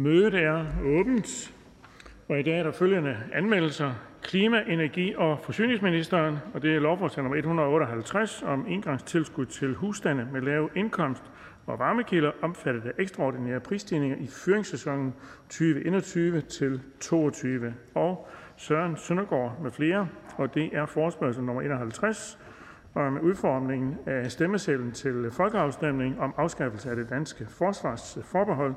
[0.00, 1.54] Mødet er åbent.
[2.28, 3.92] Og I dag er der følgende anmeldelser:
[4.22, 10.40] Klima-, energi- og forsyningsministeren og det er lovforslag nummer 158 om engangstilskud til husstande med
[10.40, 11.22] lav indkomst
[11.66, 15.14] og varmekilder omfattet af ekstraordinære prisstigninger i fyringssæsonen
[15.48, 22.38] 2021 til 22 og Søren Søndergaard med flere, og det er forspørgsel nummer 51
[22.94, 28.74] om udformningen af stemmesedlen til folkeafstemning om afskaffelse af det danske forsvarsforbehold.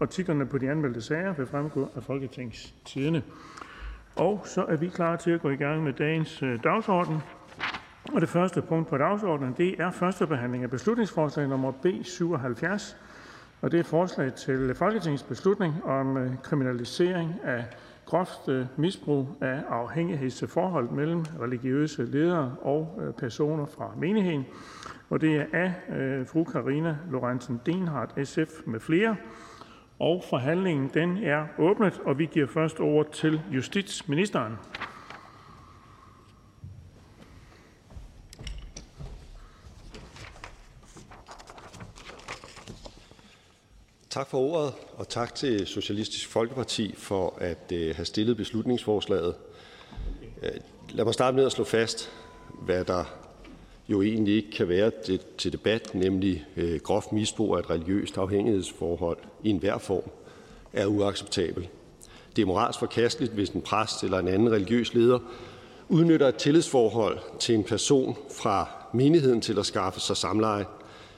[0.00, 3.22] Og titlerne på de anmeldte sager vil fremgå af Folketingstidende.
[4.16, 7.18] Og så er vi klar til at gå i gang med dagens øh, dagsorden.
[8.12, 12.96] Og det første punkt på dagsordenen, det er første behandling af beslutningsforslag nummer B 77.
[13.60, 17.64] Og det er forslag til folketingsbeslutning om øh, kriminalisering af
[18.06, 24.46] groft øh, misbrug af afhængighedsforhold mellem religiøse ledere og personer fra menigheden.
[25.10, 25.74] Og det er af
[26.26, 29.16] fru Karina Lorentzen Denhardt, SF med flere.
[30.00, 34.56] Og forhandlingen den er åbnet, og vi giver først ord til justitsministeren.
[44.10, 49.34] Tak for ordet, og tak til Socialistisk Folkeparti for at øh, have stillet beslutningsforslaget.
[50.42, 50.50] Øh,
[50.88, 52.12] lad mig starte med at slå fast,
[52.62, 53.04] hvad der
[53.90, 54.90] jo egentlig ikke kan være
[55.38, 60.10] til debat, nemlig øh, groft misbrug af et religiøst afhængighedsforhold i enhver form,
[60.72, 61.68] er uacceptabel.
[62.36, 65.18] Det er moralsk forkasteligt, hvis en præst eller en anden religiøs leder
[65.88, 70.64] udnytter et tillidsforhold til en person fra menigheden til at skaffe sig samleje.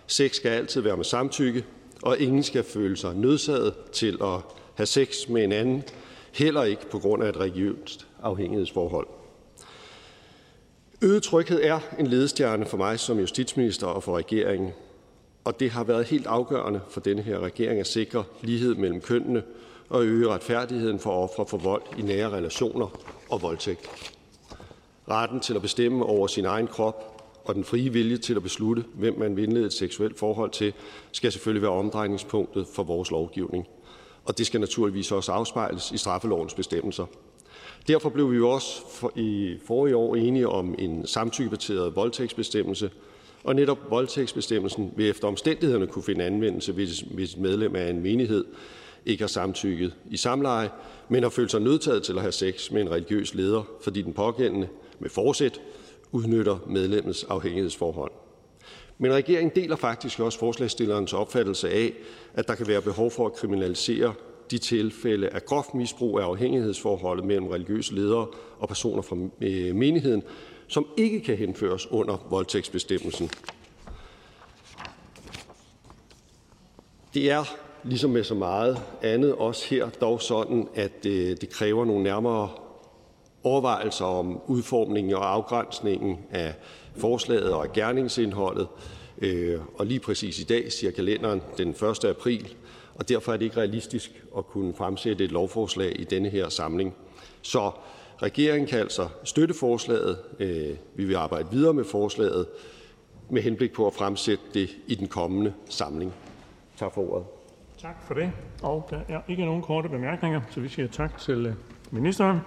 [0.07, 1.65] Sex skal altid være med samtykke,
[2.03, 4.41] og ingen skal føle sig nødsaget til at
[4.75, 5.83] have sex med en anden,
[6.33, 9.07] heller ikke på grund af et religiøst afhængighedsforhold.
[11.05, 14.71] Øget tryghed er en ledestjerne for mig som justitsminister og for regeringen,
[15.45, 19.43] og det har været helt afgørende for denne her regering at sikre lighed mellem kønnene
[19.89, 22.87] og øge retfærdigheden for ofre for vold i nære relationer
[23.31, 23.91] og voldtægt.
[25.09, 28.85] Retten til at bestemme over sin egen krop og den frie vilje til at beslutte,
[28.95, 30.73] hvem man vil indlede et seksuelt forhold til,
[31.13, 33.67] skal selvfølgelig være omdrejningspunktet for vores lovgivning.
[34.25, 37.07] Og det skal naturligvis også afspejles i straffelovens bestemmelser.
[37.89, 38.83] Derfor blev vi jo også
[39.17, 42.91] i forrige år enige om en samtykkebaseret voldtægtsbestemmelse,
[43.45, 48.45] og netop voldtægtsbestemmelsen vil efter omstændighederne kunne finde anvendelse, hvis et medlem af en menighed
[49.07, 50.71] ikke har samtykket i samleje,
[51.09, 54.13] men har følt sig nødtaget til at have sex med en religiøs leder, fordi den
[54.13, 55.61] pågældende med forsæt
[56.13, 58.13] udnytter medlemmets afhængighedsforhold.
[58.99, 61.93] Men regeringen deler faktisk også forslagsstillerens opfattelse af,
[62.35, 64.15] at der kan være behov for at kriminalisere
[64.53, 68.27] de tilfælde af groft misbrug af afhængighedsforholdet mellem religiøse ledere
[68.59, 70.23] og personer fra øh, menigheden,
[70.69, 73.31] som ikke kan henføres under voldtægtsbestemmelsen.
[77.15, 77.45] Det er
[77.85, 82.51] ligesom med så meget andet også her dog sådan, at øh, det kræver nogle nærmere
[83.43, 86.55] overvejelser om udformningen og afgrænsningen af
[86.97, 88.69] forslaget og af gerningsindholdet.
[89.19, 92.05] Øh, og lige præcis i dag siger kalenderen den 1.
[92.05, 92.55] april,
[92.95, 96.95] og derfor er det ikke realistisk at kunne fremsætte et lovforslag i denne her samling.
[97.43, 97.71] Så
[98.23, 100.19] regeringen kan altså støtte forslaget.
[100.39, 102.47] Øh, vi vil arbejde videre med forslaget
[103.31, 106.13] med henblik på at fremsætte det i den kommende samling.
[106.77, 107.27] Tak for ordet.
[107.79, 108.33] Tak for det.
[108.63, 111.55] Og der er ikke nogen korte bemærkninger, så vi siger tak til øh,
[111.91, 112.39] ministeren.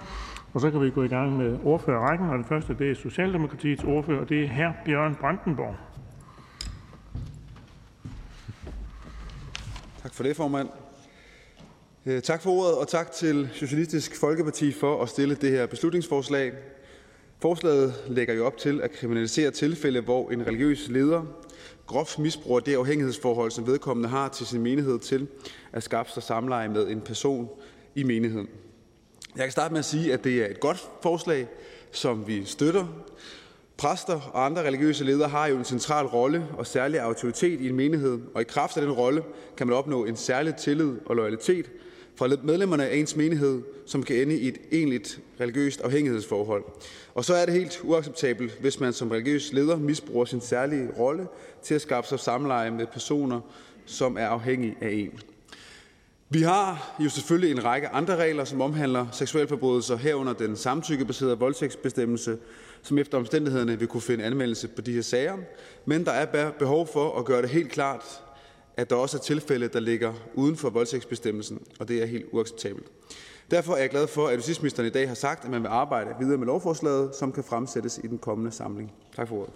[0.53, 3.83] Og så kan vi gå i gang med ordførerrækken, og den første det er Socialdemokratiets
[3.83, 4.71] ordfører, og det er hr.
[4.85, 5.75] Bjørn Brandenborg.
[10.05, 10.69] Tak for det, formand.
[12.05, 16.53] Øh, tak for ordet, og tak til Socialistisk Folkeparti for at stille det her beslutningsforslag.
[17.39, 21.23] Forslaget lægger jo op til at kriminalisere tilfælde, hvor en religiøs leder
[21.87, 25.27] groft misbruger det afhængighedsforhold, som vedkommende har til sin menighed til
[25.73, 27.49] at skaffe sig samleje med en person
[27.95, 28.47] i menigheden.
[29.35, 31.47] Jeg kan starte med at sige, at det er et godt forslag,
[31.91, 32.87] som vi støtter.
[33.77, 37.75] Præster og andre religiøse ledere har jo en central rolle og særlig autoritet i en
[37.75, 39.23] menighed, og i kraft af den rolle
[39.57, 41.71] kan man opnå en særlig tillid og loyalitet
[42.15, 46.63] fra medlemmerne af ens menighed, som kan ende i et egentligt religiøst afhængighedsforhold.
[47.15, 51.27] Og så er det helt uacceptabelt, hvis man som religiøs leder misbruger sin særlige rolle
[51.63, 53.41] til at skaffe sig samleje med personer,
[53.85, 55.19] som er afhængige af en.
[56.29, 61.39] Vi har jo selvfølgelig en række andre regler, som omhandler seksuelle forbrydelser herunder den samtykkebaserede
[61.39, 62.37] voldtægtsbestemmelse,
[62.85, 65.37] som efter omstændighederne vil kunne finde anmeldelse på de her sager.
[65.85, 68.23] Men der er behov for at gøre det helt klart,
[68.77, 72.87] at der også er tilfælde, der ligger uden for voldtægtsbestemmelsen, og det er helt uacceptabelt.
[73.51, 76.09] Derfor er jeg glad for, at justitsministeren i dag har sagt, at man vil arbejde
[76.19, 78.93] videre med lovforslaget, som kan fremsættes i den kommende samling.
[79.15, 79.53] Tak for ordet.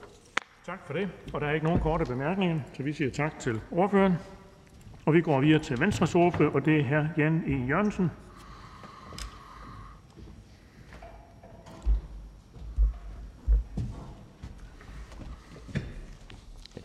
[0.66, 1.10] Tak for det.
[1.34, 4.14] Og der er ikke nogen korte bemærkninger, så vi siger tak til ordføreren.
[5.06, 7.22] Og vi går videre til Venstres ordfører, og det er hr.
[7.22, 7.68] Jan E.
[7.68, 8.12] Jørgensen.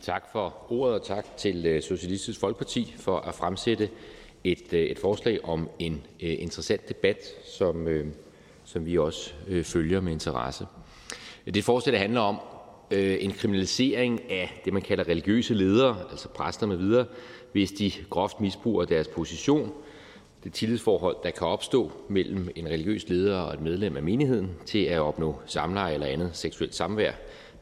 [0.04, 3.88] Tak for ordet, og tak til øh, Socialistisk Folkeparti for at fremsætte
[4.44, 7.88] et, øh, et forslag om en øh, interessant debat, som,
[8.64, 10.66] som vi også følger med interesse.
[11.46, 12.40] Det er et forslag, der handler om
[12.90, 17.06] en kriminalisering af det, man kalder religiøse ledere, altså præster med videre,
[17.52, 19.72] hvis de groft misbruger deres position,
[20.44, 24.84] det tillidsforhold, der kan opstå mellem en religiøs leder og et medlem af menigheden, til
[24.84, 27.12] at opnå samleje eller andet seksuelt samvær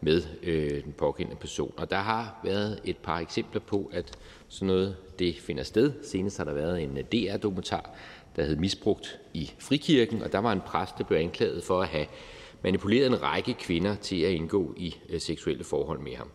[0.03, 1.75] med øh, den pågældende person.
[1.77, 4.19] Og der har været et par eksempler på, at
[4.49, 5.93] sådan noget det finder sted.
[6.03, 7.91] Senest har der været en øh, DR-dokumentar,
[8.37, 11.89] der hed Misbrugt i Frikirken, og der var en præst, der blev anklaget for at
[11.89, 12.07] have
[12.63, 16.31] manipuleret en række kvinder til at indgå i øh, seksuelle forhold med ham.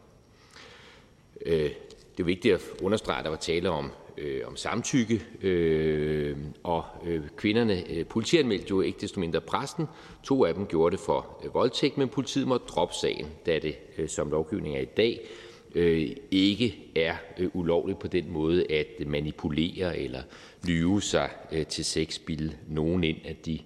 [1.46, 1.72] Øh,
[2.18, 6.84] det er vigtigt at understrege, at der var tale om øh, om samtykke, øh, og
[7.06, 9.86] øh, kvinderne øh, politianmeldte jo ikke desto mindre præsten.
[10.24, 13.75] To af dem gjorde det for øh, voldtægt, men politiet måtte droppe sagen, da det,
[13.98, 15.28] øh, som lovgivning er i dag,
[15.75, 20.22] øh, ikke er øh, ulovligt på den måde at manipulere eller
[20.63, 23.60] lyve sig øh, til sex, bilde nogen ind, at de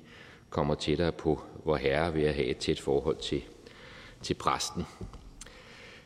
[0.50, 3.42] kommer tættere på vor herre ved at have et tæt forhold til,
[4.22, 4.84] til præsten.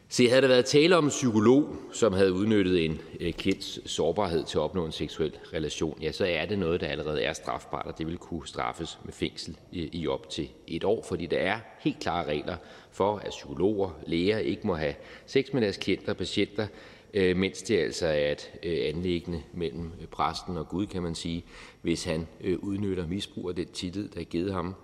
[0.09, 4.43] Se, havde der været tale om en psykolog, som havde udnyttet en øh, kids sårbarhed
[4.43, 7.85] til at opnå en seksuel relation, ja, så er det noget, der allerede er strafbart,
[7.85, 11.59] og det vil kunne straffes med fængsel i op til et år, fordi der er
[11.79, 12.57] helt klare regler
[12.91, 16.67] for, at psykologer, læger ikke må have sex med deres klienter og patienter,
[17.13, 21.45] øh, mens det altså er et øh, anlæggende mellem præsten og Gud, kan man sige,
[21.81, 22.27] hvis han
[22.59, 24.75] udnytter misbrug af den tillid, der er givet ham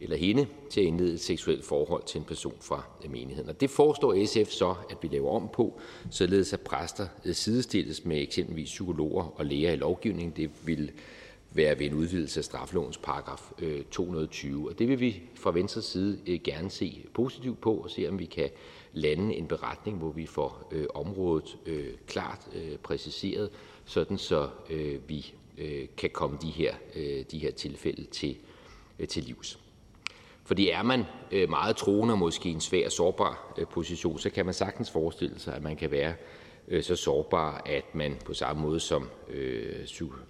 [0.00, 3.48] eller hende til at indlede et seksuelt forhold til en person fra menigheden.
[3.50, 5.80] Og det foreslår SF så, at vi laver om på,
[6.10, 10.36] således at præster øh, sidestilles med eksempelvis psykologer og læger i lovgivningen.
[10.36, 10.92] Det vil
[11.52, 14.70] være ved en udvidelse af straffelovens paragraf øh, 220.
[14.70, 18.18] Og det vil vi fra Venstres side øh, gerne se positivt på og se, om
[18.18, 18.50] vi kan
[18.92, 21.56] lande en beretning, hvor vi får området
[22.06, 22.48] klart
[22.82, 23.50] præciseret,
[23.84, 24.48] sådan så
[25.08, 25.34] vi
[25.96, 26.74] kan komme de her,
[27.30, 28.36] de her tilfælde til,
[29.08, 29.59] til livs.
[30.44, 34.30] Fordi er man øh, meget troende og måske i en svær sårbar øh, position, så
[34.30, 36.14] kan man sagtens forestille sig, at man kan være
[36.68, 39.08] øh, så sårbar, at man på samme måde som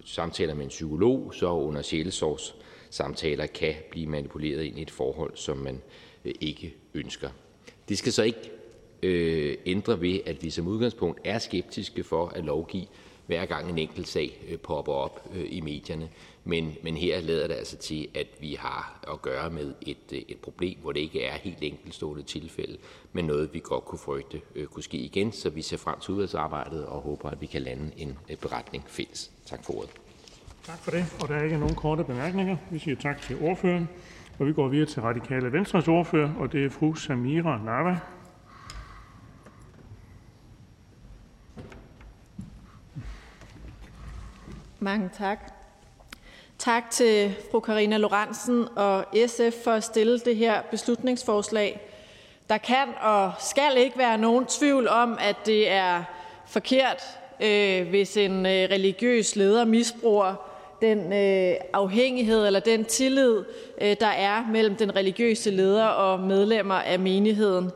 [0.05, 5.57] samtaler med en psykolog, så under sjælesorgssamtaler kan blive manipuleret ind i et forhold, som
[5.57, 5.83] man
[6.25, 7.29] ikke ønsker.
[7.89, 8.51] Det skal så ikke
[9.67, 12.87] ændre ved, at vi som udgangspunkt er skeptiske for at lovgive,
[13.27, 16.09] hver gang en enkelt sag popper op i medierne.
[16.44, 20.19] Men, men her lader det altså til, at vi har at gøre med et, øh,
[20.28, 22.76] et problem, hvor det ikke er helt enkeltstående tilfælde,
[23.12, 25.32] men noget, vi godt kunne frygte øh, kunne ske igen.
[25.32, 29.31] Så vi ser frem til udvalgsarbejdet og håber, at vi kan lande en beretning fælles.
[29.46, 29.90] Tak for ordet.
[30.64, 31.04] Tak for det.
[31.22, 32.56] Og der er ikke nogen korte bemærkninger.
[32.70, 33.88] Vi siger tak til ordføreren.
[34.38, 37.99] Og vi går videre til Radikale Venstres ordfører, og det er fru Samira Nava.
[44.80, 45.60] Mange tak.
[46.61, 51.81] Tak til fru Karina Lorentzen og SF for at stille det her beslutningsforslag.
[52.50, 56.05] Der kan og skal ikke være nogen tvivl om, at det er
[56.47, 57.02] forkert,
[57.43, 60.35] øh, hvis en øh, religiøs leder misbruger
[60.81, 63.45] den øh, afhængighed eller den tillid,
[63.81, 67.71] øh, der er mellem den religiøse leder og medlemmer af menigheden.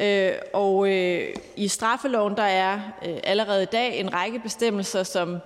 [0.00, 5.38] Øh, og øh, i straffeloven der er øh, allerede i dag en række bestemmelser, som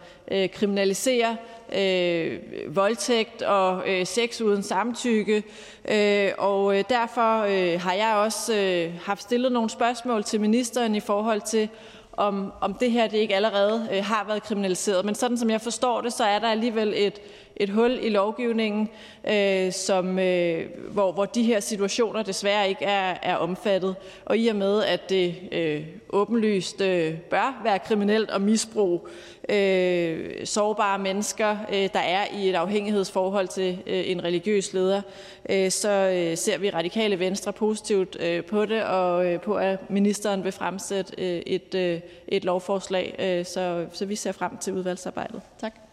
[0.52, 1.36] kriminaliserer
[1.72, 2.40] øh,
[2.76, 5.42] voldtægt og øh, sex uden samtykke.
[5.88, 10.94] Øh, og øh, derfor øh, har jeg også øh, haft stillet nogle spørgsmål til ministeren
[10.94, 11.68] i forhold til,
[12.12, 15.04] om, om det her det ikke allerede øh, har været kriminaliseret.
[15.04, 17.20] Men sådan som jeg forstår det, så er der alligevel et,
[17.56, 18.88] et hul i lovgivningen,
[19.30, 23.96] øh, som, øh, hvor, hvor de her situationer desværre ikke er, er omfattet.
[24.24, 29.00] Og i og med, at det øh, åbenlyst øh, bør være kriminelt at misbruge
[29.48, 35.02] øh, sårbare mennesker, øh, der er i et afhængighedsforhold til øh, en religiøs leder,
[35.48, 39.90] øh, så øh, ser vi radikale venstre positivt øh, på det, og øh, på, at
[39.90, 43.14] ministeren vil fremsætte øh, et, øh, et lovforslag.
[43.18, 45.40] Øh, så, så vi ser frem til udvalgsarbejdet.
[45.60, 45.83] Tak.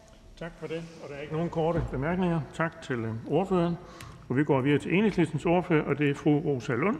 [0.41, 0.83] Tak for det.
[1.03, 2.41] Og der er ikke nogen korte bemærkninger.
[2.53, 3.75] Tak til øh, ordføreren.
[4.29, 6.99] Og vi går videre til enhedslistens ordfører, og det er fru Rosa Lund.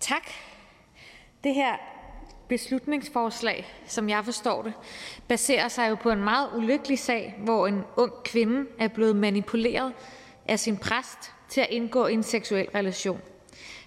[0.00, 0.22] Tak.
[1.44, 1.76] Det her
[2.48, 4.72] beslutningsforslag, som jeg forstår det,
[5.28, 9.92] baserer sig jo på en meget ulykkelig sag, hvor en ung kvinde er blevet manipuleret
[10.48, 13.20] af sin præst til at indgå i en seksuel relation.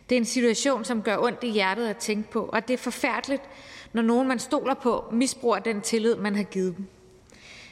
[0.09, 2.77] Det er en situation, som gør ondt i hjertet at tænke på, og det er
[2.77, 3.41] forfærdeligt,
[3.93, 6.85] når nogen, man stoler på, misbruger den tillid, man har givet dem.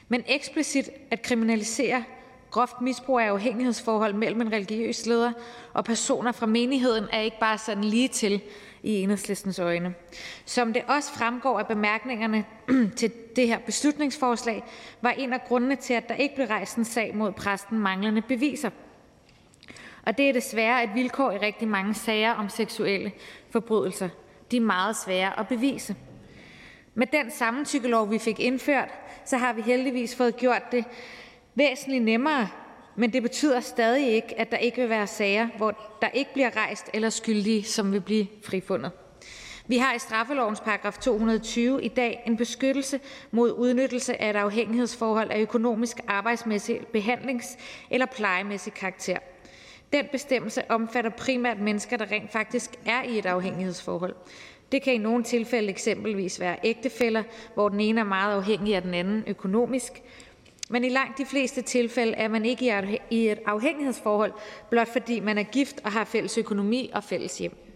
[0.08, 2.04] Men eksplicit at kriminalisere
[2.52, 5.32] groft misbrug af afhængighedsforhold mellem en religiøs leder
[5.74, 8.42] og personer fra menigheden er ikke bare sådan lige til
[8.84, 9.94] i Enhedslistens øjne.
[10.46, 12.46] Som det også fremgår af bemærkningerne
[12.98, 14.64] til det her beslutningsforslag,
[15.02, 18.22] var en af grundene til, at der ikke blev rejst en sag mod præsten manglende
[18.22, 18.70] beviser.
[20.06, 23.12] Og det er desværre et vilkår i rigtig mange sager om seksuelle
[23.50, 24.10] forbrydelser.
[24.52, 25.96] De er meget svære at bevise.
[26.94, 28.90] Med den samtykkelov, vi fik indført,
[29.26, 30.86] så har vi heldigvis fået gjort det
[31.56, 32.50] væsentligt nemmere,
[32.96, 36.56] men det betyder stadig ikke, at der ikke vil være sager, hvor der ikke bliver
[36.56, 38.92] rejst, eller skyldige, som vil blive frifundet.
[39.68, 43.00] Vi har i straffelovens paragraf 220 i dag en beskyttelse
[43.32, 47.58] mod udnyttelse af et afhængighedsforhold af økonomisk, arbejdsmæssig, behandlings-
[47.90, 49.18] eller plejemæssig karakter.
[49.94, 54.16] Den bestemmelse omfatter primært mennesker, der rent faktisk er i et afhængighedsforhold.
[54.72, 58.82] Det kan i nogle tilfælde eksempelvis være ægtefæller, hvor den ene er meget afhængig af
[58.82, 60.02] den anden økonomisk,
[60.70, 64.34] men i langt de fleste tilfælde er man ikke i et afhængighedsforhold,
[64.70, 67.71] blot fordi man er gift og har fælles økonomi og fælles hjem.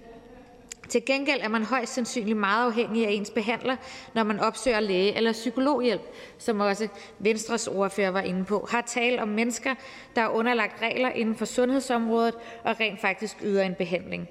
[0.89, 3.75] Til gengæld er man højst sandsynligt meget afhængig af ens behandler,
[4.13, 6.01] når man opsøger læge- eller psykologhjælp,
[6.38, 6.88] som også
[7.20, 8.68] Venstres ordfører var inde på.
[8.72, 9.75] Har tale om mennesker,
[10.15, 14.30] der er underlagt regler inden for sundhedsområdet og rent faktisk yder en behandling.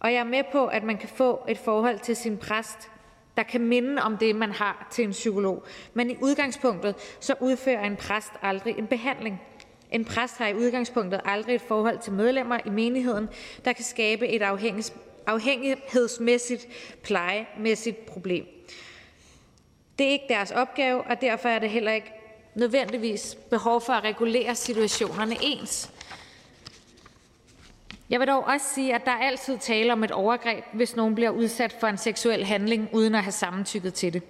[0.00, 2.90] Og jeg er med på, at man kan få et forhold til sin præst,
[3.36, 5.62] der kan minde om det, man har til en psykolog.
[5.94, 9.40] Men i udgangspunktet så udfører en præst aldrig en behandling.
[9.90, 13.28] En præst har i udgangspunktet aldrig et forhold til medlemmer i menigheden,
[13.64, 14.42] der kan skabe et
[15.26, 16.66] afhængighedsmæssigt,
[17.02, 18.46] plejemæssigt problem.
[19.98, 22.12] Det er ikke deres opgave, og derfor er det heller ikke
[22.54, 25.90] nødvendigvis behov for at regulere situationerne ens.
[28.10, 31.30] Jeg vil dog også sige, at der altid tale om et overgreb, hvis nogen bliver
[31.30, 34.22] udsat for en seksuel handling uden at have samtykket til det.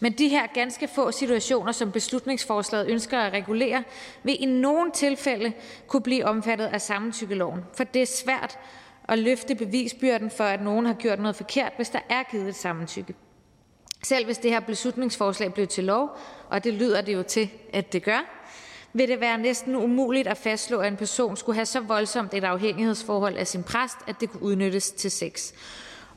[0.00, 3.84] Men de her ganske få situationer, som beslutningsforslaget ønsker at regulere,
[4.22, 5.52] vil i nogle tilfælde
[5.86, 8.58] kunne blive omfattet af samtykkeloven, for det er svært
[9.08, 12.54] at løfte bevisbyrden for, at nogen har gjort noget forkert, hvis der er givet et
[12.54, 13.14] samtykke.
[14.02, 16.18] Selv hvis det her beslutningsforslag blev til lov,
[16.50, 18.42] og det lyder det jo til, at det gør,
[18.92, 22.44] vil det være næsten umuligt at fastslå, at en person skulle have så voldsomt et
[22.44, 25.52] afhængighedsforhold af sin præst, at det kunne udnyttes til sex.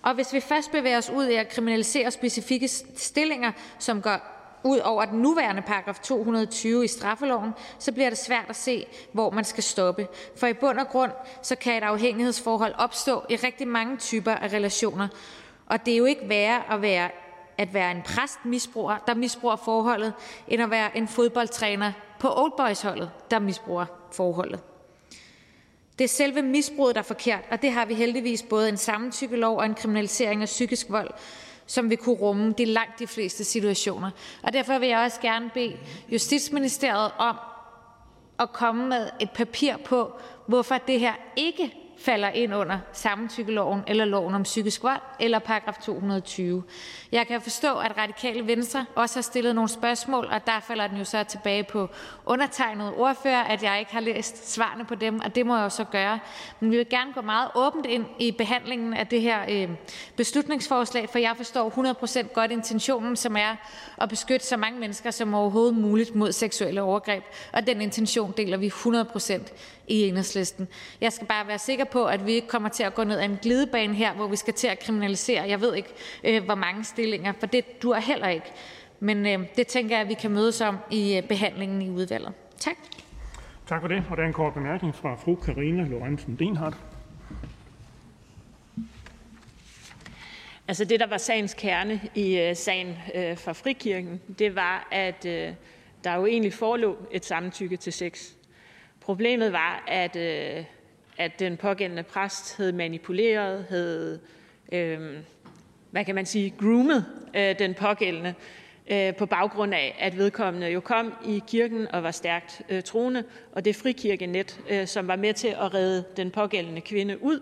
[0.01, 4.79] Og hvis vi først bevæger os ud i at kriminalisere specifikke stillinger, som går ud
[4.79, 9.43] over den nuværende paragraf 220 i straffeloven, så bliver det svært at se, hvor man
[9.43, 10.07] skal stoppe.
[10.37, 11.11] For i bund og grund
[11.41, 15.07] så kan et afhængighedsforhold opstå i rigtig mange typer af relationer,
[15.65, 17.09] og det er jo ikke værre at være
[17.59, 20.13] at være en præst, misbruger, der misbruger forholdet,
[20.47, 24.59] end at være en fodboldtræner på Oldboys-holdet, der misbruger forholdet.
[25.97, 29.57] Det er selve misbruget, der er forkert, og det har vi heldigvis både en samtykkelov
[29.57, 31.11] og en kriminalisering af psykisk vold,
[31.69, 34.11] som vil kunne rumme de langt de fleste situationer.
[34.43, 35.77] Og derfor vil jeg også gerne bede
[36.11, 37.35] Justitsministeriet om
[38.39, 40.11] at komme med et papir på,
[40.47, 45.77] hvorfor det her ikke falder ind under samtykkeloven eller loven om psykisk vold eller paragraf
[45.83, 46.63] 220.
[47.11, 50.97] Jeg kan forstå, at Radikale Venstre også har stillet nogle spørgsmål, og der falder den
[50.97, 51.89] jo så tilbage på
[52.25, 55.69] undertegnet ordfører, at jeg ikke har læst svarene på dem, og det må jeg jo
[55.69, 56.19] så gøre.
[56.59, 59.69] Men vi vil gerne gå meget åbent ind i behandlingen af det her øh,
[60.15, 63.55] beslutningsforslag, for jeg forstår 100% godt intentionen, som er
[63.97, 68.57] at beskytte så mange mennesker som overhovedet muligt mod seksuelle overgreb, og den intention deler
[68.57, 69.53] vi 100%
[69.89, 70.67] i Enhedslisten.
[71.01, 73.25] Jeg skal bare være sikker på, at vi ikke kommer til at gå ned ad
[73.25, 75.89] en glidebane her, hvor vi skal til at kriminalisere, jeg ved ikke
[76.23, 78.51] øh, hvor mange stillinger, for det dur heller ikke.
[78.99, 82.33] Men øh, det tænker jeg, at vi kan mødes om i øh, behandlingen i udvalget.
[82.57, 82.75] Tak.
[83.67, 84.03] Tak for det.
[84.09, 86.75] Og der er en kort bemærkning fra fru Karina Lorentzen Denhardt.
[90.67, 95.25] Altså det, der var sagens kerne i uh, sagen uh, fra Frikirken, det var, at
[95.25, 95.55] uh,
[96.03, 98.31] der jo egentlig forelå et samtykke til sex.
[99.09, 100.63] Problemet var, at, øh,
[101.17, 104.19] at den pågældende præst havde manipuleret, havde,
[104.71, 105.17] øh,
[105.91, 108.33] hvad kan man sige, groomet øh, den pågældende
[108.87, 113.23] øh, på baggrund af, at vedkommende jo kom i kirken og var stærkt øh, troende,
[113.51, 117.39] og det frikirkenet, øh, som var med til at redde den pågældende kvinde ud,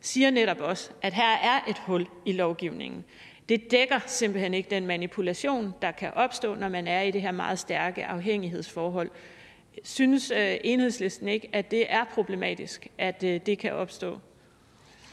[0.00, 3.04] siger netop også, at her er et hul i lovgivningen.
[3.48, 7.32] Det dækker simpelthen ikke den manipulation, der kan opstå, når man er i det her
[7.32, 9.10] meget stærke afhængighedsforhold
[9.84, 14.18] Synes øh, Enhedslisten ikke, at det er problematisk, at øh, det kan opstå?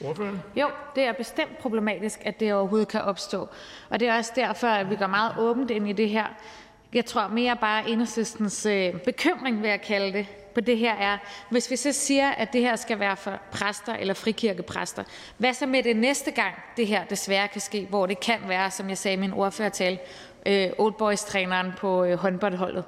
[0.06, 0.42] Ordføreren?
[0.56, 3.48] Jo, det er bestemt problematisk, at det overhovedet kan opstå.
[3.90, 6.26] Og det er også derfor, at vi går meget åbent ind i det her.
[6.94, 10.96] Jeg tror mere bare, at enhedslistens øh, bekymring, vil jeg kalde det, på det her
[10.96, 11.18] er,
[11.50, 15.04] hvis vi så siger, at det her skal være for præster eller frikirkepræster,
[15.38, 18.72] hvad så med det næste gang, det her desværre kan ske, hvor det kan være,
[18.72, 20.00] som jeg sagde i min ordførertale,
[20.46, 22.84] øh, Old Boys-træneren på øh, håndboldholdet,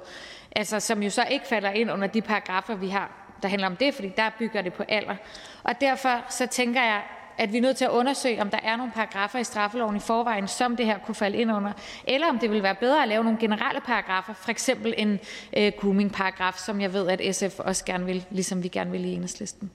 [0.56, 3.10] altså, som jo så ikke falder ind under de paragrafer, vi har,
[3.42, 5.16] der handler om det, fordi der bygger det på alder.
[5.62, 7.02] Og derfor så tænker jeg,
[7.38, 10.00] at vi er nødt til at undersøge, om der er nogle paragrafer i straffeloven i
[10.00, 11.72] forvejen, som det her kunne falde ind under,
[12.08, 15.20] eller om det ville være bedre at lave nogle generelle paragrafer, for eksempel en
[15.56, 19.12] øh, grooming-paragraf, som jeg ved, at SF også gerne vil, ligesom vi gerne vil i
[19.12, 19.70] enhedslisten.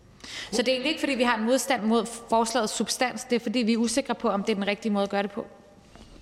[0.51, 3.39] Så det er egentlig ikke, fordi vi har en modstand mod forslagets substans, det er,
[3.39, 5.45] fordi vi er usikre på, om det er den rigtige måde at gøre det på.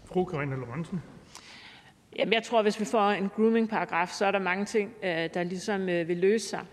[0.05, 1.01] Fru Karina Lorentzen.
[2.15, 5.29] Jamen, jeg tror, at hvis vi får en grooming-paragraf, så er der mange ting, øh,
[5.33, 6.65] der ligesom øh, vil løse sig.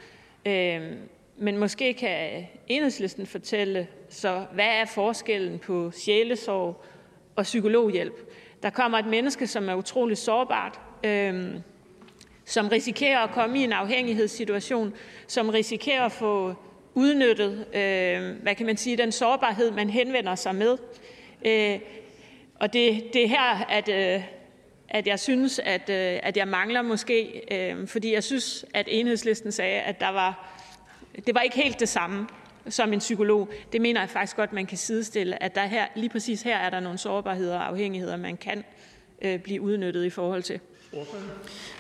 [0.47, 0.99] Øhm,
[1.37, 6.85] men måske kan enhedslisten fortælle, så hvad er forskellen på sjælesorg
[7.37, 8.15] og psykologhjælp?
[8.63, 11.63] Der kommer et menneske, som er utrolig sårbart, øhm,
[12.45, 14.95] som risikerer at komme i en afhængighedssituation,
[15.27, 16.55] som risikerer at få
[16.95, 20.79] udnyttet, øh, hvad kan man sige, den sårbarhed, man henvender sig med.
[21.47, 21.81] Øh,
[22.61, 24.23] og det, det er her, at, øh,
[24.91, 29.53] at jeg synes, at, øh, at jeg mangler måske, øh, fordi jeg synes, at enhedslisten
[29.53, 30.57] sagde, at der var,
[31.27, 32.29] det var ikke helt det samme
[32.69, 33.49] som en psykolog.
[33.73, 36.71] Det mener jeg faktisk godt, man kan sidestille, at der her, lige præcis her er
[36.71, 38.65] der nogle sårbarheder og afhængigheder, man kan
[39.23, 40.61] øh, blive udnyttet i forhold til.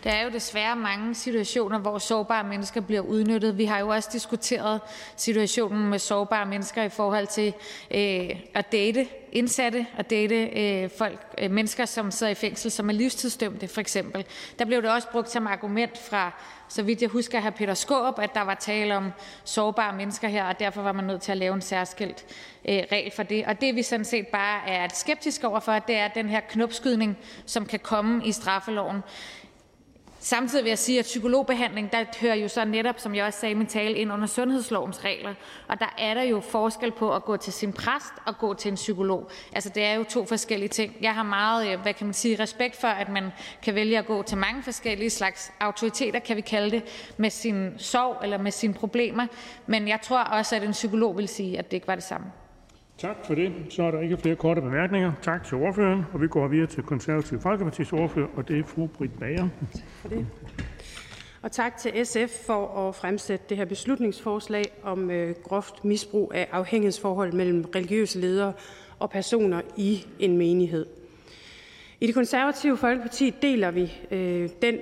[0.05, 3.59] Der er jo desværre mange situationer, hvor sårbare mennesker bliver udnyttet.
[3.59, 4.81] Vi har jo også diskuteret
[5.17, 7.55] situationen med sårbare mennesker i forhold til
[7.91, 12.89] øh, at date indsatte og date øh, folk, øh, mennesker, som sidder i fængsel, som
[12.89, 14.25] er livstidsdømte for eksempel.
[14.59, 16.33] Der blev det også brugt som argument fra,
[16.71, 17.51] så vidt jeg husker, hr.
[17.51, 19.13] Peter Skåb, at der var tale om
[19.45, 22.25] sårbare mennesker her, og derfor var man nødt til at lave en særskilt
[22.69, 23.47] øh, regel for det.
[23.47, 27.67] Og det vi sådan set bare er skeptiske overfor, det er den her knopskydning, som
[27.67, 29.03] kan komme i straffeloven.
[30.23, 33.53] Samtidig vil jeg sige, at psykologbehandling der hører jo så netop, som jeg også sagde
[33.53, 35.35] i min tale, ind under sundhedslovens regler.
[35.69, 38.69] Og der er der jo forskel på at gå til sin præst og gå til
[38.69, 39.31] en psykolog.
[39.53, 40.97] Altså det er jo to forskellige ting.
[41.01, 43.31] Jeg har meget, øh, hvad kan man sige, respekt for, at man
[43.63, 47.73] kan vælge at gå til mange forskellige slags autoriteter, kan vi kalde det, med sin
[47.79, 49.27] sorg eller med sine problemer.
[49.67, 52.27] Men jeg tror også, at en psykolog vil sige, at det ikke var det samme.
[53.01, 53.53] Tak for det.
[53.71, 55.13] Så er der ikke flere korte bemærkninger.
[55.23, 58.87] Tak til ordføreren, og vi går videre til Konservative Folkepartis ordfører, og det er fru
[58.87, 59.49] Britt Bager.
[59.73, 60.27] Tak for det.
[61.43, 66.49] Og tak til SF for at fremsætte det her beslutningsforslag om øh, groft misbrug af
[66.53, 68.53] afhængighedsforhold mellem religiøse ledere
[68.99, 70.87] og personer i en menighed.
[72.01, 74.79] I det konservative Folkeparti deler vi øh, den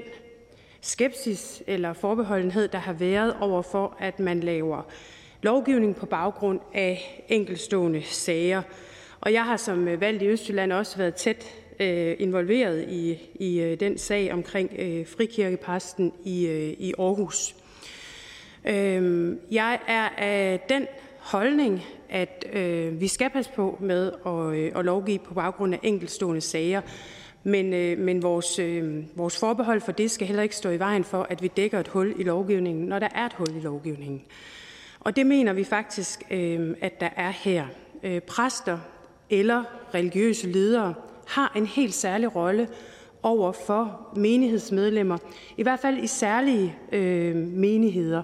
[0.80, 4.82] skepsis eller forbeholdenhed, der har været over for, at man laver
[5.42, 8.62] lovgivning på baggrund af enkeltstående sager.
[9.20, 13.60] Og jeg har som øh, valgt i Østjylland også været tæt øh, involveret i, i
[13.60, 17.54] øh, den sag omkring øh, frikirkepræsten i, øh, i Aarhus.
[18.64, 20.86] Øh, jeg er af den
[21.18, 25.80] holdning, at øh, vi skal passe på med at, øh, at lovgive på baggrund af
[25.82, 26.80] enkeltstående sager,
[27.42, 31.04] men, øh, men vores, øh, vores forbehold for det skal heller ikke stå i vejen
[31.04, 34.22] for, at vi dækker et hul i lovgivningen, når der er et hul i lovgivningen.
[35.00, 37.66] Og det mener vi faktisk, øh, at der er her.
[38.02, 38.78] Øh, præster
[39.30, 40.94] eller religiøse ledere
[41.26, 42.68] har en helt særlig rolle
[43.22, 45.18] over for menighedsmedlemmer,
[45.56, 48.22] i hvert fald i særlige øh, menigheder.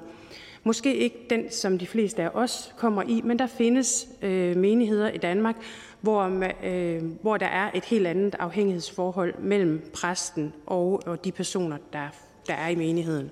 [0.64, 5.10] Måske ikke den, som de fleste af os kommer i, men der findes øh, menigheder
[5.10, 5.56] i Danmark,
[6.00, 11.76] hvor, øh, hvor der er et helt andet afhængighedsforhold mellem præsten og, og de personer,
[11.92, 12.08] der,
[12.46, 13.30] der er i menigheden.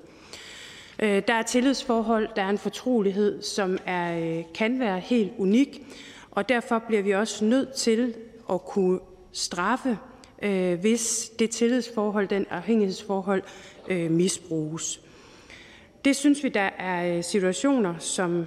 [1.03, 5.87] Øh, der er tillidsforhold, der er en fortrolighed, som er, øh, kan være helt unik,
[6.31, 8.15] og derfor bliver vi også nødt til
[8.53, 9.01] at kunne
[9.33, 9.99] straffe,
[10.43, 13.43] øh, hvis det tillidsforhold, den afhængighedsforhold,
[13.89, 15.01] øh, misbruges.
[16.05, 18.47] Det synes vi, der er øh, situationer, som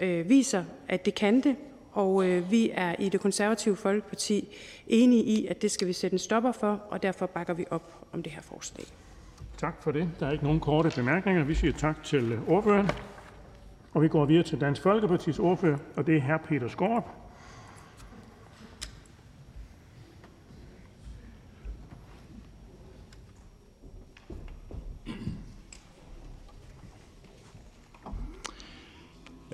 [0.00, 1.56] øh, viser, at det kan det,
[1.92, 4.48] og vi er i det konservative Folkeparti
[4.86, 8.06] enige i, at det skal vi sætte en stopper for, og derfor bakker vi op
[8.12, 8.86] om det her forslag.
[9.62, 10.10] Tak for det.
[10.20, 11.44] Der er ikke nogen korte bemærkninger.
[11.44, 12.90] Vi siger tak til ordføreren.
[13.92, 16.36] Og vi går videre til Dansk Folkepartis ordfører, og det er hr.
[16.36, 17.04] Peter Skaarup.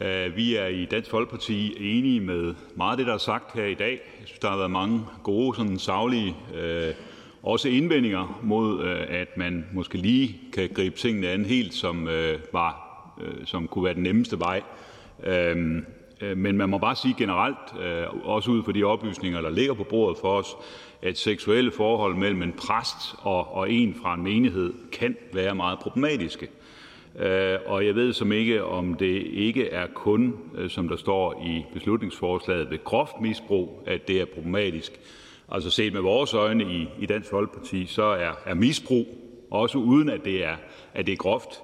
[0.00, 3.64] Øh, vi er i Dansk Folkeparti enige med meget af det, der er sagt her
[3.64, 4.00] i dag.
[4.20, 6.94] Jeg synes, der har været mange gode, sådan saglige øh,
[7.42, 12.38] også indvendinger mod, øh, at man måske lige kan gribe tingene an helt, som, øh,
[12.52, 12.88] var,
[13.20, 14.62] øh, som kunne være den nemmeste vej.
[15.24, 15.86] Øhm,
[16.36, 17.56] men man må bare sige generelt,
[18.24, 20.56] også ud fra de oplysninger, der ligger på bordet for os,
[21.02, 25.78] at seksuelle forhold mellem en præst og, og en fra en menighed kan være meget
[25.78, 26.48] problematiske.
[27.66, 30.36] Og jeg ved som ikke, om det ikke er kun,
[30.68, 35.00] som der står i beslutningsforslaget, ved groft misbrug, at det er problematisk.
[35.48, 39.06] Altså set med vores øjne i, i Dansk Folkeparti, så er, er misbrug,
[39.50, 40.56] også uden at det er,
[40.94, 41.60] at det er groft,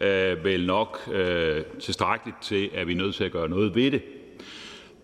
[0.00, 3.90] øh, vel nok øh, tilstrækkeligt til, at vi er nødt til at gøre noget ved
[3.90, 4.02] det.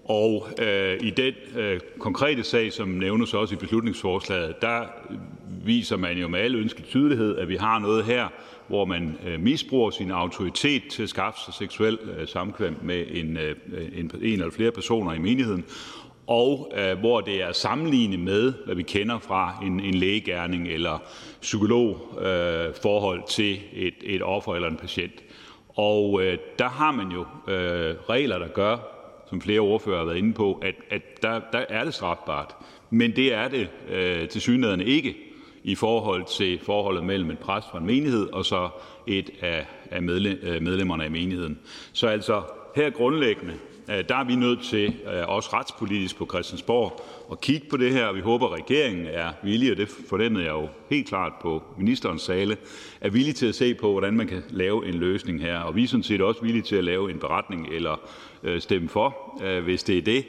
[0.05, 4.85] Og øh, i den øh, konkrete sag, som nævnes også i beslutningsforslaget, der
[5.65, 8.29] viser man jo med al ønskelig tydelighed, at vi har noget her,
[8.69, 13.37] hvor man øh, misbruger sin autoritet til at skaffe sig seksuel øh, samkvem med en,
[13.37, 13.57] øh,
[13.93, 15.65] en, en eller flere personer i menigheden,
[16.27, 20.99] og øh, hvor det er sammenlignet med, hvad vi kender fra en, en lægegærning eller
[21.41, 25.23] psykologforhold øh, til et, et offer eller en patient.
[25.69, 27.21] Og øh, der har man jo
[27.53, 28.77] øh, regler, der gør,
[29.29, 32.57] som flere ordfører har været inde på, at, at der, der er det strafbart.
[32.91, 35.17] Men det er det øh, til synligheden ikke
[35.65, 38.69] i forhold til forholdet mellem en præst fra en menighed og så
[39.07, 41.59] et af, af øh, medlemmerne af menigheden.
[41.93, 42.43] Så altså
[42.77, 43.55] her grundlæggende,
[43.93, 47.01] Øh, der er vi nødt til, øh, også retspolitisk på Christiansborg,
[47.33, 48.13] at kigge på det her.
[48.13, 52.23] Vi håber, at regeringen er villig, og det fornemmede jeg jo helt klart på ministerens
[52.23, 52.57] sale,
[53.01, 55.59] er villig til at se på, hvordan man kan lave en løsning her.
[55.59, 58.01] Og vi er sådan set også villige til at lave en beretning eller
[58.43, 59.17] øh, stemme for,
[59.61, 60.25] hvis det er det.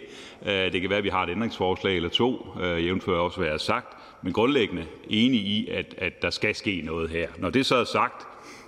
[0.73, 3.57] Det kan være, at vi har et ændringsforslag eller to, jævnfør også hvad jeg har
[3.57, 7.27] sagt, men grundlæggende enig i, at, at der skal ske noget her.
[7.37, 8.27] Når det så er sagt,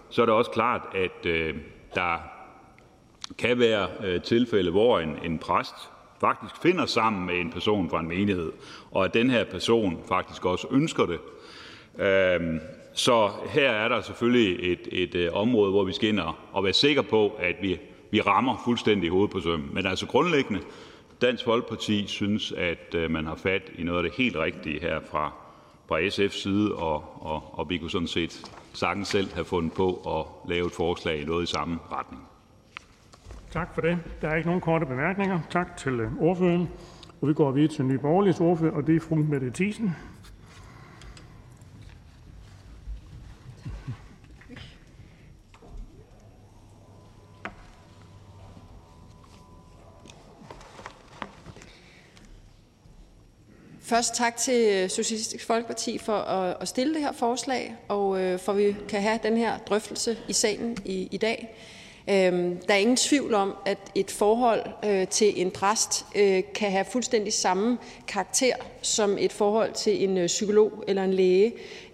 [0.10, 1.56] så er det også klart, at øh,
[1.96, 2.35] der
[3.38, 5.76] kan være øh, tilfælde, hvor en, en præst
[6.22, 8.52] faktisk finder sammen med en person fra en menighed,
[8.92, 11.20] og at den her person faktisk også ønsker det.
[12.06, 12.60] Øh,
[12.94, 16.20] så her er der selvfølgelig et, et øh, område, hvor vi skal ind
[16.52, 17.80] og, være sikre på, at vi,
[18.12, 19.70] vi rammer fuldstændig hovedet på sømmen.
[19.74, 20.62] Men altså grundlæggende,
[21.22, 25.00] Dansk Folkeparti synes, at øh, man har fat i noget af det helt rigtige her
[25.12, 25.32] fra
[25.88, 30.02] fra SF's side, og, og, og vi kunne sådan set sagtens selv have fundet på
[30.20, 32.28] at lave et forslag i noget i samme retning.
[33.56, 33.98] Tak for det.
[34.22, 35.40] Der er ikke nogen korte bemærkninger.
[35.50, 36.70] Tak til øh, ordføreren.
[37.22, 39.96] Og vi går videre til Nye Borgerliges ordfører, og det er fru Mette Thiesen.
[53.82, 56.18] Først tak til øh, Socialistisk Folkeparti for
[56.62, 60.18] at stille det her forslag, og øh, for at vi kan have den her drøftelse
[60.28, 61.56] i salen i, i dag.
[62.10, 66.72] Øhm, der er ingen tvivl om, at et forhold øh, til en præst øh, kan
[66.72, 71.46] have fuldstændig samme karakter som et forhold til en øh, psykolog eller en læge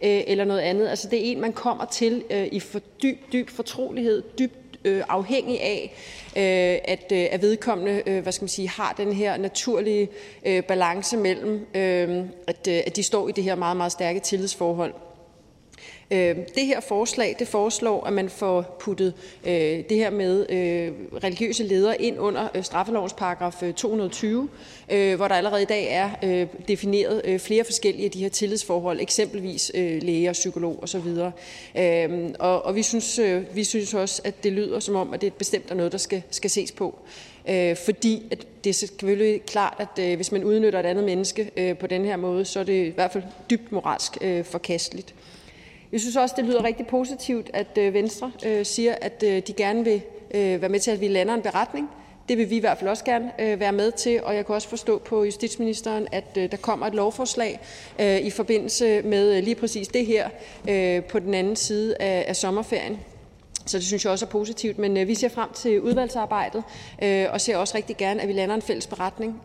[0.02, 0.88] øh, eller noget andet.
[0.88, 5.62] Altså det er en, man kommer til i for dyb, dyb fortrolighed, dybt øh, afhængig
[5.62, 5.94] af,
[6.36, 10.10] øh, at, øh, at vedkommende øh, hvad skal man sige, har den her naturlige
[10.46, 14.20] øh, balance mellem, øh, at, øh, at de står i det her meget, meget stærke
[14.20, 14.94] tillidsforhold.
[16.12, 19.14] Øh, det her forslag det foreslår, at man får puttet
[19.46, 19.54] øh,
[19.90, 20.92] det her med øh,
[21.24, 24.50] religiøse ledere ind under øh, straffelovens paragraf øh, 220,
[24.92, 29.72] øh, hvor der allerede i dag er defineret flere forskellige af de her tillidsforhold, eksempelvis
[29.76, 31.08] læger, psykolog osv.
[31.78, 33.20] Øhm, og, og vi, synes,
[33.54, 36.24] vi synes også, at det lyder som om, at det bestemt er noget, der skal,
[36.32, 37.00] skal ses på.
[37.86, 42.06] fordi at det er selvfølgelig klart, at hvis man udnytter et andet menneske på den
[42.06, 45.14] her måde, så er det i hvert fald dybt moralsk forkasteligt.
[45.92, 49.54] Jeg synes også, det lyder rigtig positivt, at øh, Venstre øh, siger, at øh, de
[49.54, 50.02] gerne vil
[50.34, 51.90] være med til, at vi lander en beretning.
[52.30, 54.68] Det vil vi i hvert fald også gerne være med til, og jeg kan også
[54.68, 57.60] forstå på justitsministeren, at der kommer et lovforslag
[58.00, 60.30] i forbindelse med lige præcis det her
[61.10, 63.00] på den anden side af sommerferien.
[63.66, 64.78] Så det synes jeg også er positivt.
[64.78, 66.64] Men vi ser frem til udvalgsarbejdet
[67.30, 69.42] og ser også rigtig gerne, at vi lander en fælles beretning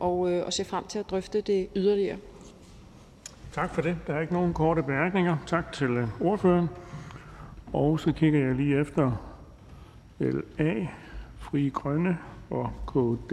[0.00, 2.16] og ser frem til at drøfte det yderligere.
[3.52, 3.96] Tak for det.
[4.06, 5.36] Der er ikke nogen korte bemærkninger.
[5.46, 6.68] Tak til øh, ordføreren.
[7.72, 9.12] Og så kigger jeg lige efter
[10.18, 10.88] LA,
[11.38, 12.18] Fri Grønne
[12.50, 13.30] og KD.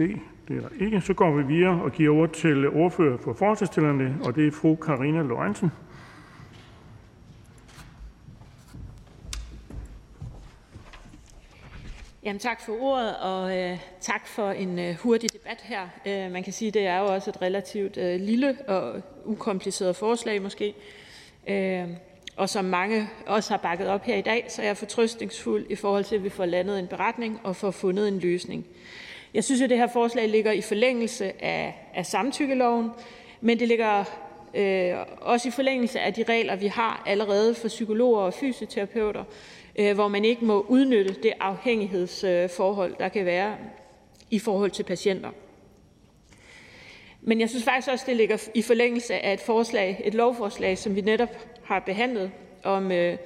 [0.48, 1.00] Det er der ikke.
[1.00, 4.52] Så går vi videre og giver ord til øh, ordfører for forslagsstillerne, og det er
[4.52, 5.70] fru Karina Lorentzen.
[12.22, 15.88] Jamen, tak for ordet, og øh, tak for en øh, hurtig debat her.
[16.06, 20.42] Øh, man kan sige, det er jo også et relativt øh, lille og ukompliceret forslag
[20.42, 20.74] måske,
[21.48, 21.88] øh,
[22.36, 25.66] og som mange også har bakket op her i dag, så jeg er jeg fortrøstningsfuld
[25.70, 28.66] i forhold til, at vi får landet en beretning og får fundet en løsning.
[29.34, 32.90] Jeg synes, at det her forslag ligger i forlængelse af, af samtykkeloven,
[33.40, 34.04] men det ligger
[34.54, 39.24] øh, også i forlængelse af de regler, vi har allerede for psykologer og fysioterapeuter,
[39.78, 43.56] Øh, hvor man ikke må udnytte det afhængighedsforhold, der kan være
[44.30, 45.30] i forhold til patienter.
[47.22, 50.96] Men jeg synes faktisk også, det ligger i forlængelse af et forslag, et lovforslag, som
[50.96, 51.28] vi netop
[51.64, 52.30] har behandlet,
[52.64, 53.16] om, øh,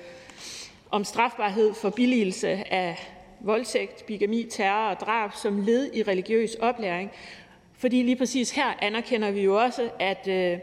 [0.90, 7.10] om strafbarhed for billigelse af voldtægt, bigami, terror og drab som led i religiøs oplæring.
[7.78, 10.58] Fordi lige præcis her anerkender vi jo også, at øh,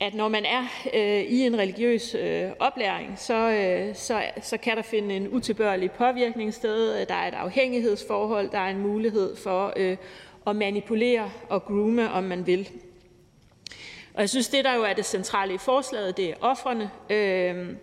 [0.00, 0.62] at når man er
[0.94, 5.90] øh, i en religiøs øh, oplæring, så, øh, så, så kan der finde en utilbørlig
[5.90, 7.06] påvirkning sted.
[7.06, 9.96] Der er et afhængighedsforhold, der er en mulighed for øh,
[10.46, 12.70] at manipulere og groome, om man vil.
[14.14, 16.90] Og jeg synes, det der jo er det centrale i forslaget, det er offrene.
[17.10, 17.74] Øh,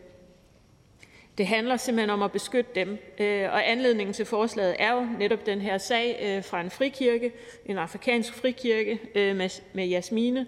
[1.38, 5.46] det handler simpelthen om at beskytte dem, øh, og anledningen til forslaget er jo netop
[5.46, 7.32] den her sag øh, fra en frikirke,
[7.66, 10.46] en afrikansk frikirke øh, med, med Jasmine,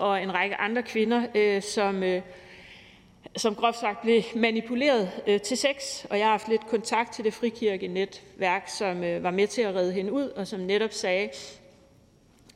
[0.00, 2.22] og en række andre kvinder, øh, som, øh,
[3.36, 6.04] som groft sagt blev manipuleret øh, til sex.
[6.10, 9.74] Og jeg har haft lidt kontakt til det frikirkenetværk, som øh, var med til at
[9.74, 11.30] redde hende ud, og som netop sagde,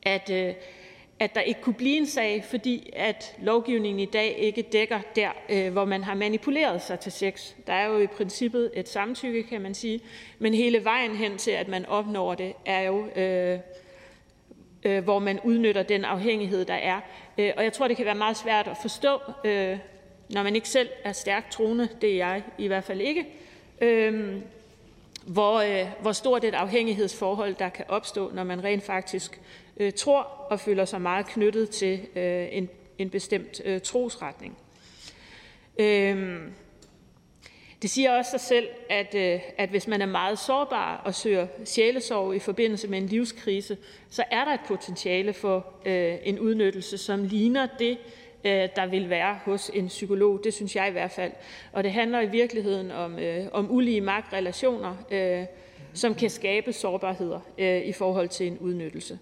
[0.02, 0.54] at, øh,
[1.18, 5.30] at der ikke kunne blive en sag, fordi at lovgivningen i dag ikke dækker der,
[5.48, 7.52] øh, hvor man har manipuleret sig til sex.
[7.66, 10.00] Der er jo i princippet et samtykke, kan man sige,
[10.38, 13.59] men hele vejen hen til, at man opnår det, er jo øh,
[14.85, 17.01] øh, hvor man udnytter den afhængighed, der er.
[17.38, 19.79] Øh, og jeg tror, det kan være meget svært at forstå, øh,
[20.29, 23.27] når man ikke selv er stærkt troende, det er jeg i hvert fald ikke,
[23.81, 24.37] øh,
[25.27, 29.40] hvor, øh, hvor stort et afhængighedsforhold, der kan opstå, når man rent faktisk
[29.77, 32.68] øh, tror og føler sig meget knyttet til øh, en,
[32.99, 34.57] en bestemt øh, trosretning.
[35.79, 36.38] Øh,
[37.85, 41.47] det siger også sig selv, at, øh, at hvis man er meget sårbar og søger
[41.64, 43.77] sjælesorg i forbindelse med en livskrise,
[44.11, 47.99] så er der et potentiale for øh, en udnyttelse, som ligner det,
[48.44, 50.40] øh, der vil være hos en psykolog.
[50.44, 51.33] Det synes jeg i hvert fald.
[51.73, 55.44] Og det handler i virkeligheden om, øh, om ulige magtrelationer, øh,
[55.94, 57.40] som kan skabe sårbarheder
[57.85, 59.18] i forhold til en udnyttelse.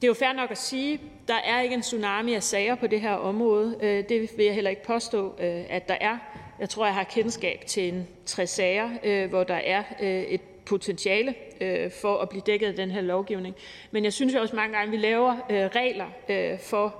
[0.00, 2.86] Det er jo fair nok at sige, der er ikke en tsunami af sager på
[2.86, 3.76] det her område.
[4.08, 5.34] Det vil jeg heller ikke påstå,
[5.68, 6.18] at der er.
[6.60, 10.40] Jeg tror, jeg har kendskab til en tre sager, øh, hvor der er øh, et
[10.40, 13.54] potentiale øh, for at blive dækket af den her lovgivning.
[13.90, 16.94] Men jeg synes også mange gange, vi laver øh, regler øh, for,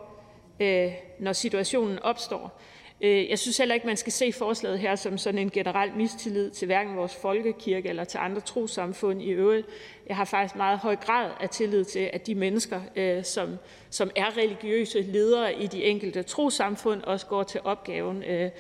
[0.60, 2.60] øh, når situationen opstår.
[3.00, 6.66] Jeg synes heller ikke, man skal se forslaget her som sådan en generel mistillid til
[6.66, 9.66] hverken vores folkekirke eller til andre trosamfund i øvrigt.
[10.06, 12.80] Jeg har faktisk meget høj grad af tillid til, at de mennesker,
[13.22, 13.58] som,
[13.90, 18.50] som er religiøse ledere i de enkelte trosamfund, også går til opgaven Øh,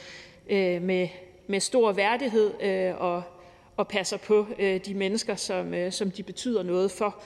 [0.48, 1.08] Øh, med
[1.46, 3.22] med stor værdighed øh, og
[3.76, 7.16] og passer på øh, de mennesker, som som de betyder noget for.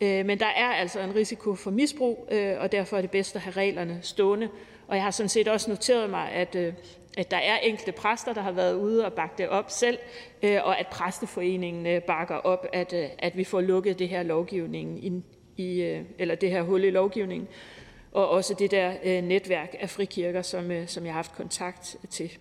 [0.00, 3.52] Men der er altså en risiko for misbrug, og derfor er det bedst at have
[3.52, 4.48] reglerne stående.
[4.88, 6.56] Og jeg har sådan set også noteret mig, at
[7.16, 9.98] at der er enkelte præster, der har været ude og bakke det op selv,
[10.42, 15.22] og at Præsteforeningen bakker op, at at vi får lukket det her lovgivning ind
[15.56, 17.48] i, eller det her hul i lovgivningen,
[18.12, 22.38] og også det der netværk af frikirker, som som jeg har haft kontakt til.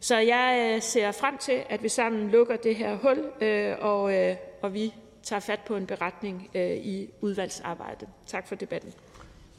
[0.00, 4.14] Så jeg øh, ser frem til, at vi sammen lukker det her hul, øh, og,
[4.14, 6.50] øh, og vi tager fat på en beretning
[6.84, 8.08] i udvalgsarbejdet.
[8.26, 8.92] Tak for debatten.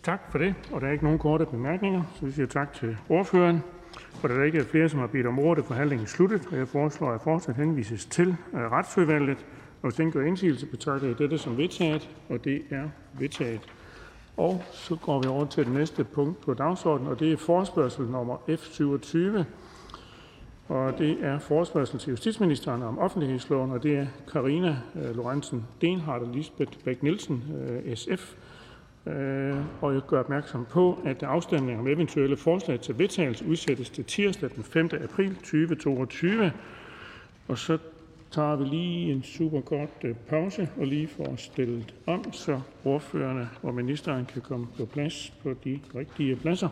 [0.03, 0.55] Tak for det.
[0.71, 3.63] Og der er ikke nogen korte bemærkninger, så vi siger tak til ordføreren.
[4.23, 6.57] Og da der ikke er flere, som har bedt om ordet, er forhandlingen sluttet, og
[6.57, 9.37] jeg foreslår, at fortsat henvises til retsudvalget.
[9.81, 13.61] Og hvis den gør indsigelse, betragter jeg dette som vedtaget, og det er vedtaget.
[14.37, 18.05] Og så går vi over til det næste punkt på dagsordenen, og det er forspørgsel
[18.05, 19.43] nummer F27
[20.69, 26.29] det er forespørgsel til justitsministeren om offentlighedsloven, og det er Karina øh, Lorentzen Denhardt og
[26.33, 28.35] Lisbeth Bæk Nielsen, øh, SF.
[29.07, 34.05] Øh, og jeg gør opmærksom på, at afstemning om eventuelle forslag til vedtagelse udsættes til
[34.05, 34.89] tirsdag den 5.
[35.03, 36.51] april 2022.
[37.47, 37.77] Og så
[38.31, 43.49] tager vi lige en super kort øh, pause og lige får stillet om, så ordførerne
[43.63, 46.69] og ministeren kan komme på plads på de rigtige pladser.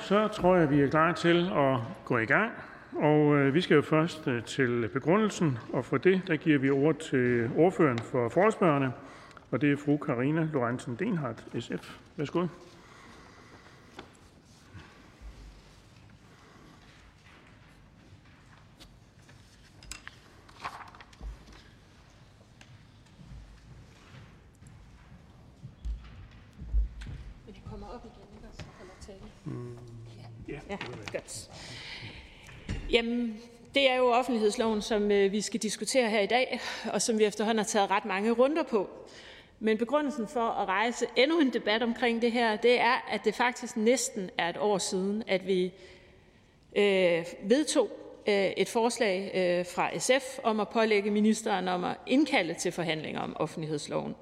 [0.00, 2.52] Så tror jeg, vi er klar til at gå i gang.
[2.92, 6.70] Og øh, vi skal jo først øh, til begrundelsen, og for det der giver vi
[6.70, 8.92] ord til ordføreren for forespørgerne,
[9.50, 11.96] og det er fru Karina Lorentzen Denhardt, SF.
[12.16, 12.46] Værsgo.
[32.90, 33.40] Jamen,
[33.74, 36.60] det er jo offentlighedsloven, som øh, vi skal diskutere her i dag,
[36.92, 38.90] og som vi efterhånden har taget ret mange runder på.
[39.60, 43.34] Men begrundelsen for at rejse endnu en debat omkring det her, det er, at det
[43.34, 45.72] faktisk næsten er et år siden, at vi
[46.76, 47.90] øh, vedtog
[48.28, 53.20] øh, et forslag øh, fra SF om at pålægge ministeren om at indkalde til forhandlinger
[53.20, 54.14] om offentlighedsloven.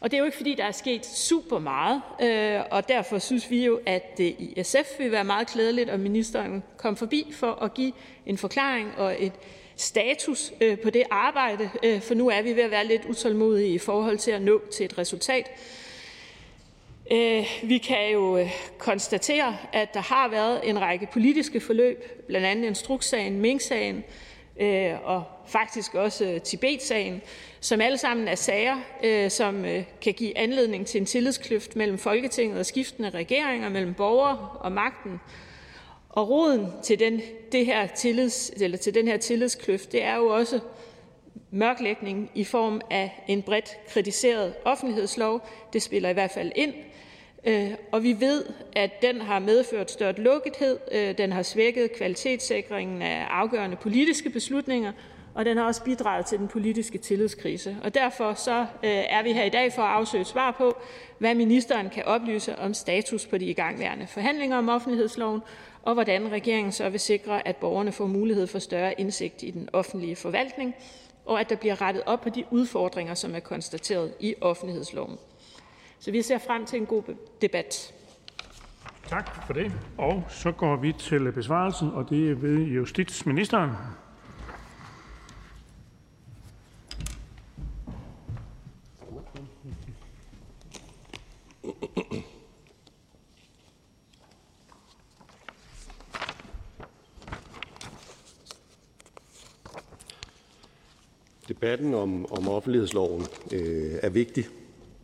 [0.00, 3.50] Og det er jo ikke, fordi der er sket super meget, øh, og derfor synes
[3.50, 7.52] vi jo, at det i SF vil være meget klædeligt, om ministeren kom forbi for
[7.52, 7.92] at give
[8.26, 9.32] en forklaring og et
[9.76, 13.74] status øh, på det arbejde, øh, for nu er vi ved at være lidt utålmodige
[13.74, 15.50] i forhold til at nå til et resultat.
[17.62, 23.40] Vi kan jo konstatere, at der har været en række politiske forløb, blandt andet instrukssagen,
[23.40, 24.04] Mink-sagen
[24.60, 27.22] Øh, og faktisk også øh, Tibet-sagen,
[27.60, 29.64] som alle sammen er sager, øh, som
[30.02, 35.20] kan give anledning til en tillidskløft mellem Folketinget og skiftende regeringer, mellem borgere og magten.
[36.08, 37.20] Og roden til den,
[37.52, 40.60] det her tillids, eller til den her tillidskløft, det er jo også
[41.50, 45.48] mørklægning i form af en bredt kritiseret offentlighedslov.
[45.72, 46.74] Det spiller i hvert fald ind.
[47.44, 53.02] Øh, og vi ved, at den har medført større lukkethed, øh, den har svækket kvalitetssikringen
[53.02, 54.92] af afgørende politiske beslutninger,
[55.34, 57.76] og den har også bidraget til den politiske tillidskrise.
[57.82, 60.76] Og derfor så øh, er vi her i dag for at afsøge svar på,
[61.18, 65.40] hvad ministeren kan oplyse om status på de igangværende forhandlinger om offentlighedsloven,
[65.82, 69.68] og hvordan regeringen så vil sikre, at borgerne får mulighed for større indsigt i den
[69.72, 70.74] offentlige forvaltning,
[71.26, 75.18] og at der bliver rettet op på de udfordringer, som er konstateret i offentlighedsloven.
[76.00, 77.02] Så vi ser frem til en god
[77.42, 77.94] debat.
[79.08, 79.72] Tak for det.
[79.98, 83.70] Og så går vi til besvarelsen, og det er ved justitsministeren.
[101.48, 104.46] Debatten om, om offentlighedsloven øh, er vigtig.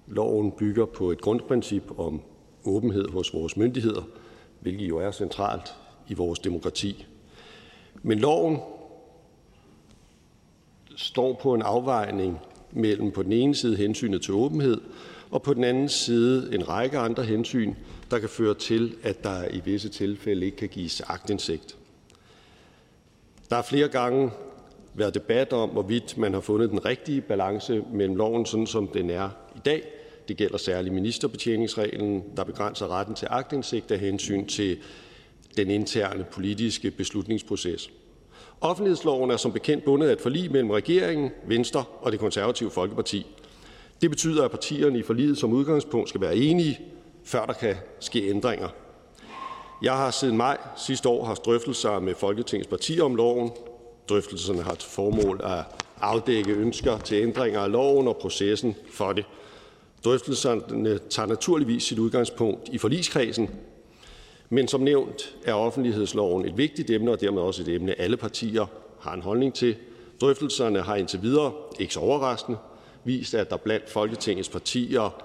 [0.07, 2.21] Loven bygger på et grundprincip om
[2.65, 4.03] åbenhed hos vores myndigheder,
[4.61, 5.75] hvilket jo er centralt
[6.09, 7.07] i vores demokrati.
[8.03, 8.59] Men loven
[10.97, 12.39] står på en afvejning
[12.73, 14.81] mellem på den ene side hensynet til åbenhed,
[15.31, 17.75] og på den anden side en række andre hensyn,
[18.11, 21.77] der kan føre til, at der i visse tilfælde ikke kan gives agtindsigt.
[23.51, 24.31] Der er flere gange
[24.95, 29.11] været debat om, hvorvidt man har fundet den rigtige balance mellem loven, sådan som den
[29.11, 29.83] er i dag.
[30.29, 34.79] Det gælder særligt ministerbetjeningsreglen, der begrænser retten til agtindsigt af hensyn til
[35.57, 37.91] den interne politiske beslutningsproces.
[38.61, 43.27] Offentlighedsloven er som bekendt bundet af et forlig mellem regeringen, Venstre og det konservative Folkeparti.
[44.03, 46.81] Det betyder, at partierne i forliget som udgangspunkt skal være enige,
[47.25, 48.69] før der kan ske ændringer.
[49.83, 53.51] Jeg har siden maj sidste år haft drøftelser med Folketingets partier om loven.
[54.09, 55.65] Drøftelserne har til formål at
[56.01, 59.25] afdække ønsker til ændringer af loven og processen for det.
[60.07, 63.51] Drøftelserne tager naturligvis sit udgangspunkt i forligskredsen,
[64.51, 68.67] men som nævnt er offentlighedsloven et vigtigt emne og dermed også et emne, alle partier
[69.01, 69.77] har en holdning til.
[70.21, 72.59] Drøftelserne har indtil videre, ikke så overraskende,
[73.05, 75.23] vist, at der blandt Folketingets partier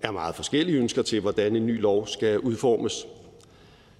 [0.00, 3.06] er meget forskellige ønsker til, hvordan en ny lov skal udformes.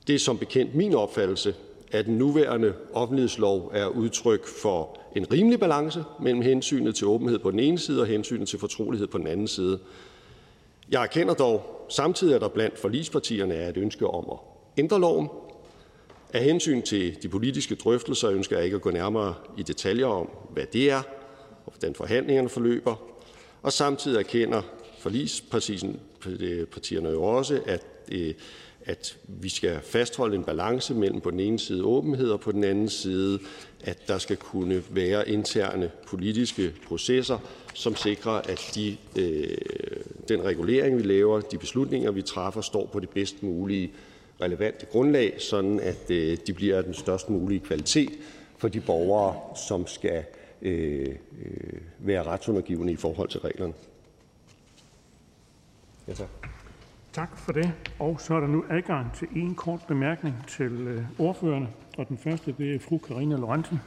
[0.06, 1.54] Det er som bekendt min opfattelse,
[1.92, 7.50] at den nuværende offentlighedslov er udtryk for en rimelig balance mellem hensynet til åbenhed på
[7.50, 9.78] den ene side og hensynet til fortrolighed på den anden side.
[10.90, 14.38] Jeg erkender dog samtidig, at der blandt forligspartierne er et ønske om at
[14.78, 15.28] ændre loven.
[16.32, 20.30] Af hensyn til de politiske drøftelser ønsker jeg ikke at gå nærmere i detaljer om,
[20.50, 21.02] hvad det er,
[21.66, 22.94] og hvordan forhandlingerne forløber.
[23.62, 24.62] Og samtidig erkender
[24.98, 28.34] forligspartierne jo også, at, øh,
[28.84, 32.64] at vi skal fastholde en balance mellem på den ene side åbenhed og på den
[32.64, 33.38] anden side,
[33.80, 37.38] at der skal kunne være interne politiske processer,
[37.74, 39.56] som sikrer, at de, øh,
[40.28, 43.92] den regulering, vi laver, de beslutninger, vi træffer, står på det bedst mulige
[44.40, 48.12] relevante grundlag, sådan at øh, de bliver af den størst mulige kvalitet
[48.58, 50.24] for de borgere, som skal
[50.62, 51.08] øh,
[51.44, 53.72] øh, være retsundergivende i forhold til reglerne.
[56.08, 56.28] Ja, tak.
[57.12, 57.72] Tak for det.
[57.98, 61.68] Og så er der nu adgang til en kort bemærkning til øh, ordførerne.
[61.98, 63.80] Og den første, det er fru Karina Lorentzen.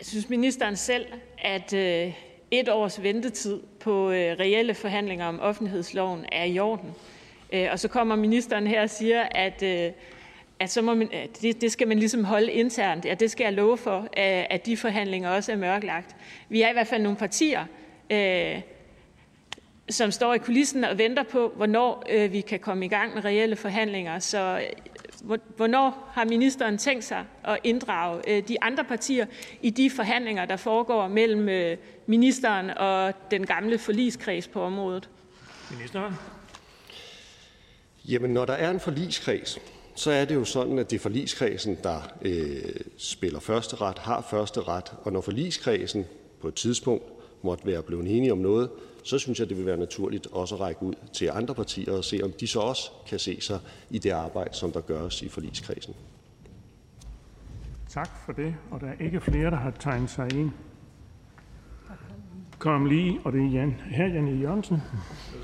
[0.00, 1.06] Jeg synes ministeren selv,
[1.38, 2.12] at øh,
[2.50, 6.90] et års ventetid på øh, reelle forhandlinger om offentlighedsloven er i orden.
[7.52, 9.62] Øh, og så kommer ministeren her og siger, at,
[10.60, 13.04] at, så må man, at det, det skal man ligesom holde internt.
[13.04, 14.08] Ja, det skal jeg love for,
[14.50, 16.16] at de forhandlinger også er mørklagt.
[16.48, 17.64] Vi er i hvert fald nogle partier,
[18.10, 18.60] øh,
[19.90, 23.24] som står i kulissen og venter på, hvornår øh, vi kan komme i gang med
[23.24, 24.18] reelle forhandlinger.
[24.18, 24.60] Så
[25.56, 29.26] hvornår har ministeren tænkt sig at inddrage øh, de andre partier
[29.62, 35.08] i de forhandlinger, der foregår mellem øh, ministeren og den gamle forligskreds på området?
[35.70, 36.14] Ministeren.
[38.08, 39.58] Jamen, når der er en forligskreds,
[39.94, 42.62] så er det jo sådan, at det er forligskredsen, der øh,
[42.98, 46.06] spiller første ret, har første ret, og når forligskredsen
[46.40, 47.04] på et tidspunkt
[47.42, 48.70] måtte være blevet enige om noget,
[49.04, 52.04] så synes jeg, det vil være naturligt også at række ud til andre partier og
[52.04, 53.58] se, om de så også kan se sig
[53.90, 55.94] i det arbejde, som der gøres i forligskredsen.
[57.88, 58.54] Tak for det.
[58.70, 60.50] Og der er ikke flere, der har tegnet sig ind.
[62.58, 63.76] Kom lige, og det er Jan.
[63.90, 64.40] Her Jan e.
[64.40, 64.82] Jørgensen.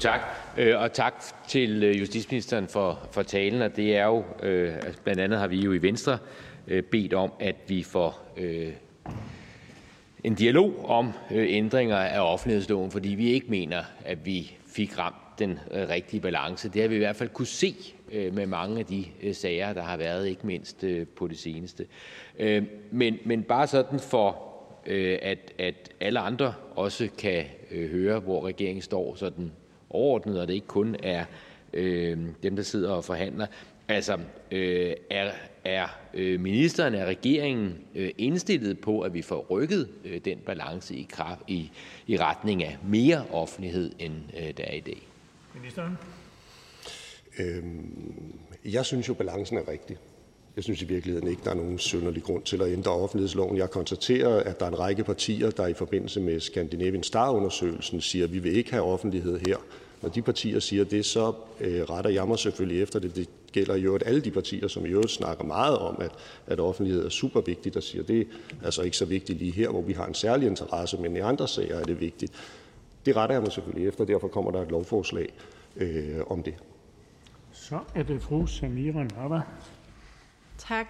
[0.00, 0.20] Tak,
[0.58, 1.14] øh, og tak
[1.48, 3.62] til øh, justitsministeren for, for talen.
[3.62, 6.18] Og det er jo, øh, blandt andet har vi jo i Venstre
[6.66, 8.72] bedt om, at vi får øh,
[10.26, 15.38] en dialog om øh, ændringer af offentlighedsloven, fordi vi ikke mener, at vi fik ramt
[15.38, 16.68] den øh, rigtige balance.
[16.68, 17.74] Det har vi i hvert fald kunne se
[18.12, 20.84] øh, med mange af de sager, der har været, ikke mindst
[21.16, 21.86] på det seneste.
[22.90, 24.42] Men, men bare sådan for,
[25.22, 29.52] at, at alle andre også kan høre, hvor regeringen står sådan
[29.90, 31.24] overordnet, og det ikke kun er
[32.42, 33.46] dem, der sidder og forhandler.
[33.88, 34.18] Altså,
[35.10, 35.30] er,
[35.68, 40.94] er øh, ministeren og regeringen øh, indstillet på, at vi får rykket øh, den balance
[40.96, 41.70] i, kraft, i,
[42.06, 44.14] i retning af mere offentlighed, end
[44.56, 45.08] der er i dag?
[45.54, 45.98] Ministeren?
[47.38, 49.96] Øhm, jeg synes jo, balancen er rigtig.
[50.56, 53.56] Jeg synes i virkeligheden ikke, der er nogen synderlig grund til at ændre offentlighedsloven.
[53.56, 58.24] Jeg konstaterer, at der er en række partier, der i forbindelse med Scandinavian Star-undersøgelsen siger,
[58.24, 59.56] at vi vil ikke have offentlighed her.
[60.02, 63.16] Når de partier siger det, så øh, retter jeg mig selvfølgelig efter det.
[63.16, 66.12] Det gælder i øvrigt alle de partier, som i øvrigt snakker meget om, at,
[66.46, 69.68] at offentlighed er super vigtigt, og siger, det er altså ikke så vigtigt lige her,
[69.68, 72.32] hvor vi har en særlig interesse, men i andre sager er det vigtigt.
[73.06, 75.28] Det retter jeg mig selvfølgelig efter, derfor kommer der et lovforslag
[75.76, 76.54] øh, om det.
[77.52, 79.40] Så er det fru Samira Nava.
[80.58, 80.86] Tak.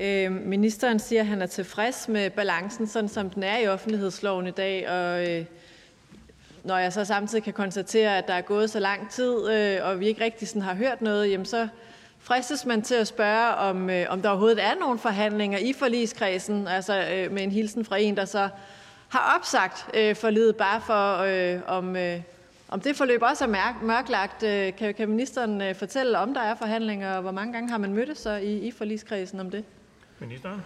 [0.00, 4.46] Øh, ministeren siger, at han er tilfreds med balancen, sådan som den er i offentlighedsloven
[4.46, 5.44] i dag, og øh,
[6.64, 10.00] når jeg så samtidig kan konstatere, at der er gået så lang tid, øh, og
[10.00, 11.68] vi ikke rigtig sådan har hørt noget, jamen så
[12.18, 16.68] fristes man til at spørge, om, øh, om der overhovedet er nogle forhandlinger i forligskredsen,
[16.68, 18.48] altså øh, med en hilsen fra en, der så
[19.08, 22.20] har opsagt øh, forlidet, bare for øh, om, øh,
[22.68, 24.42] om det forløb også er mærk- mørklagt.
[24.42, 27.78] Øh, kan, kan ministeren øh, fortælle, om der er forhandlinger, og hvor mange gange har
[27.78, 29.64] man mødtes så i, i forligskredsen om det?
[30.18, 30.62] Ministeren?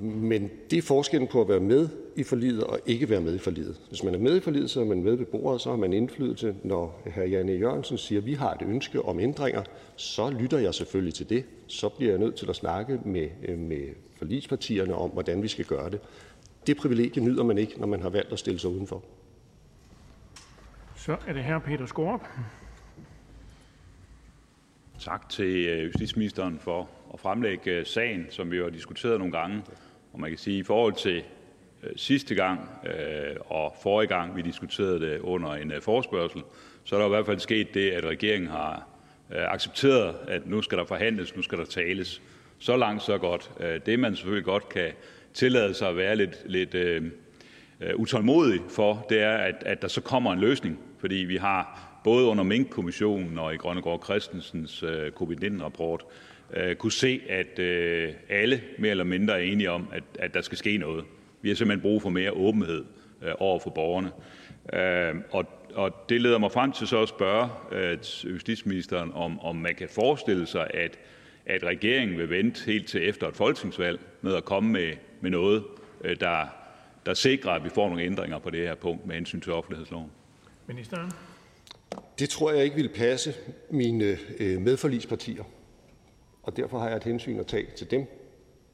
[0.00, 3.38] Men det er forskellen på at være med i forliget og ikke være med i
[3.38, 3.80] forliget.
[3.88, 5.92] Hvis man er med i forliget, så er man med ved bordet, så har man
[5.92, 6.54] indflydelse.
[6.64, 7.20] Når hr.
[7.20, 9.62] Janne Jørgensen siger, at vi har et ønske om ændringer,
[9.96, 11.44] så lytter jeg selvfølgelig til det.
[11.66, 13.82] Så bliver jeg nødt til at snakke med, øh, med
[14.16, 16.00] forligspartierne om, hvordan vi skal gøre det.
[16.66, 19.04] Det privilegie nyder man ikke, når man har valgt at stille sig udenfor.
[20.96, 22.26] Så er det her Peter Skorup.
[24.98, 29.32] Tak til øh, justitsministeren for at fremlægge øh, sagen, som vi jo har diskuteret nogle
[29.32, 29.62] gange.
[30.12, 31.22] Og man kan sige, at i forhold til
[31.82, 36.42] øh, sidste gang øh, og forrige gang, vi diskuterede det under en forespørgsel,
[36.84, 38.86] så er der i hvert fald sket det, at regeringen har
[39.30, 42.22] accepteret, at nu skal der forhandles, nu skal der tales.
[42.58, 43.50] Så langt, så godt.
[43.86, 44.92] Det, man selvfølgelig godt kan
[45.34, 50.00] tillade sig at være lidt, lidt uh, utålmodig for, det er, at, at der så
[50.00, 50.78] kommer en løsning.
[50.98, 56.04] Fordi vi har både under Mink-kommissionen og i Grønnegård Christensens øh, covid-19-rapport
[56.78, 60.58] kunne se, at øh, alle mere eller mindre er enige om, at, at der skal
[60.58, 61.04] ske noget.
[61.42, 62.84] Vi har simpelthen brug for mere åbenhed
[63.38, 64.10] over for borgerne.
[65.30, 67.48] Og, og det leder mig frem til så at spørge
[68.24, 70.98] justitsministeren, om, om man kan forestille sig, at,
[71.46, 75.64] at regeringen vil vente helt til efter et folketingsvalg med at komme med, med noget,
[76.20, 76.46] der,
[77.06, 80.10] der sikrer, at vi får nogle ændringer på det her punkt med hensyn til offentlighedsloven.
[80.66, 81.10] Ministeren?
[82.18, 83.34] Det tror jeg ikke ville passe
[83.70, 85.44] mine øh, medforligspartier,
[86.50, 88.06] og derfor har jeg et hensyn at tage til dem.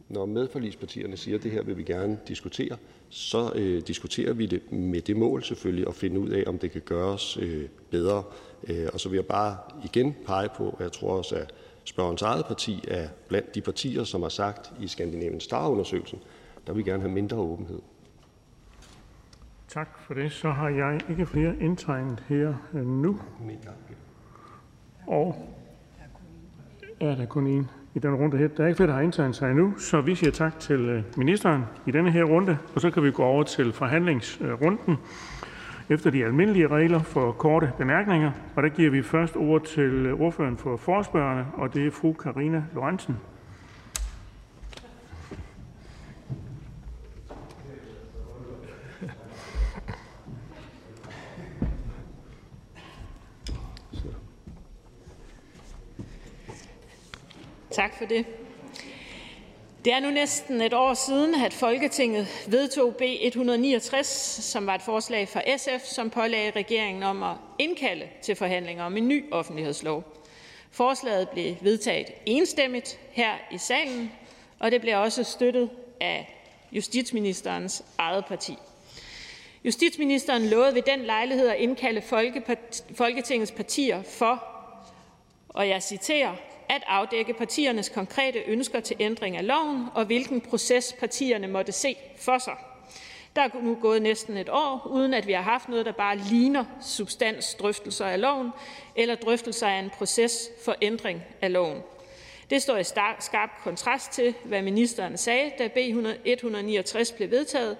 [0.09, 2.77] Når medforligspartierne siger, at det her vil vi gerne diskutere,
[3.09, 6.71] så øh, diskuterer vi det med det mål selvfølgelig at finde ud af, om det
[6.71, 8.23] kan gøres øh, bedre.
[8.69, 11.55] Øh, og så vil jeg bare igen pege på, at jeg tror også, at
[11.85, 16.19] spørgerens eget parti er blandt de partier, som har sagt i Skandinavien Star-undersøgelsen,
[16.67, 17.81] der vil gerne have mindre åbenhed.
[19.69, 20.33] Tak for det.
[20.33, 23.21] Så har jeg ikke flere indtegnet her øh, nu.
[25.07, 25.46] Og
[27.01, 28.49] er der kun en i den runde her.
[28.49, 31.03] Der er ikke flere, der har indtegnet sig endnu, så vi siger tak til øh,
[31.17, 34.97] ministeren i denne her runde, og så kan vi gå over til forhandlingsrunden
[35.89, 38.31] efter de almindelige regler for korte bemærkninger.
[38.57, 42.13] Og der giver vi først ord til øh, ordføreren for forspørgerne, og det er fru
[42.13, 43.17] Karina Lorentzen.
[57.87, 58.27] Tak for det.
[59.85, 64.07] Det er nu næsten et år siden, at Folketinget vedtog B 169,
[64.43, 68.97] som var et forslag fra SF, som pålagde regeringen om at indkalde til forhandlinger om
[68.97, 70.05] en ny offentlighedslov.
[70.71, 74.13] Forslaget blev vedtaget enstemmigt her i salen,
[74.59, 75.71] og det blev også støttet
[76.01, 78.57] af justitsministerens eget parti.
[79.65, 82.03] Justitsministeren lovede ved den lejlighed at indkalde
[82.95, 84.45] Folketingets partier for,
[85.49, 86.35] og jeg citerer,
[86.69, 91.97] at afdække partiernes konkrete ønsker til ændring af loven, og hvilken proces partierne måtte se
[92.19, 92.57] for sig.
[93.37, 96.19] Der er nu gået næsten et år, uden at vi har haft noget, der bare
[96.19, 98.51] ligner substansdrøftelser af loven
[98.97, 101.83] eller drøftelser af en proces for ændring af loven.
[102.51, 102.85] Det står i
[103.21, 105.77] skarp kontrast til, hvad ministeren sagde, da B
[106.25, 107.77] 169 blev vedtaget,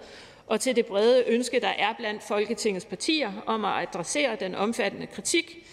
[0.47, 5.07] og til det brede ønske, der er blandt Folketingets partier om at adressere den omfattende
[5.07, 5.66] kritik,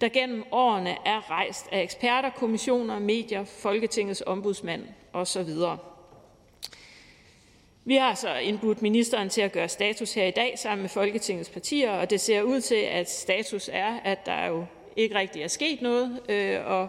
[0.00, 5.48] der gennem årene er rejst af eksperter, kommissioner, medier, Folketingets ombudsmand osv.
[7.84, 11.50] Vi har så indbudt ministeren til at gøre status her i dag sammen med Folketingets
[11.50, 15.48] partier, og det ser ud til, at status er, at der jo ikke rigtig er
[15.48, 16.88] sket noget, øh, og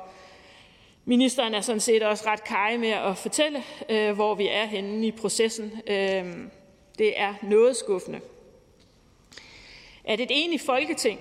[1.05, 5.07] ministeren er sådan set også ret kaj med at fortælle, øh, hvor vi er henne
[5.07, 5.71] i processen.
[5.87, 6.35] Øh,
[6.97, 8.19] det er noget skuffende.
[10.03, 11.19] At et enigt Folketing,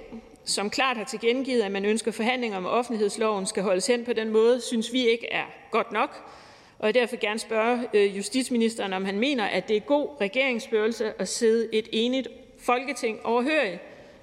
[0.51, 4.31] som klart har tilkendegivet, at man ønsker forhandlinger om offentlighedsloven, skal holdes hen på den
[4.31, 6.31] måde, synes vi ikke er godt nok,
[6.79, 11.13] og jeg derfor gerne spørge øh, justitsministeren, om han mener, at det er god regeringsførelse
[11.19, 12.29] at sidde et enigt
[12.59, 13.79] Folketing overhørigt.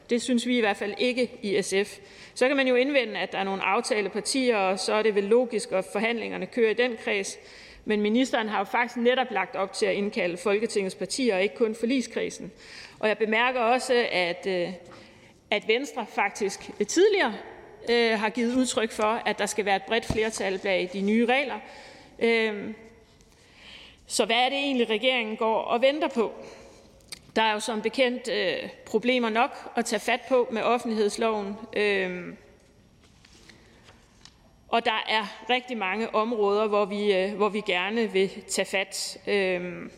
[0.09, 1.97] Det synes vi i hvert fald ikke i SF.
[2.33, 5.23] Så kan man jo indvende, at der er nogle aftalepartier, og så er det vel
[5.23, 7.37] logisk, at forhandlingerne kører i den kreds.
[7.85, 11.55] Men ministeren har jo faktisk netop lagt op til at indkalde Folketingets partier, og ikke
[11.55, 12.51] kun forligskredsen.
[12.99, 14.69] Og jeg bemærker også, at, øh,
[15.51, 17.33] at Venstre faktisk tidligere
[17.89, 21.25] øh, har givet udtryk for, at der skal være et bredt flertal bag de nye
[21.25, 21.59] regler.
[22.19, 22.75] Øhm,
[24.07, 26.31] så hvad er det egentlig, regeringen går og venter på?
[27.35, 31.55] Der er jo som bekendt øh, problemer nok at tage fat på med offentlighedsloven.
[31.73, 32.33] Øh,
[34.67, 39.17] og der er rigtig mange områder, hvor vi, øh, hvor vi gerne vil tage fat.
[39.27, 39.89] Øh,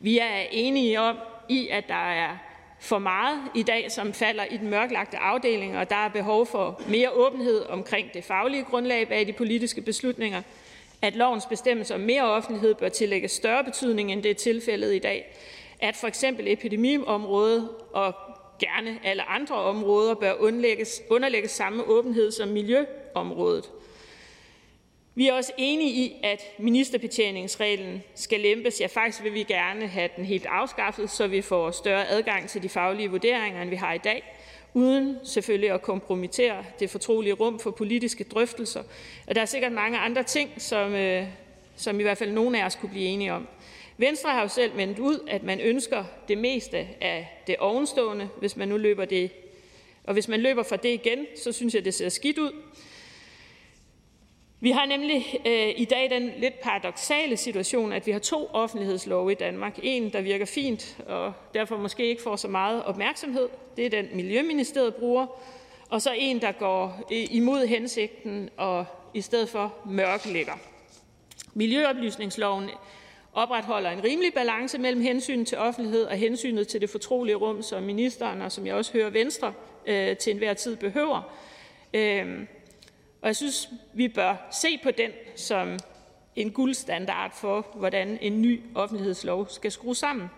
[0.00, 1.16] vi er enige om
[1.48, 2.38] i, at der er
[2.82, 6.80] for meget i dag, som falder i den mørklagte afdeling, og der er behov for
[6.88, 10.42] mere åbenhed omkring det faglige grundlag bag de politiske beslutninger
[11.02, 14.98] at lovens bestemmelser om mere offentlighed bør tillægges større betydning, end det er tilfældet i
[14.98, 15.36] dag,
[15.80, 18.14] at for eksempel epidemiområdet og
[18.58, 23.70] gerne alle andre områder bør underlægges, underlægges samme åbenhed som miljøområdet.
[25.14, 28.80] Vi er også enige i, at ministerbetjeningsreglen skal lempes.
[28.80, 32.62] Ja, faktisk vil vi gerne have den helt afskaffet, så vi får større adgang til
[32.62, 34.38] de faglige vurderinger, end vi har i dag
[34.74, 38.82] uden selvfølgelig at kompromittere det fortrolige rum for politiske drøftelser.
[39.26, 41.26] Og der er sikkert mange andre ting, som, øh,
[41.76, 43.48] som i hvert fald nogen af os kunne blive enige om.
[43.96, 48.56] Venstre har jo selv meldt ud, at man ønsker det meste af det ovenstående, hvis
[48.56, 49.30] man nu løber det.
[50.04, 52.52] Og hvis man løber fra det igen, så synes jeg, det ser skidt ud.
[54.62, 59.32] Vi har nemlig øh, i dag den lidt paradoxale situation, at vi har to offentlighedslove
[59.32, 59.78] i Danmark.
[59.82, 63.48] En, der virker fint og derfor måske ikke får så meget opmærksomhed.
[63.76, 65.26] Det er den, Miljøministeriet bruger.
[65.88, 68.84] Og så en, der går øh, imod hensigten og
[69.14, 70.54] i stedet for mørklægger.
[71.54, 72.70] Miljøoplysningsloven
[73.32, 77.82] opretholder en rimelig balance mellem hensynet til offentlighed og hensynet til det fortrolige rum, som
[77.82, 79.52] ministeren og som jeg også hører Venstre
[79.86, 81.32] øh, til enhver tid behøver.
[81.94, 82.46] Øh,
[83.22, 85.78] og jeg synes, vi bør se på den som
[86.36, 90.30] en guldstandard for, hvordan en ny offentlighedslov skal skrues sammen.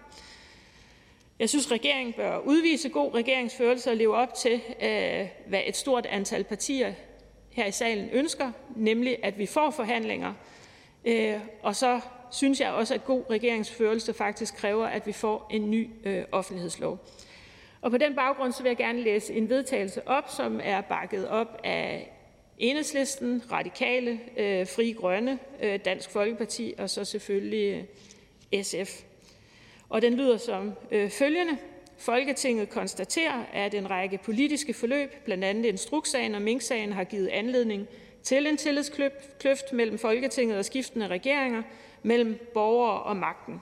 [1.38, 6.06] Jeg synes, regeringen bør udvise god regeringsførelse og leve op til, øh, hvad et stort
[6.06, 6.92] antal partier
[7.50, 10.34] her i salen ønsker, nemlig at vi får forhandlinger.
[11.04, 15.70] Øh, og så synes jeg også, at god regeringsførelse faktisk kræver, at vi får en
[15.70, 16.98] ny øh, offentlighedslov.
[17.80, 21.28] Og på den baggrund så vil jeg gerne læse en vedtagelse op, som er bakket
[21.28, 22.13] op af
[22.58, 27.88] Enhedslisten, Radikale, øh, Frie Grønne, øh, Dansk Folkeparti og så selvfølgelig
[28.52, 29.02] øh, SF.
[29.88, 31.58] Og den lyder som øh, følgende:
[31.98, 37.86] Folketinget konstaterer, at en række politiske forløb, blandt andet instrukssagen og Mink-sagen, har givet anledning
[38.22, 41.62] til en tillidskløft mellem Folketinget og skiftende regeringer,
[42.02, 43.60] mellem borgere og magten.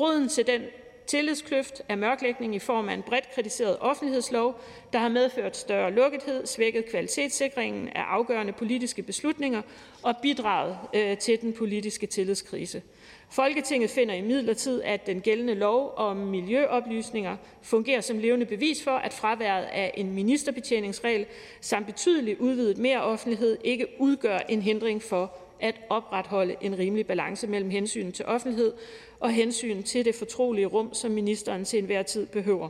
[0.00, 0.62] Roden til den
[1.06, 4.60] tillidskløft er mørklægning i form af en bredt kritiseret offentlighedslov,
[4.92, 9.62] der har medført større lukkethed, svækket kvalitetssikringen af afgørende politiske beslutninger
[10.02, 12.82] og bidraget øh, til den politiske tillidskrise.
[13.30, 19.12] Folketinget finder imidlertid, at den gældende lov om miljøoplysninger fungerer som levende bevis for, at
[19.12, 21.26] fraværet af en ministerbetjeningsregel
[21.60, 27.46] samt betydelig udvidet mere offentlighed ikke udgør en hindring for at opretholde en rimelig balance
[27.46, 28.72] mellem hensynet til offentlighed
[29.20, 32.68] og hensyn til det fortrolige rum, som ministeren til enhver tid behøver.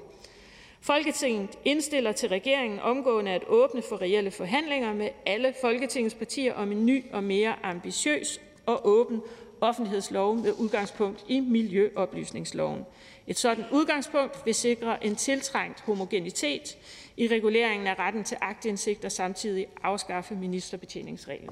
[0.80, 6.72] Folketinget indstiller til regeringen omgående at åbne for reelle forhandlinger med alle Folketingets partier om
[6.72, 9.20] en ny og mere ambitiøs og åben
[9.60, 12.84] offentlighedslov med udgangspunkt i miljøoplysningsloven.
[13.26, 16.78] Et sådan udgangspunkt vil sikre en tiltrængt homogenitet
[17.16, 21.50] i reguleringen af retten til aktindsigt og samtidig afskaffe ministerbetjeningsreglen.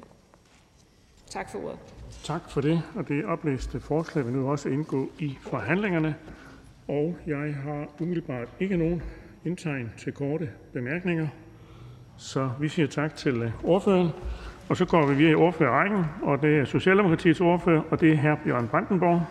[1.35, 1.79] Tak for ordet.
[2.23, 2.81] Tak for det.
[2.95, 6.15] Og det oplæste forslag vil nu også indgå i forhandlingerne.
[6.87, 9.03] Og jeg har umiddelbart ikke nogen
[9.45, 11.27] indtegn til korte bemærkninger.
[12.17, 14.09] Så vi siger tak til øh, ordføreren.
[14.69, 18.17] Og så går vi videre i ordførerrækken, og det er Socialdemokratiets ordfører, og det er
[18.17, 18.43] hr.
[18.43, 19.21] Bjørn Brandenborg.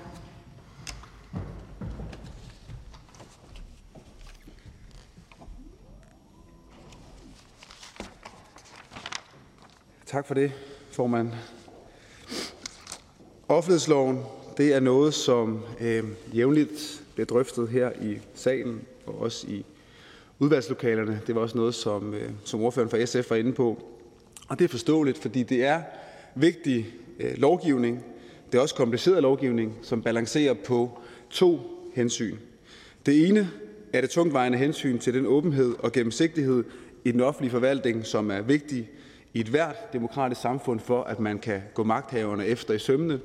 [10.07, 10.53] Tak for det,
[10.93, 11.54] formand.
[13.49, 14.19] Offentlighedsloven
[14.57, 19.65] det er noget, som øh, jævnligt bliver drøftet her i salen og også i
[20.39, 21.21] udvalgslokalerne.
[21.27, 23.83] Det var også noget, som, øh, som ordføreren fra SF var inde på.
[24.49, 25.83] Og det er forståeligt, fordi det er
[26.35, 26.87] vigtig
[27.21, 28.05] øh, lovgivning.
[28.53, 30.99] Det er også kompliceret lovgivning, som balancerer på
[31.31, 31.61] to
[31.95, 32.37] hensyn.
[33.07, 33.51] Det ene
[33.93, 36.65] er det tungtvejende hensyn til den åbenhed og gennemsigtighed
[37.05, 38.91] i den offentlige forvaltning, som er vigtig
[39.35, 43.21] i et hvert demokratisk samfund for, at man kan gå magthaverne efter i sømne.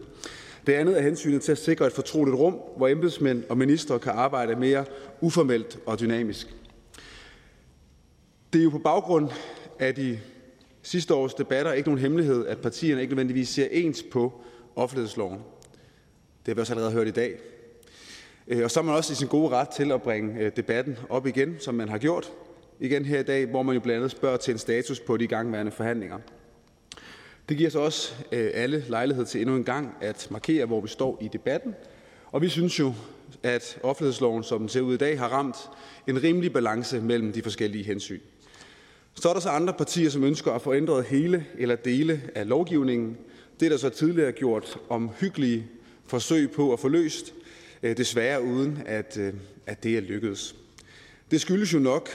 [0.68, 4.12] Det andet er hensynet til at sikre et fortroligt rum, hvor embedsmænd og ministre kan
[4.12, 4.86] arbejde mere
[5.22, 6.56] uformelt og dynamisk.
[8.54, 9.30] Det er jo på baggrund
[9.80, 10.20] af de
[10.82, 14.42] sidste års debatter ikke nogen hemmelighed, at partierne ikke nødvendigvis ser ens på
[14.76, 15.40] offentlighedsloven.
[16.46, 17.38] Det har vi også allerede hørt i dag.
[18.48, 20.98] Øh, og så er man også i sin gode ret til at bringe øh, debatten
[21.10, 22.32] op igen, som man har gjort
[22.80, 25.28] igen her i dag, hvor man jo blandt andet spørger til en status på de
[25.28, 26.18] gangværende forhandlinger.
[27.50, 30.88] Det giver så også øh, alle lejlighed til endnu en gang at markere, hvor vi
[30.88, 31.76] står i debatten.
[32.32, 32.94] Og vi synes jo,
[33.44, 35.58] at offentlighedsloven, som den ser ud i dag, har ramt
[36.08, 38.20] en rimelig balance mellem de forskellige hensyn.
[39.16, 42.48] Så er der så andre partier, som ønsker at få ændret hele eller dele af
[42.48, 43.18] lovgivningen.
[43.60, 45.68] Det er der så tidligere gjort om hyggelige
[46.08, 47.34] forsøg på at få løst,
[47.84, 49.34] øh, desværre uden at, øh,
[49.66, 50.56] at det er lykkedes.
[51.32, 52.10] Det skyldes jo nok,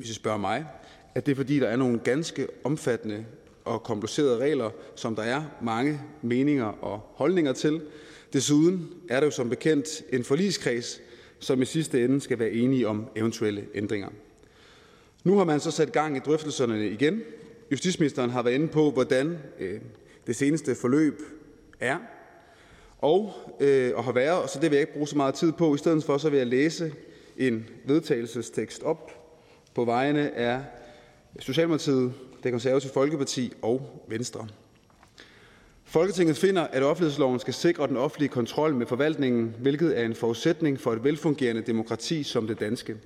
[0.00, 0.66] hvis I spørger mig,
[1.14, 3.24] at det er fordi, der er nogle ganske omfattende
[3.64, 7.82] og komplicerede regler, som der er mange meninger og holdninger til.
[8.32, 11.00] Desuden er det jo som bekendt en forligskreds,
[11.38, 14.08] som i sidste ende skal være enige om eventuelle ændringer.
[15.24, 17.22] Nu har man så sat gang i drøftelserne igen.
[17.70, 19.80] Justitsministeren har været inde på, hvordan øh,
[20.26, 21.22] det seneste forløb
[21.80, 21.98] er
[22.98, 25.52] og, øh, og har været, og så det vil jeg ikke bruge så meget tid
[25.52, 25.74] på.
[25.74, 26.92] I stedet for så vil jeg læse
[27.36, 29.19] en vedtagelsestekst op
[29.74, 30.60] på vegne af
[31.38, 32.12] Socialdemokratiet,
[32.42, 34.46] det konservative Folkeparti og Venstre.
[35.84, 40.80] Folketinget finder, at offentlighedsloven skal sikre den offentlige kontrol med forvaltningen, hvilket er en forudsætning
[40.80, 42.96] for et velfungerende demokrati som det danske.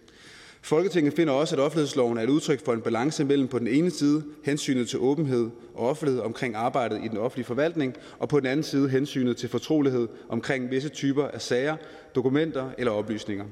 [0.62, 3.90] Folketinget finder også, at offentlighedsloven er et udtryk for en balance mellem på den ene
[3.90, 8.46] side hensynet til åbenhed og offentlighed omkring arbejdet i den offentlige forvaltning, og på den
[8.46, 11.76] anden side hensynet til fortrolighed omkring visse typer af sager,
[12.14, 13.44] dokumenter eller oplysninger.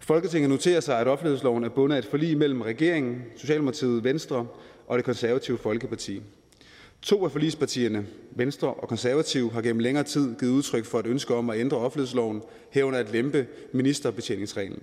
[0.00, 4.46] Folketinget noterer sig, at offentlighedsloven er bundet af et forlig mellem regeringen, Socialdemokratiet, Venstre
[4.86, 6.22] og det konservative Folkeparti.
[7.02, 11.34] To af forligspartierne, Venstre og Konservative, har gennem længere tid givet udtryk for et ønske
[11.34, 14.82] om at ændre offentlighedsloven, herunder at lempe ministerbetjeningsreglen.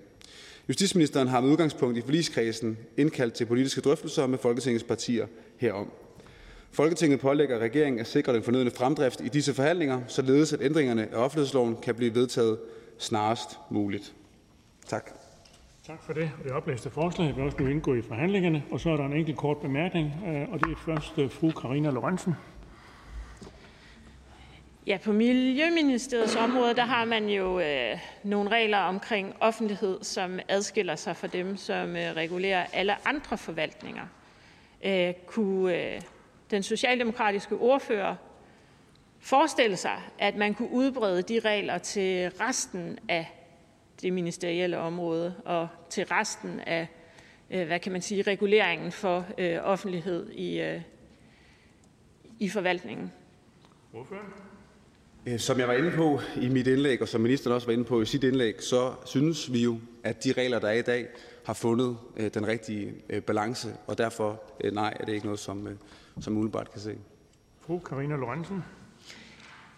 [0.69, 5.91] Justitsministeren har med udgangspunkt i forligskredsen indkaldt til politiske drøftelser med Folketingets partier herom.
[6.71, 11.17] Folketinget pålægger regeringen at sikre den fornødne fremdrift i disse forhandlinger, således at ændringerne af
[11.23, 12.57] offentlighedsloven kan blive vedtaget
[12.97, 14.13] snarest muligt.
[14.87, 15.11] Tak.
[15.87, 16.31] Tak for det.
[16.43, 18.63] Det oplæste forslag vil også nu indgå i forhandlingerne.
[18.71, 21.51] Og så er der en enkelt kort bemærkning, øh, og det er først øh, fru
[21.51, 22.33] Karina Lorentzen.
[24.87, 30.95] Ja, på Miljøministeriets område, der har man jo øh, nogle regler omkring offentlighed, som adskiller
[30.95, 34.05] sig fra dem, som øh, regulerer alle andre forvaltninger.
[34.85, 36.01] Øh, kunne øh,
[36.51, 38.15] den socialdemokratiske ordfører
[39.19, 43.42] forestille sig, at man kunne udbrede de regler til resten af
[44.03, 46.87] det ministerielle område og til resten af
[47.51, 50.81] øh, hvad kan man sige, reguleringen for øh, offentlighed i, øh,
[52.39, 53.11] i forvaltningen.
[55.37, 58.01] Som jeg var inde på i mit indlæg, og som ministeren også var inde på
[58.01, 61.07] i sit indlæg, så synes vi jo, at de regler, der er i dag,
[61.45, 61.97] har fundet
[62.33, 62.93] den rigtige
[63.27, 64.41] balance, og derfor
[64.73, 65.67] nej, er det ikke noget, som,
[66.19, 66.97] som umiddelbart kan se.
[67.61, 68.63] Fru Karina Lorentzen.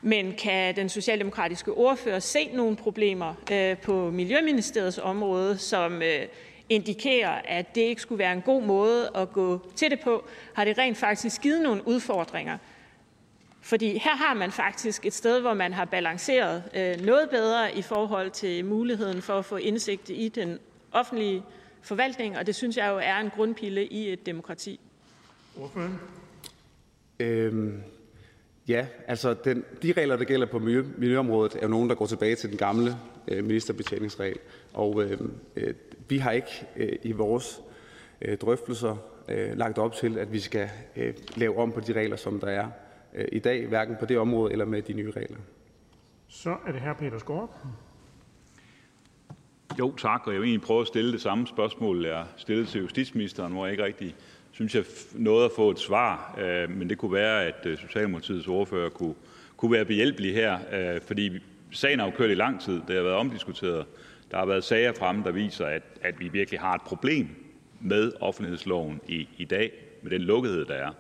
[0.06, 6.28] Men kan den socialdemokratiske ordfører se nogle problemer øh, på Miljøministeriets område, som øh,
[6.70, 10.26] indikerer, at det ikke skulle være en god måde at gå til det på?
[10.54, 12.58] Har det rent faktisk givet nogle udfordringer?
[13.62, 17.82] Fordi her har man faktisk et sted, hvor man har balanceret øh, noget bedre i
[17.82, 20.60] forhold til muligheden for at få indsigt i den
[20.92, 21.44] offentlige
[21.82, 24.80] forvaltning, og det synes jeg jo er en grundpille i et demokrati.
[25.62, 26.00] Ordføren?
[27.20, 27.84] Øhm,
[28.68, 32.06] ja, altså den, de regler, der gælder på miljø, miljøområdet, er jo nogen, der går
[32.06, 32.96] tilbage til den gamle
[33.28, 34.38] øh, ministerbetjeningsregel.
[34.74, 35.20] Og øh,
[35.56, 35.74] øh,
[36.10, 37.62] vi har ikke øh, i vores
[38.22, 38.98] øh, drøftelser
[39.30, 42.48] øh, lagt op til, at vi skal øh, lave om på de regler, som der
[42.48, 42.68] er
[43.14, 45.38] øh, i dag, hverken på det område eller med de nye regler.
[46.28, 47.50] Så er det her Peter Skårup.
[49.80, 50.28] Jo, tak.
[50.28, 53.66] Og jeg vil egentlig prøve at stille det samme spørgsmål, jeg stillede til justitsministeren, hvor
[53.66, 54.16] jeg ikke rigtig
[54.56, 54.84] synes, jeg
[55.14, 56.40] nåede at få et svar.
[56.40, 59.14] Øh, men det kunne være, at øh, Socialdemokratiets ordfører kunne,
[59.58, 61.40] kunne være behjælpelig her, øh, fordi
[61.72, 62.82] sagen har jo kørt i lang tid.
[62.88, 63.86] Det har været omdiskuteret.
[64.32, 67.28] Der har været sager fremme, der viser, at, at vi virkelig har et problem
[67.82, 70.92] med offentlighedsloven i, i dag, med den lukkethed, der er.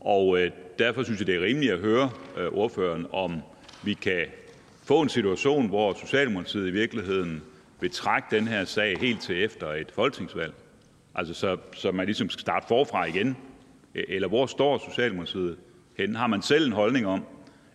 [0.00, 3.40] Og øh, derfor synes jeg, det er rimeligt at høre øh, ordføreren, om
[3.82, 4.26] vi kan
[4.84, 7.42] få en situation, hvor Socialdemokratiet i virkeligheden
[7.80, 10.54] vil trække den her sag helt til efter et folketingsvalg,
[11.14, 13.36] altså så, så man ligesom skal starte forfra igen?
[13.94, 15.58] Eller hvor står Socialdemokratiet
[15.98, 16.14] hen?
[16.14, 17.24] Har man selv en holdning om,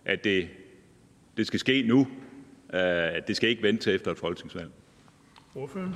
[0.04, 0.48] at det,
[1.36, 2.00] det skal ske nu,
[2.74, 4.70] øh, at det skal ikke vente til efter et folketingsvalg?
[5.54, 5.94] Ordføren?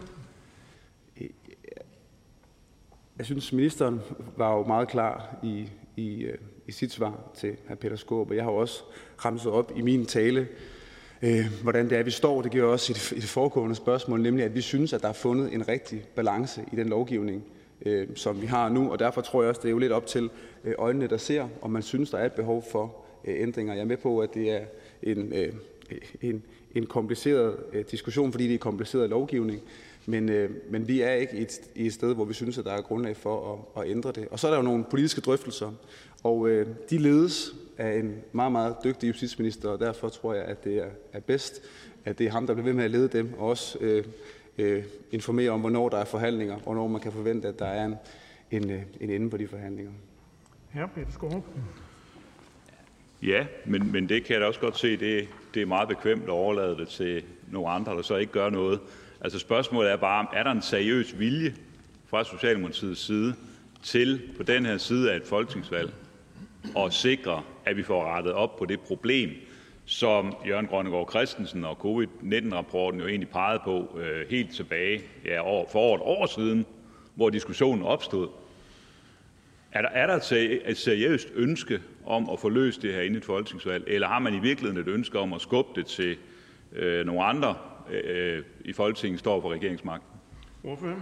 [3.18, 4.00] Jeg synes, ministeren
[4.36, 7.74] var jo meget klar i, i, øh, i sit svar til hr.
[7.74, 8.82] Peter Skåb, og jeg har også
[9.24, 10.48] ramset op i min tale,
[11.24, 12.42] øh, hvordan det er, vi står.
[12.42, 15.08] Det giver også i det, i det foregående spørgsmål, nemlig at vi synes, at der
[15.08, 17.44] er fundet en rigtig balance i den lovgivning,
[17.86, 20.06] øh, som vi har nu, og derfor tror jeg også, det er jo lidt op
[20.06, 20.30] til
[20.64, 23.74] øh, øjnene, der ser, om man synes, der er et behov for øh, ændringer.
[23.74, 24.60] Jeg er med på, at det er
[25.02, 25.52] en, øh,
[26.20, 26.42] en,
[26.74, 29.60] en kompliceret øh, diskussion, fordi det er kompliceret lovgivning,
[30.06, 32.72] men, øh, men vi er ikke et, i et sted, hvor vi synes, at der
[32.72, 34.28] er grundlag for at, at ændre det.
[34.30, 35.72] Og så er der jo nogle politiske drøftelser,
[36.22, 40.64] og øh, de ledes af en meget, meget dygtig justitsminister, og derfor tror jeg, at
[40.64, 41.62] det er, er bedst,
[42.04, 44.04] at det er ham, der bliver ved med at lede dem, og også øh,
[44.58, 47.84] øh, informere om, hvornår der er forhandlinger, og hvornår man kan forvente, at der er
[47.84, 47.94] en,
[48.50, 49.92] en, øh, en ende på de forhandlinger.
[50.70, 51.44] Her Peter Skårup.
[53.22, 56.22] Ja, men, men det kan jeg da også godt se, det, det er meget bekvemt
[56.22, 58.80] at overlade det til nogle andre, der så ikke gør noget.
[59.20, 61.54] Altså spørgsmålet er bare, er der en seriøs vilje
[62.06, 63.34] fra Socialdemokratiets side
[63.82, 65.92] til på den her side af et folketingsvalg
[66.78, 69.30] at sikre, at vi får rettet op på det problem,
[69.84, 75.64] som Jørgen Grønnegård Christensen og covid-19-rapporten jo egentlig pegede på øh, helt tilbage ja, over,
[75.72, 76.66] for over et år siden,
[77.14, 78.28] hvor diskussionen opstod.
[79.72, 80.14] Er der, er der
[80.66, 84.34] et seriøst ønske om at få løst det her inden et folketingsvalg, eller har man
[84.34, 86.16] i virkeligheden et ønske om at skubbe det til
[86.72, 87.56] øh, nogle andre
[87.90, 90.20] øh, i Folketinget står for regeringsmagten?
[90.62, 90.96] Hvorfor?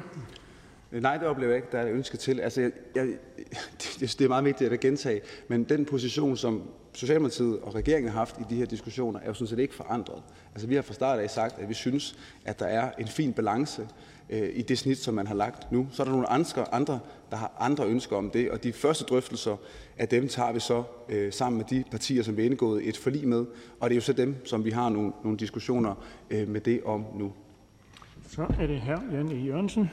[1.01, 2.41] Nej, det oplever jeg ikke, der er et ønske til.
[2.41, 3.07] Altså, jeg, jeg,
[4.01, 6.63] det er meget vigtigt at gentage, men den position, som
[6.93, 10.23] Socialdemokratiet og regeringen har haft i de her diskussioner, er jo sådan set ikke forandret.
[10.53, 13.33] Altså, vi har fra start af sagt, at vi synes, at der er en fin
[13.33, 13.89] balance
[14.31, 15.89] øh, i det snit, som man har lagt nu.
[15.91, 19.05] Så er der nogle andre, andre, der har andre ønsker om det, og de første
[19.05, 19.57] drøftelser
[19.99, 22.97] af dem tager vi så øh, sammen med de partier, som vi er indgået et
[22.97, 23.47] forlig med,
[23.81, 25.95] og det er jo så dem, som vi har nogle, nogle diskussioner
[26.31, 27.33] øh, med det om nu.
[28.29, 29.35] Så er det her Jan E.
[29.35, 29.91] Jørgensen.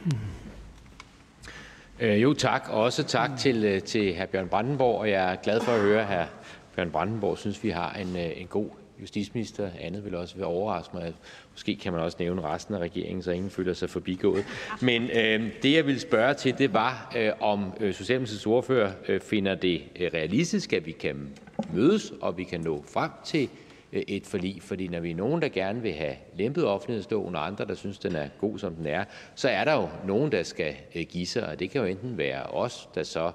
[2.01, 2.69] Øh, jo, tak.
[2.69, 4.25] Og også tak til, øh, til hr.
[4.25, 6.29] Bjørn Brandenborg, og jeg er glad for at høre, at hr.
[6.75, 8.69] Bjørn Brandenborg synes, vi har en, øh, en god
[9.01, 9.69] justitsminister.
[9.81, 11.13] Andet vil også være overraske mig.
[11.51, 14.45] Måske kan man også nævne resten af regeringen, så ingen føler sig forbigået.
[14.81, 19.21] Men øh, det, jeg ville spørge til, det var, øh, om øh, Socialdemokratiets ordfører øh,
[19.21, 19.81] finder det
[20.13, 21.29] realistisk, at vi kan
[21.73, 23.49] mødes, og vi kan nå frem til
[23.93, 24.61] Øh, et forlig.
[24.61, 27.99] Fordi når vi er nogen, der gerne vil have lempet offentlighedsloven, og andre, der synes,
[27.99, 29.03] den er god, som den er,
[29.35, 32.17] så er der jo nogen, der skal øh, give sig, og det kan jo enten
[32.17, 33.31] være os, der så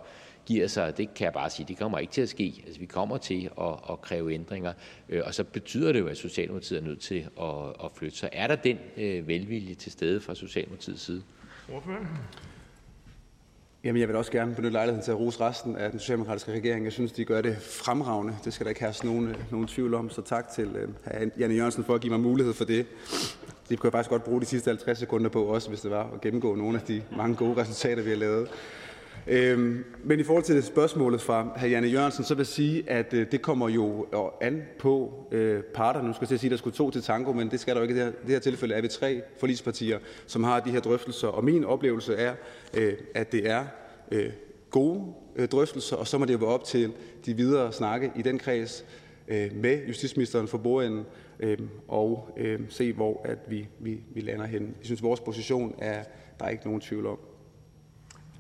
[0.47, 2.63] giver sig, det kan jeg bare sige, det kommer ikke til at ske.
[2.67, 4.73] Altså, vi kommer til at, at kræve ændringer,
[5.09, 8.17] øh, og så betyder det jo, at Socialdemokratiet er nødt til at, at flytte.
[8.17, 11.23] Så er der den øh, velvilje til stede fra Socialdemokratiets side?
[11.73, 12.07] Ordfører?
[13.85, 16.85] Jamen, jeg vil også gerne benytte lejligheden til at rose resten af den socialdemokratiske regering.
[16.85, 18.37] Jeg synes, de gør det fremragende.
[18.45, 20.11] Det skal der ikke herske nogen, øh, nogen tvivl om.
[20.11, 22.87] Så tak til uh, Janne Jørgensen for at give mig mulighed for det.
[23.69, 26.11] Det kunne jeg faktisk godt bruge de sidste 50 sekunder på også, hvis det var
[26.15, 28.49] at gennemgå nogle af de mange gode resultater, vi har lavet.
[29.27, 31.67] Øhm, men i forhold til spørgsmålet fra hr.
[31.67, 35.63] Janne Jørgensen, så vil jeg sige, at øh, det kommer jo øh, an på øh,
[35.63, 36.09] parterne.
[36.09, 37.89] Nu skal jeg sige, at der skulle to til tango, men det skal der jo
[37.89, 37.95] ikke.
[37.95, 41.29] I det her, det her tilfælde er vi tre forligspartier, som har de her drøftelser.
[41.29, 42.35] Og min oplevelse er,
[42.75, 43.65] øh, at det er
[44.11, 44.31] øh,
[44.71, 46.93] gode øh, drøftelser, og så må det jo være op til
[47.27, 48.85] de videre snakke i den kreds
[49.29, 51.05] øh, med justitsministeren for bordenden
[51.41, 51.59] øh,
[51.89, 54.63] og øh, se, hvor at vi, vi, vi lander hen.
[54.63, 56.05] Jeg synes, vores position er
[56.39, 57.19] der er ikke nogen tvivl om.
[57.19, 57.25] Her,
[58.09, 58.33] Janne Jørgensen.
[58.33, 58.34] Jamen,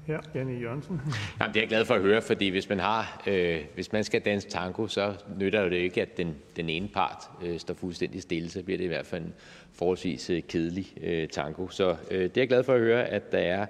[1.49, 4.21] det er jeg glad for at høre, fordi hvis man, har, øh, hvis man skal
[4.21, 8.51] danse tango, så nytter det ikke, at den, den ene part øh, står fuldstændig stille.
[8.51, 9.35] Så bliver det i hvert fald en
[9.73, 11.69] forholdsvis øh, kedelig øh, tango.
[11.69, 13.67] Så øh, det er jeg glad for at høre, at der er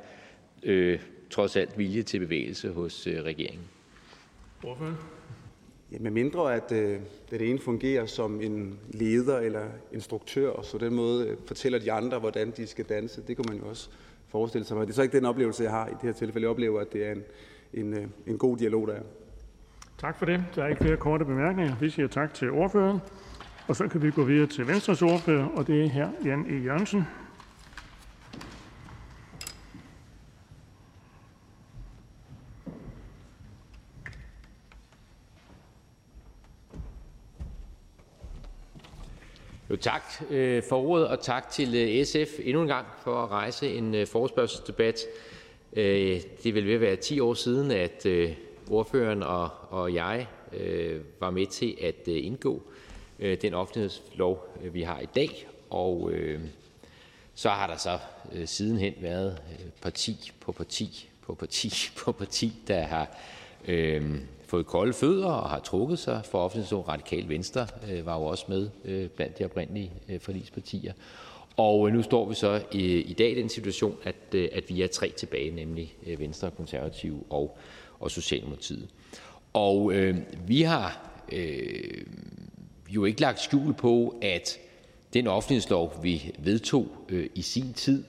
[0.62, 0.98] øh,
[1.30, 3.64] trods alt vilje til bevægelse hos øh, regeringen.
[4.62, 4.96] Ordføren.
[5.92, 10.78] Ja, med mindre at øh, det ene fungerer som en leder eller instruktør, og så
[10.78, 13.88] den måde øh, fortæller de andre, hvordan de skal danse, det kunne man jo også
[14.34, 14.76] forestille sig.
[14.76, 16.44] Men det er så ikke den oplevelse, jeg har i det her tilfælde.
[16.44, 17.22] Jeg oplever, at det er en,
[17.74, 19.02] en, øh, en god dialog, der er.
[19.98, 20.44] Tak for det.
[20.54, 21.76] Der er ikke flere korte bemærkninger.
[21.80, 22.98] Vi siger tak til ordføreren.
[23.68, 26.64] Og så kan vi gå videre til Venstres ordfører, og det er her Jan E.
[26.64, 27.02] Jørgensen.
[39.74, 43.30] Jo, tak øh, for ordet, og tak til øh, SF endnu en gang for at
[43.30, 45.00] rejse en øh, forespørgselsdebat.
[45.72, 48.32] Øh, det er vel ved at være 10 år siden, at øh,
[48.70, 52.62] ordføreren og, og jeg øh, var med til at indgå
[53.42, 55.48] den offentlighedslov, vi har i dag.
[55.70, 56.12] Og
[57.34, 57.98] så har der så
[58.44, 59.42] sidenhen været
[59.82, 63.08] parti på parti på parti på parti, der har
[64.46, 66.88] fået kolde fødder og har trukket sig for offentlighedsloven.
[66.88, 70.92] Radikale Venstre øh, var jo også med øh, blandt de oprindelige øh, forligspartier.
[71.56, 74.82] Og øh, nu står vi så i dag i den situation, at, øh, at vi
[74.82, 77.58] er tre tilbage, nemlig øh, Venstre, Konservative og,
[78.00, 78.88] og Socialdemokratiet.
[79.52, 82.06] Og øh, vi har øh,
[82.88, 84.58] jo ikke lagt skjul på, at
[85.12, 88.04] den offentlighedslov, vi vedtog øh, i sin tid,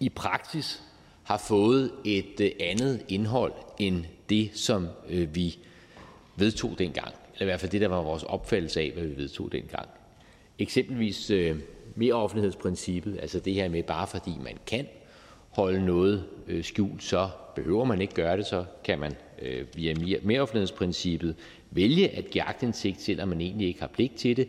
[0.00, 0.82] i praksis
[1.22, 5.58] har fået et øh, andet indhold end det, som øh, vi
[6.36, 9.52] vedtog dengang, eller i hvert fald det, der var vores opfattelse af, hvad vi vedtog
[9.52, 9.88] dengang.
[10.58, 11.56] Eksempelvis øh,
[11.94, 14.86] meroffentlighedsprincippet, altså det her med, bare fordi man kan
[15.50, 19.94] holde noget øh, skjult, så behøver man ikke gøre det, så kan man øh, via
[20.22, 21.34] meroffentlighedsprincippet
[21.70, 24.48] vælge at give agtindsigt, selvom man egentlig ikke har pligt til det.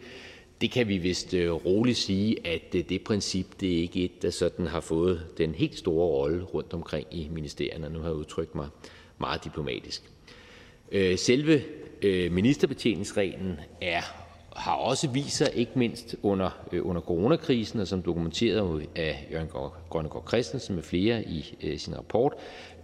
[0.61, 1.34] Det kan vi vist
[1.65, 5.78] roligt sige, at det princip det er ikke et, der sådan har fået den helt
[5.78, 7.89] store rolle rundt omkring i ministerierne.
[7.89, 8.67] Nu har jeg udtrykt mig
[9.20, 10.03] meget diplomatisk.
[10.91, 11.61] Øh, selve
[12.01, 14.01] øh, ministerbetjeningsreglen er
[14.55, 19.47] har også vist sig, ikke mindst under, øh, under coronakrisen, og som dokumenteret af Jørgen
[19.89, 22.34] Grønnegård Christensen med flere i sin rapport,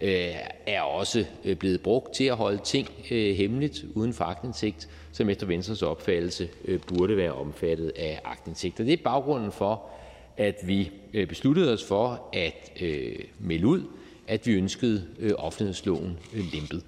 [0.00, 1.24] er også
[1.58, 2.88] blevet brugt til at holde ting
[3.36, 6.48] hemmeligt uden for aktindsigt, som efter Venstres opfattelse
[6.86, 8.80] burde være omfattet af aktindsigt.
[8.80, 9.82] Og det er baggrunden for,
[10.36, 10.90] at vi
[11.28, 12.82] besluttede os for at
[13.38, 13.82] melde ud,
[14.28, 16.82] at vi ønskede øh, offentlighedsloven øh, lempet.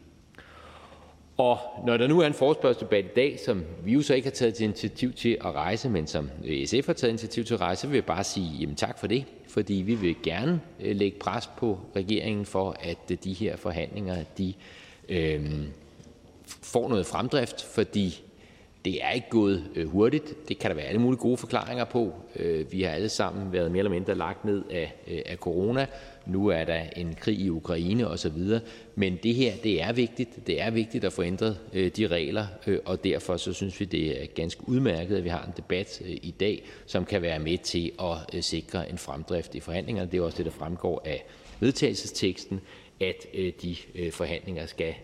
[1.37, 4.32] Og når der nu er en forespørgselsdebat i dag, som vi jo så ikke har
[4.32, 7.80] taget initiativ til at rejse, men som øh, SF har taget initiativ til at rejse,
[7.80, 11.51] så vil jeg bare sige jamen, tak for det, fordi vi vil gerne lægge pres
[11.59, 14.55] på regeringen for, at de her forhandlinger de,
[15.09, 15.45] øh,
[16.47, 18.22] får noget fremdrift, fordi
[18.84, 20.49] det er ikke gået hurtigt.
[20.49, 22.12] Det kan der være alle mulige gode forklaringer på.
[22.70, 24.95] Vi har alle sammen været mere eller mindre lagt ned af,
[25.26, 25.87] af corona,
[26.26, 28.60] nu er der en krig i Ukraine osv.
[28.94, 30.46] Men det her det er vigtigt.
[30.46, 33.84] Det er vigtigt at få ændret øh, de regler, øh, og derfor så synes vi,
[33.84, 37.38] det er ganske udmærket, at vi har en debat øh, i dag, som kan være
[37.38, 40.10] med til at øh, sikre en fremdrift i forhandlingerne.
[40.10, 41.24] Det er også det, der fremgår af
[41.60, 42.60] vedtagelsesteksten,
[43.00, 44.94] at øh, de øh, forhandlinger skal,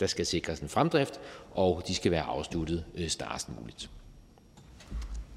[0.00, 1.20] der skal sikres en fremdrift,
[1.50, 3.90] og de skal være afsluttet snarest muligt.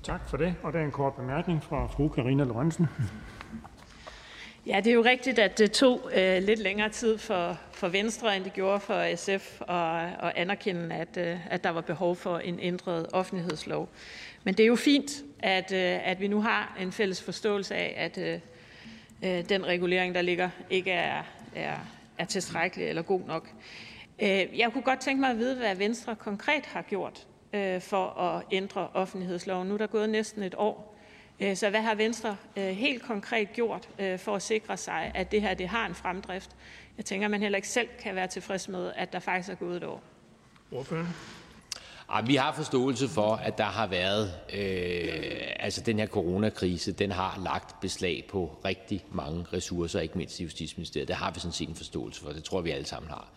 [0.04, 0.56] Tak for det.
[0.64, 2.88] Og der er en kort bemærkning fra fru Karina Lorentzen.
[4.68, 8.36] Ja, det er jo rigtigt, at det tog øh, lidt længere tid for, for Venstre,
[8.36, 12.38] end det gjorde for SF, og, og anerkende, at, øh, at der var behov for
[12.38, 13.90] en ændret offentlighedslov.
[14.44, 17.94] Men det er jo fint, at, øh, at vi nu har en fælles forståelse af,
[17.98, 18.40] at øh,
[19.24, 21.24] øh den regulering, der ligger, ikke er,
[21.56, 21.76] er,
[22.18, 23.50] er tilstrækkelig eller god nok.
[24.22, 28.20] Øh, jeg kunne godt tænke mig at vide, hvad Venstre konkret har gjort øh, for
[28.20, 29.68] at ændre offentlighedsloven.
[29.68, 30.97] Nu er der gået næsten et år.
[31.40, 35.32] Øh, så hvad har Venstre øh, helt konkret gjort øh, for at sikre sig, at
[35.32, 36.50] det her det har en fremdrift?
[36.98, 39.56] Jeg tænker, at man heller ikke selv kan være tilfreds med, at der faktisk er
[39.56, 40.04] gået et år.
[40.72, 41.08] Ordføren?
[42.26, 47.42] Vi har forståelse for, at der har været, øh, altså den her coronakrise, den har
[47.44, 51.08] lagt beslag på rigtig mange ressourcer, ikke mindst i Justitsministeriet.
[51.08, 53.28] Det har vi sådan set en forståelse for, det tror vi alle sammen har.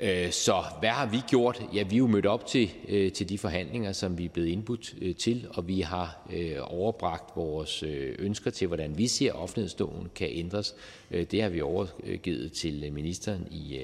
[0.00, 1.62] Øh, så hvad har vi gjort?
[1.74, 4.48] Ja, vi er jo mødt op til, øh, til de forhandlinger, som vi er blevet
[4.48, 7.82] indbudt øh, til, og vi har øh, overbragt vores
[8.18, 10.74] ønsker til, hvordan vi ser, at offentlighedsloven kan ændres.
[11.10, 13.80] Det har vi overgivet til ministeren i,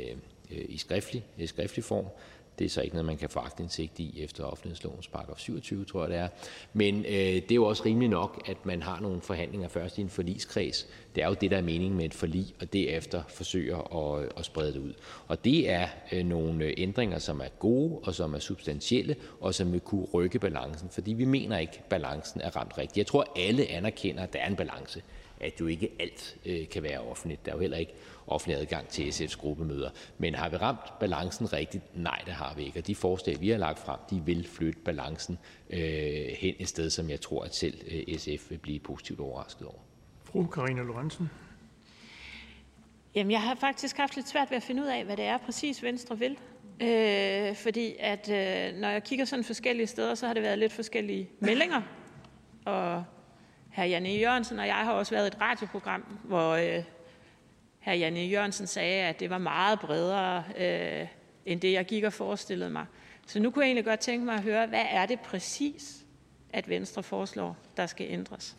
[0.51, 2.05] i skriftlig, skriftlig form.
[2.59, 6.01] Det er så ikke noget, man kan få aktindsigt i efter offentlighedslovens paragraf 27, tror
[6.01, 6.29] jeg det er.
[6.73, 10.01] Men øh, det er jo også rimeligt nok, at man har nogle forhandlinger først i
[10.01, 10.87] en forligskreds.
[11.15, 14.31] Det er jo det, der er meningen med et forlig, og derefter forsøger at, øh,
[14.37, 14.93] at sprede det ud.
[15.29, 19.55] Og det er øh, nogle øh, ændringer, som er gode og som er substantielle, og
[19.55, 22.99] som vil kunne rykke balancen, fordi vi mener ikke, at balancen er ramt rigtigt.
[22.99, 25.03] Jeg tror, alle anerkender, at der er en balance
[25.41, 27.47] at jo ikke alt øh, kan være offentligt.
[27.47, 27.95] Der er jo heller ikke
[28.27, 29.91] offentlig adgang til SF's gruppemøder.
[30.19, 31.97] Men har vi ramt balancen rigtigt?
[31.97, 32.79] Nej, det har vi ikke.
[32.79, 35.39] Og de forslag, vi har lagt frem, de vil flytte balancen
[35.71, 35.81] øh,
[36.39, 39.79] hen et sted, som jeg tror, at selv øh, SF vil blive positivt overrasket over.
[40.25, 41.31] Fru Karina Lorentzen.
[43.15, 45.39] Jamen, jeg har faktisk haft lidt svært ved at finde ud af, hvad det er
[45.39, 46.39] præcis Venstre vil.
[46.81, 50.73] Øh, fordi at øh, når jeg kigger sådan forskellige steder, så har det været lidt
[50.73, 51.83] forskellige meldinger.
[52.65, 53.05] Og
[53.77, 53.83] hr.
[53.83, 56.85] Janne Jørgensen og jeg har også været i et radioprogram, hvor øh,
[57.81, 57.91] hr.
[57.91, 61.07] Janne Jørgensen sagde, at det var meget bredere øh,
[61.47, 62.87] end det, jeg gik og forestillede mig.
[63.27, 66.05] Så nu kunne jeg egentlig godt tænke mig at høre, hvad er det præcis,
[66.53, 68.57] at Venstre foreslår, der skal ændres?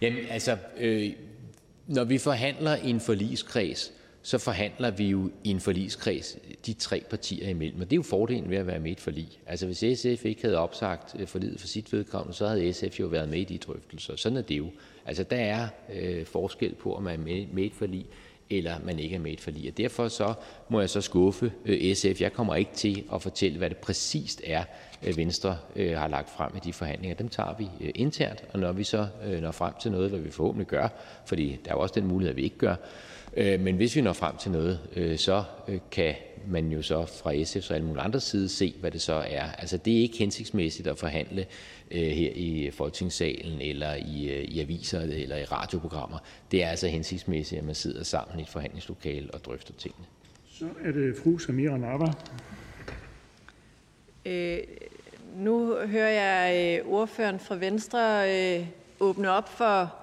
[0.00, 1.12] Jamen altså, øh,
[1.86, 3.92] når vi forhandler i en forligskreds,
[4.22, 7.80] så forhandler vi jo i en forligskreds de tre partier imellem.
[7.80, 9.28] Og det er jo fordelen ved at være med i et forlig.
[9.46, 13.06] Altså hvis SF ikke havde opsagt øh, forliget for sit vedkommende, så havde SF jo
[13.06, 14.16] været med i de drøftelser.
[14.16, 14.70] Sådan er det jo.
[15.06, 18.06] Altså der er øh, forskel på, om man er med, i et forlig,
[18.50, 19.70] eller man ikke er med i et forlig.
[19.70, 20.34] Og derfor så
[20.68, 22.20] må jeg så skuffe øh, SF.
[22.20, 24.64] Jeg kommer ikke til at fortælle, hvad det præcist er,
[25.02, 27.16] øh, Venstre øh, har lagt frem i de forhandlinger.
[27.16, 30.20] Dem tager vi øh, internt, og når vi så øh, når frem til noget, hvad
[30.20, 30.88] vi forhåbentlig gør,
[31.26, 32.76] fordi der er jo også den mulighed, at vi ikke gør,
[33.36, 36.14] men hvis vi når frem til noget, øh, så øh, kan
[36.46, 39.52] man jo så fra SF's og alle mulige andre side se, hvad det så er.
[39.58, 41.46] Altså det er ikke hensigtsmæssigt at forhandle
[41.90, 46.18] her i Folketingssalen eller i, i aviser eller i radioprogrammer.
[46.50, 50.06] Det er altså hensigtsmæssigt, at man sidder sammen i et forhandlingslokale og drøfter tingene.
[50.50, 52.12] Så er det fru Samira Nava.
[54.26, 54.58] Øh,
[55.36, 58.66] nu hører jeg ordføreren fra Venstre øh,
[59.00, 59.94] åbne op for,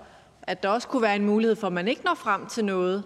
[0.41, 3.03] at der også kunne være en mulighed for, at man ikke når frem til noget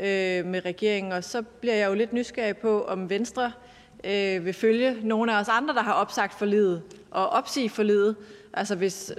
[0.00, 1.12] øh, med regeringen.
[1.12, 3.52] Og så bliver jeg jo lidt nysgerrig på, om Venstre
[4.04, 8.16] øh, vil følge nogle af os andre, der har opsagt forlidet og opsige forlidet.
[8.52, 9.12] Altså hvis,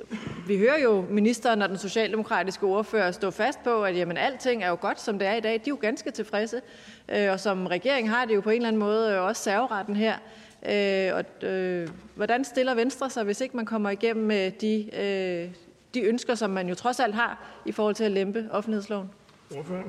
[0.47, 4.69] vi hører jo ministeren og den socialdemokratiske ordfører stå fast på, at jamen, alting er
[4.69, 5.53] jo godt, som det er i dag.
[5.53, 6.61] De er jo ganske tilfredse,
[7.09, 9.95] øh, og som regering har det jo på en eller anden måde øh, også serveretten
[9.95, 10.15] her.
[10.69, 15.49] Øh, og, øh, hvordan stiller Venstre sig, hvis ikke man kommer igennem med de, øh,
[15.93, 19.09] de ønsker, som man jo trods alt har i forhold til at lempe offentlighedsloven?
[19.57, 19.83] Ordfører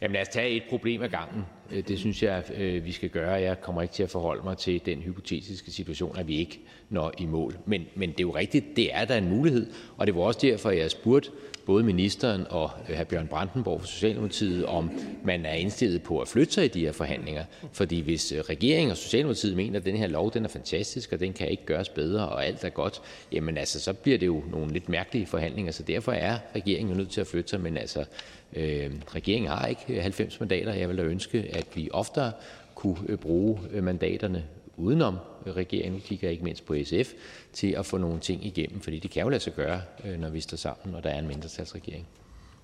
[0.00, 1.44] lad os tage et problem ad gangen.
[1.70, 3.30] Øh, det synes jeg, øh, vi skal gøre.
[3.30, 7.12] Jeg kommer ikke til at forholde mig til den hypotetiske situation, at vi ikke når
[7.18, 7.56] i mål.
[7.66, 9.66] Men, men det er jo rigtigt, det er der en mulighed,
[9.96, 11.30] og det var også derfor, jeg spurgte
[11.66, 13.04] både ministeren og øh, hr.
[13.04, 14.90] Bjørn Brandenborg fra Socialdemokratiet, om
[15.24, 17.44] man er indstillet på at flytte sig i de her forhandlinger.
[17.72, 21.20] Fordi hvis øh, regeringen og Socialdemokratiet mener, at den her lov den er fantastisk, og
[21.20, 24.42] den kan ikke gøres bedre, og alt er godt, jamen altså, så bliver det jo
[24.50, 25.72] nogle lidt mærkelige forhandlinger.
[25.72, 27.60] Så derfor er regeringen jo nødt til at flytte sig.
[27.60, 28.04] Men altså,
[28.52, 30.74] Øh, regeringen har ikke øh, 90 mandater.
[30.74, 32.32] Jeg ville da ønske, at vi oftere
[32.74, 34.44] kunne bruge mandaterne
[34.76, 35.16] udenom
[35.52, 37.12] regeringen, nu kigger jeg ikke mindst på SF,
[37.52, 39.80] til at få nogle ting igennem, fordi det kan jo lade sig gøre,
[40.18, 42.06] når vi står sammen, og der er en mindretalsregering.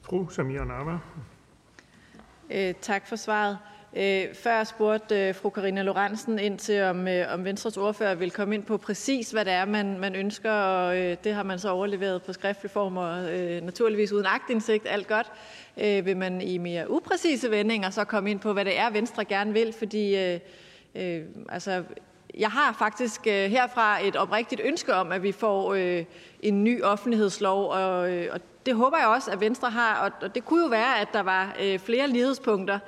[0.03, 0.99] Fru Samir Nawa.
[2.51, 3.59] Øh, tak for svaret.
[3.97, 8.31] Øh, før spurgte øh, fru Karina Lorentzen ind til, om, øh, om Venstres ordfører vil
[8.31, 11.59] komme ind på præcis, hvad det er, man, man ønsker, og øh, det har man
[11.59, 15.33] så overleveret på skriftlig form, og øh, naturligvis uden agtindsigt, alt godt.
[15.77, 19.25] Øh, vil man i mere upræcise vendinger så komme ind på, hvad det er, Venstre
[19.25, 20.41] gerne vil, fordi øh,
[20.95, 21.85] øh, altså,
[22.39, 26.05] jeg har faktisk øh, herfra et oprigtigt ønske om, at vi får øh,
[26.41, 30.45] en ny offentlighedslov, og, øh, og det håber jeg også, at Venstre har, og det
[30.45, 32.79] kunne jo være, at der var flere lighedspunkter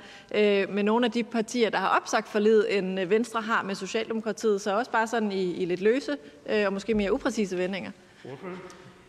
[0.73, 4.77] med nogle af de partier, der har opsagt forliget, end Venstre har med Socialdemokratiet, så
[4.77, 6.17] også bare sådan i, i lidt løse
[6.65, 7.91] og måske mere upræcise vendinger.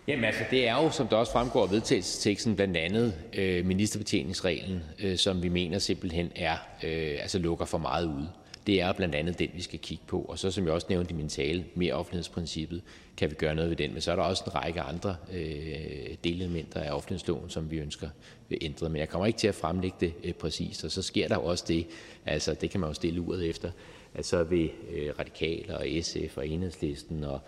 [0.09, 4.82] Jamen altså, det er jo, som der også fremgår af vedtagelsesteksten, blandt andet øh, ministerbetjeningsreglen,
[5.03, 8.28] øh, som vi mener simpelthen er, øh, altså lukker for meget ude.
[8.68, 10.20] Det er blandt andet den, vi skal kigge på.
[10.20, 12.82] Og så som jeg også nævnte i min tale, mere offentlighedsprincippet,
[13.16, 13.92] kan vi gøre noget ved den.
[13.92, 18.08] Men så er der også en række andre øh, delelementer af offentlighedsloven, som vi ønsker
[18.60, 18.90] ændret.
[18.90, 20.84] Men jeg kommer ikke til at fremlægge det øh, præcist.
[20.84, 21.86] Og så sker der også det,
[22.26, 23.70] altså det kan man jo stille uret efter,
[24.14, 27.40] at så vil øh, Radikale og SF og Enhedslisten og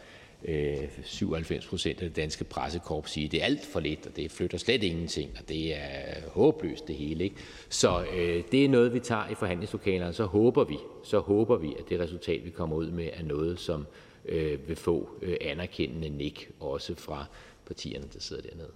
[1.05, 4.17] 97 øh, procent af det danske pressekorps sige, at det er alt for lidt, og
[4.17, 7.25] det flytter slet ingenting, og det er håbløst det hele.
[7.25, 7.37] Ikke?
[7.69, 11.75] Så øh, det er noget, vi tager i forhandlingslokalerne, så håber vi, så håber vi,
[11.79, 13.87] at det resultat, vi kommer ud med, er noget, som
[14.25, 17.25] øh, vil få øh, anerkendende nik, også fra
[17.67, 18.71] partierne, der sidder dernede.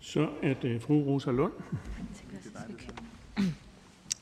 [0.00, 1.52] Så er det fru Rosa Lund.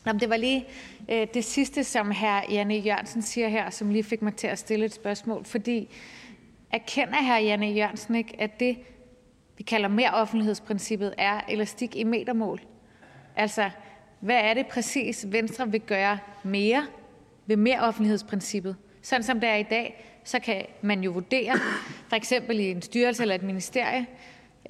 [0.07, 0.67] Jamen, det var lige
[1.11, 2.53] øh, det sidste, som hr.
[2.53, 5.45] Janne Jørgensen siger her, som lige fik mig til at stille et spørgsmål.
[5.45, 5.89] Fordi
[6.75, 7.41] erkender hr.
[7.41, 8.77] Janne Jørgensen ikke, at det,
[9.57, 12.61] vi kalder mere offentlighedsprincippet, er elastik i metermål?
[13.37, 13.71] Altså,
[14.21, 16.87] hvad er det præcis, Venstre vil gøre mere
[17.47, 18.77] ved mere offentlighedsprincippet?
[19.03, 21.59] Sådan som det er i dag, så kan man jo vurdere,
[22.09, 24.07] for eksempel i en styrelse eller et ministerie,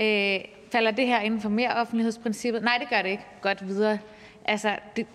[0.01, 0.41] øh,
[0.73, 2.63] falder det her inden for mere offentlighedsprincippet?
[2.63, 3.25] Nej, det gør det ikke.
[3.41, 3.99] Godt videre.
[4.45, 5.07] Altså, det,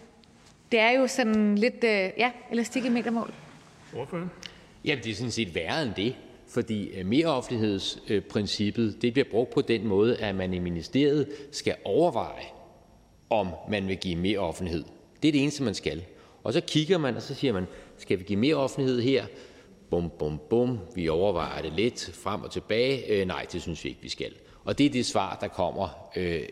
[0.71, 3.33] det er jo sådan lidt, øh, ja, elastik i metermål.
[3.91, 4.29] Hvorfor?
[4.85, 6.15] Jamen, det er sådan set værre end det,
[6.49, 11.75] fordi øh, meroffentlighedsprincippet øh, det bliver brugt på den måde, at man i ministeriet skal
[11.83, 12.45] overveje,
[13.29, 14.83] om man vil give mere offentlighed.
[15.21, 16.03] Det er det eneste, man skal.
[16.43, 17.65] Og så kigger man, og så siger man,
[17.97, 19.25] skal vi give mere offentlighed her?
[19.89, 20.79] Bum, bum, bum.
[20.95, 23.11] Vi overvejer det lidt frem og tilbage.
[23.11, 24.33] Øh, nej, det synes vi ikke, vi skal.
[24.63, 26.43] Og det er det svar, der kommer øh,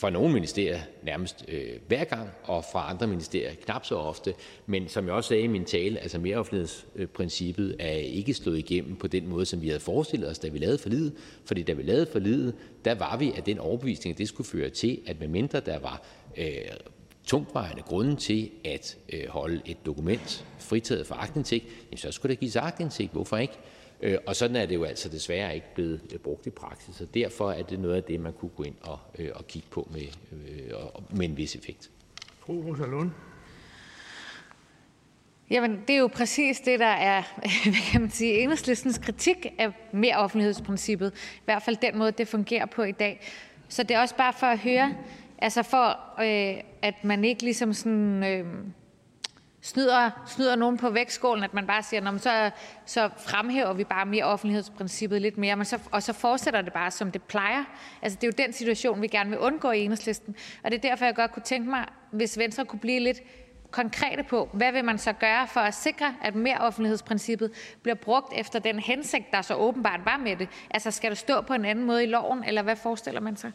[0.00, 4.34] fra nogle ministerier nærmest øh, hver gang, og fra andre ministerier knap så ofte.
[4.66, 9.06] Men som jeg også sagde i min tale, altså meroffentlighedsprincippet er ikke slået igennem på
[9.06, 11.12] den måde, som vi havde forestillet os, da vi lavede forlidet.
[11.44, 14.70] Fordi da vi lavede forlidet, der var vi af den overbevisning, at det skulle føre
[14.70, 16.02] til, at medmindre der var
[16.36, 16.46] øh,
[17.24, 21.64] tungtvejende grunde til at øh, holde et dokument fritaget for aktindsigt,
[21.96, 23.12] så skulle der gives aktindsigt.
[23.12, 23.54] Hvorfor ikke?
[24.02, 27.14] Øh, og sådan er det jo altså desværre ikke blevet øh, brugt i praksis, og
[27.14, 28.98] derfor er det noget af det, man kunne gå ind og,
[29.34, 30.02] og kigge på med,
[31.10, 31.90] med en vis effekt.
[32.38, 33.10] Fru Rosa Lund.
[35.50, 37.22] Jamen, det er jo præcis det, der er
[37.64, 41.12] hvad kan man sige, enhedslistens kritik af mere offentlighedsprincippet.
[41.36, 43.20] I hvert fald den måde, det fungerer på i dag.
[43.68, 44.94] Så det er også bare for at høre,
[45.38, 48.46] altså for øh, at man ikke ligesom sådan, øh,
[49.62, 52.50] snyder, snyder nogen på vægtskålen, at man bare siger, så,
[52.86, 56.90] så fremhæver vi bare mere offentlighedsprincippet lidt mere, men så, og så fortsætter det bare,
[56.90, 57.64] som det plejer.
[58.02, 60.88] Altså, det er jo den situation, vi gerne vil undgå i enhedslisten, og det er
[60.88, 63.18] derfor, jeg godt kunne tænke mig, hvis Venstre kunne blive lidt
[63.70, 67.50] konkrete på, hvad vil man så gøre for at sikre, at mere offentlighedsprincippet
[67.82, 70.48] bliver brugt efter den hensigt, der så åbenbart var med det?
[70.70, 73.52] Altså, skal det stå på en anden måde i loven, eller hvad forestiller man sig?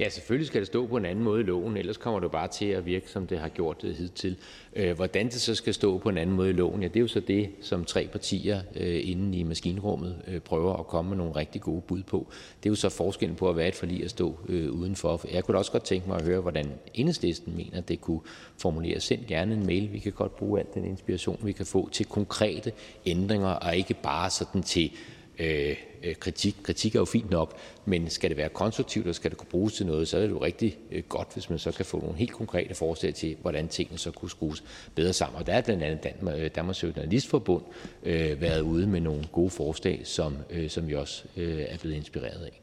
[0.00, 2.48] Ja, selvfølgelig skal det stå på en anden måde i loven, ellers kommer det bare
[2.48, 4.36] til at virke, som det har gjort det hidtil.
[4.76, 7.00] Øh, hvordan det så skal stå på en anden måde i loven, ja, det er
[7.00, 11.16] jo så det, som tre partier øh, inde i maskinrummet øh, prøver at komme med
[11.16, 12.26] nogle rigtig gode bud på.
[12.62, 15.20] Det er jo så forskellen på at være et forlig at stå udenfor.
[15.32, 18.20] Jeg kunne også godt tænke mig at høre, hvordan enhedslisten mener, det kunne
[18.58, 19.02] formuleres.
[19.02, 19.92] Send gerne en mail.
[19.92, 22.72] Vi kan godt bruge al den inspiration, vi kan få til konkrete
[23.06, 24.90] ændringer, og ikke bare sådan til
[25.38, 25.76] Øh,
[26.20, 26.56] kritik.
[26.62, 29.74] Kritik er jo fint nok, men skal det være konstruktivt, og skal det kunne bruges
[29.74, 32.16] til noget, så er det jo rigtig øh, godt, hvis man så kan få nogle
[32.16, 34.64] helt konkrete forslag til, hvordan tingene så kunne skrues
[34.94, 35.40] bedre sammen.
[35.40, 37.62] Og der er blandt andet øh, Danmarks Journalistforbund
[38.02, 40.36] øh, været ude med nogle gode forslag, som,
[40.68, 42.60] som vi også er blevet inspireret af.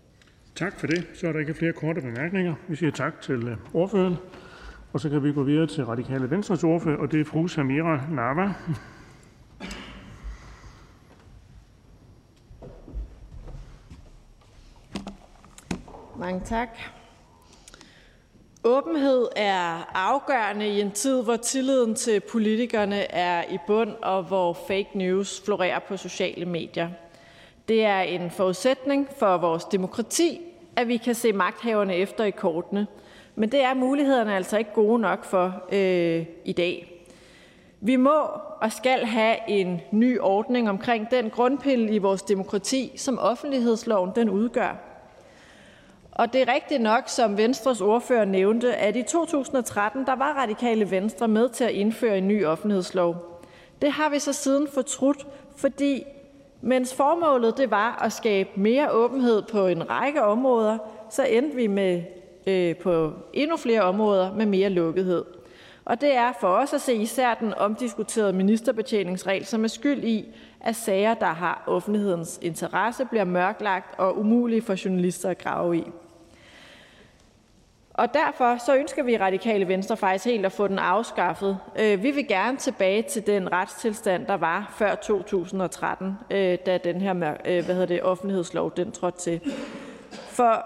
[0.56, 1.08] Tak for det.
[1.14, 2.56] Så er der ikke flere korte bemærkninger.
[2.68, 4.16] Vi siger tak til ordføreren.
[4.94, 8.02] Og så kan vi gå videre til Radikale Venstres ordfører, og det er fru Samira
[8.12, 8.54] Nava.
[16.20, 16.70] Mange tak.
[18.63, 24.53] Åbenhed er afgørende i en tid, hvor tilliden til politikerne er i bund, og hvor
[24.68, 26.89] fake news florerer på sociale medier.
[27.68, 30.41] Det er en forudsætning for vores demokrati,
[30.76, 32.88] at vi kan se magthaverne efter i kortene.
[33.36, 37.05] Men det er mulighederne altså ikke gode nok for øh, i dag.
[37.82, 38.20] Vi må
[38.61, 44.29] og skal have en ny ordning omkring den grundpille i vores demokrati, som offentlighedsloven den
[44.29, 44.95] udgør.
[46.16, 50.92] Og det er rigtigt nok, som Venstres ordfører nævnte, at i 2013 der var Radikale
[50.92, 53.16] Venstre med til at indføre en ny offentlighedslov.
[53.82, 56.04] Det har vi så siden fortrudt, fordi
[56.62, 60.78] mens formålet det var at skabe mere åbenhed på en række områder,
[61.09, 62.04] så endte vi med
[62.47, 65.25] øh, på endnu flere områder med mere lukkethed.
[65.86, 70.36] Og det er for os at se især den omdiskuterede ministerbetjeningsregel, som er skyld i,
[70.62, 75.83] at sager, der har offentlighedens interesse, bliver mørklagt og umulige for journalister at grave i.
[77.97, 81.58] Og derfor så ønsker vi i Radikale Venstre faktisk helt at få den afskaffet.
[81.80, 87.01] Øh, vi vil gerne tilbage til den retstilstand, der var før 2013, øh, da den
[87.01, 89.42] her øh, hvad hedder det, offentlighedslov den trådte til.
[90.12, 90.66] For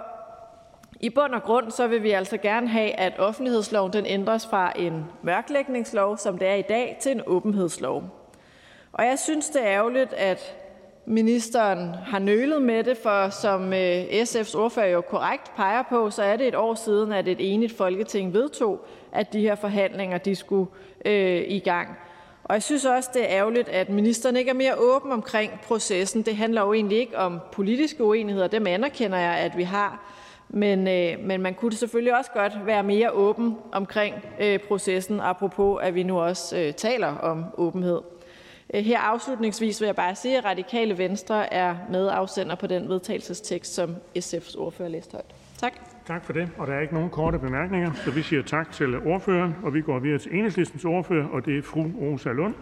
[0.99, 4.73] i bund og grund så vil vi altså gerne have, at offentlighedsloven den ændres fra
[4.75, 8.03] en mørklægningslov, som det er i dag, til en åbenhedslov.
[8.93, 10.55] Og jeg synes, det er ærgerligt, at
[11.09, 16.23] ministeren har nølet med det, for som øh, SF's ordfører jo korrekt peger på, så
[16.23, 20.35] er det et år siden, at et enigt folketing vedtog, at de her forhandlinger de
[20.35, 20.71] skulle
[21.05, 21.87] øh, i gang.
[22.43, 26.21] Og jeg synes også, det er ærgerligt, at ministeren ikke er mere åben omkring processen.
[26.21, 30.03] Det handler jo egentlig ikke om politiske uenigheder, dem anerkender jeg, at vi har.
[30.49, 35.79] Men, øh, men man kunne selvfølgelig også godt være mere åben omkring øh, processen, apropos
[35.81, 38.01] at vi nu også øh, taler om åbenhed.
[38.73, 43.73] Øh, her afslutningsvis vil jeg bare sige, at Radikale Venstre er medafsender på den vedtagelsestekst,
[43.73, 45.35] som SF's ordfører læste højt.
[45.57, 45.73] Tak.
[46.07, 46.51] Tak for det.
[46.57, 49.81] Og der er ikke nogen korte bemærkninger, så vi siger tak til ordføreren, og vi
[49.81, 52.55] går videre til enhedslistens ordfører, og det er fru Rosa Lund.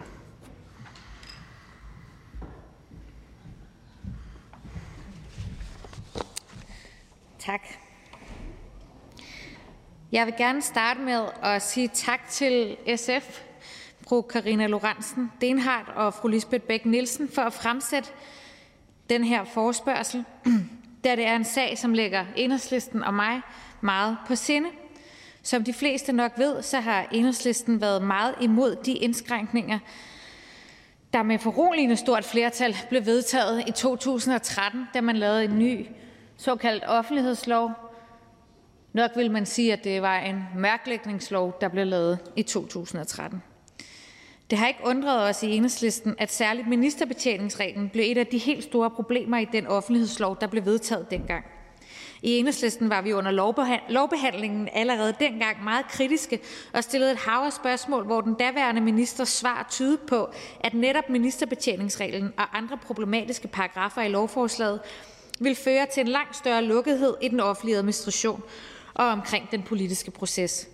[7.38, 7.60] Tak.
[10.12, 13.47] Jeg vil gerne starte med at sige tak til SF,
[14.08, 18.08] fru Karina Lorentzen Denhardt og fru Lisbeth Bæk Nielsen for at fremsætte
[19.10, 20.24] den her forespørgsel,
[21.04, 23.40] da det er en sag, som ligger enhedslisten og mig
[23.80, 24.68] meget på sinde.
[25.42, 29.78] Som de fleste nok ved, så har enhedslisten været meget imod de indskrænkninger,
[31.12, 35.86] der med foruroligende stort flertal blev vedtaget i 2013, da man lavede en ny
[36.36, 37.70] såkaldt offentlighedslov.
[38.92, 43.42] Nok vil man sige, at det var en mørklægningslov, der blev lavet i 2013.
[44.50, 48.64] Det har ikke undret os i Enhedslisten, at særligt ministerbetjeningsreglen blev et af de helt
[48.64, 51.44] store problemer i den offentlighedslov, der blev vedtaget dengang.
[52.22, 53.30] I Enhedslisten var vi under
[53.88, 56.40] lovbehandlingen allerede dengang meget kritiske
[56.72, 60.28] og stillede et hav af spørgsmål, hvor den daværende ministers svar tydede på,
[60.60, 64.80] at netop ministerbetjeningsreglen og andre problematiske paragrafer i lovforslaget
[65.40, 68.42] vil føre til en langt større lukkethed i den offentlige administration
[68.94, 70.68] og omkring den politiske proces.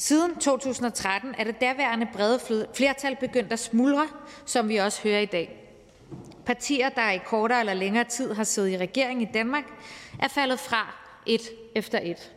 [0.00, 4.08] Siden 2013 er det daværende brede flertal begyndt at smuldre,
[4.46, 5.66] som vi også hører i dag.
[6.46, 9.64] Partier, der i kortere eller længere tid har siddet i regering i Danmark,
[10.18, 10.94] er faldet fra
[11.26, 11.40] et
[11.74, 12.32] efter et.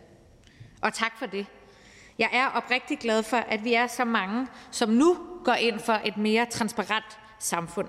[0.81, 1.45] Og tak for det.
[2.19, 6.01] Jeg er oprigtig glad for, at vi er så mange, som nu går ind for
[6.05, 7.87] et mere transparent samfund.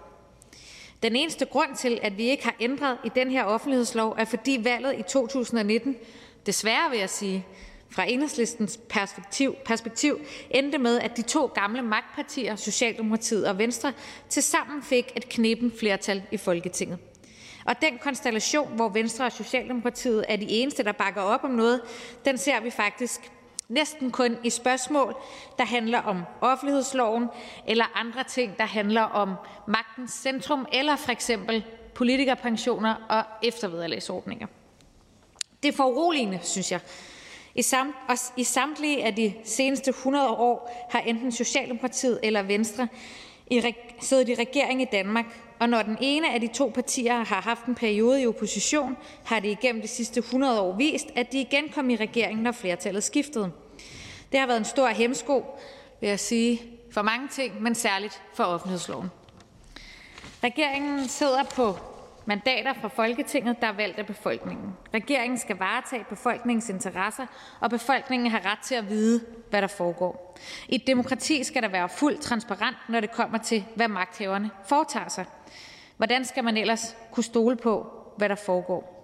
[1.03, 4.61] Den eneste grund til, at vi ikke har ændret i den her offentlighedslov, er, fordi
[4.63, 5.97] valget i 2019,
[6.47, 7.47] desværre vil jeg sige,
[7.95, 13.93] fra enhedslistens perspektiv, perspektiv endte med, at de to gamle magtpartier, Socialdemokratiet og Venstre,
[14.29, 16.99] tilsammen fik et knepen flertal i Folketinget.
[17.65, 21.81] Og den konstellation, hvor Venstre og Socialdemokratiet er de eneste, der bakker op om noget,
[22.25, 23.31] den ser vi faktisk
[23.69, 25.16] næsten kun i spørgsmål,
[25.59, 27.29] der handler om offentlighedsloven,
[27.66, 29.35] eller andre ting, der handler om
[29.69, 31.65] magtens centrum, eller for eksempel
[31.95, 34.47] politikerpensioner og eftervederlagsordninger.
[35.62, 36.81] Det er foruroligende, synes jeg.
[37.55, 37.63] I,
[38.37, 42.89] I samtlige af de seneste 100 år har enten Socialdemokratiet eller Venstre
[44.01, 45.25] siddet i regering i Danmark,
[45.59, 49.41] og når den ene af de to partier har haft en periode i opposition, har
[49.41, 53.03] det igennem de sidste 100 år vist, at de igen kom i regering, når flertallet
[53.03, 53.51] skiftede.
[54.33, 55.45] Det har været en stor hemsko,
[56.01, 59.11] vil jeg sige, for mange ting, men særligt for offentlighedsloven.
[60.45, 61.79] Regeringen sidder på
[62.27, 64.77] mandater fra Folketinget, der er valgt af befolkningen.
[64.95, 67.27] Regeringen skal varetage befolkningens interesser,
[67.61, 70.39] og befolkningen har ret til at vide, hvad der foregår.
[70.69, 75.09] I et demokrati skal der være fuldt transparent, når det kommer til, hvad magthaverne foretager
[75.09, 75.25] sig.
[75.97, 77.87] Hvordan skal man ellers kunne stole på,
[78.17, 78.95] hvad der foregår?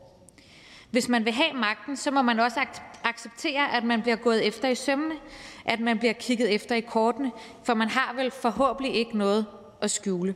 [0.91, 2.61] Hvis man vil have magten, så må man også
[3.05, 5.15] acceptere, at man bliver gået efter i sømmene,
[5.65, 7.33] at man bliver kigget efter i kortene,
[7.65, 9.47] for man har vel forhåbentlig ikke noget
[9.81, 10.35] at skjule.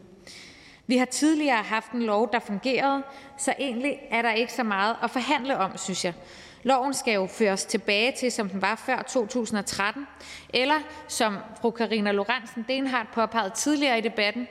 [0.87, 3.03] Vi har tidligere haft en lov, der fungerede,
[3.39, 6.15] så egentlig er der ikke så meget at forhandle om, synes jeg.
[6.63, 10.07] Loven skal jo føres tilbage til, som den var før 2013,
[10.55, 14.49] eller som fru Karina Lorentzen Denhardt påpegede tidligere i debatten,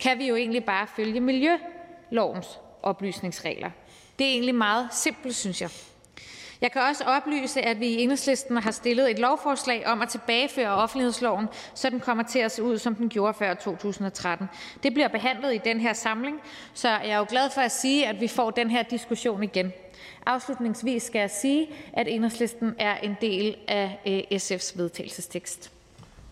[0.00, 2.46] kan vi jo egentlig bare følge miljølovens
[2.82, 3.70] oplysningsregler.
[4.18, 5.70] Det er egentlig meget simpelt, synes jeg.
[6.60, 10.68] Jeg kan også oplyse, at vi i Enhedslisten har stillet et lovforslag om at tilbageføre
[10.68, 14.48] offentlighedsloven, så den kommer til at se ud, som den gjorde før 2013.
[14.82, 16.40] Det bliver behandlet i den her samling,
[16.74, 19.72] så jeg er jo glad for at sige, at vi får den her diskussion igen.
[20.26, 25.72] Afslutningsvis skal jeg sige, at Enhedslisten er en del af øh, SF's vedtagelsestekst.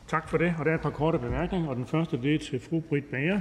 [0.09, 0.55] Tak for det.
[0.59, 3.11] Og der er et par korte bemærkninger, og den første det er til fru Britt
[3.11, 3.41] Bager.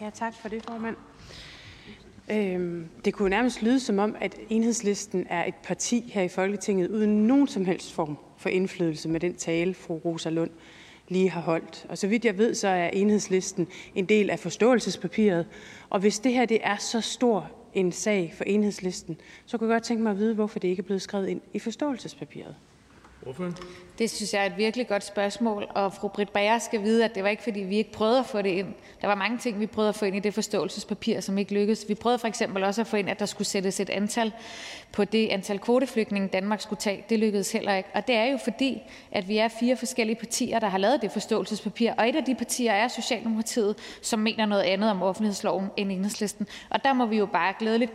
[0.00, 0.96] Ja, tak for det, formand.
[2.32, 6.88] Øhm, det kunne nærmest lyde som om, at enhedslisten er et parti her i Folketinget
[6.88, 10.50] uden nogen som helst form for indflydelse med den tale, fru Rosa Lund
[11.08, 11.86] lige har holdt.
[11.88, 15.46] Og så vidt jeg ved, så er enhedslisten en del af forståelsespapiret.
[15.90, 19.16] Og hvis det her det er så stor en sag for enhedslisten,
[19.46, 21.40] så kunne jeg godt tænke mig at vide, hvorfor det ikke er blevet skrevet ind
[21.54, 22.54] i forståelsespapiret.
[24.00, 27.14] Det synes jeg er et virkelig godt spørgsmål, og fru Britt Bager skal vide, at
[27.14, 28.68] det var ikke, fordi vi ikke prøvede at få det ind.
[29.00, 31.84] Der var mange ting, vi prøvede at få ind i det forståelsespapir, som ikke lykkedes.
[31.88, 34.32] Vi prøvede for eksempel også at få ind, at der skulle sættes et antal
[34.92, 37.04] på det antal kvoteflygtninge, Danmark skulle tage.
[37.08, 37.88] Det lykkedes heller ikke.
[37.94, 38.82] Og det er jo fordi,
[39.12, 42.34] at vi er fire forskellige partier, der har lavet det forståelsespapir, og et af de
[42.34, 46.46] partier er Socialdemokratiet, som mener noget andet om offentlighedsloven end enhedslisten.
[46.70, 47.92] Og der må vi jo bare glædeligt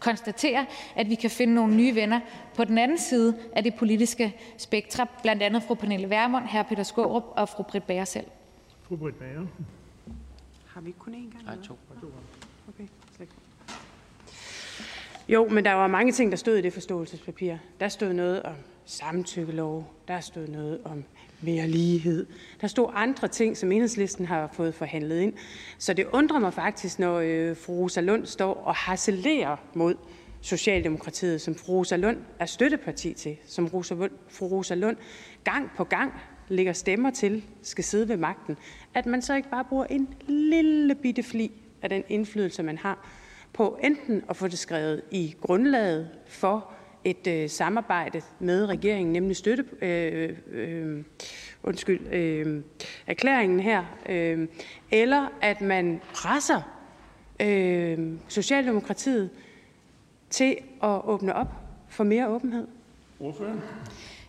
[0.00, 0.66] konstatere,
[0.96, 2.20] at vi kan finde nogle nye venner
[2.54, 6.62] på den anden side af det politiske spektrum, blandt andet fru Pernille Vermund, hr.
[6.62, 8.26] Peter Skaarup og fru Britt Bager selv.
[8.82, 9.46] Fru Britt Bager.
[10.66, 11.44] Har vi ikke kun én gang?
[11.44, 11.78] Nej, to.
[12.68, 13.28] Okay, slet.
[15.28, 17.56] Jo, men der var mange ting, der stod i det forståelsespapir.
[17.80, 18.54] Der stod noget om
[18.84, 21.04] samtykkelov, der stod noget om
[21.40, 22.26] mere lighed.
[22.60, 25.32] Der stod andre ting, som enhedslisten har fået forhandlet ind.
[25.78, 29.94] Så det undrer mig faktisk, når øh, fru Rosa Lund står og harcelerer mod
[30.40, 33.94] Socialdemokratiet, som fru Rosa Lund er støtteparti til, som Rosa,
[34.28, 34.96] fru Rosa Lund
[35.44, 36.12] gang på gang
[36.48, 38.56] lægger stemmer til, skal sidde ved magten,
[38.94, 41.52] at man så ikke bare bruger en lille bitte fli
[41.82, 43.06] af den indflydelse, man har,
[43.52, 46.72] på enten at få det skrevet i grundlaget for
[47.04, 51.04] et øh, samarbejde med regeringen, nemlig støtte, øh, øh,
[51.62, 52.62] undskyld, øh,
[53.06, 54.48] erklæringen her, øh,
[54.90, 56.62] eller at man presser
[57.40, 59.30] øh, Socialdemokratiet
[60.30, 61.48] til at åbne op
[61.88, 62.66] for mere åbenhed?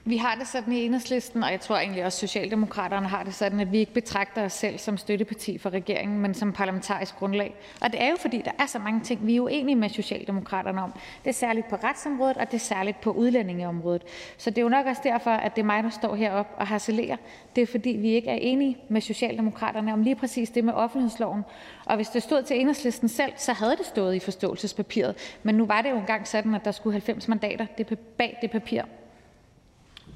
[0.06, 3.60] Vi har det sådan i Enhedslisten, og jeg tror egentlig også, Socialdemokraterne har det sådan,
[3.60, 7.56] at vi ikke betragter os selv som støtteparti for regeringen, men som parlamentarisk grundlag.
[7.82, 10.84] Og det er jo, fordi der er så mange ting, vi er uenige med Socialdemokraterne
[10.84, 10.94] om.
[11.24, 14.04] Det er særligt på retsområdet, og det er særligt på udlændingeområdet.
[14.38, 16.68] Så det er jo nok også derfor, at det er mig, der står heroppe og
[16.68, 17.18] harcelerer.
[17.56, 21.44] Det er, fordi vi ikke er enige med Socialdemokraterne om lige præcis det med offentlighedsloven.
[21.86, 25.16] Og hvis det stod til Enhedslisten selv, så havde det stået i forståelsespapiret.
[25.44, 28.52] Men nu var det jo engang sådan, at der skulle 90 mandater det bag det
[28.52, 28.82] papir.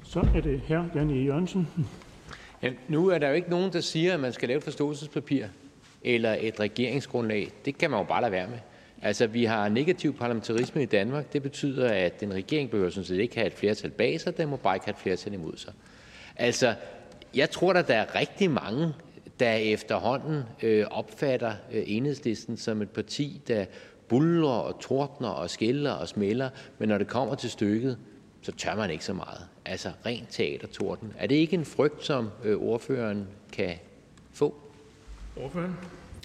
[0.08, 0.98] Så er det hr.
[0.98, 1.24] Jan E.
[1.24, 1.68] Jørgensen.
[2.62, 5.46] Ja, nu er der jo ikke nogen, der siger, at man skal lave et forståelsespapir
[6.04, 7.52] eller et regeringsgrundlag.
[7.64, 8.58] Det kan man jo bare lade være med.
[9.02, 11.32] Altså, vi har negativ parlamentarisme i Danmark.
[11.32, 14.48] Det betyder, at den regering behøver sådan set ikke have et flertal bag sig, den
[14.48, 15.72] må bare ikke have et flertal imod sig.
[16.36, 16.74] Altså,
[17.34, 18.92] jeg tror, at der er rigtig mange,
[19.40, 23.64] der efterhånden øh, opfatter øh, enhedslisten som et parti, der
[24.08, 27.98] buller og tordner og skælder og smælder, men når det kommer til stykket,
[28.46, 29.48] så tør man ikke så meget.
[29.64, 31.12] Altså ren teatertorden.
[31.18, 33.74] Er det ikke en frygt, som øh, ordføreren kan
[34.32, 34.54] få?
[35.36, 35.76] Ordføreren?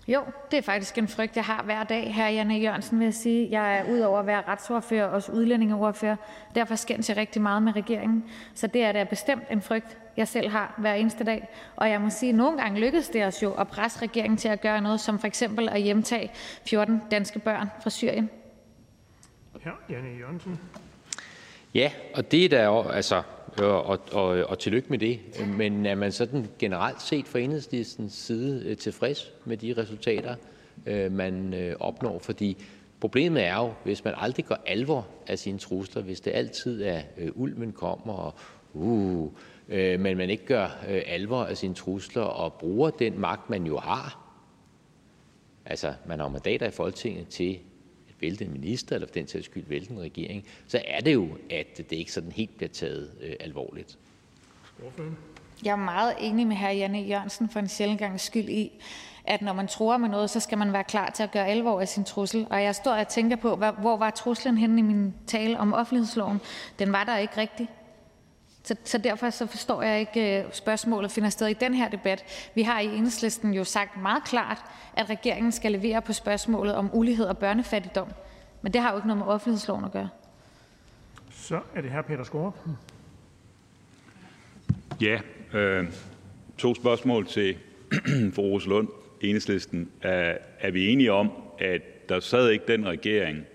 [0.07, 3.13] Jo, det er faktisk en frygt, jeg har hver dag, her Janne Jørgensen, vil jeg
[3.13, 3.47] sige.
[3.51, 6.15] Jeg er udover at være retsordfører, også udlændingeordfører.
[6.55, 8.23] Derfor skændes jeg rigtig meget med regeringen.
[8.53, 11.47] Så det er da bestemt en frygt, jeg selv har hver eneste dag.
[11.75, 14.47] Og jeg må sige, at nogle gange lykkedes det os jo at presse regeringen til
[14.47, 16.31] at gøre noget, som for eksempel at hjemtage
[16.67, 18.29] 14 danske børn fra Syrien.
[19.61, 20.59] Her, Janne Jørgensen.
[21.73, 23.21] Ja, og det er der jo, altså,
[23.57, 25.19] og, og, og, og tillykke med det.
[25.57, 30.35] Men er man sådan generelt set fra enhedslistens side øh, tilfreds med de resultater,
[30.85, 32.19] øh, man øh, opnår?
[32.19, 32.57] Fordi
[32.99, 37.01] problemet er jo, hvis man aldrig går alvor af sine trusler, hvis det altid er
[37.17, 38.33] øh, ulven kommer, og
[38.73, 39.29] uh,
[39.69, 43.65] øh, men man ikke gør øh, alvor af sine trusler og bruger den magt, man
[43.65, 44.17] jo har.
[45.65, 47.59] Altså, man har mandater i Folketinget til
[48.21, 51.27] vælte en minister eller for den sags skyld vælte en regering, så er det jo,
[51.49, 53.97] at det ikke sådan helt bliver taget øh, alvorligt.
[55.65, 56.69] Jeg er meget enig med hr.
[56.69, 58.71] Janne Jørgensen for en sjældent gang skyld i,
[59.23, 61.81] at når man tror med noget, så skal man være klar til at gøre alvor
[61.81, 62.47] af sin trussel.
[62.49, 66.41] Og jeg står og tænker på, hvor var truslen henne i min tale om offentlighedsloven?
[66.79, 67.69] Den var der ikke rigtig.
[68.63, 71.89] Så, så derfor så forstår jeg ikke, at øh, spørgsmålet finder sted i den her
[71.89, 72.23] debat.
[72.55, 74.57] Vi har i enhedslisten jo sagt meget klart,
[74.97, 78.07] at regeringen skal levere på spørgsmålet om ulighed og børnefattigdom.
[78.61, 80.09] Men det har jo ikke noget med offentlighedsloven at gøre.
[81.31, 82.01] Så er det hr.
[82.01, 82.57] Peter Skaarup.
[85.01, 85.19] Ja,
[85.53, 85.85] øh,
[86.57, 87.57] to spørgsmål til
[88.35, 88.87] fru Rosa Lund,
[89.21, 89.89] Enhedslisten.
[90.01, 93.45] Er, er vi enige om, at der sad ikke den regering,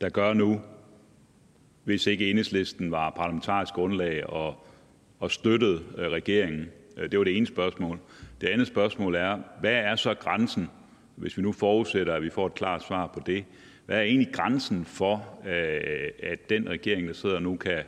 [0.00, 0.60] der gør nu,
[1.84, 4.66] hvis ikke Enhedslisten var parlamentarisk grundlag og,
[5.18, 6.66] og støttede øh, regeringen?
[6.96, 7.98] Øh, det var det ene spørgsmål.
[8.40, 10.70] Det andet spørgsmål er, hvad er så grænsen,
[11.16, 13.44] hvis vi nu forudsætter, at vi får et klart svar på det,
[13.86, 17.82] hvad er egentlig grænsen for, øh, at den regering, der sidder nu, kan,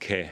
[0.00, 0.24] kan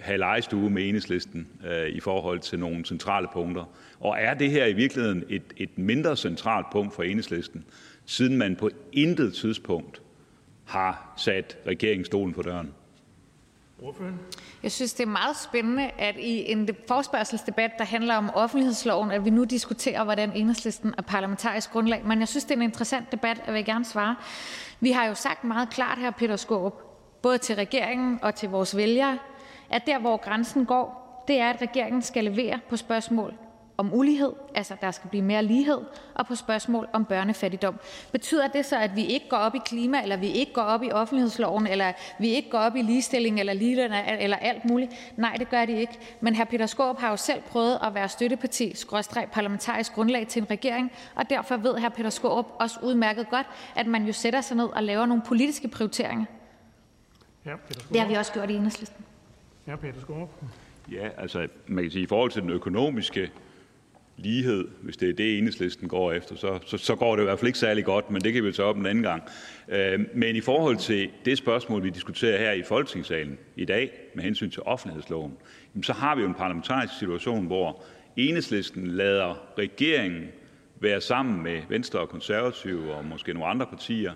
[0.00, 1.48] have legestue med enhedslisten
[1.88, 3.64] i forhold til nogle centrale punkter?
[4.00, 7.64] Og er det her i virkeligheden et, et mindre centralt punkt for enhedslisten,
[8.06, 10.01] siden man på intet tidspunkt
[10.64, 12.74] har sat regeringen stolen for døren?
[14.62, 19.24] Jeg synes, det er meget spændende, at i en forspørgselsdebat, der handler om offentlighedsloven, at
[19.24, 22.06] vi nu diskuterer, hvordan enhedslisten er parlamentarisk grundlag.
[22.06, 24.16] Men jeg synes, det er en interessant debat, og jeg vil gerne svare.
[24.80, 26.82] Vi har jo sagt meget klart her, Peter Skåb,
[27.22, 29.18] både til regeringen og til vores vælgere,
[29.70, 33.34] at der, hvor grænsen går, det er, at regeringen skal levere på spørgsmål
[33.82, 35.78] om ulighed, altså der skal blive mere lighed,
[36.14, 37.80] og på spørgsmål om børnefattigdom.
[38.12, 40.82] Betyder det så, at vi ikke går op i klima, eller vi ikke går op
[40.82, 44.92] i offentlighedsloven, eller vi ikke går op i ligestilling eller ligeløn eller alt muligt?
[45.16, 45.98] Nej, det gør de ikke.
[46.20, 46.44] Men hr.
[46.44, 50.92] Peter Skaarup har jo selv prøvet at være støtteparti, skråstreg parlamentarisk grundlag til en regering,
[51.14, 51.88] og derfor ved hr.
[51.88, 53.46] Peter Skaarup også udmærket godt,
[53.76, 56.24] at man jo sætter sig ned og laver nogle politiske prioriteringer.
[57.46, 57.52] Ja,
[57.92, 59.04] Det har vi også gjort i enhedslisten.
[59.66, 60.30] Ja, Peter Skaarup.
[60.92, 63.30] Ja, altså man kan sige, i forhold til den økonomiske
[64.22, 67.38] lighed, hvis det er det, enhedslisten går efter, så, så, så går det i hvert
[67.38, 69.22] fald ikke særlig godt, men det kan vi tage op en anden gang.
[69.68, 74.24] Øh, men i forhold til det spørgsmål, vi diskuterer her i Folketingssalen i dag med
[74.24, 75.32] hensyn til offentlighedsloven,
[75.82, 77.82] så har vi jo en parlamentarisk situation, hvor
[78.16, 80.24] enhedslisten lader regeringen
[80.80, 84.12] være sammen med Venstre og Konservative og måske nogle andre partier,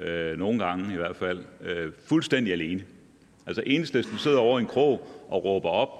[0.00, 2.84] øh, nogle gange i hvert fald, øh, fuldstændig alene.
[3.46, 5.90] Altså enhedslisten sidder over i en krog og råber op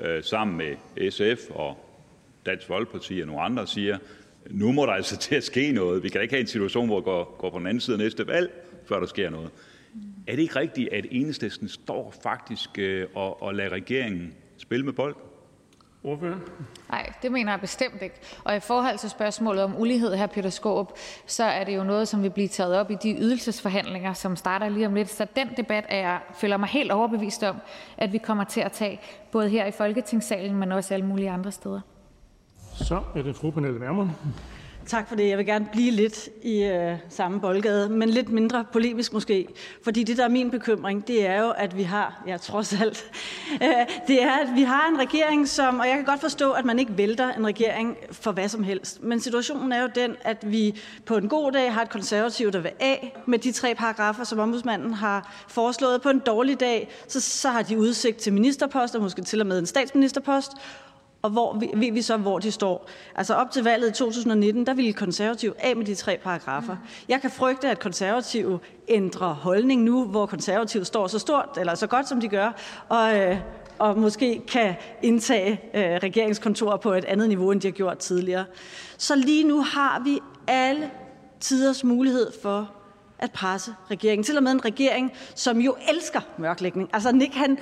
[0.00, 1.91] øh, sammen med SF og
[2.46, 3.98] Dansk Folkeparti og nogle andre siger,
[4.50, 6.02] nu må der altså til at ske noget.
[6.02, 7.98] Vi kan ikke have en situation, hvor vi går, går på den anden side af
[7.98, 8.50] næste valg,
[8.88, 9.50] før der sker noget.
[10.26, 14.92] Er det ikke rigtigt, at enhedslisten står faktisk øh, og, og lader regeringen spille med
[14.92, 15.22] bolden?
[16.04, 16.38] Ordfører?
[16.90, 18.14] Nej, det mener jeg bestemt ikke.
[18.44, 20.92] Og i forhold til spørgsmålet om ulighed, her Peter Skåb,
[21.26, 24.68] så er det jo noget, som vil blive taget op i de ydelsesforhandlinger, som starter
[24.68, 25.10] lige om lidt.
[25.10, 27.56] Så den debat er jeg føler mig helt overbevist om,
[27.96, 29.00] at vi kommer til at tage
[29.32, 31.80] både her i Folketingssalen, men også alle mulige andre steder.
[32.82, 34.10] Så er det fru Pernille Vermund.
[34.86, 35.28] Tak for det.
[35.28, 39.48] Jeg vil gerne blive lidt i øh, samme boldgade, men lidt mindre polemisk måske.
[39.84, 43.04] Fordi det, der er min bekymring, det er jo, at vi har, ja trods alt,
[43.62, 43.68] øh,
[44.06, 46.78] det er, at vi har en regering, som, og jeg kan godt forstå, at man
[46.78, 49.02] ikke vælter en regering for hvad som helst.
[49.02, 52.60] Men situationen er jo den, at vi på en god dag har et konservativ, der
[52.60, 56.02] vil af med de tre paragrafer, som ombudsmanden har foreslået.
[56.02, 59.58] På en dårlig dag, så, så har de udsigt til ministerposter, måske til og med
[59.58, 60.52] en statsministerpost,
[61.22, 62.88] og hvor ved vi så, hvor de står?
[63.14, 66.76] Altså op til valget i 2019, der ville konservative af med de tre paragrafer.
[67.08, 68.58] Jeg kan frygte, at konservative
[68.88, 72.52] ændrer holdning nu, hvor konservative står så stort, eller så godt, som de gør,
[72.88, 73.36] og, øh,
[73.78, 78.44] og måske kan indtage øh, regeringskontorer på et andet niveau, end de har gjort tidligere.
[78.98, 80.90] Så lige nu har vi alle
[81.40, 82.70] tiders mulighed for
[83.22, 84.24] at presse regeringen.
[84.24, 86.90] Til og med en regering, som jo elsker mørklægning.
[86.92, 87.58] Altså Nick, han,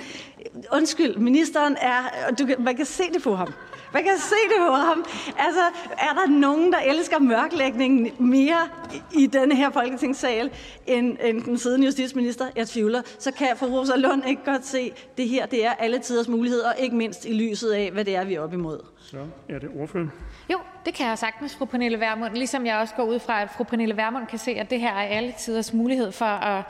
[0.73, 3.53] undskyld, ministeren er, du, man kan se det på ham.
[3.93, 5.05] Man kan se det på ham.
[5.37, 5.61] Altså,
[5.97, 8.69] er der nogen, der elsker mørklægning mere
[9.13, 10.49] i denne her folketingssal,
[10.87, 12.45] end, end den siddende justitsminister?
[12.55, 13.01] Jeg tvivler.
[13.19, 16.27] Så kan fru Rosa Lund ikke godt se, at det her det er alle tiders
[16.27, 18.79] mulighed, og ikke mindst i lyset af, hvad det er, vi er op imod.
[18.99, 19.17] Så
[19.49, 20.11] er det ordføreren.
[20.51, 22.33] Jo, det kan jeg sagtens, fru Pernille Vermund.
[22.33, 24.93] Ligesom jeg også går ud fra, at fru Pernille Vermund kan se, at det her
[24.93, 26.63] er alle tiders mulighed for at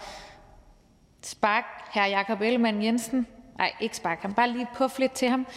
[1.22, 2.06] sparke hr.
[2.06, 3.28] Jakob Ellemann Jensen.
[3.58, 5.48] Nej, ikke sparke ham, bare lige puffe lidt til ham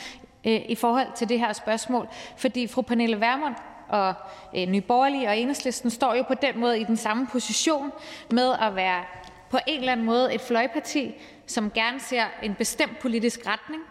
[0.46, 2.08] øh, i forhold til det her spørgsmål.
[2.36, 3.54] Fordi fru Pernille Vermund
[3.88, 4.14] og
[4.56, 7.92] øh, Nye Borgerlige og Enhedslisten står jo på den måde i den samme position
[8.30, 9.04] med at være
[9.50, 11.14] på en eller anden måde et fløjparti,
[11.46, 13.82] som gerne ser en bestemt politisk retning,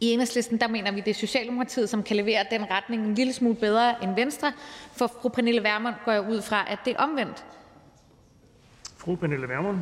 [0.00, 3.32] i Enhedslisten der mener vi, det er Socialdemokratiet, som kan levere den retning en lille
[3.32, 4.52] smule bedre end Venstre.
[4.96, 7.44] For fru Pernille Vermund går jeg ud fra, at det er omvendt.
[8.96, 9.78] Fru Pernille Vermund.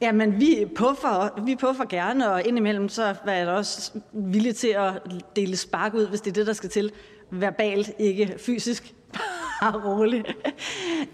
[0.00, 4.92] Jamen, vi puffer, vi puffer gerne, og indimellem så er jeg også villig til at
[5.36, 6.92] dele spark ud, hvis det er det, der skal til.
[7.30, 8.94] Verbalt, ikke fysisk.
[9.60, 10.26] Bare roligt.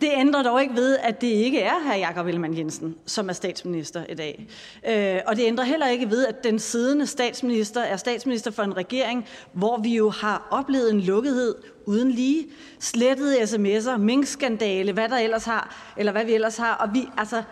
[0.01, 1.97] Det ændrer dog ikke ved, at det ikke er hr.
[1.97, 4.47] Jakob Ellemann Jensen, som er statsminister i dag.
[4.89, 8.77] Øh, og det ændrer heller ikke ved, at den siddende statsminister er statsminister for en
[8.77, 11.55] regering, hvor vi jo har oplevet en lukkethed
[11.87, 12.47] uden lige.
[12.81, 16.75] Slettede sms'er, minkskandale, hvad der ellers har, eller hvad vi ellers har.
[16.75, 17.43] Og vi, altså,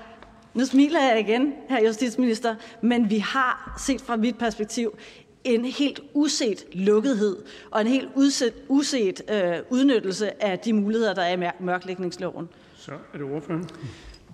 [0.55, 4.99] nu smiler jeg igen, her justitsminister, men vi har set fra mit perspektiv
[5.45, 7.37] en helt uset lukkethed
[7.71, 12.49] og en helt uset, uset øh, udnyttelse af de muligheder, der er i mørklægningsloven.
[12.77, 13.69] Så er det ordføreren.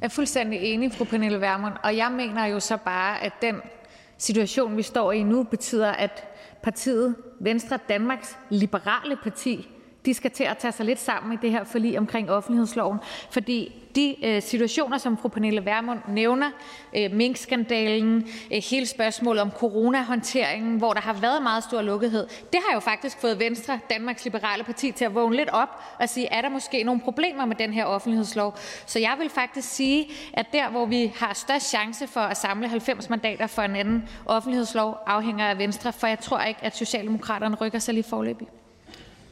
[0.00, 3.56] Jeg er fuldstændig enig, fru Pernille Vermund, og jeg mener jo så bare, at den
[4.18, 6.24] situation, vi står i nu, betyder, at
[6.62, 9.68] partiet Venstre, Danmarks Liberale Parti,
[10.06, 12.98] de skal til at tage sig lidt sammen i det her forlig omkring offentlighedsloven,
[13.30, 16.50] fordi de øh, situationer, som fru Pernille Vermund nævner,
[16.96, 22.60] øh, minkskandalen, øh, hele spørgsmålet om coronahåndteringen, hvor der har været meget stor lukkethed, det
[22.68, 25.68] har jo faktisk fået Venstre, Danmarks Liberale Parti, til at vågne lidt op
[26.00, 28.54] og sige, er der måske nogle problemer med den her offentlighedslov?
[28.86, 32.68] Så jeg vil faktisk sige, at der, hvor vi har størst chance for at samle
[32.68, 37.56] 90 mandater for en anden offentlighedslov, afhænger af Venstre, for jeg tror ikke, at Socialdemokraterne
[37.56, 38.48] rykker sig lige forløbig.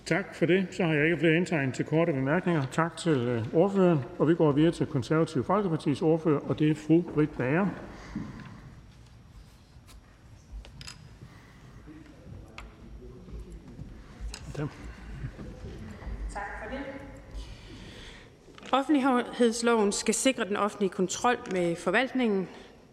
[0.07, 0.67] Tak for det.
[0.71, 2.67] Så har jeg ikke flere indtegnet til korte bemærkninger.
[2.73, 3.99] Tak til øh, ordføreren.
[4.19, 7.67] Og Vi går videre til Det Konservative Folkepartis ordfører, og det er fru Britt Bager.
[18.73, 22.49] Offentlighedsloven skal sikre den offentlige kontrol med forvaltningen.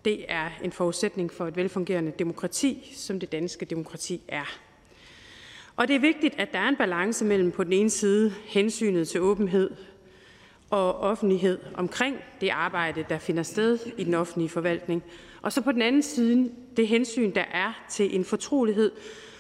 [0.06, 4.71] Det er en forudsætning for et velfungerende demokrati, som det danske demokrati er.
[5.82, 9.08] Og det er vigtigt, at der er en balance mellem på den ene side hensynet
[9.08, 9.72] til åbenhed
[10.70, 15.04] og offentlighed omkring det arbejde, der finder sted i den offentlige forvaltning,
[15.42, 18.92] og så på den anden side det hensyn, der er til en fortrolighed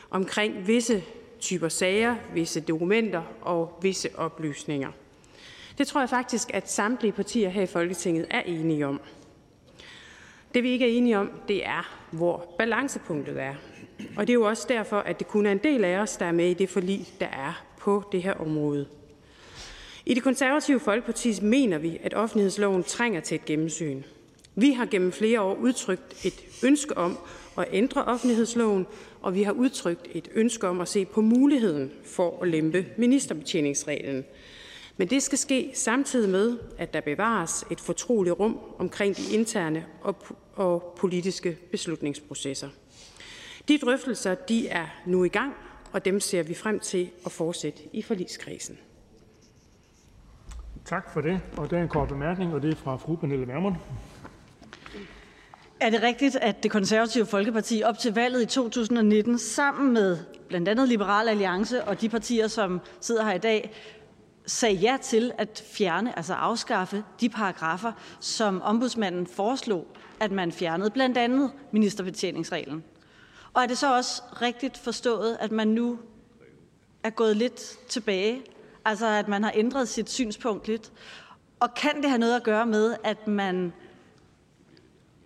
[0.09, 1.03] omkring visse
[1.39, 4.91] typer sager, visse dokumenter og visse oplysninger.
[5.77, 9.01] Det tror jeg faktisk, at samtlige partier her i Folketinget er enige om.
[10.53, 13.55] Det vi ikke er enige om, det er, hvor balancepunktet er.
[14.17, 16.25] Og det er jo også derfor, at det kun er en del af os, der
[16.25, 18.87] er med i det forlig, der er på det her område.
[20.05, 24.03] I det konservative Folkeparti mener vi, at offentlighedsloven trænger til et gennemsyn.
[24.55, 27.17] Vi har gennem flere år udtrykt et ønske om
[27.57, 28.87] at ændre offentlighedsloven,
[29.21, 34.25] og vi har udtrykt et ønske om at se på muligheden for at lempe ministerbetjeningsreglen.
[34.97, 39.85] Men det skal ske samtidig med, at der bevares et fortroligt rum omkring de interne
[40.01, 40.15] og,
[40.55, 42.69] og politiske beslutningsprocesser.
[43.67, 45.53] De drøftelser de er nu i gang,
[45.91, 48.77] og dem ser vi frem til at fortsætte i forligskredsen.
[50.85, 51.41] Tak for det.
[51.57, 53.75] Og der er en kort bemærkning, og det er fra fru Pernille Vermund.
[55.79, 60.17] Er det rigtigt, at det konservative Folkeparti op til valget i 2019 sammen med
[60.47, 63.71] blandt andet Liberal Alliance og de partier, som sidder her i dag,
[64.45, 69.87] sagde ja til at fjerne, altså afskaffe de paragrafer, som ombudsmanden foreslog,
[70.19, 72.83] at man fjernede, blandt andet ministerbetjeningsreglen?
[73.53, 75.99] Og er det så også rigtigt forstået, at man nu
[77.03, 78.41] er gået lidt tilbage,
[78.85, 80.91] altså at man har ændret sit synspunkt lidt?
[81.59, 83.73] Og kan det have noget at gøre med, at man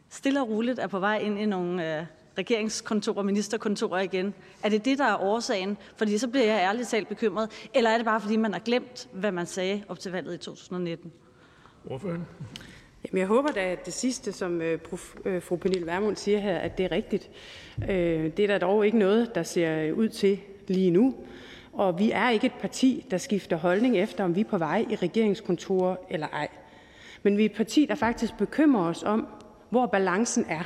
[0.09, 2.05] stille og roligt er på vej ind i nogle øh,
[2.37, 4.33] regeringskontorer, ministerkontorer igen?
[4.63, 5.77] Er det det, der er årsagen?
[5.95, 7.49] Fordi så bliver jeg ærligt talt bekymret.
[7.73, 10.37] Eller er det bare, fordi man har glemt, hvad man sagde op til valget i
[10.37, 11.11] 2019?
[11.89, 12.25] Ordføren.
[13.15, 16.39] Men jeg håber da, at det sidste, som øh, prof, øh, fru Pernille Vermund siger
[16.39, 17.29] her, at det er rigtigt.
[17.89, 21.15] Øh, det er der dog ikke noget, der ser øh, ud til lige nu.
[21.73, 24.85] Og vi er ikke et parti, der skifter holdning efter, om vi er på vej
[24.89, 26.47] i regeringskontorer eller ej.
[27.23, 29.27] Men vi er et parti, der faktisk bekymrer os om,
[29.69, 30.63] hvor balancen er.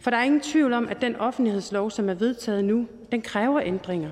[0.00, 3.60] For der er ingen tvivl om, at den offentlighedslov, som er vedtaget nu, den kræver
[3.64, 4.10] ændringer.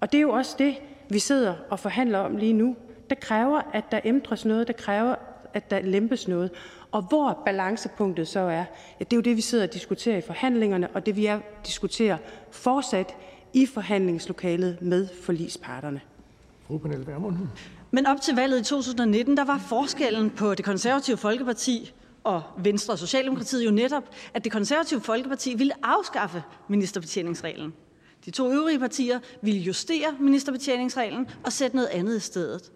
[0.00, 0.74] Og det er jo også det,
[1.08, 2.76] vi sidder og forhandler om lige nu.
[3.10, 4.68] Det kræver, at der ændres noget.
[4.68, 5.14] Det kræver,
[5.54, 6.50] at der lempes noget.
[6.92, 8.64] Og hvor balancepunktet så er, ja,
[8.98, 12.16] det er jo det, vi sidder og diskuterer i forhandlingerne, og det vi er diskuterer
[12.50, 13.14] fortsat
[13.52, 16.00] i forhandlingslokalet med forlisparterne.
[16.66, 17.36] Fru Pernille Vermund.
[17.90, 21.92] Men op til valget i 2019, der var forskellen på det konservative Folkeparti
[22.24, 24.02] og Venstre og Socialdemokratiet jo netop,
[24.34, 27.74] at det konservative Folkeparti ville afskaffe ministerbetjeningsreglen.
[28.24, 32.72] De to øvrige partier ville justere ministerbetjeningsreglen og sætte noget andet i stedet.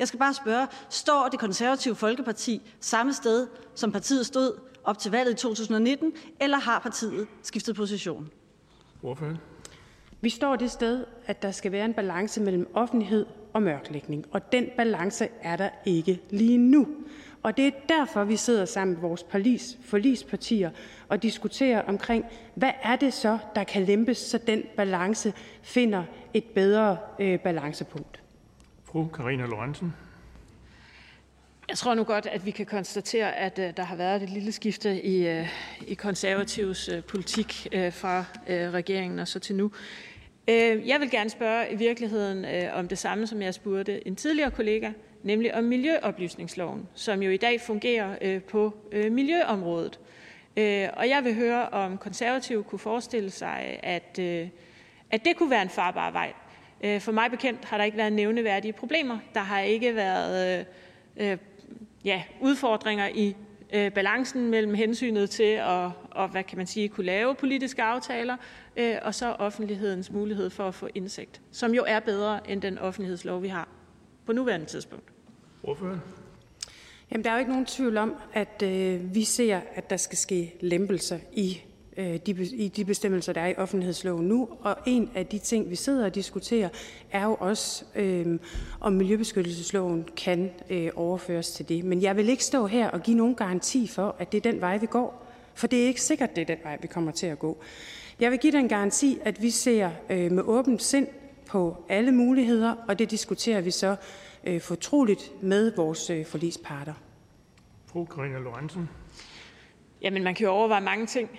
[0.00, 4.52] Jeg skal bare spørge, står det konservative Folkeparti samme sted, som partiet stod
[4.84, 8.30] op til valget i 2019, eller har partiet skiftet position?
[9.02, 9.38] Ordføren.
[10.20, 14.52] Vi står det sted, at der skal være en balance mellem offentlighed og mørklægning, og
[14.52, 16.88] den balance er der ikke lige nu.
[17.42, 20.70] Og det er derfor, vi sidder sammen med vores forlis, forlispartier
[21.08, 22.24] og diskuterer omkring,
[22.54, 25.32] hvad er det så, der kan lempes, så den balance
[25.62, 26.04] finder
[26.34, 28.20] et bedre øh, balancepunkt.
[28.92, 29.94] Fru Karina Lorentzen.
[31.68, 34.52] Jeg tror nu godt, at vi kan konstatere, at øh, der har været et lille
[34.52, 35.48] skifte i, øh,
[35.86, 39.64] i konservativs øh, politik fra regeringen og så til nu.
[40.48, 44.50] Uh, jeg vil gerne spørge i virkeligheden om det samme, som jeg spurgte en tidligere
[44.50, 44.92] kollega,
[45.22, 50.00] nemlig om miljøoplysningsloven, som jo i dag fungerer øh, på øh, miljøområdet.
[50.56, 54.18] Øh, og jeg vil høre, om konservative kunne forestille sig, at,
[55.10, 56.32] at det kunne være en farbar vej.
[56.80, 59.18] For mig bekendt har der ikke været nævneværdige problemer.
[59.34, 60.66] Der har ikke været
[62.04, 63.36] ja, udfordringer i
[63.70, 68.36] balancen mellem hensynet til at og, hvad kan man sige, kunne lave politiske aftaler,
[69.02, 73.42] og så offentlighedens mulighed for at få indsigt, som jo er bedre end den offentlighedslov,
[73.42, 73.68] vi har
[74.26, 75.04] på nuværende tidspunkt.
[75.62, 76.00] Ordføreren.
[77.12, 80.18] Jamen, der er jo ikke nogen tvivl om, at øh, vi ser, at der skal
[80.18, 81.69] ske lempelser i, øh,
[82.52, 84.48] i de bestemmelser, der er i offentlighedsloven nu.
[84.60, 86.68] Og en af de ting, vi sidder og diskuterer,
[87.10, 88.38] er jo også, øh,
[88.80, 91.84] om miljøbeskyttelsesloven kan øh, overføres til det.
[91.84, 94.60] Men jeg vil ikke stå her og give nogen garanti for, at det er den
[94.60, 95.26] vej, vi går.
[95.54, 97.58] For det er ikke sikkert, det er den vej, vi kommer til at gå.
[98.20, 101.06] Jeg vil give den garanti, at vi ser øh, med åbent sind
[101.46, 103.96] på alle muligheder, og det diskuterer vi så
[104.44, 106.94] øh, fortroligt med vores øh, forlisparter.
[107.86, 108.88] Fru Karina Lorentzen.
[110.02, 111.30] Jamen, man kan jo overveje mange ting.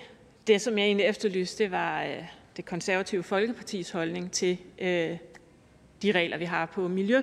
[0.46, 2.24] Det, som jeg egentlig efterlyste, det var øh,
[2.56, 5.16] det konservative Folkepartis holdning til øh,
[6.02, 7.22] de regler, vi har på miljø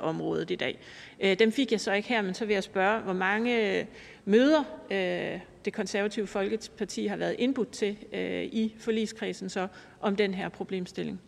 [0.00, 0.78] området i dag.
[1.38, 3.86] Dem fik jeg så ikke her, men så vil jeg spørge, hvor mange
[4.24, 4.64] møder
[5.64, 7.96] Det Konservative Folkeparti har været indbudt til
[8.52, 9.68] i forligskredsen så
[10.00, 11.20] om den her problemstilling.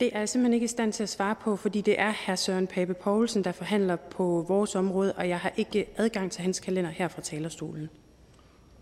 [0.00, 2.34] Det er jeg simpelthen ikke i stand til at svare på, fordi det er hr.
[2.34, 6.60] Søren Pape Poulsen, der forhandler på vores område, og jeg har ikke adgang til hans
[6.60, 7.90] kalender her fra talerstolen.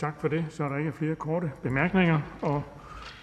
[0.00, 0.46] Tak for det.
[0.50, 2.62] Så er der ikke flere korte bemærkninger, og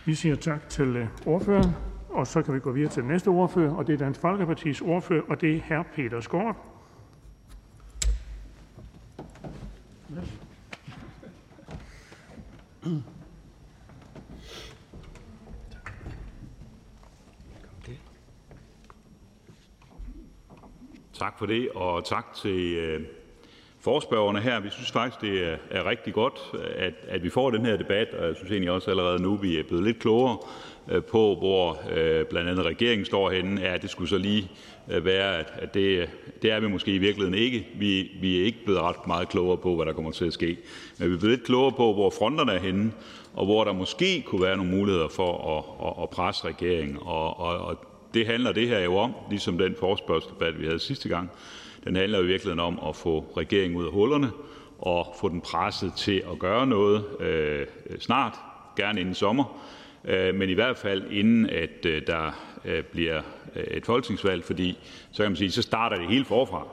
[0.05, 1.71] vi siger tak til øh, ordføreren.
[2.09, 4.81] Og så kan vi gå videre til den næste ordfører, og det er Dansk Folkepartis
[4.81, 5.83] ordfører, og det er hr.
[5.95, 6.55] Peter Skåret.
[21.13, 23.16] Tak for det, og tak til øh,
[23.87, 24.59] øh, forspørgerne her.
[24.59, 26.39] Vi synes faktisk, det er, rigtig godt,
[26.75, 29.59] at, at vi får den her debat, og jeg synes egentlig også allerede nu, vi
[29.59, 30.37] er blevet lidt klogere
[30.91, 33.61] øh, på, hvor øh, blandt andet regeringen står henne.
[33.61, 34.51] Ja, det skulle så lige
[34.91, 36.09] øh, være, at, at det,
[36.41, 37.67] det er vi måske i virkeligheden ikke.
[37.75, 40.57] Vi, vi er ikke blevet ret meget klogere på, hvad der kommer til at ske.
[40.99, 42.91] Men vi er blevet lidt klogere på, hvor fronterne er henne,
[43.33, 46.97] og hvor der måske kunne være nogle muligheder for at, at, at presse regeringen.
[47.01, 47.77] Og, og, og
[48.13, 51.31] det handler det her jo om, ligesom den forespørgselsdebat, vi havde sidste gang.
[51.87, 54.31] Den handler i virkeligheden om at få regeringen ud af hullerne
[54.79, 57.65] og få den presset til at gøre noget øh,
[57.99, 58.33] snart,
[58.75, 59.61] gerne inden sommer,
[60.05, 62.31] øh, men i hvert fald inden at øh, der
[62.65, 63.21] øh, bliver
[63.55, 64.77] øh, et folketingsvalg, fordi
[65.11, 66.67] så kan man sige, så starter det hele forfra,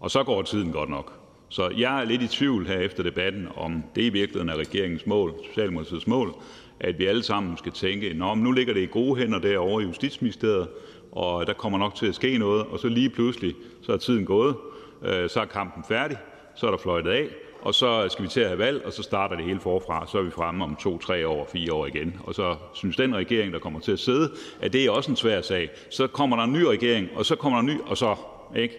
[0.00, 1.12] og så går tiden godt nok.
[1.48, 5.06] Så jeg er lidt i tvivl her efter debatten, om det i virkeligheden er regeringens
[5.06, 6.34] mål, Socialdemokratiets mål,
[6.80, 9.82] at vi alle sammen skal tænke, Nå, men nu ligger det i gode hænder derovre
[9.82, 10.68] i Justitsministeriet,
[11.12, 14.24] og der kommer nok til at ske noget, og så lige pludselig, så er tiden
[14.24, 14.56] gået,
[15.04, 16.16] øh, så er kampen færdig,
[16.54, 17.28] så er der fløjtet af,
[17.62, 20.06] og så skal vi til at have valg, og så starter det hele forfra.
[20.06, 22.20] Så er vi fremme om to, tre år, fire år igen.
[22.24, 24.30] Og så synes den regering, der kommer til at sidde,
[24.60, 25.70] at det er også en svær sag.
[25.90, 28.16] Så kommer der en ny regering, og så kommer der en ny, og så,
[28.56, 28.78] ikke?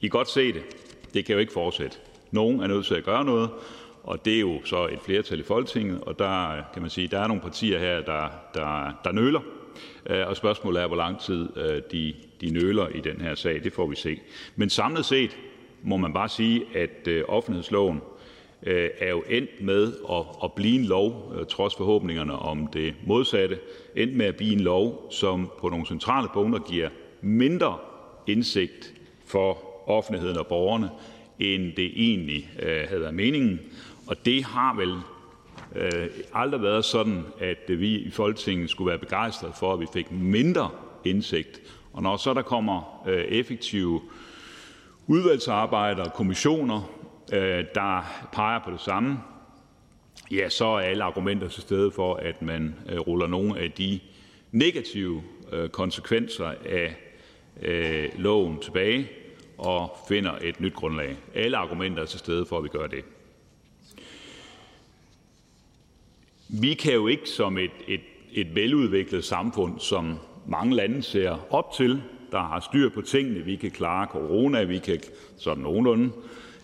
[0.00, 0.62] I godt se det.
[1.14, 1.96] Det kan jo ikke fortsætte.
[2.30, 3.50] Nogen er nødt til at gøre noget,
[4.02, 7.08] og det er jo så et flertal i Folketinget, og der øh, kan man sige,
[7.08, 9.40] der er nogle partier her, der, der, der nøler,
[10.06, 13.64] Øh, og spørgsmålet er, hvor lang tid øh, de, de nøler i den her sag.
[13.64, 14.20] Det får vi se.
[14.56, 15.36] Men samlet set
[15.82, 18.00] må man bare sige, at øh, offentlighedsloven
[19.00, 23.58] er jo endt med at, at blive en lov, trods forhåbningerne om det modsatte,
[23.96, 26.88] endt med at blive en lov, som på nogle centrale punkter giver
[27.20, 27.78] mindre
[28.26, 28.94] indsigt
[29.26, 29.58] for
[29.90, 30.90] offentligheden og borgerne,
[31.38, 33.60] end det egentlig havde været meningen.
[34.06, 34.94] Og det har vel
[35.76, 39.86] øh, aldrig været sådan, at øh, vi i Folketinget skulle være begejstrede for, at vi
[39.92, 40.70] fik mindre
[41.04, 41.60] indsigt.
[41.92, 44.00] Og når så der kommer øh, effektive
[45.06, 46.90] udvalgsarbejder og kommissioner,
[47.32, 49.18] øh, der peger på det samme,
[50.30, 54.00] ja, så er alle argumenter til stede for, at man øh, ruller nogle af de
[54.52, 55.22] negative
[55.52, 56.96] øh, konsekvenser af
[57.62, 59.10] øh, loven tilbage
[59.58, 61.16] og finder et nyt grundlag.
[61.34, 63.04] Alle argumenter er til stede for, at vi gør det.
[66.48, 68.00] Vi kan jo ikke som et, et,
[68.32, 72.02] et veludviklet samfund, som mange lande ser op til,
[72.32, 75.00] der har styr på tingene, vi kan klare corona, vi kan
[75.36, 76.10] sådan nogenlunde,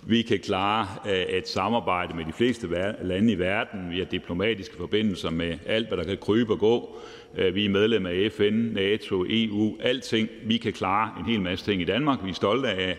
[0.03, 2.69] vi kan klare at et samarbejde med de fleste
[3.03, 6.99] lande i verden, vi har diplomatiske forbindelser med alt, hvad der kan krybe og gå.
[7.37, 10.29] Øh, vi er medlem af FN, NATO, EU, alting.
[10.45, 12.25] Vi kan klare en hel masse ting i Danmark.
[12.25, 12.99] Vi er stolte af,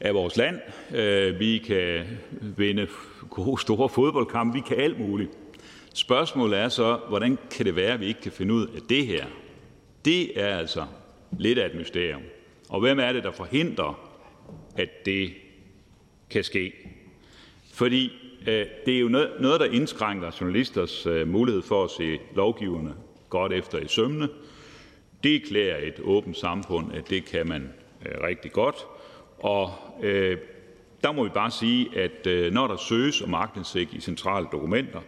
[0.00, 0.60] af vores land.
[0.94, 2.04] Øh, vi kan
[2.56, 2.86] vinde
[3.30, 4.54] gode, store fodboldkampe.
[4.54, 5.30] Vi kan alt muligt.
[5.94, 9.06] Spørgsmålet er så, hvordan kan det være, at vi ikke kan finde ud af det
[9.06, 9.26] her?
[10.04, 10.86] Det er altså
[11.38, 12.22] lidt af et mysterium.
[12.68, 14.18] Og hvem er det, der forhindrer,
[14.76, 15.32] at det
[16.30, 16.72] kan ske?
[17.72, 18.12] Fordi
[18.46, 22.94] øh, det er jo noget, noget, der indskrænker journalisters øh, mulighed for at se lovgiverne
[23.28, 24.28] godt efter i sømne.
[25.22, 27.72] Det klæder et åbent samfund, at det kan man
[28.06, 28.76] øh, rigtig godt.
[29.38, 29.70] Og
[30.02, 30.38] øh,
[31.04, 35.00] der må vi bare sige, at øh, når der søges om agtindsigt i centrale dokumenter,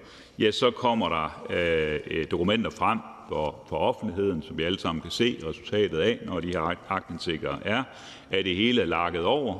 [0.77, 2.99] kommer der øh, øh, dokumenter frem
[3.29, 7.57] for, for offentligheden, som vi alle sammen kan se resultatet af, når de her aktindsigter
[7.65, 7.83] er,
[8.31, 9.55] at det hele er lakket over,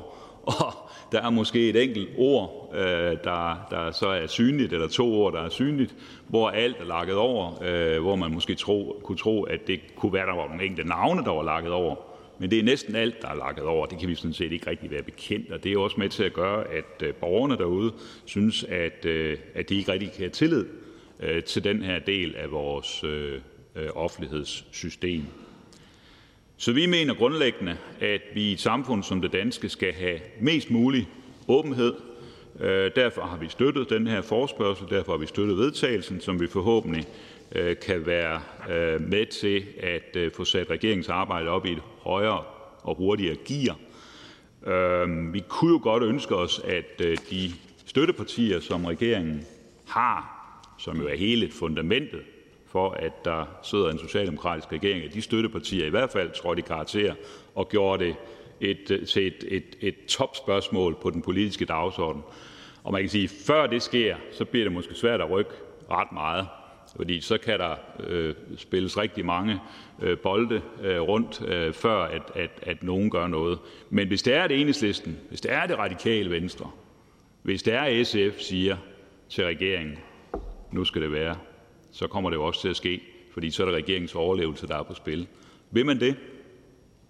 [0.61, 0.73] og
[1.11, 5.33] der er måske et enkelt ord, øh, der, der så er synligt, eller to ord,
[5.33, 5.95] der er synligt,
[6.27, 10.13] hvor alt er lakket over, øh, hvor man måske tro, kunne tro, at det kunne
[10.13, 11.95] være, der var nogle enkelte navne, der var lakket over.
[12.39, 13.85] Men det er næsten alt, der er lakket over.
[13.85, 16.23] Det kan vi sådan set ikke rigtig være bekendt, og det er også med til
[16.23, 17.93] at gøre, at øh, borgerne derude
[18.25, 20.65] synes, at, øh, at de ikke rigtig kan have tillid
[21.19, 23.03] øh, til den her del af vores
[23.95, 25.23] offentlighedssystem.
[26.57, 30.71] Så vi mener grundlæggende, at vi i et samfund som det danske skal have mest
[30.71, 31.07] mulig
[31.47, 31.93] åbenhed.
[32.95, 37.07] Derfor har vi støttet den her forspørgsel, derfor har vi støttet vedtagelsen, som vi forhåbentlig
[37.55, 41.81] Øh, kan være øh, med til at øh, få sat regeringens arbejde op i et
[41.99, 42.43] højere
[42.83, 43.77] og hurtigere gear.
[45.31, 46.99] Vi kunne jo godt ønske os, at
[47.29, 47.51] de
[47.85, 49.45] støttepartier, som regeringen
[49.87, 50.35] har,
[50.77, 52.21] som jo er hele fundamentet
[52.65, 56.63] for, at der sidder en socialdemokratisk regering, at de støttepartier i hvert fald trådte i
[56.67, 57.15] karakter
[57.55, 58.15] og gjorde det
[58.61, 62.21] et, til et, et, et topspørgsmål på den politiske dagsorden.
[62.83, 65.51] Og man kan sige, at før det sker, så bliver det måske svært at rykke
[65.89, 66.47] ret meget,
[66.95, 69.59] fordi så kan der øh, spilles rigtig mange
[70.01, 73.59] øh, bolde øh, rundt, øh, før at, at, at nogen gør noget.
[73.89, 76.71] Men hvis det er det enhedslisten, hvis det er det radikale venstre,
[77.43, 78.77] hvis det er SF siger
[79.29, 79.97] til regeringen,
[80.71, 81.35] nu skal det være,
[81.91, 83.01] så kommer det jo også til at ske,
[83.33, 85.27] fordi så er det regeringens overlevelse, der er på spil.
[85.71, 86.15] Vil man det?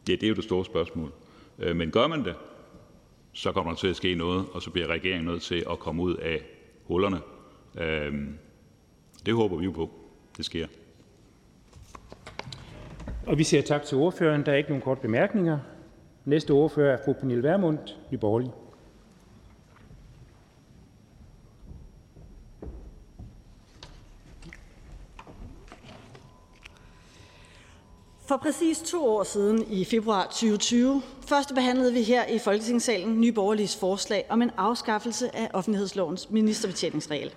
[0.10, 1.12] Ja, det er jo det store spørgsmål.
[1.60, 2.36] Øh, men gør man det,
[3.34, 6.03] så kommer der til at ske noget, og så bliver regeringen nødt til at komme
[6.03, 6.41] ud af
[6.84, 7.22] hullerne.
[7.78, 8.38] Øhm,
[9.26, 9.89] det håber vi jo på,
[10.38, 10.68] det sker.
[13.27, 14.45] Og vi siger tak til ordføreren.
[14.45, 15.60] Der er ikke nogen kort bemærkninger.
[16.26, 17.80] Næste ordfører er fru Pernille Vermund,
[18.11, 18.52] Nye Borgerlige.
[28.27, 33.31] For præcis to år siden, i februar 2020, første behandlede vi her i Folketingssalen Nye
[33.31, 37.34] Borgerliges forslag om en afskaffelse af offentlighedslovens ministerbetjeningsregel.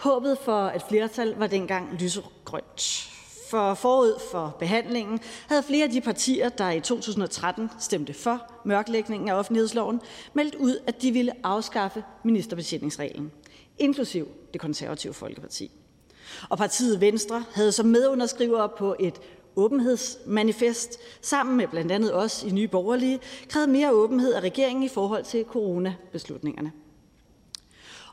[0.00, 3.10] Håbet for et flertal var dengang lysegrønt.
[3.50, 9.28] For forud for behandlingen havde flere af de partier, der i 2013 stemte for mørklægningen
[9.28, 10.00] af offentlighedsloven,
[10.34, 13.32] meldt ud, at de ville afskaffe ministerbetjeningsreglen,
[13.78, 15.70] inklusiv det konservative Folkeparti.
[16.48, 19.20] Og partiet Venstre havde som medunderskriver på et
[19.56, 24.88] åbenhedsmanifest sammen med blandt andet os i Nye Borgerlige krævet mere åbenhed af regeringen i
[24.88, 26.72] forhold til coronabeslutningerne.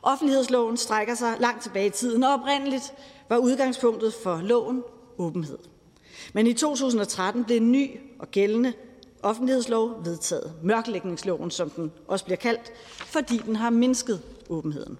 [0.08, 2.92] Offentlighedsloven strækker sig langt tilbage i tiden, og oprindeligt
[3.28, 4.82] var udgangspunktet for loven
[5.18, 5.58] åbenhed.
[6.32, 8.72] Men i 2013 blev en ny og gældende
[9.22, 14.98] offentlighedslov vedtaget, mørklægningsloven som den også bliver kaldt, fordi den har mindsket åbenheden.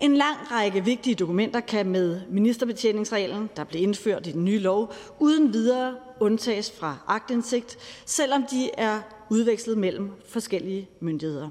[0.00, 4.92] En lang række vigtige dokumenter kan med ministerbetjeningsreglen, der blev indført i den nye lov,
[5.18, 9.00] uden videre undtages fra aktindsigt, selvom de er
[9.30, 11.48] udvekslet mellem forskellige myndigheder.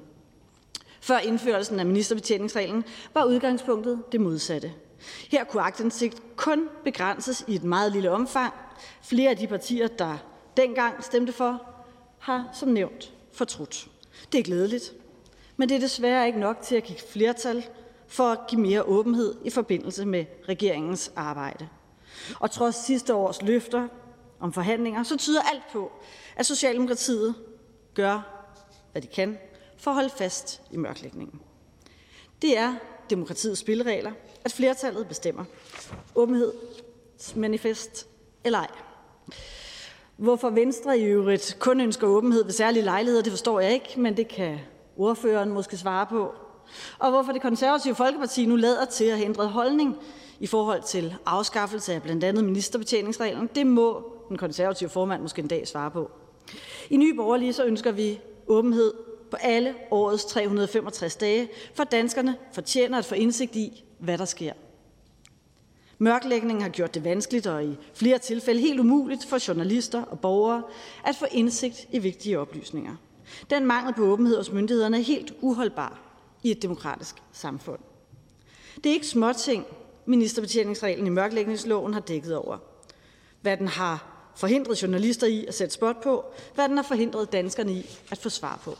[1.03, 4.73] Før indførelsen af ministerbetjeningsreglen var udgangspunktet det modsatte.
[5.30, 8.53] Her kunne aktindsigt kun begrænses i et meget lille omfang.
[9.01, 10.17] Flere af de partier, der
[10.57, 11.61] dengang stemte for,
[12.19, 13.88] har som nævnt fortrudt.
[14.31, 14.93] Det er glædeligt,
[15.57, 17.65] men det er desværre ikke nok til at give flertal
[18.07, 21.67] for at give mere åbenhed i forbindelse med regeringens arbejde.
[22.39, 23.88] Og trods sidste års løfter
[24.39, 25.91] om forhandlinger, så tyder alt på,
[26.35, 27.35] at Socialdemokratiet
[27.93, 28.21] gør,
[28.91, 29.38] hvad de kan
[29.84, 31.39] for at holde fast i mørklægningen.
[32.41, 32.76] Det er
[33.10, 34.11] demokratiets spilleregler,
[34.45, 35.45] at flertallet bestemmer.
[36.15, 36.53] Åbenhed,
[37.35, 38.07] manifest
[38.43, 38.68] eller ej.
[40.18, 44.18] Hvorfor Venstre i øvrigt kun ønsker åbenhed ved særlige lejligheder, det forstår jeg ikke, men
[44.18, 44.60] det kan
[44.97, 46.34] ordføreren måske svare på.
[46.99, 49.95] Og hvorfor det konservative Folkeparti nu lader til at have ændret holdning
[50.39, 55.47] i forhold til afskaffelse af blandt andet ministerbetjeningsreglen, det må den konservative formand måske en
[55.47, 56.11] dag svare på.
[56.89, 58.93] I Nye Borgerlige så ønsker vi åbenhed
[59.34, 64.53] på alle årets 365 dage, for danskerne fortjener at få indsigt i, hvad der sker.
[65.97, 70.64] Mørklægningen har gjort det vanskeligt og i flere tilfælde helt umuligt for journalister og borgere
[71.05, 72.95] at få indsigt i vigtige oplysninger.
[73.49, 75.99] Den mangel på åbenhed hos myndighederne er helt uholdbar
[76.43, 77.80] i et demokratisk samfund.
[78.76, 79.65] Det er ikke småting,
[80.05, 82.57] ministerbetjeningsreglen i mørklægningsloven har dækket over.
[83.41, 87.73] Hvad den har forhindret journalister i at sætte spot på, hvad den har forhindret danskerne
[87.73, 88.77] i at få svar på.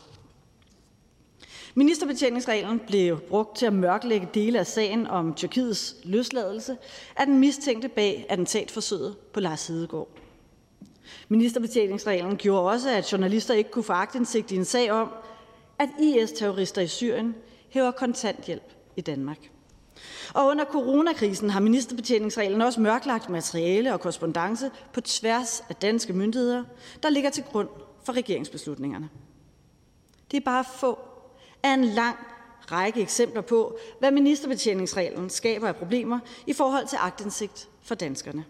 [1.76, 6.76] Ministerbetjeningsreglen blev brugt til at mørklægge dele af sagen om Tyrkiets løsladelse
[7.16, 10.08] af den mistænkte bag attentatforsøget på Lars Hedegaard.
[11.28, 15.08] Ministerbetjeningsreglen gjorde også, at journalister ikke kunne få agtindsigt i en sag om,
[15.78, 17.34] at IS-terrorister i Syrien
[17.68, 19.50] hæver kontanthjælp i Danmark.
[20.34, 26.64] Og under coronakrisen har ministerbetjeningsreglen også mørklagt materiale og korrespondence på tværs af danske myndigheder,
[27.02, 27.68] der ligger til grund
[28.04, 29.08] for regeringsbeslutningerne.
[30.30, 30.98] Det er bare få
[31.64, 32.16] er en lang
[32.72, 38.44] række eksempler på, hvad ministerbetjeningsreglen skaber af problemer i forhold til agtindsigt for danskerne.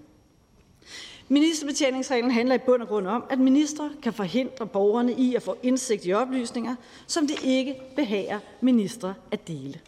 [1.28, 5.56] Ministerbetjeningsreglen handler i bund og grund om, at ministre kan forhindre borgerne i at få
[5.62, 6.74] indsigt i oplysninger,
[7.06, 9.80] som det ikke behager ministre at dele.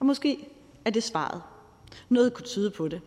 [0.00, 0.48] Og måske
[0.84, 1.42] er det svaret.
[2.08, 3.00] Noget kunne tyde på det.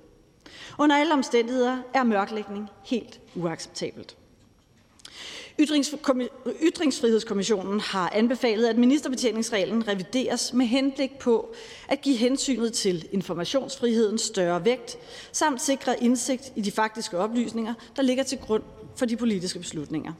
[0.79, 4.17] Under alle omstændigheder er mørklægning helt uacceptabelt.
[6.61, 11.53] Ytringsfrihedskommissionen har anbefalet, at ministerbetjeningsreglen revideres med henblik på
[11.87, 14.97] at give hensynet til informationsfriheden større vægt
[15.31, 18.63] samt sikre indsigt i de faktiske oplysninger, der ligger til grund
[18.95, 20.13] for de politiske beslutninger.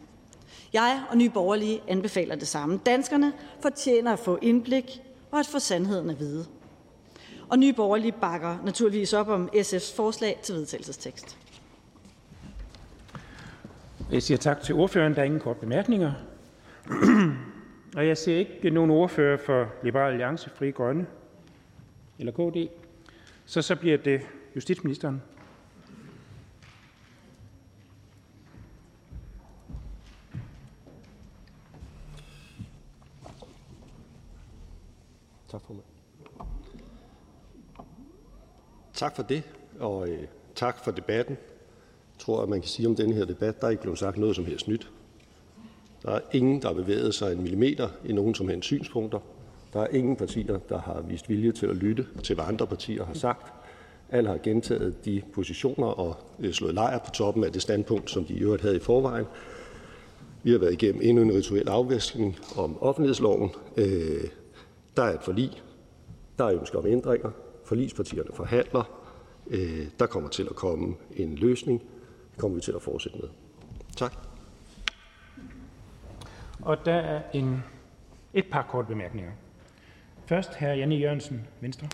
[0.73, 2.79] Jeg og Nye Borgerlige anbefaler det samme.
[2.85, 5.01] Danskerne fortjener at få indblik
[5.31, 6.45] og at få sandheden at vide.
[7.49, 11.37] Og Nye Borgerlige bakker naturligvis op om SF's forslag til vedtagelsestekst.
[14.11, 15.13] Jeg siger tak til ordføreren.
[15.13, 16.13] Der er ingen kort bemærkninger.
[17.97, 21.05] og jeg ser ikke nogen ordfører for Liberal Alliance, Fri Grønne
[22.19, 22.69] eller KD.
[23.45, 24.21] Så så bliver det
[24.55, 25.21] justitsministeren.
[35.47, 35.85] Tak, formand.
[38.93, 39.43] Tak for det,
[39.79, 41.37] og øh, tak for debatten.
[42.21, 44.35] Tror, at man kan sige om den her debat, der er ikke blevet sagt noget
[44.35, 44.89] som helst nyt.
[46.03, 49.19] Der er ingen, der har bevæget sig en millimeter i nogen som helst synspunkter.
[49.73, 53.05] Der er ingen partier, der har vist vilje til at lytte til, hvad andre partier
[53.05, 53.53] har sagt.
[54.09, 58.25] Alle har gentaget de positioner og øh, slået lejr på toppen af det standpunkt, som
[58.25, 59.25] de i øvrigt havde i forvejen.
[60.43, 63.49] Vi har været igennem endnu en rituel afvaskning om offentlighedsloven.
[63.77, 64.23] Øh,
[64.97, 65.61] der er et forlig.
[66.37, 67.31] Der er ønsker om ændringer.
[67.65, 68.83] Forligspartierne forhandler.
[69.47, 71.81] Øh, der kommer til at komme en løsning.
[72.31, 73.29] Det kommer vi til at fortsætte med.
[73.97, 74.13] Tak.
[76.61, 77.63] Og der er en,
[78.33, 79.31] et par korte bemærkninger.
[80.25, 80.65] Først hr.
[80.65, 81.87] Janne Jørgensen, Venstre.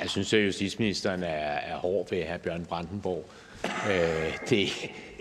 [0.00, 2.36] Jeg synes, at justitsministeren er, er hård ved hr.
[2.36, 3.24] Bjørn Brandenborg.
[3.64, 4.68] Øh, det,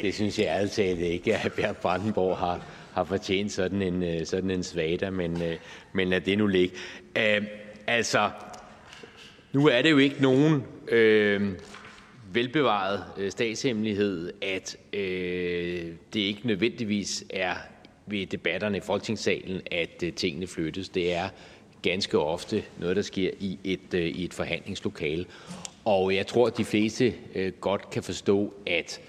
[0.01, 4.25] det synes jeg ærligt talt ikke, at Bjørn Brandenborg har, har fortjent sådan en, øh,
[4.25, 5.57] sådan en svada, men, øh,
[5.93, 6.75] men lad det nu ligge.
[7.17, 7.43] Øh,
[7.87, 8.29] altså,
[9.53, 11.51] nu er det jo ikke nogen øh,
[12.33, 17.55] velbevaret øh, statshemmelighed, at øh, det ikke nødvendigvis er
[18.05, 20.89] ved debatterne i Folketingssalen, at øh, tingene flyttes.
[20.89, 21.29] Det er
[21.81, 25.25] ganske ofte noget, der sker i et, øh, i et forhandlingslokale.
[25.85, 29.08] Og jeg tror, at de fleste øh, godt kan forstå, at øh,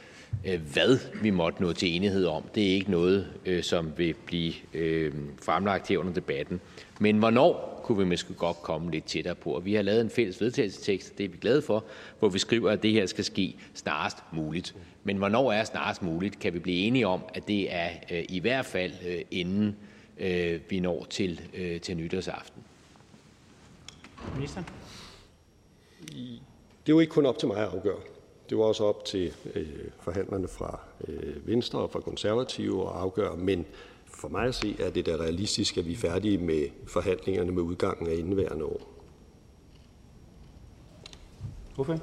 [0.72, 4.52] hvad vi måtte nå til enighed om, det er ikke noget, øh, som vil blive
[4.74, 5.12] øh,
[5.42, 6.60] fremlagt her under debatten.
[7.00, 9.50] Men hvornår kunne vi måske godt komme lidt tættere på.
[9.50, 11.84] Og vi har lavet en fælles vedtagelsestekst, det er vi glade for,
[12.18, 14.74] hvor vi skriver, at det her skal ske snarest muligt.
[15.04, 16.38] Men hvornår er snarest muligt?
[16.38, 19.76] Kan vi blive enige om, at det er øh, i hvert fald øh, inden
[20.18, 22.62] øh, vi når til, øh, til nytårsaften?
[24.34, 24.62] Minister?
[26.06, 27.98] Det er jo ikke kun op til mig at afgøre.
[28.50, 29.68] Det var også op til øh,
[30.00, 33.66] forhandlerne fra øh, Venstre og fra Konservative at afgøre, men
[34.06, 37.62] for mig at se er det da realistisk, at vi er færdige med forhandlingerne med
[37.62, 38.80] udgangen af indeværende år.
[41.74, 41.98] Hvorfor?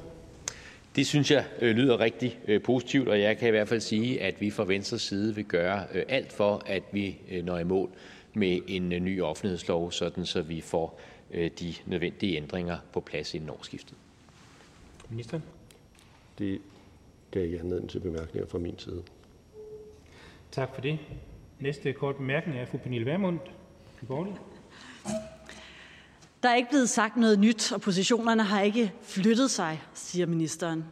[0.95, 4.22] Det synes jeg øh, lyder rigtig øh, positivt, og jeg kan i hvert fald sige,
[4.22, 7.64] at vi fra Venstres side vil gøre øh, alt for, at vi øh, når i
[7.64, 7.90] mål
[8.34, 10.99] med en øh, ny offentlighedslov, sådan så vi får
[11.32, 13.98] øh, de nødvendige ændringer på plads inden årsskiftet.
[15.10, 15.40] Minister?
[16.38, 16.61] Det
[17.31, 19.03] gav ikke anledning til bemærkninger fra min side.
[20.51, 20.99] Tak for det.
[21.59, 23.39] Næste kort bemærkning er fru Pernille Vermund.
[26.43, 30.85] Der er ikke blevet sagt noget nyt, og positionerne har ikke flyttet sig, siger ministeren.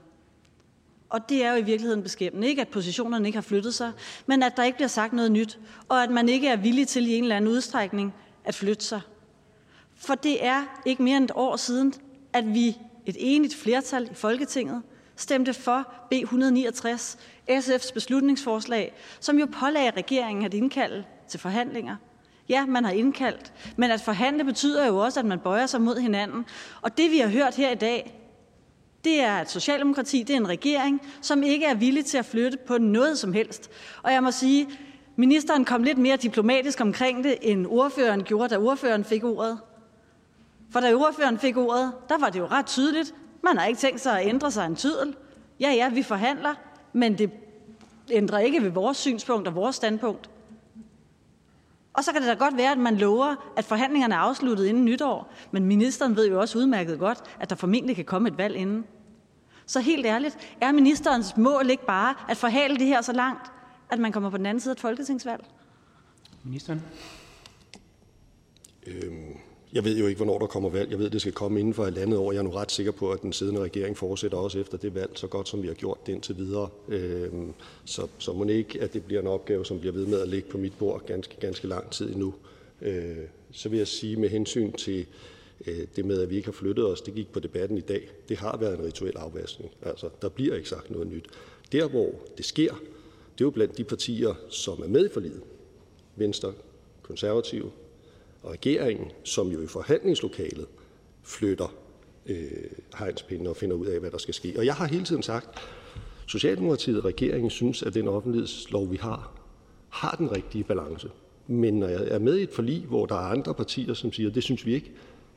[1.10, 2.48] Og det er jo i virkeligheden beskæmmende.
[2.48, 3.92] Ikke at positionerne ikke har flyttet sig,
[4.26, 7.08] men at der ikke bliver sagt noget nyt, og at man ikke er villig til
[7.08, 8.14] i en eller anden udstrækning
[8.44, 9.02] at flytte sig.
[9.96, 11.94] For det er ikke mere end et år siden,
[12.34, 14.82] at vi, et enigt flertal i Folketinget,
[15.16, 17.18] stemte for B 169,
[17.50, 21.96] SF's beslutningsforslag, som jo pålagde regeringen at indkalde til forhandlinger.
[22.50, 26.00] Ja, man har indkaldt, men at forhandle betyder jo også, at man bøjer sig mod
[26.00, 26.46] hinanden.
[26.82, 28.22] Og det vi har hørt her i dag,
[29.04, 32.58] det er et socialdemokrati, det er en regering, som ikke er villig til at flytte
[32.58, 33.70] på noget som helst.
[34.04, 34.68] Og jeg må sige,
[35.16, 39.60] ministeren kom lidt mere diplomatisk omkring det, end ordføreren gjorde, da ordføreren fik ordet.
[40.72, 43.14] For da ordføreren fik ordet, der var det jo ret tydeligt.
[43.46, 45.16] Man har ikke tænkt sig at ændre sig en tydel.
[45.60, 46.54] Ja, ja, vi forhandler,
[46.94, 47.32] men det
[48.12, 50.30] ændrer ikke ved vores synspunkt og vores standpunkt.
[51.94, 54.86] Og så kan det da godt være, at man lover, at forhandlingerne er afsluttet inden
[54.86, 58.56] nytår, men ministeren ved jo også udmærket godt, at der formentlig kan komme et valg
[58.56, 58.86] inden.
[59.66, 63.52] Så helt ærligt, er ministerens mål ikke bare at forhale det her så langt,
[63.90, 65.46] at man kommer på den anden side af et folketingsvalg?
[66.44, 66.84] Ministeren?
[68.88, 69.38] Øhm,
[69.76, 70.92] jeg ved jo ikke, hvornår der kommer valg.
[70.92, 72.32] Jeg ved, det skal komme inden for et andet år.
[72.32, 75.12] Jeg er nu ret sikker på, at den siddende regering fortsætter også efter det valg,
[75.16, 76.70] så godt som vi har gjort det indtil videre.
[76.88, 77.54] Øhm,
[77.86, 80.28] så, så må det ikke, at det bliver en opgave, som bliver ved med at
[80.28, 82.34] ligge på mit bord ganske, ganske lang tid endnu.
[82.82, 83.18] Øh,
[83.52, 85.06] så vil jeg sige med hensyn til
[85.68, 88.10] øh, det med, at vi ikke har flyttet os, det gik på debatten i dag.
[88.30, 89.72] Det har været en rituel afvaskning.
[89.82, 91.26] Altså, der bliver ikke sagt noget nyt.
[91.72, 92.74] Der, hvor det sker,
[93.34, 95.42] det er jo blandt de partier, som er med i forliget,
[96.16, 96.54] Venstre,
[97.02, 97.72] Konservative
[98.52, 100.66] regeringen, som jo i forhandlingslokalet
[101.24, 101.74] flytter
[102.26, 102.48] øh,
[102.98, 104.54] hegnspinde og finder ud af, hvad der skal ske.
[104.58, 105.60] Og jeg har hele tiden sagt,
[106.28, 109.32] Socialdemokratiet og regeringen synes, at den offentlighedslov, vi har,
[109.90, 111.12] har den rigtige balance.
[111.48, 114.30] Men når jeg er med i et forlig, hvor der er andre partier, som siger,
[114.30, 114.92] det synes vi ikke,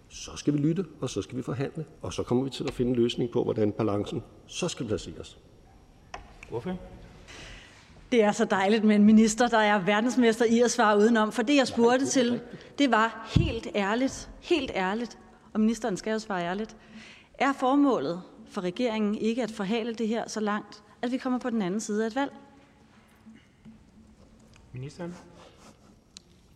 [0.09, 2.72] så skal vi lytte, og så skal vi forhandle, og så kommer vi til at
[2.72, 5.39] finde en løsning på, hvordan balancen så skal placeres.
[6.51, 6.78] Hvorfor?
[8.12, 11.32] Det er så dejligt med en minister, der er verdensmester i at svare udenom.
[11.32, 12.40] For det, jeg spurgte til,
[12.78, 15.18] det var helt ærligt, helt ærligt,
[15.52, 16.76] og ministeren skal jo svare ærligt.
[17.35, 21.51] Er formålet for regeringen ikke at forhale det her så langt, at vi kommer på
[21.51, 22.32] den anden side af et valg?
[24.72, 25.14] Ministeren?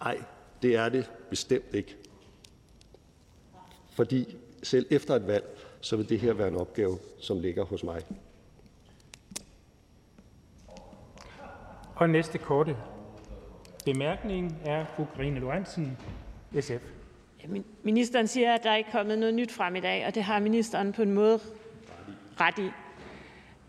[0.01, 0.19] Nej,
[0.63, 1.97] det er det bestemt ikke.
[3.91, 7.83] Fordi selv efter et valg, så vil det her være en opgave, som ligger hos
[7.85, 8.03] mig.
[12.03, 12.77] Og næste korte
[13.85, 15.99] bemærkning er fru Karine Lorentzen,
[16.61, 16.83] SF.
[17.83, 20.39] Ministeren siger, at der ikke er kommet noget nyt frem i dag, og det har
[20.41, 21.41] ministeren på en måde
[22.41, 22.71] ret i.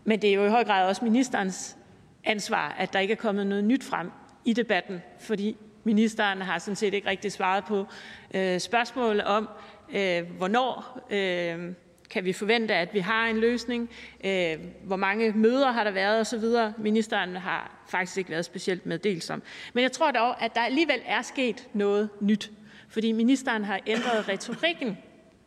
[0.04, 1.76] Men det er jo i høj grad også ministerens
[2.24, 4.10] ansvar, at der ikke er kommet noget nyt frem
[4.44, 7.86] i debatten, fordi ministeren har sådan set ikke rigtig svaret på
[8.34, 9.48] øh, spørgsmål om,
[9.94, 11.74] øh, hvornår øh,
[12.10, 13.90] kan vi forvente, at vi har en løsning,
[14.24, 16.44] øh, hvor mange møder har der været osv.
[16.82, 19.42] Ministeren har faktisk ikke været specielt meddelsom.
[19.72, 22.50] Men jeg tror dog, at der alligevel er sket noget nyt,
[22.88, 24.98] fordi ministeren har ændret retorikken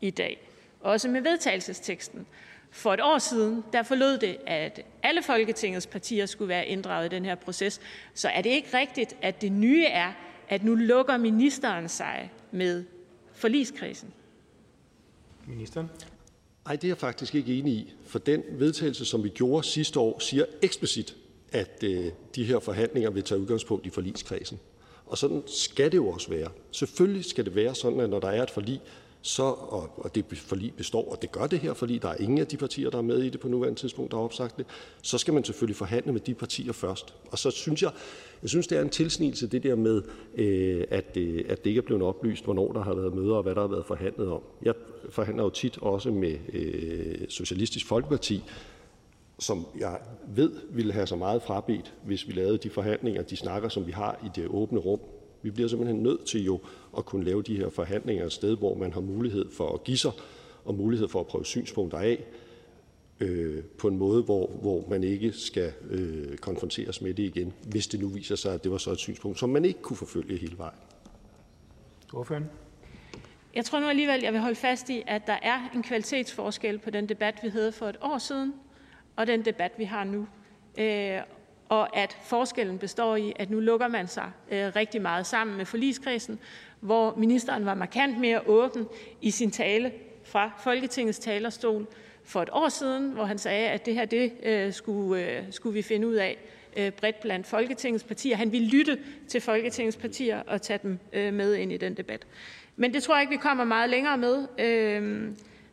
[0.02, 0.50] i dag,
[0.82, 2.28] også med vedtagelsesteksten.
[2.72, 7.16] For et år siden der forlod det, at alle Folketingets partier skulle være inddraget i
[7.16, 7.82] den her proces.
[8.14, 10.12] Så er det ikke rigtigt, at det nye er,
[10.50, 12.86] at nu lukker ministeren sig med
[13.34, 14.14] forligskredsen?
[15.48, 15.90] Ministeren?
[16.68, 20.00] Nej, det er jeg faktisk ikke enig i, for den vedtagelse, som vi gjorde sidste
[20.00, 21.16] år, siger eksplicit,
[21.52, 24.60] at øh, de her forhandlinger vil tage udgangspunkt i forligskredsen.
[25.06, 26.50] Og sådan skal det jo også være.
[26.72, 28.82] Selvfølgelig skal det være sådan, at når der er et forlig,
[29.40, 32.48] og, og det forlig består, og det gør det her forlig, der er ingen af
[32.48, 34.66] de partier, der er med i det på nuværende tidspunkt, der har opsagt det,
[35.02, 37.14] så skal man selvfølgelig forhandle med de partier først.
[37.32, 37.92] Og så synes jeg,
[38.42, 40.02] jeg synes, det er en tilsnigelse, det der med,
[40.36, 43.44] øh, at, øh, at det ikke er blevet oplyst, hvornår der har været møder, og
[43.44, 44.42] hvad der har været forhandlet om.
[44.64, 44.74] Jeg
[45.10, 48.44] forhandler jo tit også med øh, Socialistisk Folkeparti,
[49.40, 50.00] som jeg
[50.36, 53.92] ved ville have så meget frabedt, hvis vi lavede de forhandlinger, de snakker, som vi
[53.92, 55.00] har i det åbne rum.
[55.42, 56.60] Vi bliver simpelthen nødt til jo
[56.98, 59.98] at kunne lave de her forhandlinger et sted, hvor man har mulighed for at give
[59.98, 60.12] sig
[60.66, 62.24] og mulighed for at prøve synspunkter af
[63.20, 67.88] øh, på en måde, hvor, hvor man ikke skal øh, konfronteres med det igen, hvis
[67.88, 70.38] det nu viser sig, at det var så et synspunkt, som man ikke kunne forfølge
[70.38, 70.80] hele vejen.
[72.14, 72.46] Ordføren?
[73.56, 76.90] Jeg tror nu alligevel, jeg vil holde fast i, at der er en kvalitetsforskel på
[76.90, 78.54] den debat, vi havde for et år siden,
[79.16, 80.28] og den debat, vi har nu.
[80.78, 81.22] Øh,
[81.70, 85.66] og at forskellen består i, at nu lukker man sig øh, rigtig meget sammen med
[85.66, 86.40] forligskredsen,
[86.80, 88.88] hvor ministeren var markant mere åben
[89.22, 89.92] i sin tale
[90.24, 91.88] fra Folketingets talerstol
[92.24, 95.74] for et år siden, hvor han sagde, at det her det øh, skulle, øh, skulle
[95.74, 96.38] vi finde ud af
[96.78, 98.36] øh, bredt blandt Folketingets partier.
[98.36, 102.28] Han ville lytte til Folketingets partier og tage dem øh, med ind i den debat.
[102.76, 104.48] Men det tror jeg ikke, vi kommer meget længere med.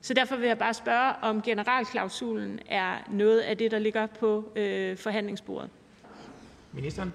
[0.00, 4.52] Så derfor vil jeg bare spørge, om generalklausulen er noget af det, der ligger på
[4.96, 5.70] forhandlingsbordet.
[6.74, 7.12] Ministeren?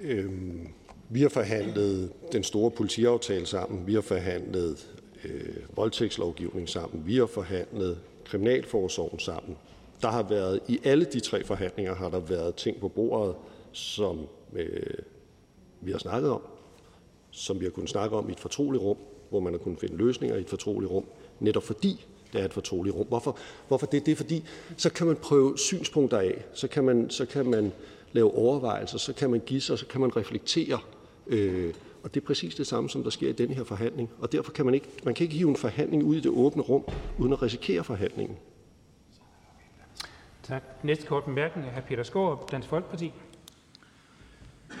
[0.00, 0.68] Øhm,
[1.08, 3.86] vi har forhandlet den store politiaftale sammen.
[3.86, 4.88] Vi har forhandlet
[5.24, 7.06] øh, voldtægtslovgivning sammen.
[7.06, 9.56] Vi har forhandlet kriminalforsorgen sammen.
[10.02, 13.34] Der har været, i alle de tre forhandlinger har der været ting på bordet,
[13.72, 14.98] som øh,
[15.80, 16.42] vi har snakket om,
[17.30, 18.96] som vi har kunnet snakke om i et fortroligt rum,
[19.30, 21.04] hvor man har kunnet finde løsninger i et fortroligt rum,
[21.40, 23.06] netop fordi det er et fortroligt rum.
[23.06, 23.38] Hvorfor,
[23.68, 24.06] hvorfor det?
[24.06, 24.44] Det er fordi,
[24.76, 27.72] så kan man prøve synspunkter af, så kan man, så kan man
[28.16, 30.78] lave overvejelser, så kan man give sig, så kan man reflektere.
[31.26, 34.10] Øh, og det er præcis det samme, som der sker i den her forhandling.
[34.18, 36.62] Og derfor kan man ikke, man kan ikke hive en forhandling ud i det åbne
[36.62, 36.84] rum,
[37.18, 38.36] uden at risikere forhandlingen.
[40.42, 40.62] Tak.
[40.82, 41.80] Næste kort bemærkning er hr.
[41.80, 43.12] Peter Skaarup, Dansk Folkeparti.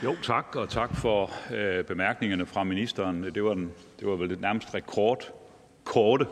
[0.04, 3.22] Jo, tak, og tak for øh, bemærkningerne fra ministeren.
[3.22, 5.32] Det var, den, det var vel det nærmest rekord
[5.84, 6.26] korte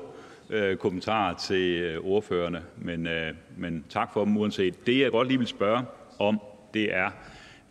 [0.51, 4.87] øh, kommentarer til øh, ordførerne, men, øh, men tak for dem uanset.
[4.87, 5.85] Det, jeg godt lige vil spørge
[6.19, 6.41] om,
[6.75, 7.11] det er,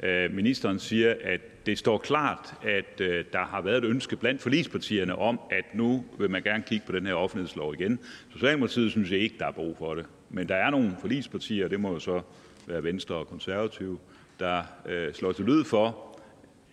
[0.03, 4.41] øh, ministeren siger, at det står klart, at øh, der har været et ønske blandt
[4.41, 7.99] forligspartierne om, at nu vil man gerne kigge på den her offentlighedslov igen.
[8.31, 10.05] Socialdemokratiet synes jeg ikke, der er brug for det.
[10.29, 12.21] Men der er nogle forligspartier, det må jo så
[12.67, 13.99] være Venstre og Konservative,
[14.39, 16.17] der øh, slår til lyd for,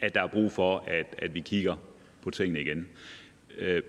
[0.01, 1.77] at der er brug for, at, at vi kigger
[2.23, 2.89] på tingene igen.
[3.59, 3.82] Øh,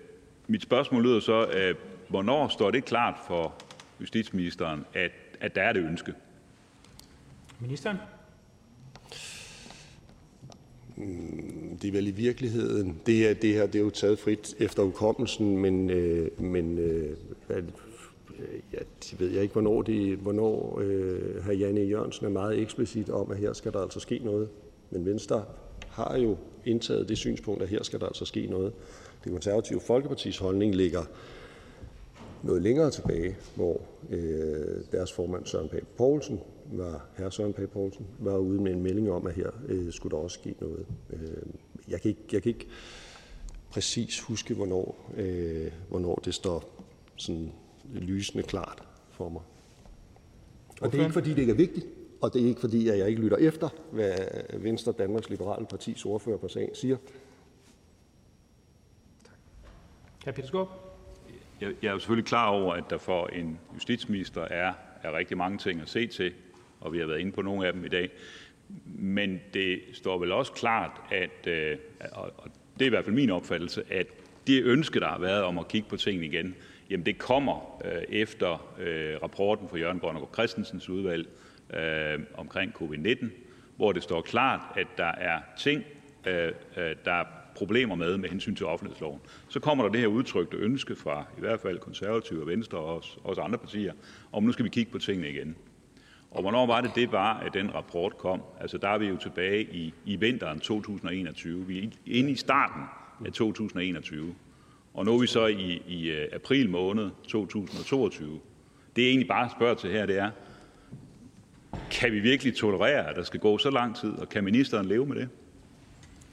[0.46, 1.74] mit spørgsmål lyder så, øh,
[2.08, 3.54] hvornår står det klart for
[4.00, 6.14] justitsministeren, at, at der er det ønske?
[7.60, 7.96] Ministeren?
[11.02, 14.54] Mm, det er vel i virkeligheden, det er, det her det er jo taget frit
[14.58, 17.16] efter hukommelsen, men, øh, men øh,
[17.46, 17.62] hvad,
[18.72, 21.52] ja, det ved jeg ikke, hvornår, det, hvornår øh, hr.
[21.52, 24.48] Janne Jørgensen er meget eksplicit om, at her skal der altså ske noget.
[24.90, 25.44] Men Venstre
[25.88, 28.72] har jo indtaget det synspunkt, at her skal der altså ske noget.
[29.24, 31.02] Det konservative Folkepartis holdning ligger
[32.42, 33.80] noget længere tilbage, hvor
[34.10, 36.40] øh, deres formand Søren Pape Poulsen
[36.78, 37.30] var, hr.
[37.30, 40.34] Søren Pape Poulsen var ude med en melding om, at her øh, skulle der også
[40.34, 40.86] ske noget.
[41.10, 41.42] Øh,
[41.88, 42.68] jeg, kan ikke, jeg kan ikke
[43.70, 46.84] præcis huske, hvornår, øh, hvornår det står
[47.16, 47.52] sådan
[47.92, 49.42] lysende klart for mig.
[50.80, 51.86] Og det er ikke, fordi det ikke er vigtigt,
[52.20, 54.14] og det er ikke, fordi at jeg ikke lytter efter, hvad
[54.58, 56.96] Venstre, Danmarks Liberale Partis ordfører på sagen siger.
[60.24, 60.30] Hr.
[60.30, 60.68] Peter Skåb.
[61.60, 64.72] Jeg jeg er jo selvfølgelig klar over, at der for en justitsminister er
[65.02, 66.32] er rigtig mange ting at se til,
[66.82, 68.10] og vi har været inde på nogle af dem i dag.
[68.86, 71.76] Men det står vel også klart, at, øh,
[72.12, 72.32] og
[72.78, 74.06] det er i hvert fald min opfattelse, at
[74.46, 76.54] det ønske, der har været om at kigge på tingene igen,
[76.90, 81.28] jamen det kommer øh, efter øh, rapporten fra Jørgen Grønnegaard Christensens udvalg
[82.34, 83.26] omkring covid-19,
[83.76, 85.84] hvor det står klart, at der er ting,
[87.04, 89.20] der er problemer med med hensyn til offentlighedsloven.
[89.48, 92.96] Så kommer der det her udtrykte ønske fra i hvert fald Konservative og Venstre og
[92.96, 93.92] også, også andre partier,
[94.32, 95.56] om nu skal vi kigge på tingene igen.
[96.34, 98.42] Og hvornår var det, det var, at den rapport kom?
[98.60, 101.66] Altså, der er vi jo tilbage i, i vinteren 2021.
[101.66, 102.82] Vi er inde i starten
[103.26, 104.34] af 2021.
[104.94, 108.40] Og nu er vi så i, i øh, april måned 2022.
[108.96, 110.30] Det, jeg egentlig bare spørger til her, det er,
[111.90, 115.06] kan vi virkelig tolerere, at der skal gå så lang tid, og kan ministeren leve
[115.06, 115.28] med det?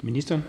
[0.04, 0.44] Ministeren?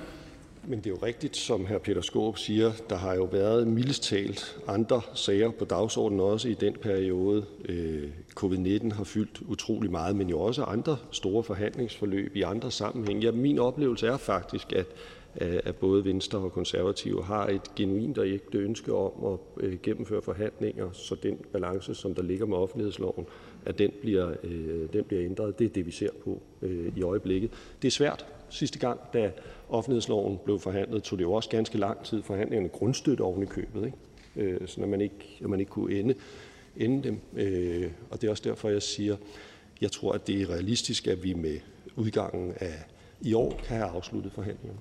[0.70, 1.78] Men det er jo rigtigt, som hr.
[1.78, 6.54] Peter Skåb siger, der har jo været mildest talt andre sager på dagsordenen også i
[6.54, 7.44] den periode.
[7.68, 8.08] Øh,
[8.40, 13.22] covid-19 har fyldt utrolig meget, men jo også andre store forhandlingsforløb i andre sammenhæng.
[13.22, 14.86] Ja, min oplevelse er faktisk, at,
[15.40, 19.78] øh, at både Venstre og Konservative har et genuint og ægte ønske om at øh,
[19.82, 23.26] gennemføre forhandlinger, så den balance, som der ligger med offentlighedsloven,
[23.66, 25.58] at den bliver, øh, den bliver ændret.
[25.58, 27.50] Det er det, vi ser på øh, i øjeblikket.
[27.82, 28.26] Det er svært.
[28.50, 29.30] Sidste gang, da
[29.68, 32.22] offentlighedsloven blev forhandlet, tog det jo også ganske lang tid.
[32.22, 33.96] Forhandlingerne grundstøtte oven i købet, ikke?
[34.36, 36.14] Øh, så man ikke, at man ikke kunne ende,
[36.76, 37.20] ende dem.
[37.36, 39.16] Øh, og det er også derfor, jeg siger,
[39.80, 41.58] jeg tror, at det er realistisk, at vi med
[41.96, 42.74] udgangen af
[43.20, 44.80] i år kan have afsluttet forhandlingerne.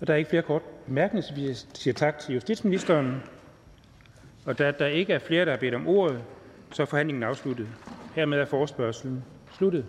[0.00, 3.22] Og der er ikke flere kort bemærkninger, så vi siger tak til justitsministeren.
[4.44, 6.20] Og da der ikke er flere, der har bedt om ordet,
[6.72, 7.68] så er forhandlingen afsluttet.
[8.14, 9.24] Hermed er forespørgselen
[9.56, 9.84] sluttet.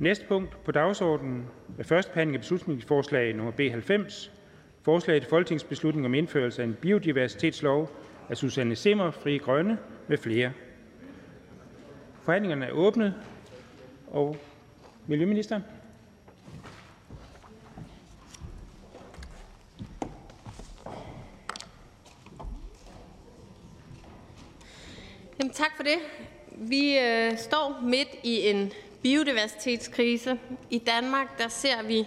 [0.00, 1.46] Næste punkt på dagsordenen
[1.78, 3.50] er: første behandling af beslutningsforslag nr.
[3.50, 4.32] B 90:
[4.82, 7.90] Forslag til folketingsbeslutning om indførelse af en biodiversitetslov.
[8.28, 9.78] Af Susanne Zimmer Fri Grønne
[10.18, 10.52] flere.
[12.22, 13.14] Forhandlingerne er åbnet.
[14.10, 14.36] og
[15.06, 15.62] Miljøministeren.
[25.52, 25.98] Tak for det.
[26.56, 28.72] Vi øh, står midt i en
[29.02, 30.38] biodiversitetskrise.
[30.70, 32.06] I Danmark der ser vi,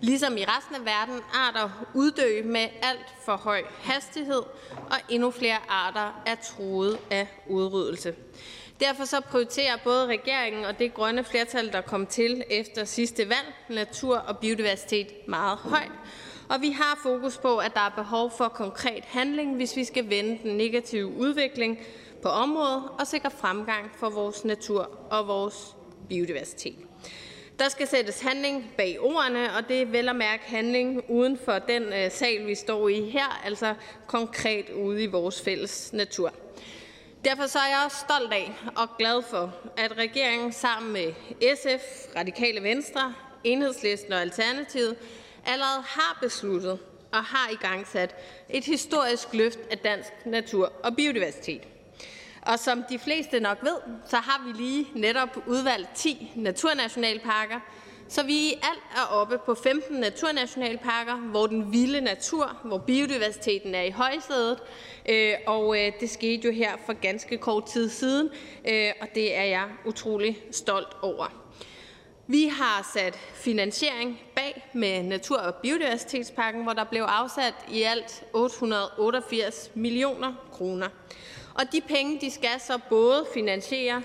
[0.00, 5.58] ligesom i resten af verden, arter uddø med alt for høj hastighed, og endnu flere
[5.68, 8.14] arter er truet af udryddelse.
[8.80, 13.54] Derfor så prioriterer både regeringen og det grønne flertal, der kom til efter sidste valg,
[13.68, 15.92] natur og biodiversitet meget højt.
[16.48, 20.10] Og vi har fokus på, at der er behov for konkret handling, hvis vi skal
[20.10, 21.78] vende den negative udvikling
[22.22, 25.76] på området og sikre fremgang for vores natur og vores
[26.08, 26.76] biodiversitet.
[27.58, 31.58] Der skal sættes handling bag ordene, og det er vel at mærke handling uden for
[31.58, 33.74] den øh, sal, vi står i her, altså
[34.06, 36.32] konkret ude i vores fælles natur.
[37.24, 41.12] Derfor så er jeg også stolt af og glad for, at regeringen sammen med
[41.56, 43.14] SF, Radikale Venstre,
[43.44, 44.96] Enhedslisten og Alternativet
[45.46, 46.78] allerede har besluttet
[47.12, 48.14] og har i gang sat
[48.50, 51.62] et historisk løft af dansk natur og biodiversitet.
[52.42, 57.60] Og som de fleste nok ved, så har vi lige netop udvalgt 10 naturnationalparker,
[58.08, 63.74] så vi i alt er oppe på 15 naturnationalparker, hvor den vilde natur, hvor biodiversiteten
[63.74, 64.58] er i højsædet,
[65.08, 68.30] øh, og øh, det skete jo her for ganske kort tid siden,
[68.68, 71.42] øh, og det er jeg utrolig stolt over.
[72.26, 78.24] Vi har sat finansiering bag med Natur- og Biodiversitetsparken, hvor der blev afsat i alt
[78.32, 80.88] 888 millioner kroner.
[81.54, 84.02] Og de penge de skal så både finansiere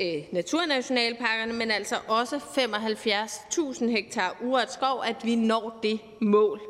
[0.00, 6.60] øh, naturnationalparkerne, men altså også 75.000 hektar urørt skov, at vi når det mål.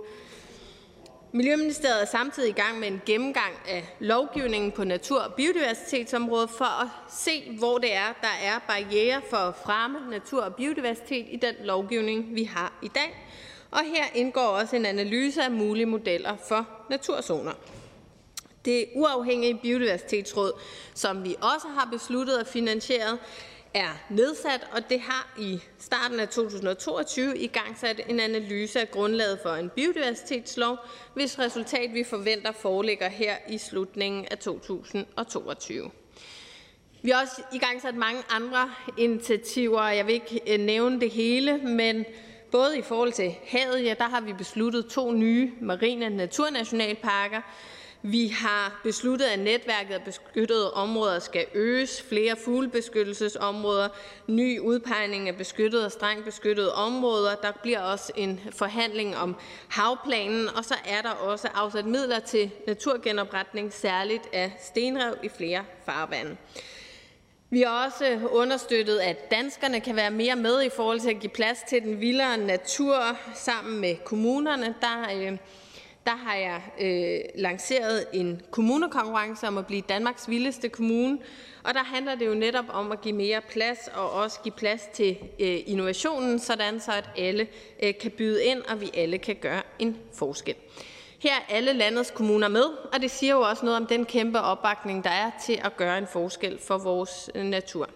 [1.33, 6.83] Miljøministeriet er samtidig i gang med en gennemgang af lovgivningen på natur- og biodiversitetsområdet for
[6.83, 11.37] at se, hvor det er, der er barriere for at fremme natur og biodiversitet i
[11.37, 13.27] den lovgivning, vi har i dag.
[13.71, 17.53] Og her indgår også en analyse af mulige modeller for naturzoner.
[18.67, 20.53] Det uafhængige biodiversitetsråd,
[20.95, 23.19] som vi også har besluttet at finansiere,
[23.75, 28.91] er nedsat, og det har i starten af 2022 i gang sat en analyse af
[28.91, 30.79] grundlaget for en biodiversitetslov,
[31.15, 35.91] hvis resultat vi forventer foreligger her i slutningen af 2022.
[37.03, 41.01] Vi har også i gang sat mange andre initiativer, og jeg vil ikke øh, nævne
[41.01, 42.05] det hele, men
[42.51, 47.41] både i forhold til havet, ja, der har vi besluttet to nye marine naturnationalparker,
[48.11, 53.89] vi har besluttet, at netværket af beskyttede områder skal øges, flere fuglebeskyttelsesområder,
[54.27, 57.35] ny udpegning af beskyttede og strengt beskyttede områder.
[57.35, 59.37] Der bliver også en forhandling om
[59.69, 65.65] havplanen, og så er der også afsat midler til naturgenopretning, særligt af stenrev i flere
[65.85, 66.37] farvande.
[67.51, 71.31] Vi har også understøttet, at danskerne kan være mere med i forhold til at give
[71.31, 72.97] plads til den vildere natur
[73.35, 74.75] sammen med kommunerne.
[74.81, 75.39] Der øh,
[76.07, 81.19] der har jeg øh, lanceret en kommunekonkurrence om at blive Danmarks vildeste kommune,
[81.63, 84.89] og der handler det jo netop om at give mere plads og også give plads
[84.95, 87.47] til øh, innovationen, sådan så at alle
[87.83, 90.55] øh, kan byde ind, og vi alle kan gøre en forskel.
[91.19, 94.41] Her er alle landets kommuner med, og det siger jo også noget om den kæmpe
[94.41, 97.91] opbakning, der er til at gøre en forskel for vores øh, natur.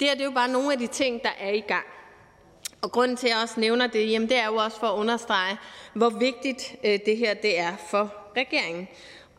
[0.00, 1.86] Det her det er jo bare nogle af de ting, der er i gang.
[2.82, 4.98] Og grunden til, at jeg også nævner det, jamen det er jo også for at
[4.98, 5.56] understrege,
[5.94, 8.88] hvor vigtigt øh, det her det er for regeringen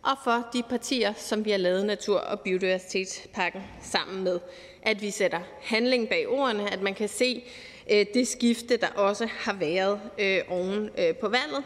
[0.03, 4.39] og for de partier, som vi har lavet natur- og biodiversitetspakken sammen med.
[4.81, 7.43] At vi sætter handling bag ordene, at man kan se
[7.91, 10.89] øh, det skifte, der også har været øh, oven
[11.21, 11.63] på valget.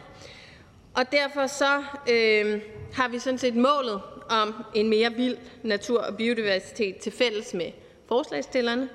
[0.93, 2.61] Og derfor så øh,
[2.93, 7.72] har vi sådan set målet om en mere vild natur og biodiversitet til fælles med
[8.07, 8.89] forslagstillerne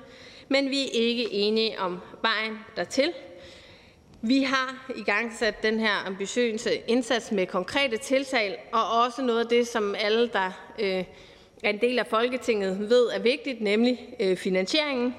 [0.49, 3.13] men vi er ikke enige om vejen dertil.
[4.21, 9.39] Vi har i gang sat den her ambitiøse indsats med konkrete tiltag, og også noget
[9.39, 11.03] af det, som alle, der øh,
[11.63, 15.15] er en del af Folketinget, ved er vigtigt, nemlig øh, finansieringen.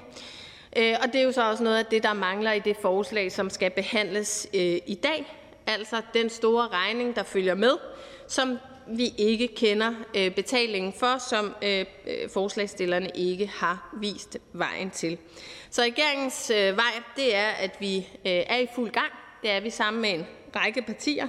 [0.77, 3.31] Øh, og det er jo så også noget af det, der mangler i det forslag,
[3.31, 5.35] som skal behandles øh, i dag,
[5.67, 7.73] altså den store regning, der følger med,
[8.27, 8.57] som
[8.97, 15.17] vi ikke kender øh, betalingen for, som øh, forslagstillerne forslagsstillerne ikke har vist vejen til.
[15.69, 19.11] Så regeringens øh, vej det er, at vi øh, er i fuld gang.
[19.41, 20.25] Det er vi sammen med en
[20.55, 21.27] række partier.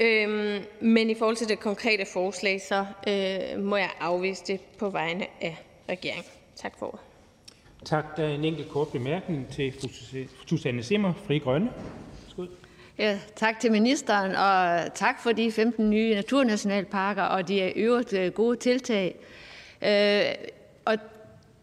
[0.00, 2.86] Øhm, men i forhold til det konkrete forslag, så
[3.58, 5.56] må jeg afvise det på vegne af
[5.88, 6.24] regeringen.
[6.56, 7.00] Tak for ordet.
[7.84, 8.16] Tak.
[8.16, 9.88] Der er en enkelt kort bemærkning til fru
[10.46, 11.70] Susanne Simmer, Fri Grønne.
[12.98, 18.32] Ja, tak til ministeren, og tak for de 15 nye naturnationalparker og de øvrigt øh,
[18.32, 19.16] gode tiltag.
[19.82, 20.22] Øh,
[20.84, 20.96] og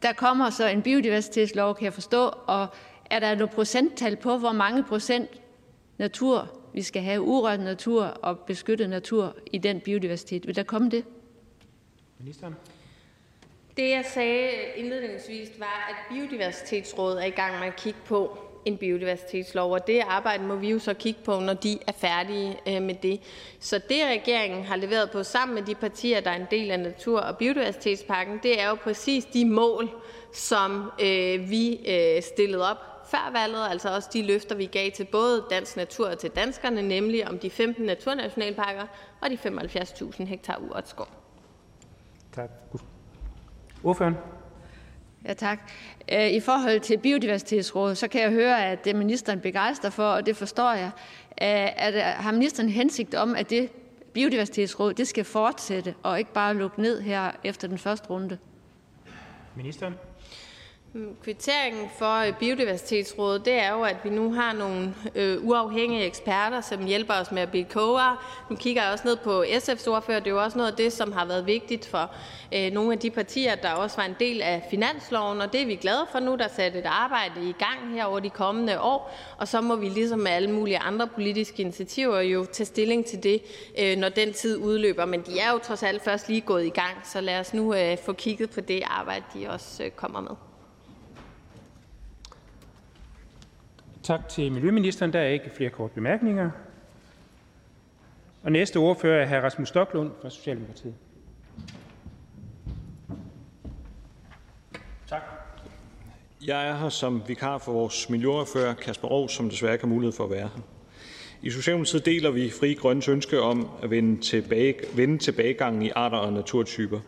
[0.02, 2.68] der kommer så en biodiversitetslov, kan jeg forstå, og
[3.10, 5.30] er der noget procenttal på, hvor mange procent
[5.98, 10.48] natur vi skal have, urørt natur og beskyttet natur i den biodiversitet?
[10.48, 11.06] Vil der komme det?
[12.20, 12.56] Ministeren.
[13.78, 18.78] Det, jeg sagde indledningsvis, var, at Biodiversitetsrådet er i gang med at kigge på, en
[18.78, 22.82] biodiversitetslov, og det arbejde må vi jo så kigge på, når de er færdige øh,
[22.82, 23.22] med det.
[23.60, 26.80] Så det, regeringen har leveret på sammen med de partier, der er en del af
[26.80, 29.90] natur- og biodiversitetspakken, det er jo præcis de mål,
[30.34, 32.78] som øh, vi øh, stillede op
[33.12, 36.82] før valget, altså også de løfter, vi gav til både dansk natur og til danskerne,
[36.82, 38.88] nemlig om de 15 naturnationalparker
[39.22, 41.08] og de 75.000 hektar urørt skov.
[42.34, 42.50] Tak.
[43.84, 44.16] Ordføreren.
[45.28, 45.72] Ja, tak.
[46.12, 50.04] Øh, I forhold til Biodiversitetsrådet, så kan jeg høre, at det er ministeren begejstret for,
[50.04, 50.92] og det forstår jeg.
[51.42, 53.70] Øh, at, har ministeren hensigt om, at det
[54.14, 58.38] Biodiversitetsråd det skal fortsætte, og ikke bare lukke ned her efter den første runde?
[59.56, 59.94] Ministeren.
[61.24, 66.62] Kvitteringen for øh, Biodiversitetsrådet, det er jo, at vi nu har nogle øh, uafhængige eksperter,
[66.62, 68.18] som hjælper os med at blive klogere.
[68.50, 70.20] Nu kigger jeg også ned på SF's ordfører.
[70.20, 72.12] Det er jo også noget af det, som har været vigtigt for
[72.54, 75.66] øh, nogle af de partier, der også var en del af finansloven, og det er
[75.66, 76.36] vi glade for nu.
[76.36, 79.76] Der er sat et arbejde i gang her over de kommende år, og så må
[79.76, 83.42] vi ligesom med alle mulige andre politiske initiativer jo tage stilling til det,
[83.80, 85.06] øh, når den tid udløber.
[85.06, 87.74] Men de er jo trods alt først lige gået i gang, så lad os nu
[87.74, 90.45] øh, få kigget på det arbejde, de også øh, kommer med.
[94.06, 95.14] Tak til miljøministeren.
[95.14, 96.52] Der er ikke flere kort bemærkninger.
[98.44, 99.44] Og næste ordfører er hr.
[99.44, 100.94] Rasmus Stoklund fra Socialdemokratiet.
[105.10, 105.22] Tak.
[106.46, 110.14] Jeg er her som vikar for vores miljøordfører, Kasper Aarhus, som desværre ikke har mulighed
[110.14, 110.62] for at være her.
[111.42, 116.18] I Socialdemokratiet deler vi Fri Grønnes ønske om at vende, tilbage, vende tilbagegangen i arter
[116.18, 117.00] og naturtyper.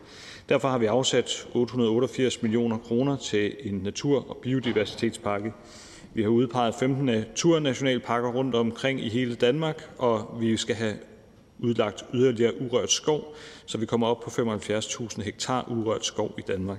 [0.48, 5.52] Derfor har vi afsat 888 millioner kroner til en natur- og biodiversitetspakke.
[6.18, 10.94] Vi har udpeget 15 naturnationalparker rundt omkring i hele Danmark, og vi skal have
[11.58, 13.34] udlagt yderligere urørt skov,
[13.66, 16.78] så vi kommer op på 75.000 hektar urørt skov i Danmark.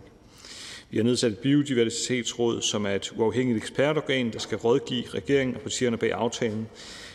[0.90, 5.62] Vi har nedsat et biodiversitetsråd, som er et uafhængigt ekspertorgan, der skal rådgive regeringen og
[5.62, 6.68] partierne bag aftalen.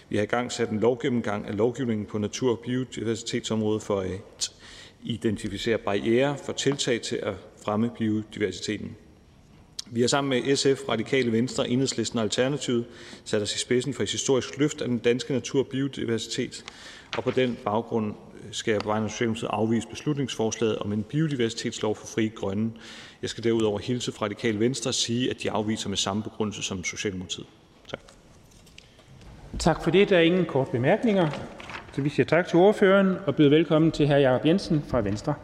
[0.09, 4.51] Vi har i gang sat en lovgennemgang af lovgivningen på natur- og biodiversitetsområdet for at
[5.03, 7.35] identificere barriere for tiltag til at
[7.65, 8.97] fremme biodiversiteten.
[9.87, 12.85] Vi har sammen med SF, Radikale Venstre, Enhedslisten og Alternativet
[13.25, 16.65] sat os i spidsen for et historisk løft af den danske natur og biodiversitet,
[17.17, 18.15] og på den baggrund
[18.51, 22.73] skal jeg på vegne af Socialdemokratiet afvise beslutningsforslaget om en biodiversitetslov for Frie Grønne.
[23.23, 26.63] Jeg skal derudover hilse fra Radikale Venstre og sige, at de afviser med samme begrundelse
[26.63, 27.47] som Socialdemokratiet.
[27.91, 28.01] Tak.
[29.59, 30.09] Tak for det.
[30.09, 31.31] Der er ingen kort bemærkninger.
[31.93, 34.15] Så vi siger tak til ordføreren og byder velkommen til hr.
[34.15, 35.35] Jacob Jensen fra Venstre.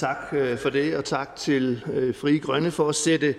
[0.00, 3.34] Tak øh, for det, og tak til øh, Frie Grønne for at sætte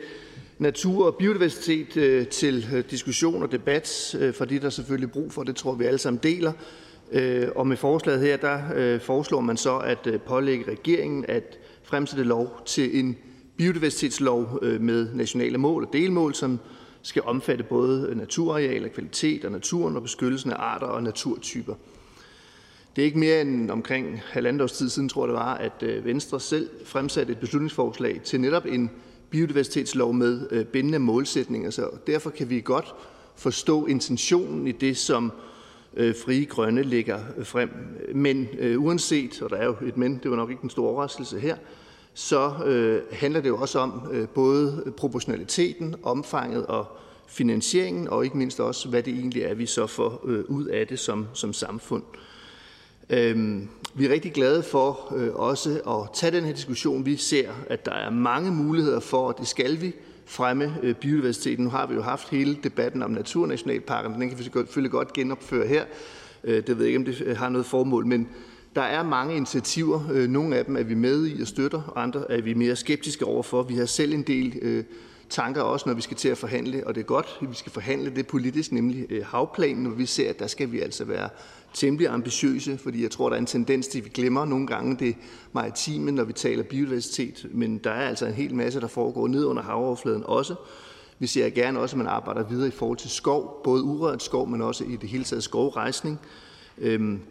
[0.60, 5.44] natur og biodiversitet øh, til diskussion og debat, for det er der selvfølgelig brug for.
[5.44, 6.54] Det tror vi alle sammen deler.
[7.56, 13.00] Og med forslaget her, der foreslår man så at pålægge regeringen at fremsætte lov til
[13.00, 13.18] en
[13.58, 16.60] biodiversitetslov med nationale mål og delmål, som
[17.02, 21.76] skal omfatte både naturarealer, kvalitet og naturen og beskyttelsen af arter og naturtyper.
[22.96, 25.84] Det er ikke mere end omkring halvandet års tid siden, tror jeg det var, at
[25.84, 28.92] øh, Venstre selv fremsatte et beslutningsforslag til netop en
[29.30, 31.70] biodiversitetslov med øh, bindende målsætninger.
[31.70, 32.96] Så derfor kan vi godt
[33.36, 35.32] forstå intentionen i det, som
[35.94, 37.70] øh, Frie Grønne lægger frem.
[38.16, 38.48] Men
[38.78, 41.56] uanset, og der er jo et men, det var nok ikke en stor overraskelse her,
[42.14, 42.52] så
[43.12, 46.86] handler det jo også om både proportionaliteten, omfanget og
[47.28, 51.00] finansieringen, og ikke mindst også, hvad det egentlig er, vi så får ud af det
[51.00, 52.04] som, som samfund.
[53.12, 57.06] Øhm, vi er rigtig glade for øh, også at tage den her diskussion.
[57.06, 59.94] Vi ser, at der er mange muligheder for, og det skal vi,
[60.26, 61.64] fremme øh, biodiversiteten.
[61.64, 64.16] Nu har vi jo haft hele debatten om naturnationalparkerne.
[64.20, 65.86] Den kan vi selvfølgelig godt genopføre her.
[66.44, 68.30] Øh, det ved jeg ikke, om det øh, har noget formål, men
[68.76, 70.02] der er mange initiativer.
[70.14, 72.76] Øh, nogle af dem er vi med i og støtter, og andre er vi mere
[72.76, 73.64] skeptiske overfor.
[73.64, 74.84] Vi har selv en del øh,
[75.30, 77.72] tanker også, når vi skal til at forhandle, og det er godt, at vi skal
[77.72, 81.30] forhandle det politisk, nemlig havplanen, hvor vi ser, at der skal vi altså være
[81.74, 84.98] temmelig ambitiøse, fordi jeg tror, der er en tendens til, at vi glemmer nogle gange
[85.00, 85.16] det
[85.54, 89.46] maritime, når vi taler biodiversitet, men der er altså en hel masse, der foregår ned
[89.46, 90.56] under havoverfladen også.
[91.20, 94.48] Vi ser gerne også, at man arbejder videre i forhold til skov, både urørt skov,
[94.48, 96.20] men også i det hele taget skovrejsning.
[96.78, 97.22] Øhm,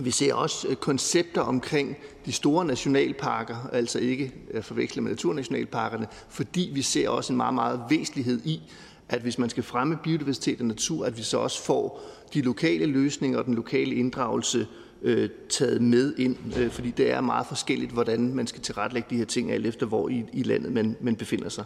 [0.00, 1.96] vi ser også øh, koncepter omkring
[2.26, 7.54] de store nationalparker, altså ikke at forveksle med naturnationalparkerne, fordi vi ser også en meget,
[7.54, 8.60] meget væsentlighed i,
[9.08, 12.02] at hvis man skal fremme biodiversitet og natur, at vi så også får
[12.34, 14.66] de lokale løsninger og den lokale inddragelse
[15.02, 19.16] øh, taget med ind, øh, fordi det er meget forskelligt, hvordan man skal tilrettelægge de
[19.16, 21.64] her ting, alt efter hvor i, i landet man, man befinder sig.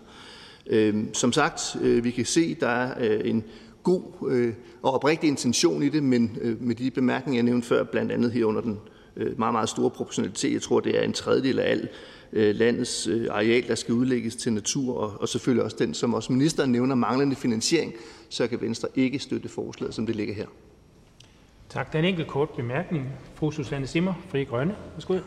[0.66, 3.44] Øh, som sagt, øh, vi kan se, der er øh, en
[3.82, 7.84] god øh, og oprigtig intention i det, men øh, med de bemærkninger, jeg nævnte før,
[7.84, 8.78] blandt andet her under den
[9.16, 11.88] øh, meget, meget store proportionalitet, jeg tror, det er en tredjedel af al
[12.32, 16.14] øh, landets øh, areal, der skal udlægges til natur, og, og selvfølgelig også den, som
[16.14, 17.94] også ministeren nævner, manglende finansiering,
[18.30, 20.46] så kan Venstre ikke støtte forslaget, som det ligger her.
[21.68, 21.92] Tak.
[21.92, 23.08] Der er en enkelt kort bemærkning.
[23.34, 24.76] Fru Susanne Simmer, Fri Grønne.
[24.94, 25.18] Værsgo.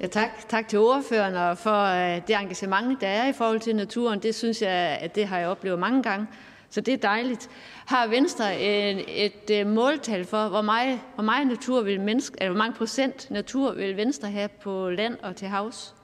[0.00, 0.48] Ja, tak.
[0.48, 4.22] Tak til ordføreren for øh, det engagement, der er i forhold til naturen.
[4.22, 6.26] Det synes jeg, at det har jeg oplevet mange gange.
[6.70, 7.50] Så det er dejligt.
[7.86, 12.52] Har Venstre et, et øh, måltal for, hvor meget, hvor meget natur vil menneske, eller
[12.52, 15.94] hvor mange procent natur vil Venstre have på land og til havs?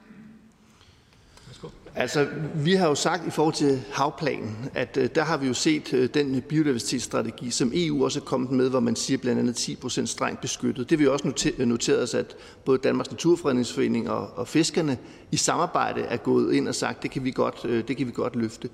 [1.95, 5.55] Altså, vi har jo sagt i forhold til havplanen, at øh, der har vi jo
[5.55, 9.57] set øh, den biodiversitetsstrategi, som EU også er kommet med, hvor man siger blandt andet
[9.57, 10.91] 10 procent strengt beskyttet.
[10.91, 14.99] Det vi også noteret, noteret os, at både Danmarks Naturfredningsforening og, og fiskerne
[15.31, 18.12] i samarbejde er gået ind og sagt, det kan vi godt, øh, det kan vi
[18.12, 18.69] godt løfte.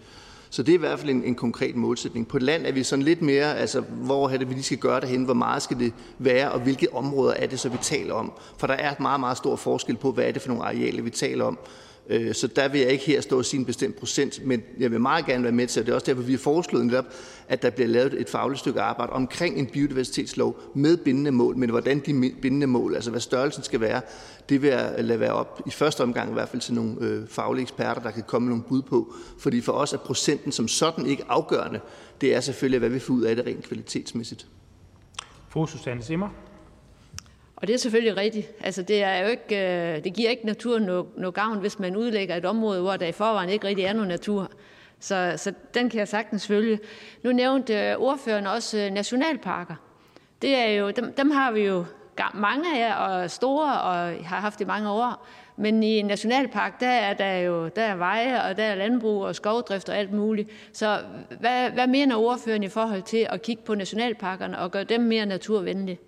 [0.50, 2.28] Så det er i hvert fald en, en konkret målsætning.
[2.28, 5.00] På land er vi sådan lidt mere, altså hvor er det, vi lige skal gøre
[5.00, 8.14] det hen, hvor meget skal det være, og hvilke områder er det så, vi taler
[8.14, 8.32] om.
[8.58, 11.02] For der er et meget, meget stor forskel på, hvad er det for nogle arealer,
[11.02, 11.58] vi taler om.
[12.08, 14.90] Øh, så der vil jeg ikke her stå og sige en bestemt procent, men jeg
[14.90, 17.04] vil meget gerne være med til, og det er også derfor, vi har foreslået netop,
[17.48, 21.70] at der bliver lavet et fagligt stykke arbejde omkring en biodiversitetslov med bindende mål, men
[21.70, 24.00] hvordan de bindende mål, altså hvad størrelsen skal være,
[24.48, 27.28] det vil jeg lade være op i første omgang i hvert fald til nogle øh,
[27.28, 29.14] faglige eksperter, der kan komme med nogle bud på.
[29.38, 31.80] Fordi for os er procenten som sådan ikke afgørende.
[32.20, 34.46] Det er selvfølgelig, hvad vi får ud af det rent kvalitetsmæssigt.
[35.48, 36.28] Fru Susanne Simmer.
[37.66, 38.52] Og det er selvfølgelig rigtigt.
[38.60, 41.96] Altså, det, er jo ikke, øh, det giver ikke naturen noget, noget gavn, hvis man
[41.96, 44.50] udlægger et område, hvor der i forvejen ikke rigtig er nogen natur.
[45.00, 46.78] Så, så den kan jeg sagtens følge.
[47.22, 49.74] Nu nævnte øh, ordføreren også øh, nationalparker.
[50.42, 51.84] Det er jo, dem, dem har vi jo
[52.34, 55.26] mange af og store og har haft i mange år.
[55.56, 59.24] Men i en nationalpark, der er der jo der er veje, og der er landbrug
[59.24, 60.50] og skovdrift og alt muligt.
[60.72, 61.00] Så
[61.40, 65.26] hvad, hvad mener ordføreren i forhold til at kigge på nationalparkerne og gøre dem mere
[65.26, 65.98] naturvenlige?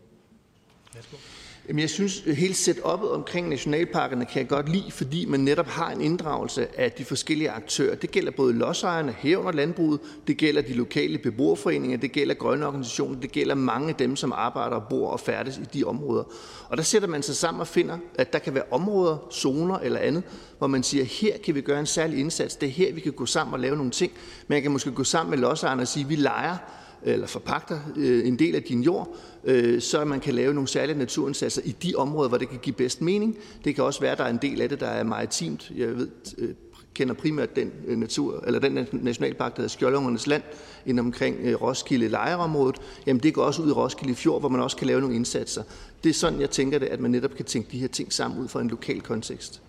[1.69, 5.67] Jamen, jeg synes, at hele setup'et omkring nationalparkerne kan jeg godt lide, fordi man netop
[5.67, 7.95] har en inddragelse af de forskellige aktører.
[7.95, 13.21] Det gælder både lodsejerne, herunder landbruget, det gælder de lokale beboerforeninger, det gælder grønne organisationer,
[13.21, 16.25] det gælder mange af dem, som arbejder og bor og færdes i de områder.
[16.69, 20.01] Og der sætter man sig sammen og finder, at der kan være områder, zoner eller
[20.01, 20.23] andet,
[20.59, 23.13] hvor man siger, her kan vi gøre en særlig indsats, det er her, vi kan
[23.13, 24.13] gå sammen og lave nogle ting.
[24.49, 26.57] Man kan måske gå sammen med lodsejerne og sige, vi leger
[27.03, 30.99] eller forpagter øh, en del af din jord, øh, så man kan lave nogle særlige
[30.99, 33.39] naturindsatser i de områder, hvor det kan give bedst mening.
[33.65, 35.73] Det kan også være, at der er en del af det, der er maritimt.
[35.77, 36.09] Jeg ved,
[36.39, 36.55] øh,
[36.95, 40.43] kender primært den natur, eller den nationalpark, der hedder Skjoldungernes Land,
[40.87, 42.77] ind omkring Roskilde lejreområdet.
[43.07, 45.63] Jamen det går også ud i Roskilde Fjord, hvor man også kan lave nogle indsatser.
[46.05, 48.41] Det er sådan, jeg tænker det, at man netop kan tænke de her ting sammen
[48.41, 49.63] ud fra en lokal kontekst.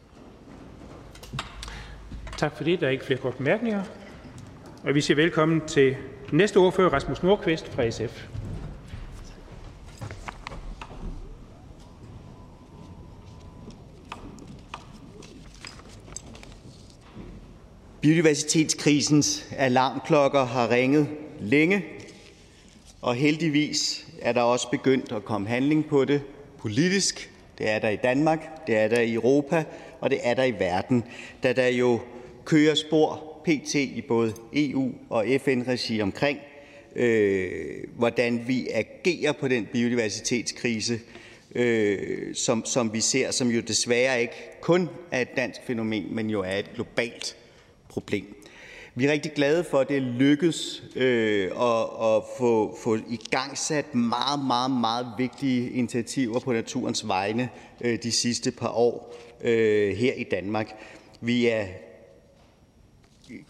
[2.37, 2.79] Tak for det.
[2.79, 3.83] Der er ikke flere korte bemærkninger.
[4.83, 5.95] Og vi siger velkommen til
[6.31, 8.27] næste ordfører, Rasmus Nordqvist fra SF.
[18.01, 21.07] Biodiversitetskrisens alarmklokker har ringet
[21.39, 21.85] længe,
[23.01, 26.21] og heldigvis er der også begyndt at komme handling på det
[26.59, 27.31] politisk.
[27.57, 29.63] Det er der i Danmark, det er der i Europa,
[30.01, 31.03] og det er der i verden,
[31.43, 31.99] da der jo
[32.45, 33.75] kører spor pt.
[33.75, 36.39] i både EU og FN-regi omkring,
[36.95, 37.51] øh,
[37.97, 40.99] hvordan vi agerer på den biodiversitetskrise,
[41.55, 46.29] øh, som, som vi ser, som jo desværre ikke kun er et dansk fænomen, men
[46.29, 47.37] jo er et globalt
[47.89, 48.35] problem.
[48.95, 53.57] Vi er rigtig glade for, at det lykkedes øh, at, at få, få i gang
[53.57, 57.49] sat meget, meget, meget vigtige initiativer på naturens vegne
[57.81, 60.75] øh, de sidste par år øh, her i Danmark.
[61.21, 61.65] Vi er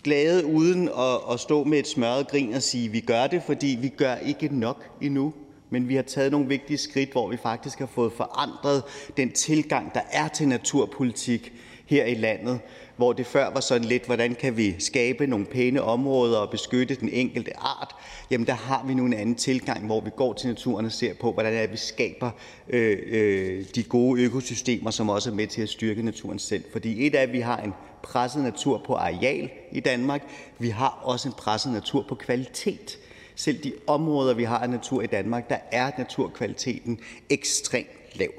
[0.03, 3.43] glade uden at, at stå med et smørret grin og sige, at vi gør det,
[3.45, 5.33] fordi vi gør ikke nok endnu.
[5.69, 8.83] Men vi har taget nogle vigtige skridt, hvor vi faktisk har fået forandret
[9.17, 11.53] den tilgang, der er til naturpolitik
[11.85, 12.59] her i landet,
[12.97, 16.95] hvor det før var sådan lidt, hvordan kan vi skabe nogle pæne områder og beskytte
[16.95, 17.95] den enkelte art,
[18.31, 21.13] jamen der har vi nu en anden tilgang, hvor vi går til naturen og ser
[21.13, 22.31] på, hvordan er, vi skaber
[22.69, 26.63] øh, øh, de gode økosystemer, som også er med til at styrke naturen selv.
[26.71, 27.73] Fordi et af, at vi har en
[28.03, 30.23] presset natur på areal i Danmark.
[30.59, 32.97] Vi har også en presset natur på kvalitet.
[33.35, 36.99] Selv de områder, vi har af natur i Danmark, der er naturkvaliteten
[37.29, 38.29] ekstremt lav.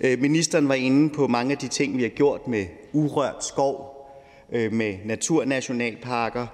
[0.00, 3.96] Øh, ministeren var inde på mange af de ting, vi har gjort med urørt skov,
[4.52, 6.46] øh, med naturnationalparker,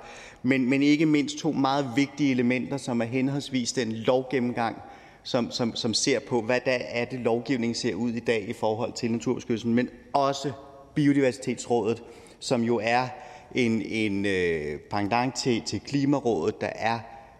[0.42, 4.76] men, men ikke mindst to meget vigtige elementer, som er henholdsvis den lovgennemgang,
[5.22, 8.52] som, som, som ser på, hvad der er det lovgivning ser ud i dag i
[8.52, 10.52] forhold til naturbeskyttelsen, men også
[10.94, 12.02] Biodiversitetsrådet,
[12.38, 13.08] som jo er
[13.54, 16.98] en, en øh, pendant til, til Klimarådet, der er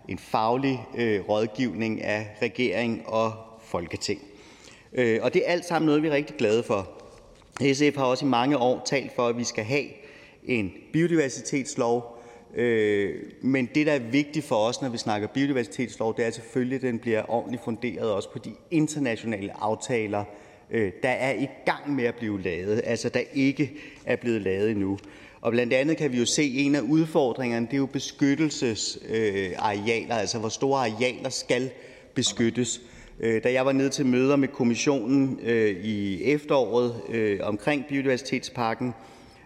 [0.08, 3.32] en faglig øh, rådgivning af regering og
[3.62, 4.20] folketing.
[4.92, 6.88] Øh, og det er alt sammen noget, vi er rigtig glade for.
[7.60, 9.86] SF har også i mange år talt for, at vi skal have
[10.44, 12.22] en biodiversitetslov,
[12.54, 16.76] øh, men det, der er vigtigt for os, når vi snakker biodiversitetslov, det er selvfølgelig,
[16.76, 20.24] at den bliver ordentligt funderet også på de internationale aftaler,
[20.70, 23.72] øh, der er i gang med at blive lavet, altså der ikke
[24.04, 24.98] er blevet lavet endnu.
[25.40, 30.14] Og blandt andet kan vi jo se, at en af udfordringerne, det er jo beskyttelsesarealer,
[30.14, 31.70] altså hvor store arealer skal
[32.14, 32.80] beskyttes.
[33.20, 38.94] Øh, da jeg var nede til møder med kommissionen øh, i efteråret øh, omkring biodiversitetspakken,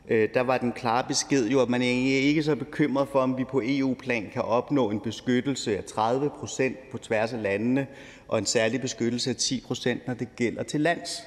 [0.08, 3.18] øh, der var den klare besked jo, at man egentlig ikke er så bekymret for,
[3.18, 7.86] om vi på EU-plan kan opnå en beskyttelse af 30 procent på tværs af landene,
[8.30, 11.22] og en særlig beskyttelse af 10 procent, når det gælder til lands.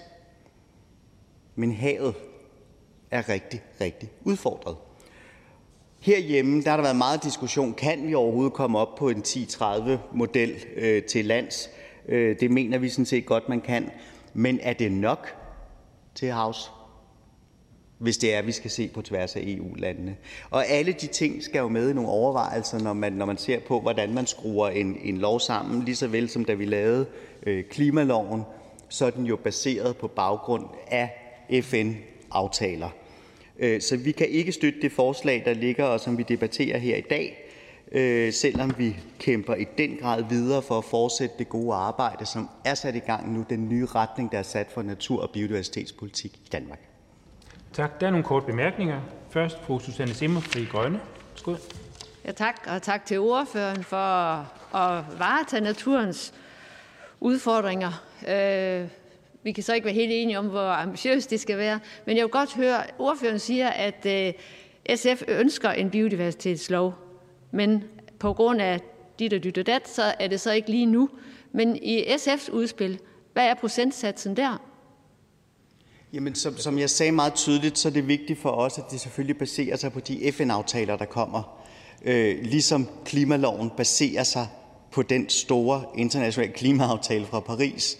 [1.55, 2.15] Men havet
[3.11, 4.75] er rigtig, rigtig udfordret.
[5.99, 10.55] Herhjemme der har der været meget diskussion, kan vi overhovedet komme op på en 10-30-model
[10.75, 11.69] øh, til lands?
[12.07, 13.89] Øh, det mener vi sådan set godt, man kan.
[14.33, 15.35] Men er det nok
[16.15, 16.71] til havs?
[18.03, 20.15] Hvis det er, at vi skal se på tværs af EU-landene.
[20.49, 23.59] Og alle de ting skal jo med i nogle overvejelser, når man, når man ser
[23.59, 25.83] på, hvordan man skruer en, en lov sammen.
[25.85, 27.05] Lige så vel som da vi lavede
[27.45, 28.41] øh, klimaloven,
[28.89, 31.09] så er den jo baseret på baggrund af
[31.63, 32.89] FN-aftaler.
[33.59, 36.95] Øh, så vi kan ikke støtte det forslag, der ligger, og som vi debatterer her
[36.95, 37.39] i dag.
[37.91, 42.49] øh, selvom vi kæmper i den grad videre for at fortsætte det gode arbejde, som
[42.65, 46.31] er sat i gang nu, den nye retning, der er sat for natur- og biodiversitetspolitik
[46.35, 46.92] i Danmark.
[47.73, 48.01] Tak.
[48.01, 49.01] Der er nogle korte bemærkninger.
[49.29, 50.99] Først fru Susanne Zimmer, Fri Grønne.
[51.35, 51.57] Skud.
[52.25, 53.97] Ja, tak, og tak til ordføreren for
[54.75, 56.33] at varetage naturens
[57.19, 58.03] udfordringer.
[58.27, 58.87] Øh,
[59.43, 62.23] vi kan så ikke være helt enige om, hvor ambitiøst det skal være, men jeg
[62.23, 64.33] vil godt høre, ordføreren siger, at øh,
[64.95, 66.93] SF ønsker en biodiversitetslov,
[67.51, 67.83] men
[68.19, 68.79] på grund af
[69.19, 71.09] dit og dit og dat, så er det så ikke lige nu.
[71.51, 72.99] Men i SF's udspil,
[73.33, 74.72] hvad er procentsatsen der?
[76.13, 78.99] Jamen, som, som jeg sagde meget tydeligt, så er det vigtigt for os, at det
[78.99, 81.63] selvfølgelig baserer sig på de FN-aftaler, der kommer.
[82.05, 84.47] Øh, ligesom klimaloven baserer sig
[84.91, 87.97] på den store internationale klimaaftale fra Paris.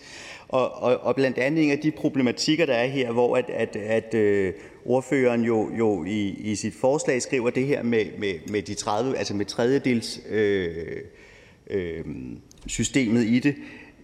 [0.47, 3.75] Og, og, og blandt andet en af de problematikker, der er her, hvor at, at,
[3.75, 4.53] at øh,
[4.85, 9.17] ordføreren jo, jo i, i sit forslag skriver det her med, med, med de 30,
[9.17, 10.97] altså med tredjedels øh,
[11.69, 12.05] øh,
[12.67, 13.55] systemet i det.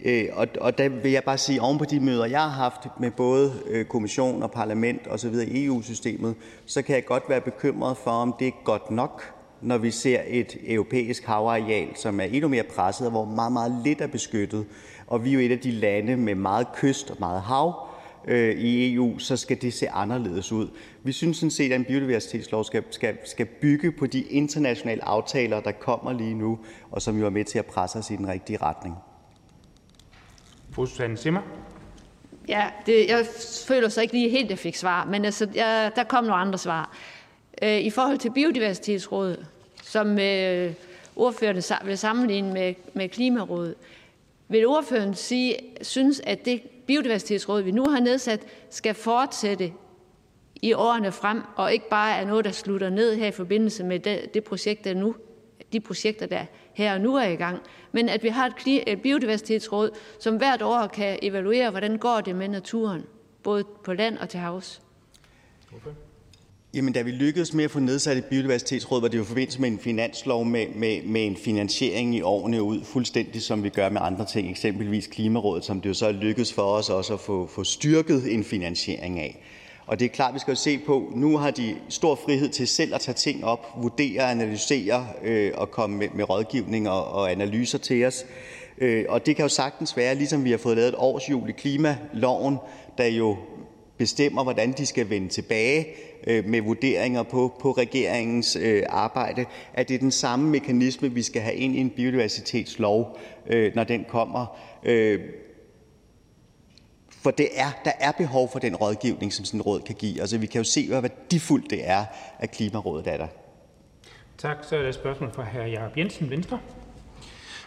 [0.04, 3.00] Øh, og, og der vil jeg bare sige, oven på de møder, jeg har haft
[3.00, 5.34] med både øh, kommission og parlament osv.
[5.34, 6.34] i EU-systemet,
[6.66, 10.20] så kan jeg godt være bekymret for, om det er godt nok, når vi ser
[10.26, 14.66] et europæisk havareal, som er endnu mere presset, og hvor meget, meget lidt er beskyttet.
[15.06, 17.88] Og vi er jo et af de lande med meget kyst og meget hav
[18.28, 20.68] øh, i EU, så skal det se anderledes ud.
[21.02, 25.60] Vi synes sådan set, at en biodiversitetslov skal, skal, skal bygge på de internationale aftaler,
[25.60, 26.58] der kommer lige nu,
[26.90, 28.94] og som jo er med til at presse os i den rigtige retning.
[30.80, 31.40] Fru Susanne Zimmer.
[32.48, 33.26] Ja, det, jeg
[33.66, 36.40] føler så ikke lige helt, at jeg fik svar, men altså, jeg, der kom nogle
[36.40, 36.96] andre svar.
[37.62, 39.46] Øh, I forhold til Biodiversitetsrådet,
[39.82, 40.72] som øh,
[41.16, 43.74] ordførende vil sammenligne med, med Klimarådet,
[44.48, 48.40] vil ordføreren sige, synes, at det Biodiversitetsråd, vi nu har nedsat,
[48.70, 49.72] skal fortsætte
[50.62, 53.98] i årene frem, og ikke bare er noget, der slutter ned her i forbindelse med
[53.98, 55.14] det, det projekt, der nu,
[55.72, 56.44] de projekter, der
[56.80, 57.58] her og nu er i gang,
[57.92, 59.90] men at vi har et, et biodiversitetsråd,
[60.20, 63.02] som hvert år kan evaluere, hvordan går det med naturen,
[63.42, 64.82] både på land og til havs.
[65.76, 65.90] Okay.
[66.74, 69.60] Jamen, da vi lykkedes med at få nedsat et biodiversitetsråd, var det jo i forbindelse
[69.60, 73.88] med en finanslov med, med, med en finansiering i årene ud, fuldstændig som vi gør
[73.88, 77.46] med andre ting, eksempelvis Klimarådet, som det jo så lykkedes for os også at få,
[77.46, 79.42] få styrket en finansiering af.
[79.90, 82.94] Og det er klart, vi skal se på, nu har de stor frihed til selv
[82.94, 87.78] at tage ting op, vurdere, analysere øh, og komme med, med rådgivning og, og analyser
[87.78, 88.26] til os.
[88.78, 91.52] Øh, og det kan jo sagtens være, ligesom vi har fået lavet et årsjul i
[91.52, 92.56] klimaloven,
[92.98, 93.36] der jo
[93.98, 95.86] bestemmer, hvordan de skal vende tilbage
[96.26, 99.44] øh, med vurderinger på, på regeringens øh, arbejde,
[99.74, 103.84] at det er den samme mekanisme, vi skal have ind i en biodiversitetslov, øh, når
[103.84, 104.58] den kommer.
[104.84, 105.20] Øh,
[107.22, 110.20] for det er, der er behov for den rådgivning, som sådan et råd kan give.
[110.20, 112.04] Altså, vi kan jo se, hvor værdifuldt det er,
[112.38, 113.26] at Klimarådet er der.
[114.38, 114.56] Tak.
[114.62, 115.58] Så er der et spørgsmål fra hr.
[115.58, 116.60] Jacob Jensen, Venstre.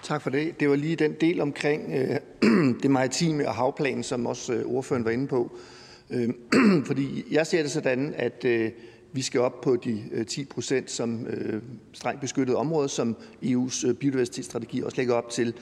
[0.03, 0.59] Tak for det.
[0.59, 2.19] Det var lige den del omkring øh,
[2.83, 5.51] det maritime og havplanen, som også øh, ordføreren var inde på.
[6.09, 6.29] Øh,
[6.87, 8.71] fordi jeg ser det sådan, at øh,
[9.11, 11.61] vi skal op på de øh, 10 procent som øh,
[11.93, 15.53] strengt beskyttede områder, som EU's øh, biodiversitetsstrategi også lægger op til.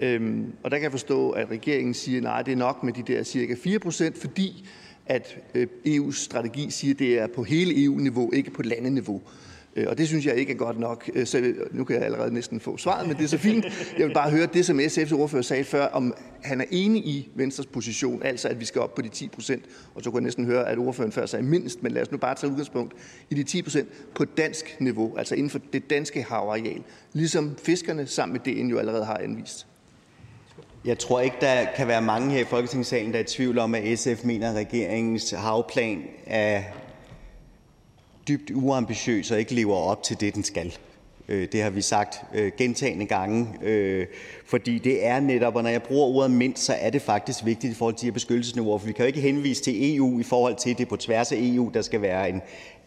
[0.00, 3.02] Øhm, og der kan jeg forstå, at regeringen siger, nej, det er nok med de
[3.12, 4.68] der cirka 4%, fordi
[5.06, 9.22] at øh, EU's strategi siger, at det er på hele EU-niveau, ikke på landeniveau.
[9.76, 11.10] Øh, og det synes jeg ikke er godt nok.
[11.14, 13.64] Øh, så nu kan jeg allerede næsten få svaret, men det er så fint.
[13.98, 17.28] Jeg vil bare høre det, som SF's ordfører sagde før, om han er enig i
[17.34, 19.64] Venstres position, altså at vi skal op på de 10 procent.
[19.94, 22.18] Og så kunne jeg næsten høre, at ordføreren før sagde mindst, men lad os nu
[22.18, 22.94] bare tage udgangspunkt
[23.30, 26.82] i de 10 procent på dansk niveau, altså inden for det danske havareal,
[27.12, 29.66] ligesom fiskerne sammen med DN jo allerede har anvist.
[30.84, 33.74] Jeg tror ikke, der kan være mange her i Folketingssalen, der er i tvivl om,
[33.74, 36.62] at SF mener, at regeringens havplan er
[38.28, 40.76] dybt uambitiøs og ikke lever op til det, den skal.
[41.28, 44.06] Øh, det har vi sagt øh, gentagende gange, øh,
[44.46, 47.72] fordi det er netop, og når jeg bruger ordet mindst, så er det faktisk vigtigt
[47.72, 50.22] i forhold til de her beskyttelsesniveauer, for vi kan jo ikke henvise til EU i
[50.22, 52.42] forhold til, at det på tværs af EU, der skal være en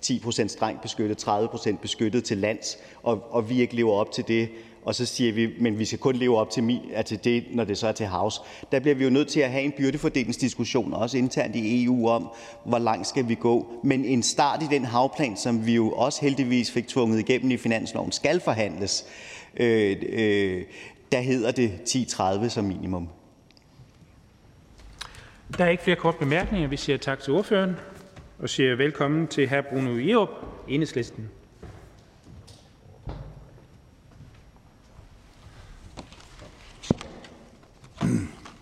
[0.05, 4.49] 10% strengt beskyttet, 30% beskyttet til lands, og, og vi ikke lever op til det,
[4.85, 7.77] og så siger vi, men vi skal kun leve op til, til det, når det
[7.77, 8.41] så er til havs.
[8.72, 12.30] Der bliver vi jo nødt til at have en byrdefordelingsdiskussion, også internt i EU, om,
[12.65, 13.80] hvor langt skal vi gå.
[13.84, 17.57] Men en start i den havplan, som vi jo også heldigvis fik tvunget igennem i
[17.57, 19.05] finansloven, skal forhandles.
[19.57, 20.64] Øh, øh,
[21.11, 23.10] der hedder det 10-30 som minimum.
[25.57, 26.68] Der er ikke flere kort bemærkninger.
[26.68, 27.76] Vi siger tak til ordføreren
[28.39, 29.61] og siger velkommen til hr.
[29.61, 30.30] Bruno Jerup,
[30.68, 31.30] Enhedslisten.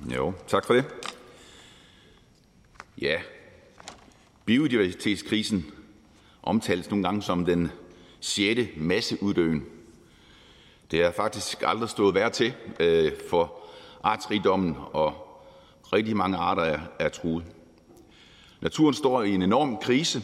[0.10, 0.86] Jo, tak for det.
[3.02, 3.22] Ja,
[4.45, 5.65] biodiversitetskrisen
[6.44, 7.72] omtales nogle gange som den
[8.19, 9.65] sjette masseuddøen.
[10.91, 13.60] Det har faktisk aldrig stået værd til, øh, for
[14.03, 15.14] artsrigdommen og
[15.94, 17.45] rigtig mange arter er, er truet.
[18.61, 20.23] Naturen står i en enorm krise,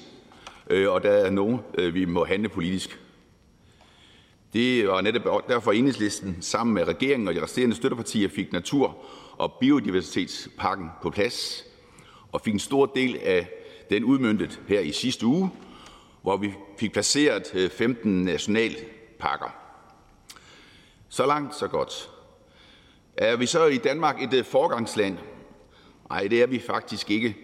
[0.69, 2.99] øh, og der er nogen, øh, vi må handle politisk.
[4.53, 8.97] Det var netop derfor enhedslisten sammen med regeringen og de resterende støttepartier fik natur-
[9.37, 11.65] og biodiversitetspakken på plads
[12.31, 13.49] og fik en stor del af
[13.89, 15.49] den udmyndtet her i sidste uge,
[16.21, 19.55] hvor vi fik placeret øh, 15 nationalparker.
[21.09, 22.09] Så langt, så godt.
[23.17, 25.17] Er vi så i Danmark et øh, forgangsland?
[26.09, 27.37] Nej, det er vi faktisk ikke.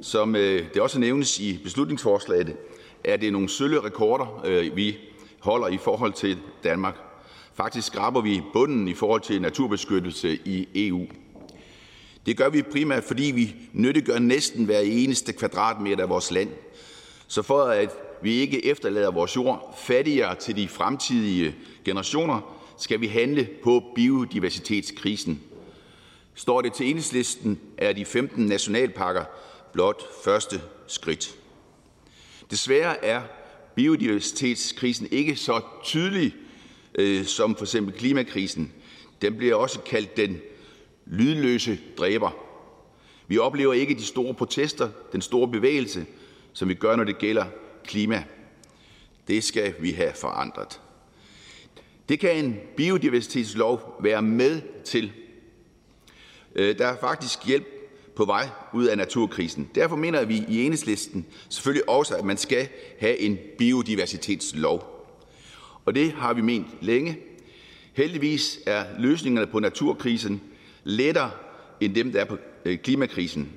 [0.00, 2.56] Som øh, det også nævnes i beslutningsforslaget,
[3.04, 4.98] er det nogle sølle rekorder, vi
[5.40, 6.96] holder i forhold til Danmark.
[7.54, 11.06] Faktisk skraber vi bunden i forhold til naturbeskyttelse i EU.
[12.26, 16.50] Det gør vi primært, fordi vi nyttiggør næsten hver eneste kvadratmeter af vores land.
[17.28, 17.90] Så for at
[18.22, 25.42] vi ikke efterlader vores jord fattigere til de fremtidige generationer, skal vi handle på biodiversitetskrisen.
[26.34, 29.24] Står det til enhedslisten, er de 15 nationalparker
[29.72, 31.36] blot første skridt.
[32.50, 33.22] Desværre er
[33.74, 36.34] biodiversitetskrisen ikke så tydelig
[36.94, 38.72] øh, som for eksempel klimakrisen.
[39.22, 40.40] Den bliver også kaldt den
[41.06, 42.30] lydløse dræber.
[43.28, 46.06] Vi oplever ikke de store protester, den store bevægelse,
[46.52, 47.44] som vi gør, når det gælder
[47.84, 48.24] klima.
[49.28, 50.80] Det skal vi have forandret.
[52.08, 55.12] Det kan en biodiversitetslov være med til.
[56.54, 57.66] Øh, der er faktisk hjælp
[58.16, 59.70] på vej ud af naturkrisen.
[59.74, 62.68] Derfor mener vi i enhedslisten selvfølgelig også, at man skal
[62.98, 64.90] have en biodiversitetslov.
[65.84, 67.18] Og det har vi ment længe.
[67.92, 70.40] Heldigvis er løsningerne på naturkrisen
[70.84, 71.30] lettere
[71.80, 73.52] end dem, der er på øh, klimakrisen.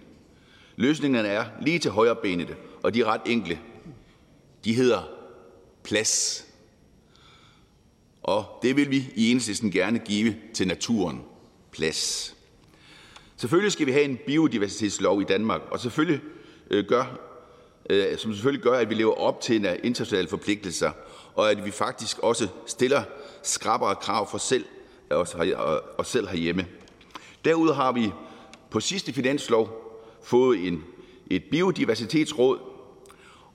[0.76, 3.60] Løsningerne er lige til højre benet, og de er ret enkle.
[4.66, 5.10] De hedder
[5.84, 6.46] plads.
[8.24, 11.22] Og det vil vi i enhedslisten gerne give til naturen.
[11.72, 12.36] Plads.
[13.38, 16.22] Selvfølgelig skal vi have en biodiversitetslov i Danmark, og selvfølgelig
[16.72, 17.20] øh, gør,
[17.90, 20.92] øh, som selvfølgelig gør, at vi lever op til internationale forpligtelser,
[21.36, 23.04] og at vi faktisk også stiller
[23.44, 24.66] skrappere krav for selv,
[25.10, 25.36] os,
[25.98, 26.68] os selv herhjemme.
[27.48, 28.12] Derudover har vi
[28.70, 29.70] på sidste finanslov
[30.24, 30.84] fået en,
[31.30, 32.60] et biodiversitetsråd,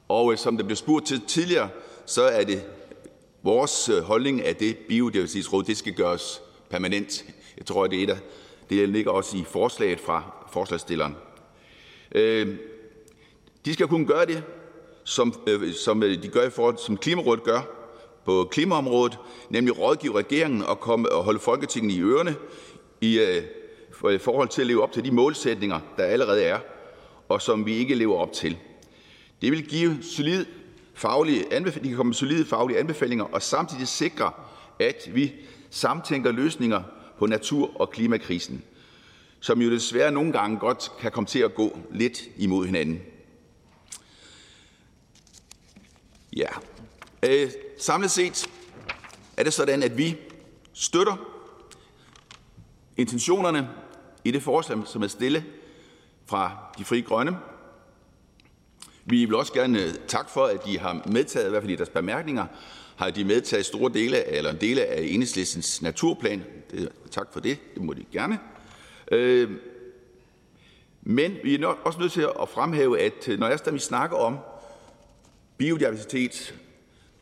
[0.08, 1.68] og øh, som der blev spurgt til tidligere,
[2.06, 2.64] så er det
[3.42, 6.40] vores øh, holdning, at det biodiversitetsråd det skal gøres
[6.70, 7.24] permanent.
[7.56, 8.18] Jeg tror, at det er et af
[8.70, 11.16] det ligger også i forslaget fra forslagstilleren.
[12.14, 12.56] Øh,
[13.64, 14.42] de skal kunne gøre det,
[15.04, 17.60] som, øh, som øh, de gør i forhold, som Klimarådet gør
[18.24, 19.18] på klimaområdet,
[19.50, 22.36] nemlig rådgive regeringen og, komme, og holde Folketinget i ørerne
[23.00, 23.40] i
[24.10, 26.58] i forhold til at leve op til de målsætninger, der allerede er,
[27.28, 28.58] og som vi ikke lever op til.
[29.42, 30.46] Det vil give solid
[30.94, 34.32] faglige anbefalinger, de kan komme med solide faglige anbefalinger og samtidig sikre,
[34.78, 35.32] at vi
[35.70, 36.82] samtænker løsninger
[37.18, 38.64] på natur- og klimakrisen,
[39.40, 43.02] som jo desværre nogle gange godt kan komme til at gå lidt imod hinanden.
[46.36, 46.48] Ja,
[47.22, 48.50] øh, samlet set
[49.36, 50.16] er det sådan, at vi
[50.72, 51.16] støtter
[52.96, 53.68] intentionerne
[54.24, 55.44] i det forslag, som er stille
[56.26, 57.38] fra de frie grønne.
[59.04, 61.76] Vi vil også gerne øh, tak for, at de har medtaget, i hvert fald i
[61.76, 62.46] deres bemærkninger,
[62.96, 66.44] har de medtaget store dele af, eller en dele af enhedslæsens naturplan.
[66.70, 68.38] Det, tak for det, det må de gerne.
[69.12, 69.50] Øh,
[71.02, 74.38] men vi er også nødt til at fremhæve, at øh, når jeg vi snakker om
[75.56, 76.54] biodiversitet,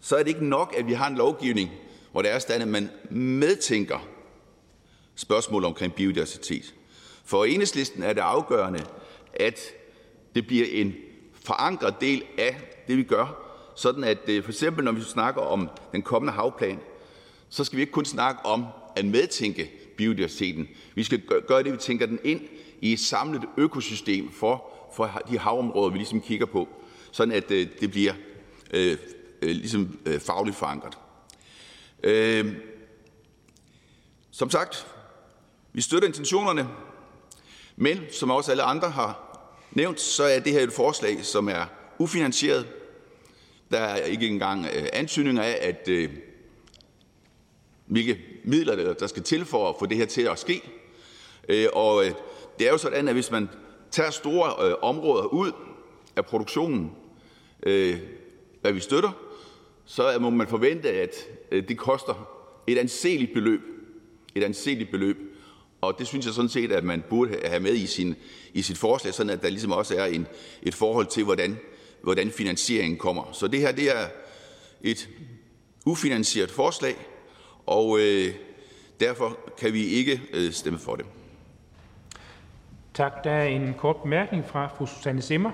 [0.00, 1.70] så er det ikke nok, at vi har en lovgivning,
[2.12, 4.08] hvor det er sådan, at man medtænker
[5.14, 6.74] spørgsmål omkring biodiversitet.
[7.30, 8.86] For enhedslisten er det afgørende,
[9.34, 9.60] at
[10.34, 10.94] det bliver en
[11.32, 15.70] forankret del af det, vi gør, sådan at øh, for eksempel når vi snakker om
[15.92, 16.78] den kommende havplan,
[17.48, 20.68] så skal vi ikke kun snakke om at medtænke biodiversiteten.
[20.94, 22.40] Vi skal gøre det, vi tænker den ind
[22.80, 26.68] i et samlet økosystem for, for de havområder, vi ligesom kigger på,
[27.12, 28.14] sådan at øh, det bliver
[28.74, 28.98] øh,
[29.42, 30.98] øh, ligesom øh, fagligt forankret.
[32.02, 32.54] Øh,
[34.30, 34.86] som sagt,
[35.72, 36.68] vi støtter intentionerne,
[37.82, 39.40] men som også alle andre har
[39.72, 41.64] nævnt, så er det her et forslag, som er
[41.98, 42.68] ufinansieret.
[43.70, 46.10] Der er ikke engang øh, antydninger af, at øh,
[47.86, 50.62] hvilke midler der skal til for at få det her til at ske.
[51.48, 52.12] Øh, og øh,
[52.58, 53.48] det er jo sådan, at hvis man
[53.90, 55.52] tager store øh, områder ud
[56.16, 56.92] af produktionen,
[57.62, 57.98] øh,
[58.60, 59.10] hvad vi støtter,
[59.84, 61.14] så må man forvente, at
[61.50, 63.60] det koster et anseligt beløb.
[64.34, 65.29] Et anseligt beløb.
[65.80, 68.16] Og det synes jeg sådan set, at man burde have med i, sin,
[68.54, 70.26] i sit forslag, sådan at der ligesom også er en,
[70.62, 71.58] et forhold til, hvordan
[72.02, 73.32] hvordan finansieringen kommer.
[73.32, 74.06] Så det her det er
[74.82, 75.08] et
[75.86, 76.94] ufinansieret forslag,
[77.66, 78.34] og øh,
[79.00, 81.06] derfor kan vi ikke øh, stemme for det.
[82.94, 83.24] Tak.
[83.24, 85.50] Der er en kort bemærkning fra fru Susanne Zimmer.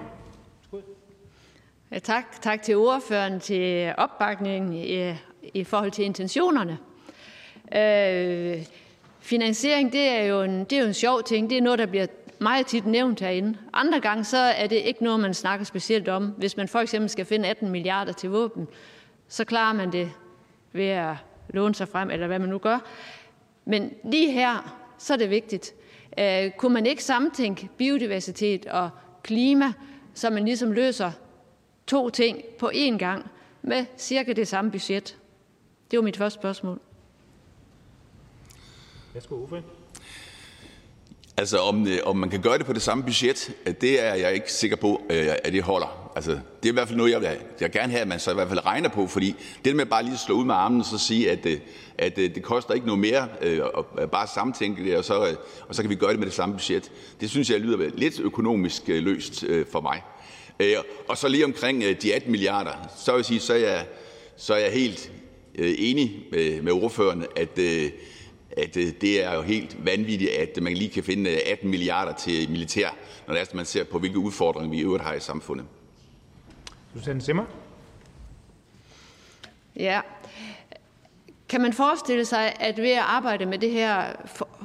[1.91, 2.25] Ja, tak.
[2.43, 5.15] Tak til ordføreren til opbakningen i,
[5.55, 6.79] i forhold til intentionerne.
[7.75, 8.67] Øh,
[9.27, 11.51] finansiering, det er, jo en, det er jo en sjov ting.
[11.51, 12.07] Det er noget, der bliver
[12.39, 13.59] meget tit nævnt herinde.
[13.73, 16.27] Andre gange så er det ikke noget, man snakker specielt om.
[16.27, 18.69] Hvis man for eksempel skal finde 18 milliarder til våben,
[19.29, 20.11] så klarer man det
[20.73, 21.15] ved at
[21.49, 22.79] låne sig frem, eller hvad man nu gør.
[23.65, 25.75] Men lige her, så er det vigtigt.
[26.19, 28.91] Øh, kunne man ikke samtænke biodiversitet og
[29.23, 29.73] klima,
[30.15, 31.13] så man ligesom løser
[31.87, 33.31] to ting på én gang
[33.63, 35.19] med cirka det samme budget?
[35.91, 36.81] Det var mit første spørgsmål.
[39.17, 39.63] Værsgo, Uffe.
[41.37, 44.15] Altså, om, øh, om man kan gøre det på det samme budget, øh, det er
[44.15, 46.13] jeg ikke sikker på, øh, at det holder.
[46.17, 47.29] Altså, det er i hvert fald noget, jeg vil,
[47.61, 50.03] jeg gerne have, at man så i hvert fald regner på, fordi det med bare
[50.03, 51.47] lige at slå ud med armen og så sige, at,
[51.99, 53.29] at det koster ikke noget mere
[53.99, 55.37] at bare samtænke det, og så,
[55.69, 58.21] og så kan vi gøre det med det samme budget, det synes jeg lyder lidt
[58.21, 60.03] økonomisk løst for mig.
[61.09, 63.87] Og så lige omkring de 18 milliarder, så vil jeg sige, så er jeg,
[64.37, 65.13] så er jeg helt
[65.59, 67.59] enig med, med ordføreren, at
[68.57, 72.51] at øh, det er jo helt vanvittigt, at man lige kan finde 18 milliarder til
[72.51, 72.89] militær,
[73.27, 75.67] når det er, man ser på, hvilke udfordringer vi i øvrigt har i samfundet.
[76.95, 77.45] Susanne Simmer.
[79.77, 80.01] Ja.
[81.49, 84.13] Kan man forestille sig, at ved at arbejde med det her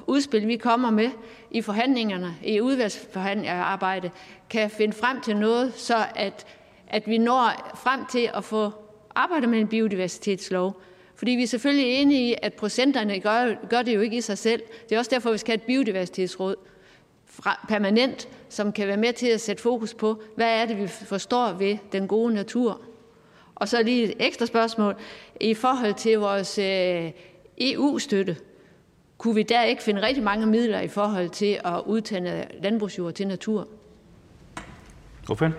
[0.07, 1.09] udspil, vi kommer med
[1.51, 4.11] i forhandlingerne, i udvalgsforhandlingsarbejde,
[4.49, 6.45] kan finde frem til noget, så at,
[6.87, 8.71] at vi når frem til at få
[9.15, 10.81] arbejdet med en biodiversitetslov,
[11.21, 14.37] fordi vi er selvfølgelig enige i, at procenterne gør, gør det jo ikke i sig
[14.37, 14.61] selv.
[14.89, 16.55] Det er også derfor, vi skal have et biodiversitetsråd
[17.67, 21.53] permanent, som kan være med til at sætte fokus på, hvad er det, vi forstår
[21.53, 22.81] ved den gode natur.
[23.55, 24.95] Og så lige et ekstra spørgsmål.
[25.39, 27.11] I forhold til vores øh,
[27.57, 28.37] EU-støtte,
[29.17, 33.27] kunne vi der ikke finde rigtig mange midler i forhold til at udtænde landbrugsjord til
[33.27, 33.67] natur?
[35.25, 35.51] Hvorfor?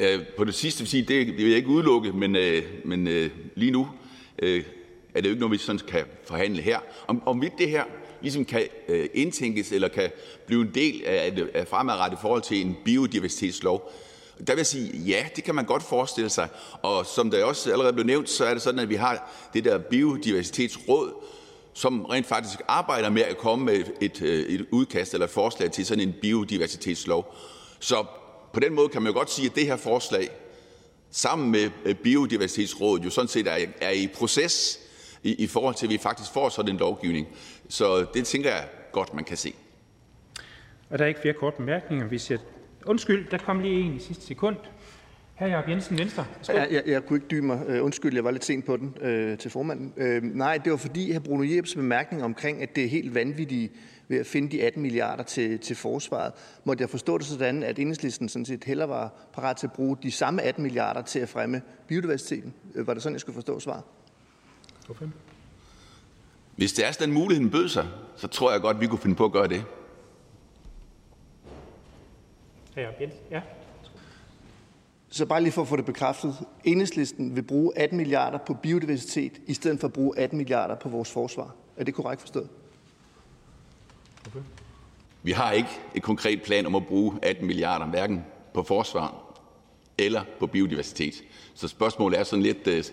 [0.00, 3.30] Øh, på det sidste vil sige, det vil jeg ikke udelukke, men, øh, men øh,
[3.54, 3.88] lige nu
[4.38, 4.64] øh,
[5.14, 6.78] er det jo ikke noget, vi sådan kan forhandle her.
[7.06, 7.84] Om, om vi det her
[8.20, 10.10] ligesom kan øh, indtænkes eller kan
[10.46, 13.92] blive en del af, af fremadrettet forhold til en biodiversitetslov,
[14.46, 16.48] der vil jeg sige, ja, det kan man godt forestille sig.
[16.82, 19.64] Og som der også allerede blev nævnt, så er det sådan, at vi har det
[19.64, 21.12] der biodiversitetsråd,
[21.74, 25.70] som rent faktisk arbejder med at komme med et, øh, et udkast eller et forslag
[25.70, 27.34] til sådan en biodiversitetslov.
[27.80, 28.04] Så
[28.58, 30.28] på den måde kan man jo godt sige, at det her forslag
[31.10, 34.80] sammen med øh, Biodiversitetsrådet jo sådan set er, er i proces
[35.22, 37.26] i, i forhold til, at vi faktisk får sådan en lovgivning.
[37.68, 39.54] Så det tænker jeg godt, man kan se.
[40.90, 42.06] Og der er ikke flere korte bemærkninger.
[42.06, 42.38] Vi siger,
[42.86, 44.56] undskyld, der kom lige en i sidste sekund.
[45.34, 45.44] Hr.
[45.44, 46.26] Jacob Jensen, Venstre.
[46.48, 47.66] Jeg, jeg, jeg kunne ikke dybe mig.
[47.68, 49.92] Uh, undskyld, jeg var lidt sent på den uh, til formanden.
[49.96, 51.18] Uh, nej, det var fordi hr.
[51.18, 53.72] Bruno Jeps bemærkning omkring, at det er helt vanvittigt
[54.08, 56.32] ved at finde de 18 milliarder til, til forsvaret.
[56.64, 59.96] Måtte jeg forstå det sådan, at enhedslisten sådan set heller var parat til at bruge
[60.02, 62.54] de samme 18 milliarder til at fremme biodiversiteten?
[62.74, 63.82] Var det sådan, jeg skulle forstå svaret?
[64.90, 65.06] Okay.
[66.56, 69.24] Hvis det er sådan, muligheden bød sig, så tror jeg godt, vi kunne finde på
[69.24, 69.64] at gøre det.
[73.30, 73.40] Ja.
[75.08, 76.34] Så bare lige for at få det bekræftet.
[76.64, 80.88] Enhedslisten vil bruge 18 milliarder på biodiversitet, i stedet for at bruge 18 milliarder på
[80.88, 81.54] vores forsvar.
[81.76, 82.48] Er det korrekt forstået?
[85.22, 88.24] Vi har ikke et konkret plan om at bruge 18 milliarder, hverken
[88.54, 89.28] på forsvar
[89.98, 91.14] eller på biodiversitet.
[91.54, 92.84] Så spørgsmålet er sådan lidt øh,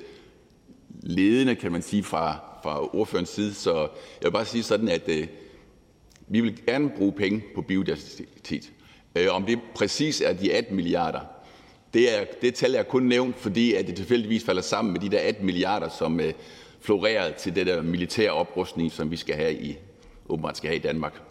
[1.03, 3.53] ledende, kan man sige, fra, fra ordførens side.
[3.53, 3.80] Så
[4.22, 5.27] jeg vil bare sige sådan, at øh,
[6.27, 8.72] vi vil gerne bruge penge på biodiversitet.
[9.15, 11.19] Øh, om det præcis er de 18 milliarder,
[11.93, 15.09] det, er, det tal er kun nævnt, fordi at det tilfældigvis falder sammen med de
[15.09, 16.33] der 18 milliarder, som øh,
[16.81, 19.77] florerede til det der militære oprustning, som vi skal have i,
[20.30, 21.22] åbenbart skal have i Danmark.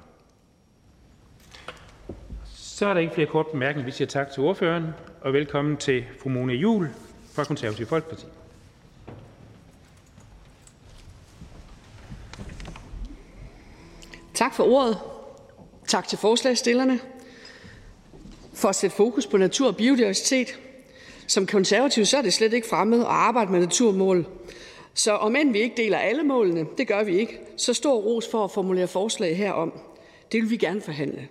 [2.74, 3.84] Så er der ikke flere korte bemærkninger.
[3.84, 4.84] Vi siger tak til ordføreren
[5.20, 6.88] og velkommen til fru Mona Jul
[7.32, 8.26] fra Konservative Folkeparti.
[14.34, 14.98] Tak for ordet.
[15.86, 17.00] Tak til forslagsstillerne
[18.54, 20.58] for at sætte fokus på natur og biodiversitet.
[21.26, 24.26] Som konservativ så er det slet ikke fremmed at arbejde med naturmål.
[24.94, 28.28] Så om end vi ikke deler alle målene, det gør vi ikke, så stor ros
[28.30, 29.80] for at formulere forslag herom.
[30.32, 31.28] Det vil vi gerne forhandle.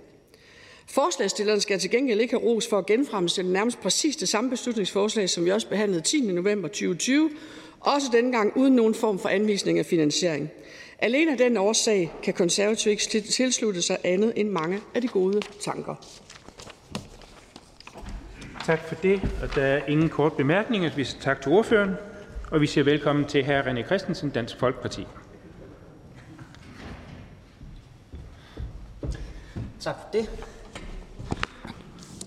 [0.88, 5.30] Forslagsstillerne skal til gengæld ikke have ros for at genfremstille nærmest præcis det samme beslutningsforslag,
[5.30, 6.22] som vi også behandlede 10.
[6.22, 7.30] november 2020,
[7.80, 10.50] også denne gang uden nogen form for anvisning af finansiering.
[11.00, 15.42] Alene af den årsag kan konservative ikke tilslutte sig andet end mange af de gode
[15.62, 15.96] tanker.
[18.66, 19.22] Tak for det.
[19.42, 20.96] Og der er ingen kort bemærkninger.
[20.96, 21.96] Vi siger tak til ordføreren.
[22.52, 23.62] og vi siger velkommen til hr.
[23.62, 25.08] René Christensen, Dansk Folkeparti.
[29.80, 30.30] Tak for det.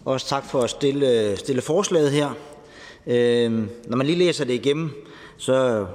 [0.07, 2.31] Også tak for at stille, stille forslaget her.
[3.07, 3.52] Øh,
[3.86, 4.91] når man lige læser det igennem,
[5.36, 5.86] så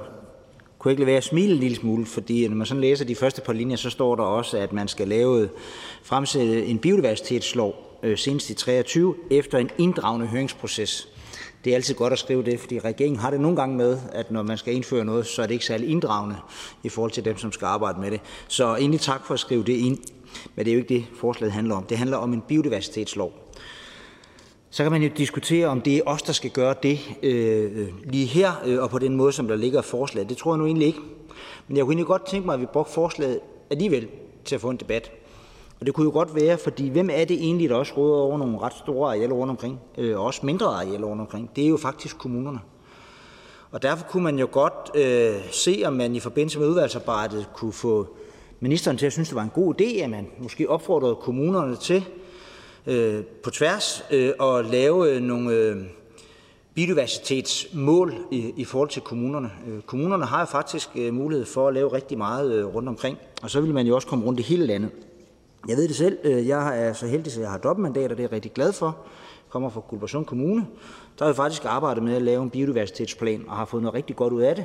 [0.78, 3.04] kunne jeg ikke lade være at smile en lille smule, fordi når man sådan læser
[3.04, 5.48] de første par linjer, så står der også, at man skal lave
[6.02, 11.08] fremsætte en biodiversitetslov øh, senest i 23 efter en inddragende høringsproces.
[11.64, 14.30] Det er altid godt at skrive det, fordi regeringen har det nogle gange med, at
[14.30, 16.36] når man skal indføre noget, så er det ikke særlig inddragende
[16.82, 18.20] i forhold til dem, som skal arbejde med det.
[18.48, 19.98] Så egentlig tak for at skrive det ind,
[20.54, 21.84] men det er jo ikke det, forslaget handler om.
[21.84, 23.41] Det handler om en biodiversitetslov.
[24.74, 27.88] Så kan man jo diskutere, om det er os, der skal gøre det øh, øh,
[28.04, 30.28] lige her, øh, og på den måde, som der ligger i forslaget.
[30.28, 30.98] Det tror jeg nu egentlig ikke.
[31.68, 34.08] Men jeg kunne egentlig godt tænke mig, at vi brugte forslaget alligevel
[34.44, 35.10] til at få en debat.
[35.80, 38.38] Og det kunne jo godt være, fordi hvem er det egentlig, der også råder over
[38.38, 41.50] nogle ret store arealer rundt omkring, øh, og også mindre arealer rundt omkring?
[41.56, 42.60] Det er jo faktisk kommunerne.
[43.70, 47.72] Og derfor kunne man jo godt øh, se, om man i forbindelse med udvalgsarbejdet kunne
[47.72, 48.06] få
[48.60, 52.04] ministeren til at synes, det var en god idé, at man måske opfordrede kommunerne til
[52.86, 55.76] øh, på tværs øh, og lave øh, nogle øh,
[56.74, 59.50] biodiversitetsmål i, i forhold til kommunerne.
[59.68, 63.18] Øh, kommunerne har jo faktisk øh, mulighed for at lave rigtig meget øh, rundt omkring,
[63.42, 64.90] og så vil man jo også komme rundt i hele landet.
[65.68, 66.18] Jeg ved det selv.
[66.24, 68.72] Øh, jeg er så heldig, at jeg har dobbeltmandat, og det er jeg rigtig glad
[68.72, 68.86] for.
[68.86, 70.66] Jeg kommer fra Guldborgsund Kommune.
[71.18, 74.16] Der har vi faktisk arbejdet med at lave en biodiversitetsplan, og har fået noget rigtig
[74.16, 74.64] godt ud af det.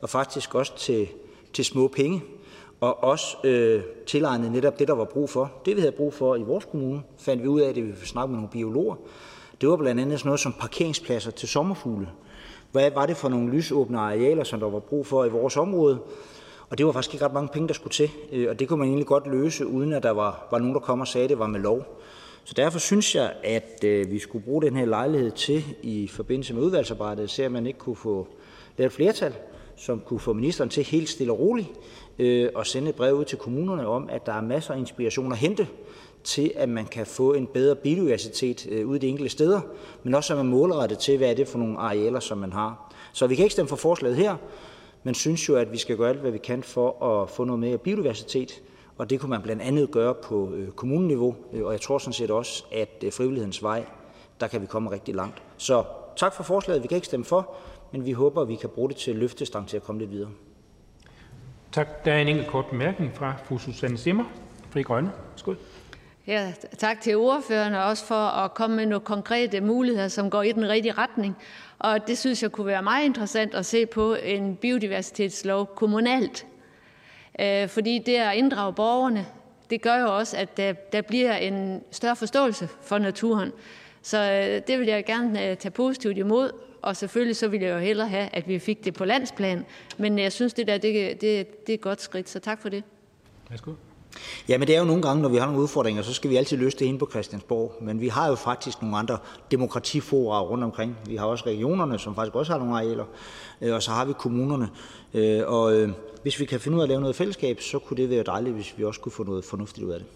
[0.00, 1.08] Og faktisk også til,
[1.52, 2.22] til små penge.
[2.82, 5.52] Og også øh, tilegnet netop det, der var brug for.
[5.66, 8.06] Det, vi havde brug for i vores kommune, fandt vi ud af, det vi ville
[8.06, 8.94] snakke med nogle biologer.
[9.60, 12.08] Det var blandt andet sådan noget som parkeringspladser til sommerfugle.
[12.72, 15.98] Hvad var det for nogle lysåbne arealer, som der var brug for i vores område?
[16.70, 18.78] Og det var faktisk ikke ret mange penge, der skulle til, øh, og det kunne
[18.78, 21.30] man egentlig godt løse, uden at der var, var nogen, der kom og sagde, at
[21.30, 22.00] det var med lov.
[22.44, 26.54] Så derfor synes jeg, at øh, vi skulle bruge den her lejlighed til, i forbindelse
[26.54, 28.28] med udvalgsarbejdet, se, om man ikke kunne få
[28.76, 29.34] lavet flertal,
[29.76, 31.68] som kunne få ministeren til helt stille og roligt
[32.18, 35.32] Øh, at sende et brev ud til kommunerne om, at der er masser af inspiration
[35.32, 35.68] at hente
[36.24, 39.60] til, at man kan få en bedre biodiversitet øh, ude i de enkelte steder,
[40.02, 42.92] men også at man målrettet til, hvad er det for nogle arealer, som man har.
[43.12, 44.36] Så vi kan ikke stemme for forslaget her,
[45.02, 47.60] men synes jo, at vi skal gøre alt, hvad vi kan for at få noget
[47.60, 48.62] mere biodiversitet,
[48.98, 52.30] og det kunne man blandt andet gøre på øh, kommuneniveau, og jeg tror sådan set
[52.30, 53.84] også, at frivillighedens vej,
[54.40, 55.42] der kan vi komme rigtig langt.
[55.56, 55.84] Så
[56.16, 56.82] tak for forslaget.
[56.82, 57.54] Vi kan ikke stemme for,
[57.92, 60.30] men vi håber, at vi kan bruge det til løftestang til at komme lidt videre.
[61.72, 62.04] Tak.
[62.04, 64.24] Der er en enkelt kort bemærkning fra fru Susanne Simmer,
[64.70, 65.12] Fri Grønne.
[65.36, 65.56] Skud.
[66.26, 70.42] Ja, tak til ordføreren og også for at komme med nogle konkrete muligheder, som går
[70.42, 71.36] i den rigtige retning.
[71.78, 76.46] Og det synes jeg kunne være meget interessant at se på en biodiversitetslov kommunalt.
[77.40, 79.26] Øh, fordi det at inddrage borgerne,
[79.70, 83.52] det gør jo også, at der, der bliver en større forståelse for naturen.
[84.02, 86.50] Så øh, det vil jeg gerne øh, tage positivt imod,
[86.82, 89.64] og selvfølgelig så vil jeg jo hellere have, at vi fik det på landsplan.
[89.98, 91.20] Men jeg synes, det der det, det,
[91.66, 92.84] det er et godt skridt, så tak for det.
[93.50, 93.72] Værsgo.
[94.48, 96.36] Ja, men det er jo nogle gange, når vi har nogle udfordringer, så skal vi
[96.36, 97.76] altid løse det inde på Christiansborg.
[97.80, 99.18] Men vi har jo faktisk nogle andre
[99.50, 100.96] demokratifora rundt omkring.
[101.06, 103.04] Vi har også regionerne, som faktisk også har nogle arealer,
[103.60, 104.68] øh, og så har vi kommunerne.
[105.14, 105.90] Øh, og øh,
[106.22, 108.54] hvis vi kan finde ud af at lave noget fællesskab, så kunne det være dejligt,
[108.54, 110.08] hvis vi også kunne få noget fornuftigt ud af det.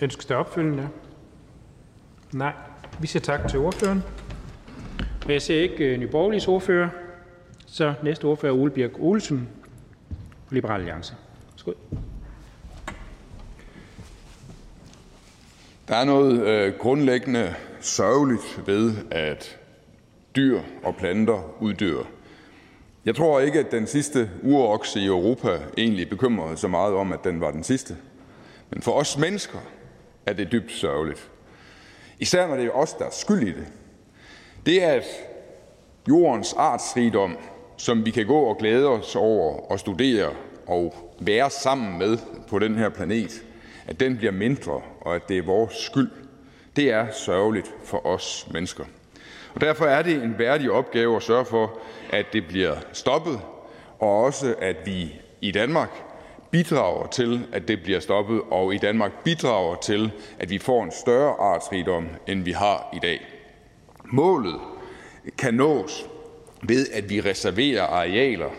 [0.00, 0.88] Ønskes der opfølgende?
[2.32, 2.52] Nej.
[3.00, 4.02] Vi siger tak til ordføreren.
[5.26, 6.88] Og jeg ser ikke øh, Nyborgerliges ordfører,
[7.66, 9.48] så næste ordfører er Ole Birk Olsen,
[10.50, 11.14] Liberal Alliance.
[11.52, 11.72] Værsgo.
[15.88, 19.58] Der er noget øh, grundlæggende sørgeligt ved, at
[20.36, 22.02] dyr og planter uddør.
[23.04, 27.24] Jeg tror ikke, at den sidste urokse i Europa egentlig bekymrede så meget om, at
[27.24, 27.96] den var den sidste.
[28.70, 29.58] Men for os mennesker
[30.26, 31.30] er det dybt sørgeligt.
[32.18, 33.66] Især når det er os, der er skyld i det.
[34.66, 35.04] Det er, at
[36.08, 37.36] jordens artsrigdom,
[37.76, 40.30] som vi kan gå og glæde os over og studere
[40.66, 43.44] og være sammen med på den her planet,
[43.86, 46.10] at den bliver mindre, og at det er vores skyld,
[46.76, 48.84] det er sørgeligt for os mennesker.
[49.54, 51.78] Og derfor er det en værdig opgave at sørge for,
[52.10, 53.40] at det bliver stoppet,
[53.98, 55.90] og også at vi i Danmark
[56.50, 60.92] bidrager til, at det bliver stoppet, og i Danmark bidrager til, at vi får en
[60.92, 63.35] større artsrigdom, end vi har i dag.
[64.12, 64.60] Målet
[65.38, 66.06] kan nås
[66.62, 68.50] ved, at vi reserverer arealer,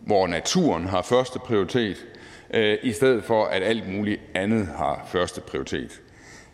[0.00, 2.06] hvor naturen har første prioritet,
[2.54, 6.00] øh, i stedet for at alt muligt andet har første prioritet.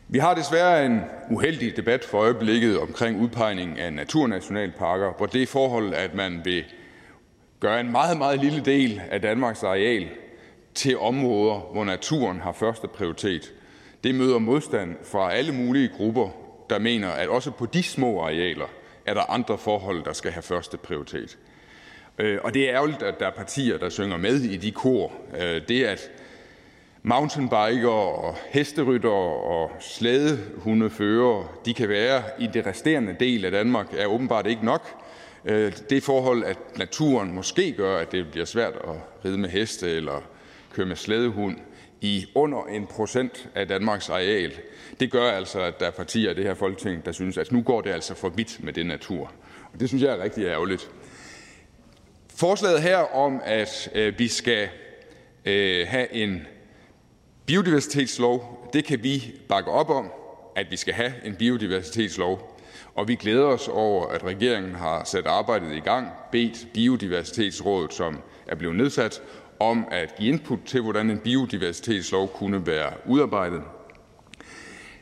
[0.09, 1.01] Vi har desværre en
[1.31, 6.65] uheldig debat for øjeblikket omkring udpegning af naturnationalparker, hvor det forhold, at man vil
[7.61, 10.09] gøre en meget, meget lille del af Danmarks areal
[10.75, 13.53] til områder, hvor naturen har første prioritet,
[14.05, 18.67] det møder modstand fra alle mulige grupper, der mener, at også på de små arealer
[19.07, 21.39] er der andre forhold, der skal have første prioritet.
[22.19, 25.13] Øh, og det er ærgerligt, at der er partier, der synger med i de kor.
[25.41, 26.11] Øh, det, at
[27.03, 29.11] mountainbiker og hesterytter
[29.47, 35.03] og slædehundefører de kan være i det resterende del af Danmark, er åbenbart ikke nok.
[35.45, 39.91] Øh, det forhold, at naturen måske gør, at det bliver svært at ride med heste
[39.91, 40.23] eller
[40.75, 41.57] køre med slædehund
[42.01, 44.53] i under en procent af Danmarks areal,
[45.01, 47.63] det gør altså, at der er partier i det her folketing, der synes, at nu
[47.63, 49.33] går det altså for vidt med det natur.
[49.73, 50.91] Og det synes jeg er rigtig ærgerligt.
[52.35, 54.69] Forslaget her om, at øh, vi skal
[55.45, 56.47] øh, have en
[57.47, 60.13] biodiversitetslov, det kan vi bakke op om,
[60.57, 62.61] at vi skal have en biodiversitetslov.
[62.95, 68.19] Og vi glæder os over, at regeringen har sat arbejdet i gang, bedt Biodiversitetsrådet, som
[68.47, 69.23] er blevet nedsat,
[69.61, 73.63] om at give input til, hvordan en biodiversitetslov kunne være udarbejdet.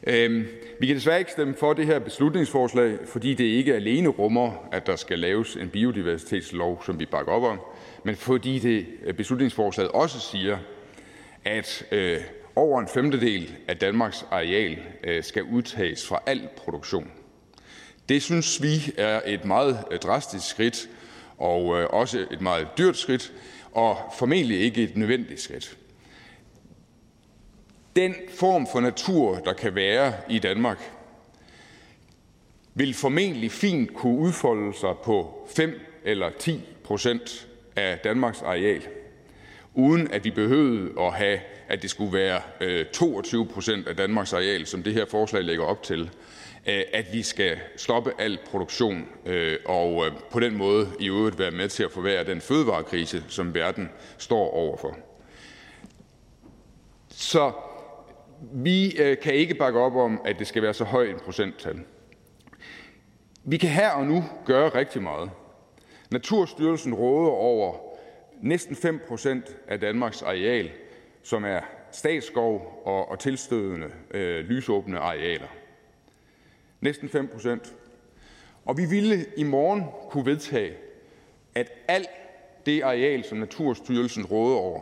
[0.06, 0.46] Øhm,
[0.80, 4.86] vi kan desværre ikke stemme for det her beslutningsforslag, fordi det ikke alene rummer, at
[4.86, 7.60] der skal laves en biodiversitetslov, som vi bakker op om,
[8.04, 10.58] men fordi det øh, beslutningsforslaget også siger,
[11.44, 12.20] at øh,
[12.56, 17.10] over en femtedel af Danmarks areal øh, skal udtages fra al produktion.
[18.08, 20.88] Det synes vi er et meget drastisk skridt
[21.38, 23.32] og også et meget dyrt skridt,
[23.74, 25.78] og formentlig ikke et nødvendigt skridt.
[27.96, 30.90] Den form for natur, der kan være i Danmark,
[32.74, 38.82] vil formentlig fint kunne udfolde sig på 5 eller 10 procent af Danmarks areal,
[39.74, 44.32] uden at vi behøvede at have, at det skulle være øh, 22 procent af Danmarks
[44.32, 46.10] areal, som det her forslag lægger op til,
[46.66, 51.38] Øh, at vi skal stoppe al produktion øh, og øh, på den måde i øvrigt
[51.38, 54.96] være med til at forværre den fødevarekrise, som verden står overfor.
[57.08, 57.52] Så
[58.52, 61.80] vi kan ikke bakke op om, at det skal være så højt en procenttal.
[63.44, 65.30] Vi kan her og nu gøre rigtig meget.
[66.10, 67.74] Naturstyrelsen råder over
[68.42, 70.70] næsten 5 procent af Danmarks areal,
[71.22, 71.60] som er
[71.92, 75.48] statsskov og, og tilstødende øh, lysåbne arealer
[76.84, 77.74] næsten 5 procent.
[78.64, 80.72] Og vi ville i morgen kunne vedtage,
[81.54, 82.08] at alt
[82.66, 84.80] det areal, som Naturstyrelsen råder over,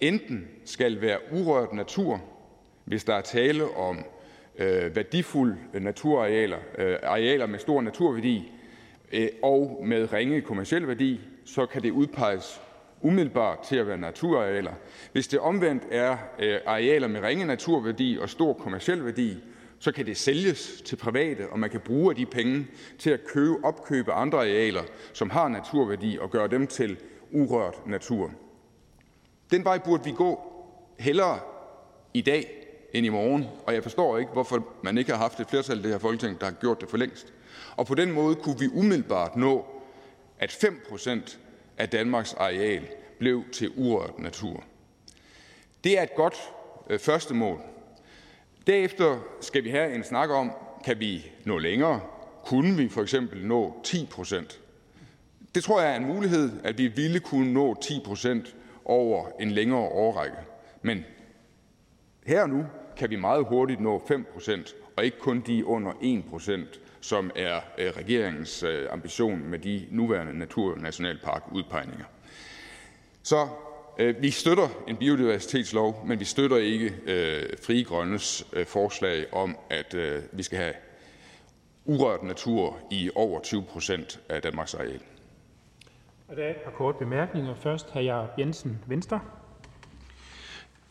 [0.00, 2.22] enten skal være urørt natur,
[2.84, 4.04] hvis der er tale om
[4.58, 8.52] øh, værdifulde naturarealer, øh, arealer med stor naturværdi
[9.12, 12.60] øh, og med ringe kommersiel værdi, så kan det udpeges
[13.00, 14.72] umiddelbart til at være naturarealer.
[15.12, 19.38] Hvis det omvendt er øh, arealer med ringe naturværdi og stor kommersiel værdi,
[19.82, 22.66] så kan det sælges til private, og man kan bruge de penge
[22.98, 26.96] til at købe, opkøbe andre arealer, som har naturværdi, og gøre dem til
[27.32, 28.30] urørt natur.
[29.50, 30.40] Den vej burde vi gå
[30.98, 31.40] hellere
[32.14, 32.50] i dag
[32.92, 35.82] end i morgen, og jeg forstår ikke, hvorfor man ikke har haft et flertal i
[35.82, 37.32] det her folketing, der har gjort det for længst.
[37.76, 39.66] Og på den måde kunne vi umiddelbart nå,
[40.38, 41.38] at 5 procent
[41.78, 42.88] af Danmarks areal
[43.18, 44.64] blev til urørt natur.
[45.84, 46.36] Det er et godt
[46.90, 47.60] øh, første mål.
[48.66, 50.50] Derefter skal vi have en snak om,
[50.84, 52.00] kan vi nå længere?
[52.44, 54.60] Kunne vi for eksempel nå 10 procent?
[55.54, 59.50] Det tror jeg er en mulighed, at vi ville kunne nå 10 procent over en
[59.50, 60.36] længere årrække.
[60.82, 61.04] Men
[62.26, 62.66] her og nu
[62.96, 67.30] kan vi meget hurtigt nå 5 procent, og ikke kun de under 1 procent, som
[67.36, 72.04] er øh, regeringens øh, ambition med de nuværende naturnationalparkudpegninger.
[73.22, 73.48] Så
[73.98, 79.96] vi støtter en biodiversitetslov, men vi støtter ikke øh, Frie Grønnes øh, forslag om, at
[80.32, 80.74] vi skal have
[81.84, 85.00] urørt natur i over 20 procent af Danmarks areal.
[86.36, 87.54] Der er et par korte bemærkninger.
[87.54, 87.98] Først hr.
[87.98, 89.20] Jacob Jensen, Venstre.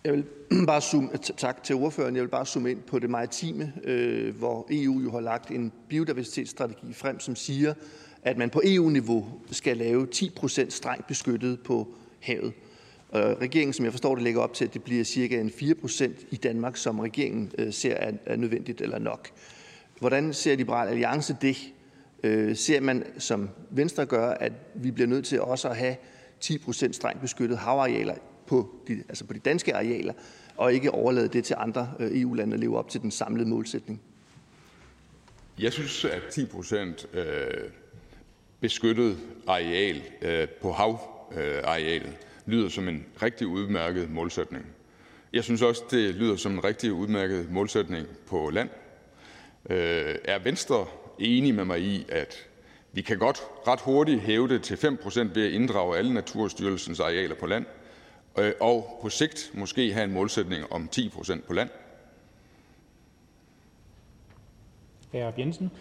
[0.04, 0.26] Jeg vil
[0.68, 2.16] bare zoome, tak til ordføreren.
[2.16, 5.74] Jeg vil bare zoome ind på det maritime, øh, hvor EU jo har lagt en
[5.90, 7.74] biodiversitetsstrategi frem, som siger,
[8.24, 11.88] at man på EU-niveau skal lave 10 procent strengt beskyttet på
[12.20, 12.54] havet.
[13.14, 16.18] Regeringen, som jeg forstår det, lægger op til, at det bliver cirka en 4 procent
[16.32, 19.30] i Danmark, som regeringen øh, ser er nødvendigt eller nok.
[20.00, 21.58] Hvordan ser Liberal Alliance det?
[22.24, 25.96] Øh, ser man, som Venstre gør, at vi bliver nødt til også at have
[26.40, 28.16] 10 procent strengt beskyttet havarealer
[28.48, 30.14] på de, altså på de danske arealer,
[30.58, 34.02] og ikke overlade det til andre øh, EU-lande at leve op til den samlede målsætning?
[35.60, 37.24] Jeg synes, at 10 procent øh,
[38.60, 39.18] beskyttet
[39.48, 40.02] areal
[40.62, 42.18] på havarealet
[42.52, 44.66] lyder som en rigtig udmærket målsætning.
[45.34, 48.70] Jeg synes også, det lyder som en rigtig udmærket målsætning på land.
[49.70, 50.86] Øh, er Venstre
[51.20, 52.48] enig med mig i, at
[52.94, 57.36] vi kan godt ret hurtigt hæve det til 5% ved at inddrage alle Naturstyrelsens arealer
[57.36, 57.66] på land,
[58.40, 61.70] øh, og på sigt måske have en målsætning om 10% på land?
[65.12, 65.40] Hr.
[65.40, 65.72] Jensen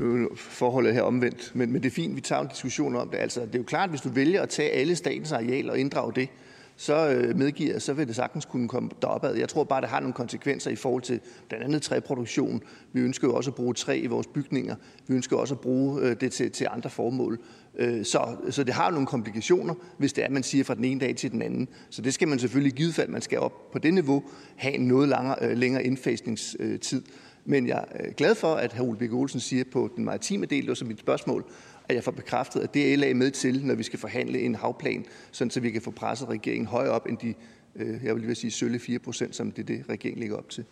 [0.00, 3.18] nu forholdet her omvendt, men, men det er fint, vi tager en diskussion om det.
[3.18, 5.78] Altså, det er jo klart, at hvis du vælger at tage alle statens arealer og
[5.78, 6.28] inddrage det,
[6.76, 9.34] så øh, medgiver jeg, så vil det sagtens kunne komme deropad.
[9.34, 12.62] Jeg tror bare, det har nogle konsekvenser i forhold til blandt andet træproduktion.
[12.92, 14.74] Vi ønsker jo også at bruge træ i vores bygninger.
[15.06, 17.38] Vi ønsker også at bruge øh, det til, til andre formål.
[17.78, 20.84] Øh, så, så det har nogle komplikationer, hvis det er, at man siger fra den
[20.84, 21.68] ene dag til den anden.
[21.90, 24.22] Så det skal man selvfølgelig i givet fald, man skal op på det niveau,
[24.56, 27.02] have en noget langere, øh, længere indfasningstid.
[27.48, 28.82] Men jeg er øh, glad for, at hr.
[28.82, 31.44] Ole Birk Olsen siger på den maritime del, det var så mit spørgsmål,
[31.88, 34.54] at jeg får bekræftet, at det er LA med til, når vi skal forhandle en
[34.54, 37.34] havplan, sådan så vi kan få presset regeringen højere op end de,
[37.76, 40.48] øh, jeg vil lige sige, sølle 4 procent, som det er det, regeringen ligger op
[40.48, 40.64] til.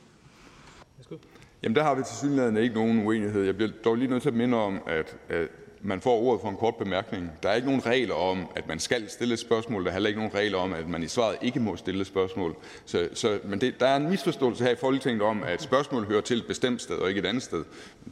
[1.63, 3.43] Jamen, der har vi til synligheden ikke nogen uenighed.
[3.43, 5.49] Jeg bliver dog lige nødt til at minde om, at, at
[5.87, 7.31] man får ordet for en kort bemærkning.
[7.43, 9.85] Der er ikke nogen regler om, at man skal stille et spørgsmål.
[9.85, 12.07] Der er heller ikke nogen regler om, at man i svaret ikke må stille et
[12.07, 12.57] spørgsmål.
[12.85, 16.21] Så, så, men det, der er en misforståelse her i Folketinget om, at spørgsmål hører
[16.21, 17.65] til et bestemt sted og ikke et andet sted.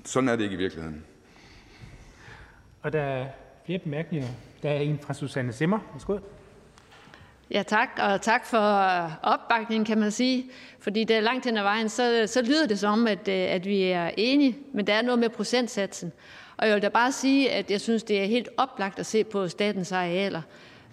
[0.05, 1.05] Sådan er det ikke i virkeligheden.
[2.83, 3.27] Og der er
[3.67, 4.29] flere bemærkninger.
[4.63, 5.79] Der er en fra Susanne Simmer.
[5.93, 6.19] Værsgo.
[7.51, 8.59] Ja, tak, og tak for
[9.23, 10.51] opbakningen, kan man sige.
[10.79, 13.67] Fordi det er langt hen ad vejen, så, så lyder det som, at, øh, at
[13.67, 16.13] vi er enige, men der er noget med procentsatsen.
[16.57, 19.25] Og jeg vil da bare sige, at jeg synes, det er helt oplagt at se
[19.25, 20.43] på statens arealer.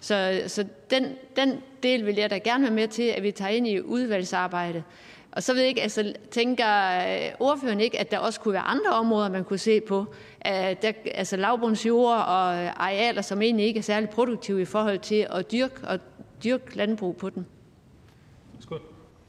[0.00, 1.06] Så, så den,
[1.36, 4.84] den del vil jeg da gerne være med til, at vi tager ind i udvalgsarbejdet.
[5.32, 8.62] Og så ved jeg ikke, altså, tænker øh, ordføreren ikke, at der også kunne være
[8.62, 10.14] andre områder, man kunne se på?
[10.44, 15.52] Der, altså lavbundsjord og arealer, som egentlig ikke er særlig produktive i forhold til at
[15.52, 15.98] dyrke, og
[16.44, 17.44] dyrke landbrug på dem.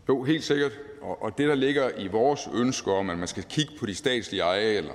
[0.10, 0.72] Jo, helt sikkert.
[1.02, 3.96] Og, og det, der ligger i vores ønske om, at man skal kigge på de
[3.96, 4.94] statslige arealer,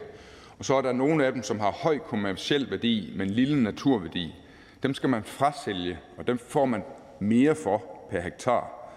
[0.58, 4.34] og så er der nogle af dem, som har høj kommersiel værdi, men lille naturværdi.
[4.82, 6.82] Dem skal man frasælge, og dem får man
[7.20, 8.92] mere for per hektar,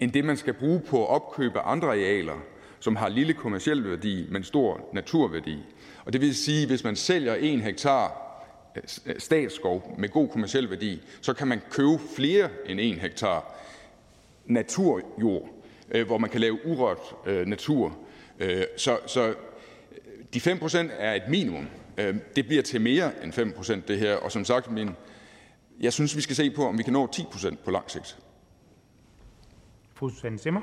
[0.00, 2.42] end det man skal bruge på at opkøbe andre arealer,
[2.80, 5.58] som har lille kommersiel værdi, men stor naturværdi.
[6.04, 8.22] Og det vil sige, at hvis man sælger en hektar
[8.76, 13.54] øh, øh, statsskov med god kommersiel værdi, så kan man købe flere end en hektar
[14.44, 15.48] naturjord,
[15.90, 17.14] øh, hvor man kan lave urørt
[17.46, 17.96] natur.
[18.76, 19.34] Så, så
[20.34, 21.68] de 5 procent er et minimum.
[22.36, 24.14] Det bliver til mere end 5 procent, det her.
[24.14, 24.90] Og som sagt, min,
[25.80, 28.18] jeg synes, vi skal se på, om vi kan nå 10 procent på lang sigt.
[29.94, 30.60] Fru Susanne Simmer.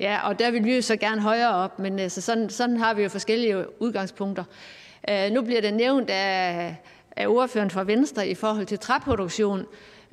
[0.00, 2.94] Ja, og der vil vi jo så gerne højere op, men altså, sådan, sådan har
[2.94, 4.44] vi jo forskellige udgangspunkter.
[5.10, 6.76] Uh, nu bliver det nævnt af,
[7.16, 9.66] af ordføreren fra Venstre i forhold til træproduktion.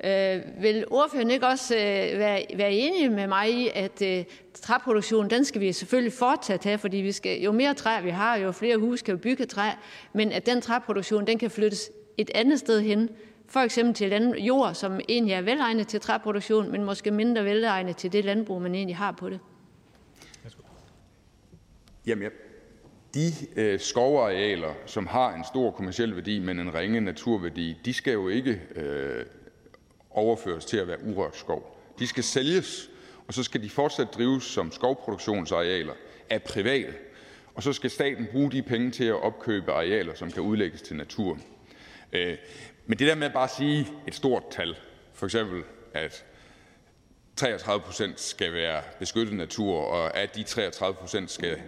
[0.03, 4.23] Øh, vil ordføreren ikke også øh, være, være enig med mig i, at øh,
[4.53, 8.35] træproduktion, den skal vi selvfølgelig fortsat have, fordi vi skal, jo mere træ vi har,
[8.35, 9.69] jo flere huse kan vi bygge træ,
[10.13, 13.09] men at den træproduktion, den kan flyttes et andet sted hen,
[13.47, 17.97] for eksempel til land, jord, som egentlig er velegnet til træproduktion, men måske mindre velegnet
[17.97, 19.39] til det landbrug, man egentlig har på det.
[22.07, 22.29] Jamen, ja.
[23.13, 28.13] de øh, skovarealer, som har en stor kommersiel værdi, men en ringe naturværdi, de skal
[28.13, 29.25] jo ikke øh,
[30.13, 31.77] overføres til at være urørt skov.
[31.99, 32.89] De skal sælges,
[33.27, 35.93] og så skal de fortsat drives som skovproduktionsarealer
[36.29, 36.93] af private.
[37.55, 40.95] Og så skal staten bruge de penge til at opkøbe arealer, som kan udlægges til
[40.95, 41.37] natur.
[42.13, 42.37] Øh,
[42.85, 44.75] men det der med bare at sige et stort tal,
[45.13, 46.25] for eksempel at
[47.35, 51.61] 33 procent skal være beskyttet natur, og at de 33 procent skal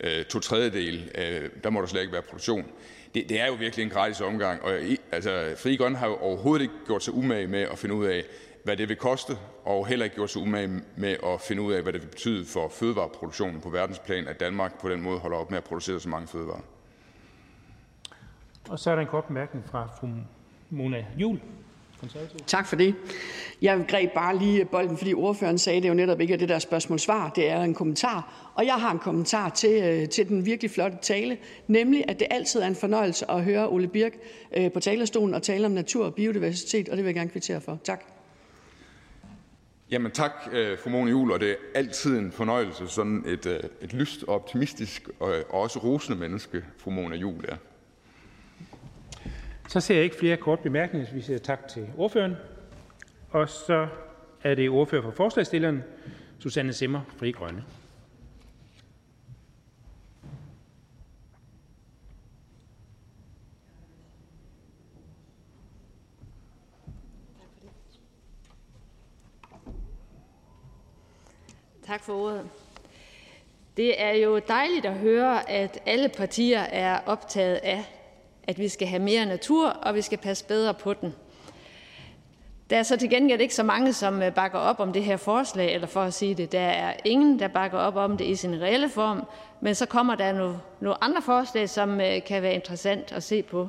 [0.00, 2.66] øh, to tredjedel, øh, der må der slet ikke være produktion.
[3.14, 4.72] Det, det er jo virkelig en gratis omgang, og
[5.12, 8.24] altså, Fri Grønne har jo overhovedet ikke gjort sig umage med at finde ud af,
[8.64, 9.32] hvad det vil koste,
[9.64, 12.44] og heller ikke gjort sig umage med at finde ud af, hvad det vil betyde
[12.44, 16.08] for fødevareproduktionen på verdensplan, at Danmark på den måde holder op med at producere så
[16.08, 16.60] mange fødevarer.
[18.68, 20.08] Og så er der en kort bemærkning fra fru
[20.70, 21.40] Mona Jul.
[22.46, 22.94] Tak for det.
[23.62, 26.48] Jeg greb bare lige bolden, fordi ordføreren sagde, at det jo netop ikke er det
[26.48, 28.50] der spørgsmål-svar, det er en kommentar.
[28.54, 32.26] Og jeg har en kommentar til, øh, til den virkelig flotte tale, nemlig at det
[32.30, 34.12] altid er en fornøjelse at høre Ole Birk
[34.56, 37.60] øh, på talerstolen og tale om natur og biodiversitet, og det vil jeg gerne kvittere
[37.60, 37.78] for.
[37.84, 38.04] Tak.
[39.90, 43.46] Jamen tak, øh, fru Mona Jul, og det er altid en fornøjelse, sådan et,
[43.80, 47.56] et lyst, optimistisk og også rosende menneske, fru Mona Jul er.
[49.70, 52.36] Så ser jeg ikke flere kort bemærkninger, så vi siger tak til ordføreren.
[53.30, 53.88] Og så
[54.42, 55.82] er det ordfører for forslagsstilleren,
[56.38, 57.64] Susanne Simmer, Fri Grønne.
[71.86, 72.50] Tak for ordet.
[73.76, 77.99] Det er jo dejligt at høre, at alle partier er optaget af
[78.58, 81.14] vi skal have mere natur, og vi skal passe bedre på den.
[82.70, 85.16] Der er så til gengæld ikke så mange, som øh, bakker op om det her
[85.16, 88.36] forslag, eller for at sige det, der er ingen, der bakker op om det i
[88.36, 89.22] sin reelle form,
[89.60, 93.42] men så kommer der nogle, nogle andre forslag, som øh, kan være interessant at se
[93.42, 93.68] på.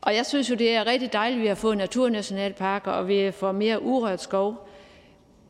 [0.00, 3.30] Og jeg synes jo, det er rigtig dejligt, at vi har fået naturnationalparker, og vi
[3.30, 4.68] får mere urørt skov.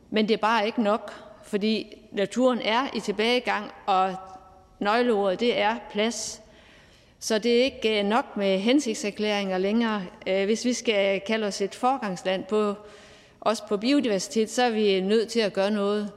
[0.09, 4.15] Men det er bare ikke nok, fordi naturen er i tilbagegang, og
[4.79, 6.41] nøgleordet det er plads.
[7.19, 10.05] Så det er ikke øh, nok med hensigtserklæringer længere.
[10.27, 12.73] Øh, hvis vi skal kalde os et forgangsland på,
[13.41, 16.11] også på biodiversitet, så er vi nødt til at gøre noget.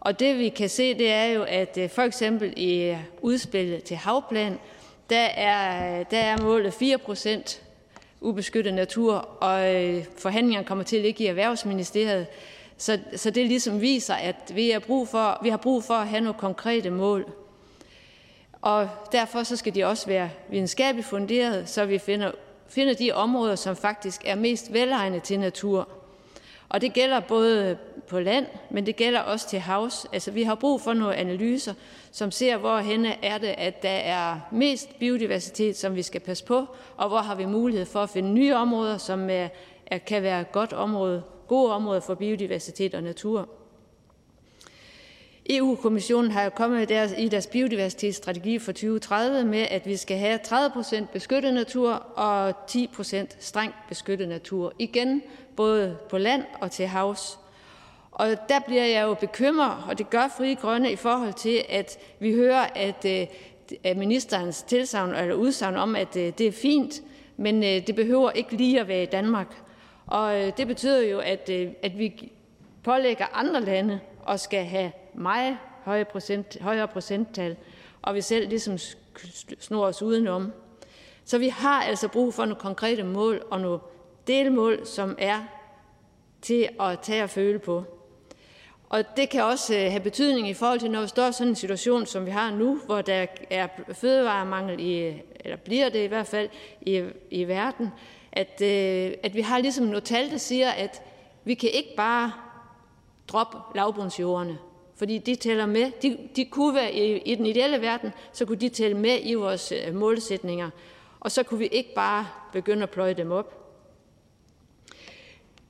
[0.00, 3.96] Og det vi kan se, det er jo, at øh, for eksempel i udspillet til
[3.96, 4.58] havplan,
[5.10, 7.62] der er, der er målet 4 procent
[8.20, 9.60] ubeskyttet natur, og
[10.18, 12.26] forhandlingerne kommer til at ligge i Erhvervsministeriet.
[12.76, 16.08] Så, så det ligesom viser, at vi, er brug for, vi har brug for at
[16.08, 17.32] have nogle konkrete mål.
[18.62, 22.32] Og derfor så skal de også være videnskabeligt funderet, så vi finder,
[22.68, 25.88] finder de områder, som faktisk er mest velegnet til natur.
[26.68, 30.06] Og det gælder både på land, men det gælder også til havs.
[30.12, 31.74] Altså vi har brug for nogle analyser,
[32.12, 36.44] som ser, hvor henne er det, at der er mest biodiversitet, som vi skal passe
[36.44, 36.66] på,
[36.96, 39.48] og hvor har vi mulighed for at finde nye områder, som er,
[39.86, 43.48] er, kan være godt område, gode områder for biodiversitet og natur.
[45.52, 50.70] EU-kommissionen har kommet deres, i deres biodiversitetsstrategi for 2030 med, at vi skal have 30
[50.70, 54.72] procent beskyttet natur og 10 procent strengt beskyttet natur.
[54.78, 55.22] Igen,
[55.56, 57.38] både på land og til havs.
[58.12, 61.98] Og der bliver jeg jo bekymret, og det gør Frie Grønne i forhold til, at
[62.18, 63.26] vi hører, at, øh,
[63.84, 67.02] at ministerens tilsavn eller udsagn om, at øh, det er fint,
[67.36, 69.54] men øh, det behøver ikke lige at være i Danmark.
[70.06, 71.50] Og det betyder jo, at,
[71.82, 72.32] at vi
[72.82, 77.56] pålægger andre lande at skal have meget høje procent, højere procenttal,
[78.02, 78.78] og vi selv ligesom
[79.58, 80.52] snor os udenom.
[81.24, 83.78] Så vi har altså brug for nogle konkrete mål og nogle
[84.26, 85.42] delmål, som er
[86.42, 87.84] til at tage og føle på.
[88.88, 91.48] Og det kan også øh, have betydning i forhold til, når vi står i sådan
[91.48, 96.06] en situation, som vi har nu, hvor der er fødevaremangel, i, eller bliver det i
[96.06, 96.48] hvert fald,
[96.80, 97.88] i, i verden,
[98.32, 101.02] at, øh, at vi har ligesom nogle tal, der siger, at
[101.44, 102.32] vi kan ikke bare
[103.28, 104.58] droppe lavbundsjordene.
[105.00, 105.90] Fordi de tæller med.
[106.02, 109.34] De, de kunne være i, i den ideelle verden, så kunne de tælle med i
[109.34, 110.70] vores øh, målsætninger.
[111.20, 113.76] Og så kunne vi ikke bare begynde at pløje dem op.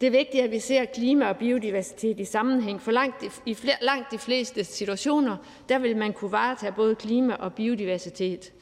[0.01, 3.77] Det er vigtigt, at vi ser klima og biodiversitet i sammenhæng, for langt, i flere,
[3.83, 5.37] langt de fleste situationer,
[5.69, 8.53] der vil man kunne varetage både klima og biodiversitet.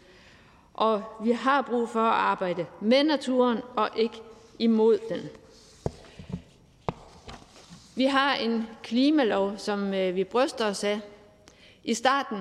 [0.74, 4.22] Og vi har brug for at arbejde med naturen og ikke
[4.58, 5.20] imod den.
[7.98, 11.00] Vi har en klimalov, som øh, vi bryster os af.
[11.84, 12.38] I starten,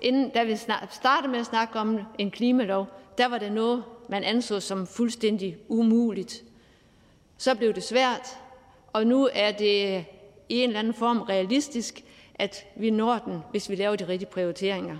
[0.00, 0.56] inden, da vi
[0.90, 2.86] startede med at snakke om en klimalov,
[3.18, 6.44] der var det noget, man anså som fuldstændig umuligt.
[7.36, 8.38] Så blev det svært,
[8.92, 10.04] og nu er det øh,
[10.48, 12.04] i en eller anden form realistisk,
[12.34, 14.96] at vi når den, hvis vi laver de rigtige prioriteringer.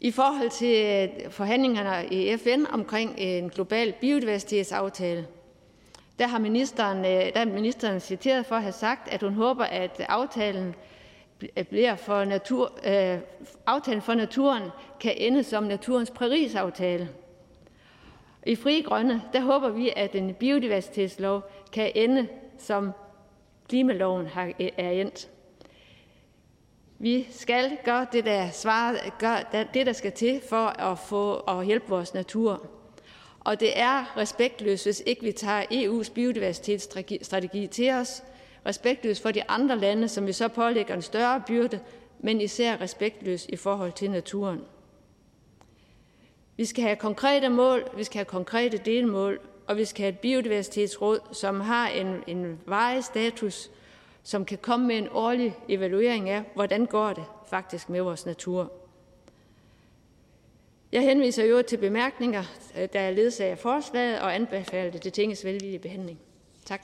[0.00, 5.26] I forhold til øh, forhandlingerne i FN omkring en global biodiversitetsaftale,
[6.20, 9.64] der har ministeren, øh, der er ministeren citeret for at have sagt, at hun håber,
[9.64, 10.74] at aftalen
[11.56, 13.18] øh, bliver for natur, øh,
[13.66, 14.62] aftalen for naturen
[15.00, 17.08] kan ende som naturens Paris-aftale.
[18.46, 21.42] I Fri Grønne, der håber vi, at en biodiversitetslov
[21.72, 22.92] kan ende som
[23.68, 25.30] klimaloven har, øh, er endt.
[26.98, 31.66] Vi skal gøre det, der, svarer, gør det, der skal til for at, få, at
[31.66, 32.79] hjælpe vores natur.
[33.40, 38.22] Og det er respektløst, hvis ikke vi tager EU's biodiversitetsstrategi til os.
[38.66, 41.80] Respektløst for de andre lande, som vi så pålægger en større byrde,
[42.18, 44.60] men især respektløst i forhold til naturen.
[46.56, 50.18] Vi skal have konkrete mål, vi skal have konkrete delmål, og vi skal have et
[50.18, 53.70] biodiversitetsråd, som har en, en varig status,
[54.22, 58.79] som kan komme med en årlig evaluering af, hvordan går det faktisk med vores natur.
[60.92, 62.42] Jeg henviser jo til bemærkninger,
[62.78, 66.18] øh, der er ledsager forslaget og anbefaler det til tingets velvillige behandling.
[66.64, 66.80] Tak.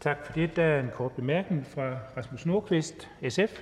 [0.00, 0.56] Tak for det.
[0.56, 3.60] Der er en kort bemærkning fra Rasmus Nordqvist, SF.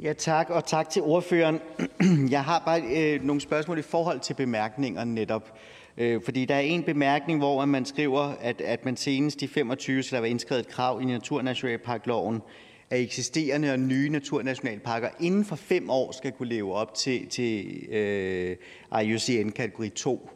[0.00, 1.60] Ja, tak, og tak til ordføreren.
[2.30, 5.58] Jeg har bare øh, nogle spørgsmål i forhold til bemærkningerne netop.
[5.96, 10.02] Øh, fordi der er en bemærkning, hvor man skriver, at, at man senest i 25
[10.02, 12.42] skal der være indskrevet et krav i Naturnationalparkloven,
[12.90, 17.66] at eksisterende og nye naturnationalparker inden for fem år skal kunne leve op til, til
[17.88, 18.56] øh,
[19.02, 20.30] IUCN kategori 2.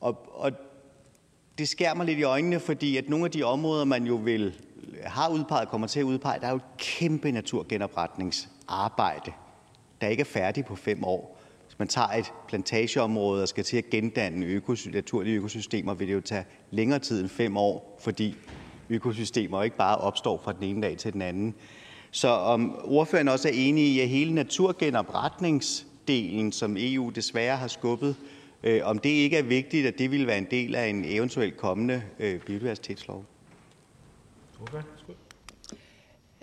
[0.00, 0.52] Og, og
[1.58, 4.54] det skærer mig lidt i øjnene, fordi at nogle af de områder, man jo vil
[5.04, 9.32] har udpeget, kommer til at udpege, der er jo et kæmpe naturgenopretningsarbejde,
[10.00, 11.38] der ikke er færdigt på fem år.
[11.66, 16.14] hvis man tager et plantageområde og skal til at gendanne økosy- naturlige økosystemer, vil det
[16.14, 18.36] jo tage længere tid end fem år, fordi
[18.90, 21.54] økosystemer ikke bare opstår fra den ene dag til den anden.
[22.10, 28.16] Så om ordføreren også er enig i, at hele naturgenopretningsdelen, som EU desværre har skubbet,
[28.62, 31.56] øh, om det ikke er vigtigt, at det ville være en del af en eventuelt
[31.56, 33.24] kommende øh, biodiversitetslov?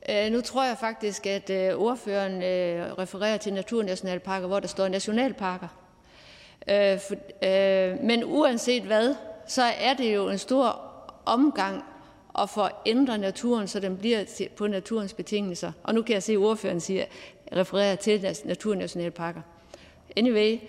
[0.09, 4.87] Øh, nu tror jeg faktisk, at øh, ordføreren øh, refererer til naturnationalparker, hvor der står
[4.87, 5.67] nationalparker.
[8.03, 9.15] Men uanset hvad,
[9.47, 10.81] så er det jo en stor
[11.25, 11.83] omgang
[12.33, 15.71] og at forændre naturen, så den bliver på naturens betingelser.
[15.83, 17.05] Og nu kan jeg se, at ordføreren siger,
[17.55, 19.41] refererer til naturnationalparker.
[20.15, 20.59] Anyway,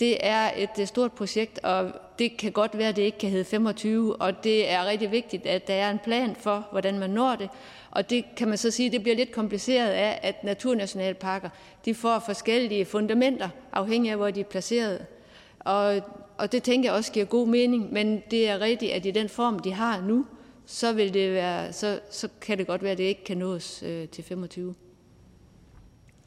[0.00, 3.30] det er et øh, stort projekt, og det kan godt være, at det ikke kan
[3.30, 7.10] hedde 25, og det er rigtig vigtigt, at der er en plan for, hvordan man
[7.10, 7.48] når det.
[7.90, 11.48] Og det kan man så sige, det bliver lidt kompliceret af, at naturnationalparker
[11.84, 15.06] de får forskellige fundamenter, afhængig af, hvor de er placeret.
[15.60, 16.00] Og,
[16.38, 19.28] og det tænker jeg også giver god mening, men det er rigtigt, at i den
[19.28, 20.26] form, de har nu,
[20.66, 23.82] så, vil det være, så, så kan det godt være, at det ikke kan nås
[23.82, 24.74] øh, til 25.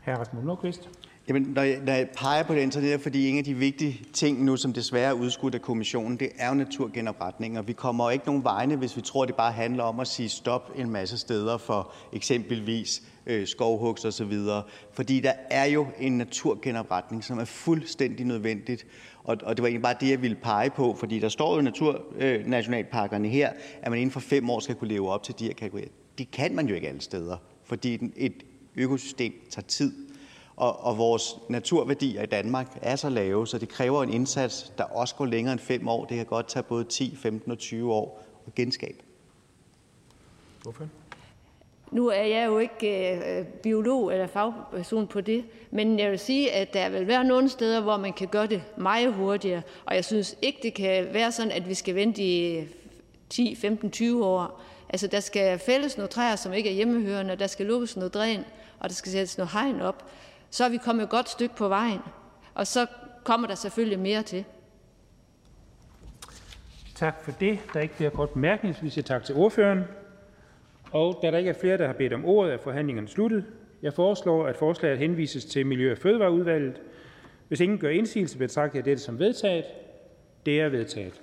[0.06, 0.10] Hr.
[0.10, 0.90] Rasmus Nordqvist.
[1.28, 4.04] Jamen, når jeg, når jeg peger på det, så er fordi en af de vigtige
[4.14, 7.60] ting nu, som desværre er udskudt af kommissionen, det er jo naturgenopretning.
[7.60, 10.30] Og vi kommer ikke nogen vegne, hvis vi tror, det bare handler om at sige
[10.30, 14.64] stop en masse steder for eksempelvis øh, skovhugs og så videre.
[14.94, 18.86] Fordi der er jo en naturgenopretning, som er fuldstændig nødvendigt.
[19.28, 21.62] Og, og det var egentlig bare det, jeg ville pege på, fordi der står jo
[21.62, 25.46] naturnationalparkerne øh, her, at man inden for fem år skal kunne leve op til de
[25.46, 25.88] her kategorier.
[26.18, 28.44] Det kan man jo ikke alle steder, fordi et
[28.76, 29.94] økosystem tager tid
[30.56, 34.84] og, og vores naturværdier i Danmark er så lave, så det kræver en indsats, der
[34.84, 36.06] også går længere end fem år.
[36.06, 38.98] Det kan godt tage både 10, 15 og 20 år at genskabe.
[40.64, 40.88] Hvorfor?
[41.92, 46.52] Nu er jeg jo ikke øh, biolog eller fagperson på det, men jeg vil sige,
[46.52, 49.62] at der vil være nogle steder, hvor man kan gøre det meget hurtigere.
[49.86, 52.68] Og jeg synes ikke, det kan være sådan, at vi skal vente i
[53.30, 54.62] 10, 15, 20 år.
[54.90, 58.44] Altså, der skal fælles nogle træer, som ikke er hjemmehørende, der skal lukkes noget dræn,
[58.80, 60.04] og der skal sættes noget hegn op
[60.50, 62.00] så er vi kommet et godt stykke på vejen.
[62.54, 62.86] Og så
[63.24, 64.46] kommer der selvfølgelig mere til.
[66.96, 67.60] Tak for det.
[67.74, 69.84] Der er ikke flere kort bemærkninger, så vi siger tak til ordføreren.
[70.92, 73.46] Og da der ikke er flere, der har bedt om ordet, er forhandlingerne sluttet.
[73.82, 76.82] Jeg foreslår, at forslaget henvises til Miljø- og Fødevareudvalget.
[77.48, 79.66] Hvis ingen gør indsigelse, betragter jeg dette som vedtaget.
[80.46, 81.22] Det er vedtaget.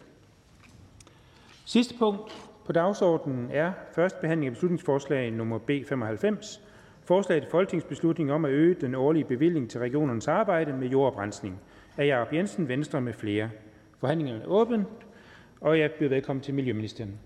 [1.65, 2.33] Sidste punkt
[2.67, 6.61] på dagsordenen er første behandling af beslutningsforslag nummer B 95.
[7.05, 11.61] Forslag til folketingsbeslutning om at øge den årlige bevilling til regionernes arbejde med jordoprensning
[11.97, 13.51] af Jacob Jensen, Venstre med flere.
[13.99, 14.85] Forhandlingen er åben,
[15.61, 17.19] og jeg byder velkommen til Miljøministeren.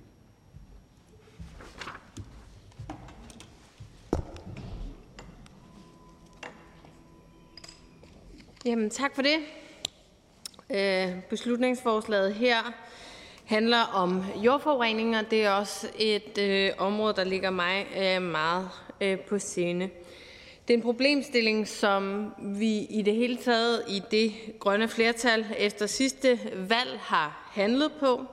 [8.69, 9.39] Jamen, tak for det.
[10.71, 12.73] Øh, beslutningsforslaget her
[13.45, 18.69] handler om jordforurening, og Det er også et øh, område, der ligger mig øh, meget
[19.01, 19.91] øh, på scene.
[20.69, 25.87] Det er en problemstilling, som vi i det hele taget i det grønne flertal efter
[25.87, 28.27] sidste valg har handlet på.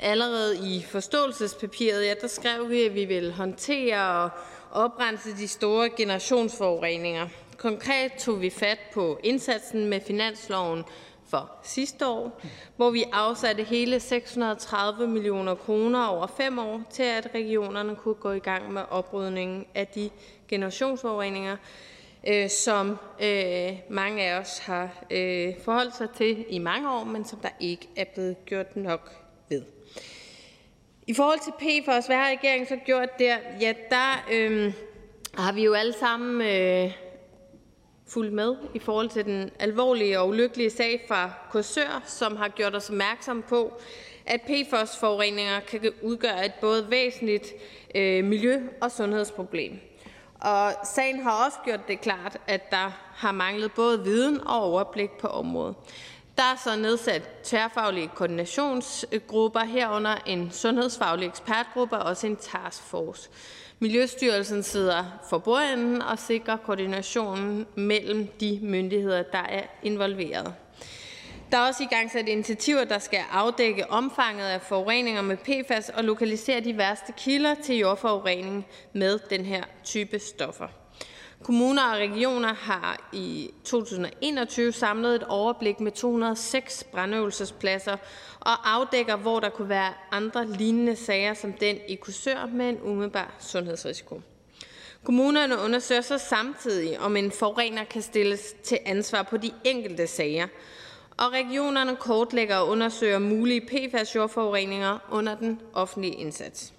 [0.00, 4.30] Allerede i forståelsespapiret, ja, der skrev vi, at vi vil håndtere
[4.70, 7.28] og oprense de store generationsforureninger.
[7.62, 10.84] Konkret tog vi fat på indsatsen med finansloven
[11.28, 12.40] for sidste år,
[12.76, 18.30] hvor vi afsatte hele 630 millioner kroner over fem år til, at regionerne kunne gå
[18.32, 20.10] i gang med oprydningen af de
[20.48, 21.56] generationsforureninger,
[22.28, 27.24] øh, som øh, mange af os har øh, forholdt sig til i mange år, men
[27.24, 29.10] som der ikke er blevet gjort nok
[29.48, 29.62] ved.
[31.06, 33.36] I forhold til PFOS, hvad har regeringen så gjort der?
[33.60, 34.72] Ja, der øh,
[35.34, 36.92] har vi jo alle sammen øh,
[38.12, 42.74] fulgt med i forhold til den alvorlige og ulykkelige sag fra Korsør, som har gjort
[42.74, 43.72] os opmærksom på,
[44.26, 47.52] at PFOS-forureninger kan udgøre et både væsentligt
[47.94, 49.80] øh, miljø- og sundhedsproblem.
[50.40, 55.10] Og sagen har også gjort det klart, at der har manglet både viden og overblik
[55.10, 55.74] på området.
[56.36, 63.30] Der er så nedsat tværfaglige koordinationsgrupper herunder en sundhedsfaglig ekspertgruppe og også en taskforce.
[63.82, 70.54] Miljøstyrelsen sidder for bordenden og sikrer koordinationen mellem de myndigheder, der er involveret.
[71.52, 75.88] Der er også i gang sat initiativer, der skal afdække omfanget af forureninger med PFAS
[75.88, 80.81] og lokalisere de værste kilder til jordforurening med den her type stoffer.
[81.42, 87.96] Kommuner og regioner har i 2021 samlet et overblik med 206 brandøvelsespladser
[88.40, 92.78] og afdækker, hvor der kunne være andre lignende sager som den i Korsør med en
[92.82, 94.20] umiddelbar sundhedsrisiko.
[95.04, 100.46] Kommunerne undersøger så samtidig, om en forurener kan stilles til ansvar på de enkelte sager,
[101.16, 106.72] og regionerne kortlægger og undersøger mulige PFAS-jordforureninger under den offentlige indsats.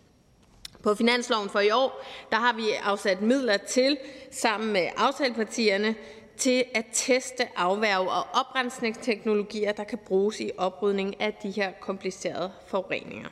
[0.84, 3.98] På finansloven for i år der har vi afsat midler til
[4.32, 5.96] sammen med aftalepartierne
[6.38, 12.52] til at teste, afværge og oprensningsteknologier, der kan bruges i oprydning af de her komplicerede
[12.68, 13.30] forureninger.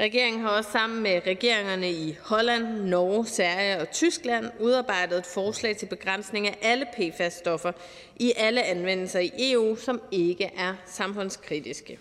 [0.00, 5.76] Regeringen har også sammen med regeringerne i Holland, Norge, Sverige og Tyskland udarbejdet et forslag
[5.76, 7.72] til begrænsning af alle PFAS-stoffer
[8.16, 11.98] i alle anvendelser i EU, som ikke er samfundskritiske.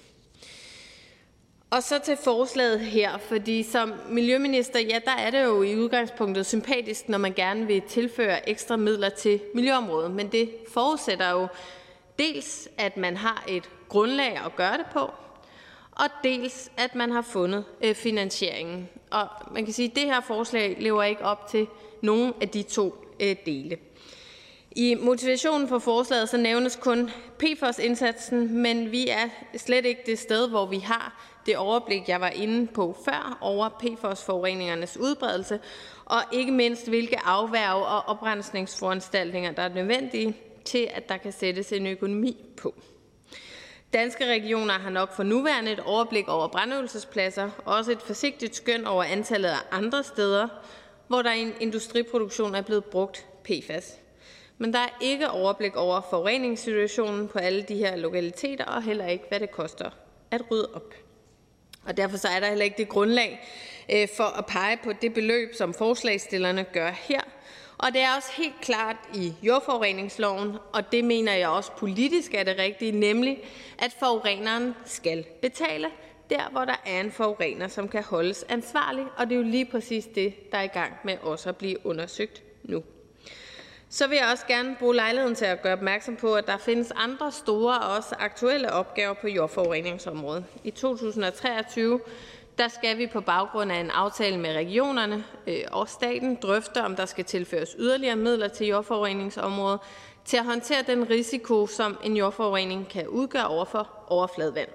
[1.72, 6.45] Og så til forslaget her, fordi som miljøminister, ja, der er det jo i udgangspunktet
[6.45, 11.48] sympatisk, når man gerne vil tilføre ekstra midler til miljøområdet, men det forudsætter jo
[12.19, 15.00] dels, at man har et grundlag at gøre det på,
[15.91, 18.90] og dels at man har fundet øh, finansieringen.
[19.11, 21.67] Og man kan sige, at det her forslag lever ikke op til
[22.01, 23.77] nogen af de to øh, dele.
[24.75, 27.09] I motivationen for forslaget så nævnes kun
[27.40, 32.30] PFOS-indsatsen, men vi er slet ikke det sted, hvor vi har det overblik, jeg var
[32.30, 35.60] inde på før, over PFOS-forureningernes udbredelse,
[36.06, 41.72] og ikke mindst hvilke afværge- og oprensningsforanstaltninger, der er nødvendige til, at der kan sættes
[41.74, 42.74] en økonomi på.
[43.94, 48.86] Danske regioner har nok for nuværende et overblik over brandøvelsespladser, og også et forsigtigt skøn
[48.86, 50.48] over antallet af andre steder,
[51.08, 53.98] hvor der i en industriproduktion er blevet brugt PFAS.
[54.58, 59.26] Men der er ikke overblik over forureningssituationen på alle de her lokaliteter, og heller ikke,
[59.30, 59.90] hvad det koster
[60.32, 60.94] at rydde op.
[61.85, 63.48] Og derfor så er der heller ikke det grundlag
[63.93, 67.22] øh, for at pege på det beløb, som forslagstillerne gør her.
[67.77, 72.43] Og det er også helt klart i jordforureningsloven, og det mener jeg også politisk er
[72.43, 73.43] det rigtige, nemlig
[73.80, 75.88] at forureneren skal betale
[76.30, 79.06] der, hvor der er en forurener, som kan holdes ansvarlig.
[79.18, 81.85] Og det er jo lige præcis det, der er i gang med også at blive
[81.85, 82.84] undersøgt nu.
[83.94, 86.92] Så vil jeg også gerne bruge lejligheden til at gøre opmærksom på, at der findes
[86.95, 90.45] andre store og også aktuelle opgaver på jordforureningsområdet.
[90.64, 92.00] I 2023
[92.58, 96.95] der skal vi på baggrund af en aftale med regionerne øh, og staten drøfte, om
[96.95, 99.80] der skal tilføres yderligere midler til jordforureningsområdet
[100.26, 104.70] til at håndtere den risiko, som en jordforurening kan udgøre over for overfladevand.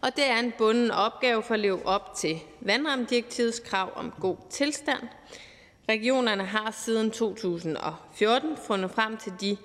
[0.00, 4.36] Og det er en bunden opgave for at leve op til vandrammedirektivets krav om god
[4.50, 5.08] tilstand.
[5.90, 9.56] Regionerne har siden 2014 fundet frem til de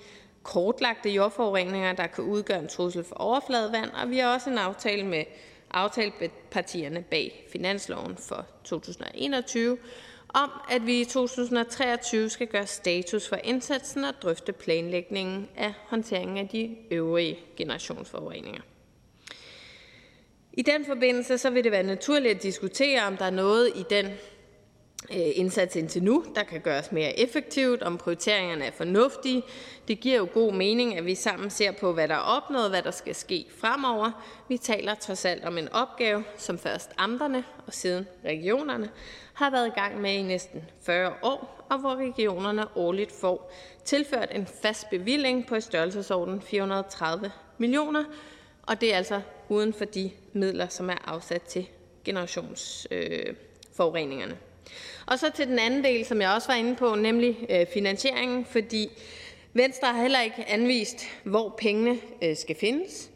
[0.44, 5.06] kortlagte jordforureninger, der kan udgøre en trussel for overfladevand, og vi har også en aftale
[5.06, 5.24] med
[5.72, 9.78] aftalepartierne bag finansloven for 2021
[10.30, 16.38] om, at vi i 2023 skal gøre status for indsatsen og drøfte planlægningen af håndteringen
[16.38, 18.62] af de øvrige generationsforureninger.
[20.54, 23.84] I den forbindelse så vil det være naturligt at diskutere, om der er noget i
[23.90, 24.06] den
[25.12, 29.44] Øh, indsats indtil nu, der kan gøres mere effektivt, om prioriteringerne er fornuftige.
[29.88, 32.82] Det giver jo god mening, at vi sammen ser på, hvad der er opnået, hvad
[32.82, 34.26] der skal ske fremover.
[34.50, 38.90] Vi taler trods alt om en opgave, som først amterne og siden regionerne
[39.34, 43.52] har været i gang med i næsten 40 år, og hvor regionerne årligt får
[43.86, 48.04] tilført en fast bevilling på i størrelsesorden 430 millioner,
[48.62, 51.68] og det er altså uden for de midler, som er afsat til
[52.06, 54.34] generationsforureningerne.
[54.34, 54.40] Øh,
[55.06, 58.46] og så til den anden del, som jeg også var inde på, nemlig øh, finansieringen,
[58.46, 58.90] fordi
[59.54, 63.10] Venstre har heller ikke anvist, hvor pengene øh, skal findes,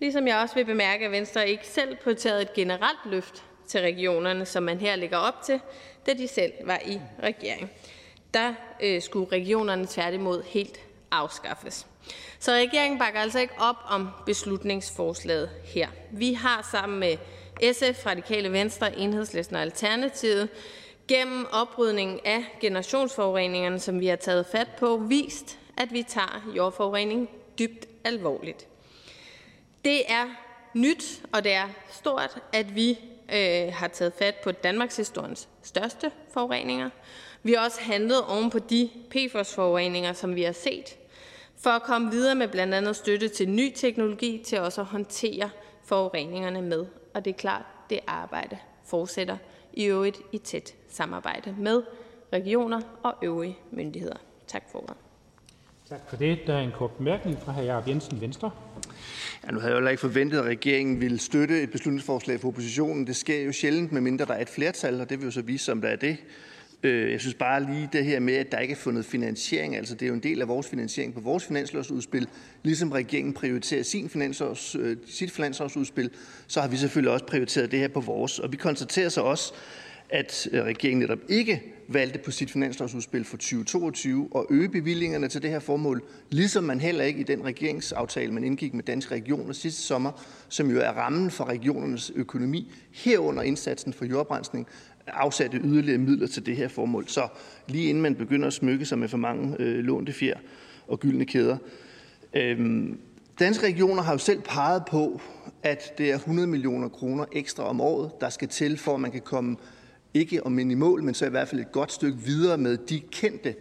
[0.00, 4.46] ligesom jeg også vil bemærke, at Venstre ikke selv prioriterede et generelt løft til regionerne,
[4.46, 5.60] som man her lægger op til,
[6.06, 7.70] da de selv var i regering.
[8.34, 11.86] Der øh, skulle regionerne tværtimod helt afskaffes.
[12.38, 15.88] Så regeringen bakker altså ikke op om beslutningsforslaget her.
[16.10, 17.16] Vi har sammen med
[17.72, 20.48] SF, Radikale Venstre, Enhedslisten og Alternativet
[21.08, 27.30] gennem oprydningen af generationsforureningerne, som vi har taget fat på, vist, at vi tager jordforurening
[27.58, 28.66] dybt alvorligt.
[29.84, 30.26] Det er
[30.74, 32.98] nyt, og det er stort, at vi
[33.32, 36.90] øh, har taget fat på Danmarks historiens største forureninger.
[37.42, 40.96] Vi har også handlet oven på de PFOS-forureninger, som vi har set,
[41.58, 45.50] for at komme videre med blandt andet støtte til ny teknologi til også at håndtere
[45.84, 46.86] forureningerne med.
[47.14, 49.36] Og det er klart, det arbejde fortsætter
[49.72, 51.82] i øvrigt i tæt samarbejde med
[52.32, 54.16] regioner og øvrige myndigheder.
[54.46, 54.96] Tak for ordet.
[55.88, 56.38] Tak for det.
[56.46, 57.60] Der er en kort bemærkning fra hr.
[57.60, 58.50] Jacob Jensen, Venstre.
[59.46, 63.06] Ja, nu havde jeg jo ikke forventet, at regeringen ville støtte et beslutningsforslag for oppositionen.
[63.06, 65.72] Det sker jo sjældent, medmindre der er et flertal, og det vil jo så vise,
[65.72, 66.16] om der er det.
[66.82, 69.94] Øh, jeg synes bare lige det her med, at der ikke er fundet finansiering, altså
[69.94, 72.28] det er jo en del af vores finansiering på vores finanslovsudspil.
[72.62, 76.10] Ligesom regeringen prioriterer sin finanslovs, øh, sit finanslovsudspil,
[76.46, 78.38] så har vi selvfølgelig også prioriteret det her på vores.
[78.38, 79.54] Og vi konstaterer så også,
[80.10, 85.42] at øh, regeringen netop ikke valgte på sit finanslovsudspil for 2022 at øge bevillingerne til
[85.42, 89.52] det her formål, ligesom man heller ikke i den regeringsaftale, man indgik med Danske Regioner
[89.52, 94.66] sidste sommer, som jo er rammen for regionernes økonomi, herunder indsatsen for jordrensning,
[95.06, 97.08] afsatte yderligere midler til det her formål.
[97.08, 97.28] Så
[97.68, 100.36] lige inden man begynder at smykke sig med for mange øh, lånte fjer
[100.88, 101.56] og gyldne kæder.
[102.34, 102.98] Øhm,
[103.38, 105.20] Danske Regioner har jo selv peget på,
[105.62, 109.10] at det er 100 millioner kroner ekstra om året, der skal til, for at man
[109.10, 109.56] kan komme
[110.18, 113.00] ikke om i mål, men så i hvert fald et godt stykke videre med de
[113.00, 113.54] kendte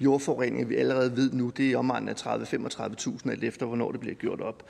[0.00, 1.52] jordforureninger, vi allerede ved nu.
[1.56, 4.66] Det er omegnen af 30-35.000, alt efter hvornår det bliver gjort op.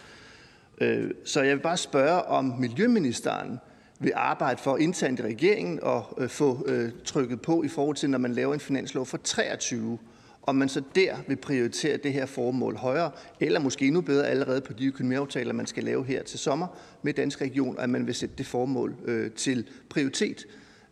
[0.80, 3.58] Øh, så jeg vil bare spørge, om Miljøministeren
[4.00, 8.10] vil arbejde for internt i regeringen og øh, få øh, trykket på i forhold til,
[8.10, 9.98] når man laver en finanslov for 23,
[10.42, 13.10] om man så der vil prioritere det her formål højere,
[13.40, 16.66] eller måske endnu bedre allerede på de økonomiaftaler, man skal lave her til sommer
[17.02, 20.46] med Dansk Region, at man vil sætte det formål øh, til prioritet.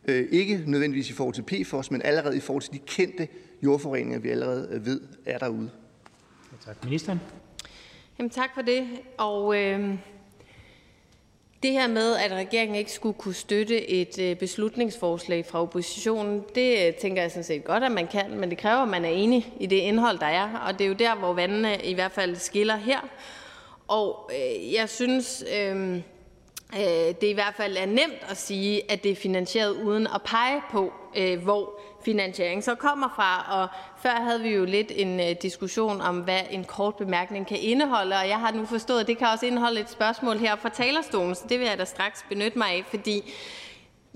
[0.09, 3.28] Øh, ikke nødvendigvis i forhold til PFOS, men allerede i forhold til de kendte
[3.62, 5.70] jordforureninger, vi allerede øh, ved er derude.
[6.52, 6.85] Ja, tak.
[6.85, 7.20] Ministeren?
[8.18, 8.89] Jamen, tak for det.
[9.18, 9.94] Og øh,
[11.62, 16.97] det her med, at regeringen ikke skulle kunne støtte et øh, beslutningsforslag fra oppositionen, det
[16.97, 19.55] tænker jeg sådan set godt, at man kan, men det kræver, at man er enig
[19.60, 20.59] i det indhold, der er.
[20.59, 23.09] Og det er jo der, hvor vandene i hvert fald skiller her.
[23.89, 26.01] Og øh, jeg synes, øh,
[26.75, 30.23] Øh, det i hvert fald er nemt at sige, at det er finansieret uden at
[30.23, 33.61] pege på, øh, hvor finansieringen så kommer fra.
[33.61, 33.69] Og
[34.03, 38.17] før havde vi jo lidt en øh, diskussion om, hvad en kort bemærkning kan indeholde,
[38.17, 41.35] og jeg har nu forstået, at det kan også indeholde et spørgsmål her fra talerstolen,
[41.35, 43.33] så det vil jeg da straks benytte mig af, fordi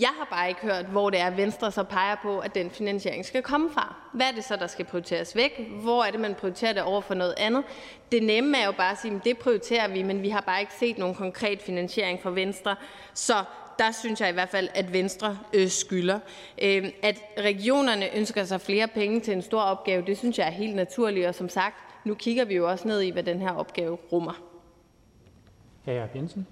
[0.01, 3.25] jeg har bare ikke hørt, hvor det er, Venstre så peger på, at den finansiering
[3.25, 3.95] skal komme fra.
[4.13, 5.71] Hvad er det så, der skal prioriteres væk?
[5.83, 7.65] Hvor er det, man prioriterer det over for noget andet?
[8.13, 10.61] Det nemme er jo bare at sige, at det prioriterer vi, men vi har bare
[10.61, 12.77] ikke set nogen konkret finansiering fra Venstre.
[13.15, 13.45] Så
[13.79, 16.19] der synes jeg i hvert fald, at Venstre øh, skylder.
[16.63, 20.51] Øh, at regionerne ønsker sig flere penge til en stor opgave, det synes jeg er
[20.51, 21.27] helt naturligt.
[21.27, 24.43] Og som sagt, nu kigger vi jo også ned i, hvad den her opgave rummer.
[25.87, 26.47] Ja, Jensen.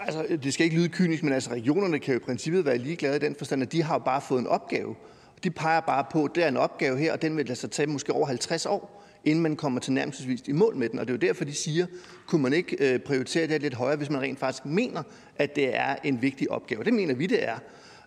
[0.00, 3.16] Altså, det skal ikke lyde kynisk, men altså, regionerne kan jo i princippet være ligeglade
[3.16, 4.94] i den forstand, at de har jo bare fået en opgave.
[5.44, 7.70] De peger bare på, at det er en opgave her, og den vil lade sig
[7.70, 10.98] tage måske over 50 år inden man kommer til nærmest i mål med den.
[10.98, 11.86] Og det er jo derfor, de siger,
[12.26, 15.02] kunne man ikke øh, prioritere det lidt højere, hvis man rent faktisk mener,
[15.36, 16.84] at det er en vigtig opgave.
[16.84, 17.58] Det mener vi, det er.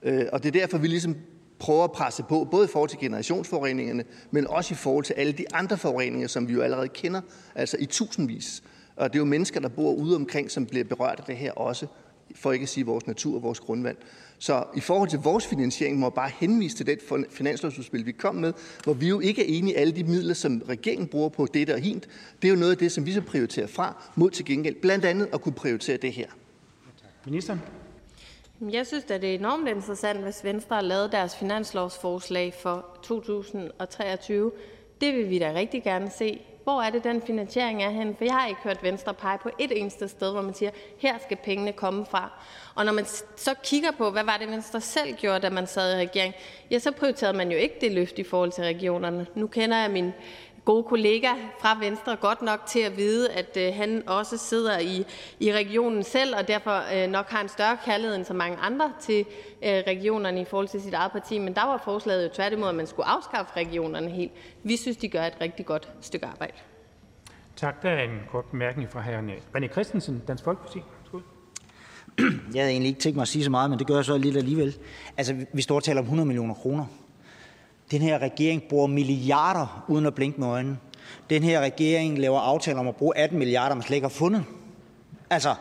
[0.03, 1.15] Øh, og det er derfor, vi ligesom
[1.59, 5.33] prøver at presse på, både i forhold til generationsforureningerne, men også i forhold til alle
[5.33, 7.21] de andre forureninger, som vi jo allerede kender,
[7.55, 8.63] altså i tusindvis.
[8.95, 11.51] Og det er jo mennesker, der bor ude omkring, som bliver berørt af det her
[11.51, 11.87] også,
[12.35, 13.97] for ikke at sige vores natur og vores grundvand.
[14.37, 16.99] Så i forhold til vores finansiering må jeg bare henvise til det
[17.29, 20.63] finanslovsudspil, vi kom med, hvor vi jo ikke er enige i alle de midler, som
[20.69, 22.07] regeringen bruger på dette og hint.
[22.41, 25.05] Det er jo noget af det, som vi så prioriterer fra, mod til gengæld blandt
[25.05, 26.27] andet at kunne prioritere det her.
[27.25, 27.61] Ministeren?
[28.71, 34.51] Jeg synes at det er enormt interessant, hvis Venstre har lavet deres finanslovsforslag for 2023.
[35.01, 36.41] Det vil vi da rigtig gerne se.
[36.65, 38.15] Hvor er det, den finansiering er henne?
[38.17, 41.17] For jeg har ikke hørt Venstre pege på et eneste sted, hvor man siger, her
[41.17, 42.31] skal pengene komme fra.
[42.75, 45.93] Og når man så kigger på, hvad var det, Venstre selv gjorde, da man sad
[45.93, 46.33] i regering,
[46.71, 49.27] ja, så prioriterede man jo ikke det løft i forhold til regionerne.
[49.35, 50.13] Nu kender jeg min
[50.65, 51.29] gode kollega
[51.59, 55.05] fra Venstre godt nok til at vide, at øh, han også sidder i,
[55.39, 58.91] i regionen selv, og derfor øh, nok har en større kærlighed end så mange andre
[59.01, 59.25] til
[59.63, 61.39] øh, regionerne i forhold til sit eget parti.
[61.39, 64.31] Men der var forslaget jo tværtimod, at man skulle afskaffe regionerne helt.
[64.63, 66.53] Vi synes, de gør et rigtig godt stykke arbejde.
[67.55, 67.81] Tak.
[67.81, 69.57] Der er en kort bemærkning fra hr.
[69.57, 70.79] René Christensen, Dansk Folkeparti.
[72.53, 74.17] Jeg havde egentlig ikke tænkt mig at sige så meget, men det gør jeg så
[74.17, 74.77] lidt alligevel.
[75.17, 76.85] Altså, vi står og taler om 100 millioner kroner.
[77.91, 80.77] Den her regering bruger milliarder uden at blinke med øjnene.
[81.29, 84.43] Den her regering laver aftaler om at bruge 18 milliarder, man slet ikke har fundet.
[85.29, 85.55] Altså,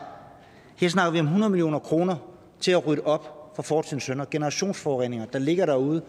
[0.75, 2.15] her snakker vi om 100 millioner kroner
[2.59, 4.25] til at rydde op for fortidens sønder.
[4.31, 6.01] Generationsforureninger, der ligger derude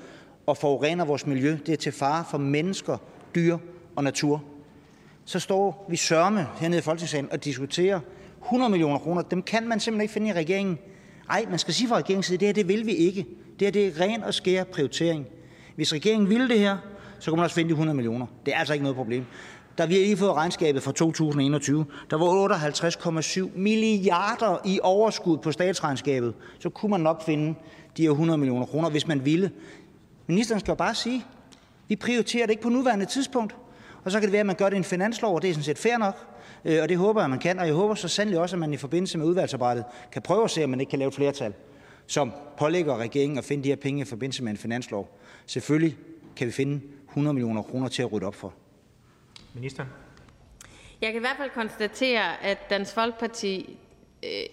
[0.47, 1.59] og forurener vores miljø.
[1.67, 2.97] Det er til fare for mennesker,
[3.35, 3.59] dyr
[3.97, 4.43] og natur.
[5.25, 8.01] Så står vi sørme hernede i Folketingssalen og diskuterer
[8.45, 9.23] 100 millioner kroner.
[9.23, 10.79] Dem kan man simpelthen ikke finde i regeringen.
[11.29, 13.27] Nej, man skal sige fra regeringens side, det her det vil vi ikke.
[13.59, 15.27] Det her det er ren og skær prioritering.
[15.77, 16.77] Hvis regeringen ville det her,
[17.19, 18.27] så kunne man også finde de 100 millioner.
[18.47, 19.25] Det er altså ikke noget problem.
[19.79, 22.27] Da vi har lige fået regnskabet for 2021, der var
[23.47, 27.55] 58,7 milliarder i overskud på statsregnskabet, så kunne man nok finde
[27.97, 29.51] de her 100 millioner kroner, hvis man ville.
[30.27, 31.25] Ministeren skal jo bare sige,
[31.89, 33.57] vi prioriterer det ikke på nuværende tidspunkt.
[34.05, 35.55] Og så kan det være, at man gør det i en finanslov, og det er
[35.55, 36.27] sådan set fair nok.
[36.65, 37.59] Øh, og det håber jeg, man kan.
[37.59, 40.51] Og jeg håber så sandelig også, at man i forbindelse med udvalgsarbejdet kan prøve at
[40.51, 41.53] se, om man ikke kan lave et flertal,
[42.07, 45.19] som pålægger regeringen at finde de her penge i forbindelse med en finanslov.
[45.47, 45.97] Selvfølgelig
[46.37, 48.55] kan vi finde 100 millioner kroner til at rydde op for.
[49.55, 49.89] Ministeren?
[51.01, 53.79] Jeg kan i hvert fald konstatere, at Dansk Folkeparti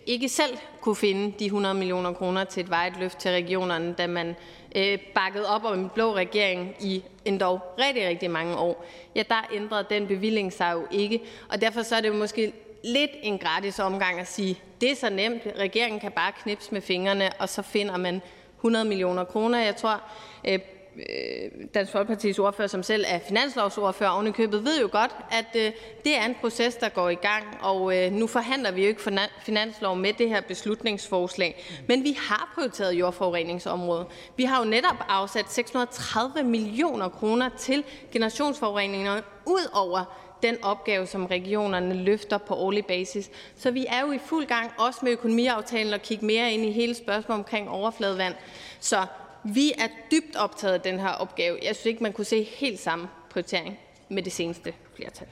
[0.05, 4.07] ikke selv kunne finde de 100 millioner kroner til et vejet løft til regionerne, da
[4.07, 4.35] man
[4.75, 9.49] øh, bakkede op om en blå regering i endda rigtig, rigtig mange år, ja, der
[9.53, 11.21] ændrede den bevilling sig jo ikke.
[11.49, 14.95] Og derfor så er det jo måske lidt en gratis omgang at sige, det er
[14.95, 18.21] så nemt, regeringen kan bare knipse med fingrene, og så finder man
[18.57, 19.59] 100 millioner kroner.
[19.59, 19.99] Jeg tror, øh,
[20.47, 20.59] Øh,
[20.97, 25.55] Øh, Dansk Folkepartis ordfører, som selv er finanslovsordfører oven i købet, ved jo godt, at
[25.55, 25.71] øh,
[26.03, 29.01] det er en proces, der går i gang, og øh, nu forhandler vi jo ikke
[29.39, 34.07] finanslov med det her beslutningsforslag, men vi har prioriteret jordforureningsområdet.
[34.37, 41.25] Vi har jo netop afsat 630 millioner kroner til generationsforureningerne ud over den opgave, som
[41.25, 43.31] regionerne løfter på årlig basis.
[43.57, 46.71] Så vi er jo i fuld gang, også med økonomiaftalen, og kigge mere ind i
[46.71, 48.35] hele spørgsmålet omkring overfladevand.
[48.79, 49.05] Så
[49.43, 51.57] vi er dybt optaget af den her opgave.
[51.63, 55.27] Jeg synes ikke, man kunne se helt samme prioritering med det seneste flertal.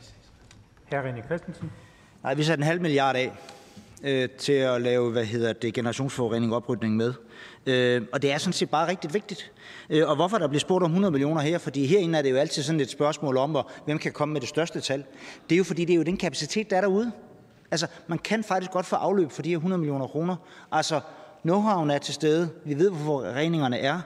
[0.89, 0.95] Hr.
[0.95, 1.71] René Christensen.
[2.23, 3.31] Nej, vi satte en halv milliard af
[4.03, 7.13] øh, til at lave hvad hedder det, generationsforurening og oprydning med.
[7.65, 9.51] Øh, og det er sådan set bare rigtig vigtigt.
[9.89, 11.57] Øh, og hvorfor der bliver spurgt om 100 millioner her?
[11.57, 14.41] Fordi herinde er det jo altid sådan et spørgsmål om, hvor, hvem kan komme med
[14.41, 15.03] det største tal.
[15.49, 17.11] Det er jo fordi, det er jo den kapacitet, der er derude.
[17.71, 20.35] Altså, man kan faktisk godt få afløb for de her 100 millioner kroner.
[20.71, 21.01] Altså,
[21.43, 22.49] Know-howen er til stede.
[22.65, 24.01] Vi ved, hvor regningerne er.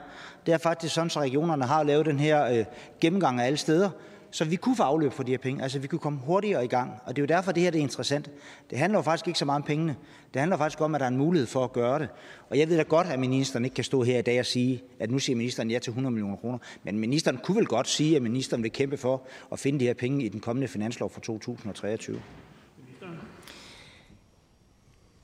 [0.46, 2.64] Det er faktisk sådan, at regionerne har lavet den her øh,
[3.00, 3.90] gennemgang af alle steder,
[4.30, 5.62] så vi kunne få afløb for de her penge.
[5.62, 6.92] Altså, vi kunne komme hurtigere i gang.
[7.04, 8.30] Og det er jo derfor, det her det er interessant.
[8.70, 9.96] Det handler jo faktisk ikke så meget om pengene.
[10.34, 12.08] Det handler faktisk om, at der er en mulighed for at gøre det.
[12.50, 14.82] Og jeg ved da godt, at ministeren ikke kan stå her i dag og sige,
[15.00, 16.58] at nu siger ministeren ja til 100 millioner kroner.
[16.84, 19.94] Men ministeren kunne vel godt sige, at ministeren vil kæmpe for at finde de her
[19.94, 22.22] penge i den kommende finanslov for 2023.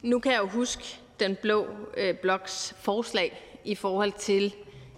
[0.03, 1.67] Nu kan jeg jo huske, den blå
[1.97, 4.55] øh, bloks forslag i forhold til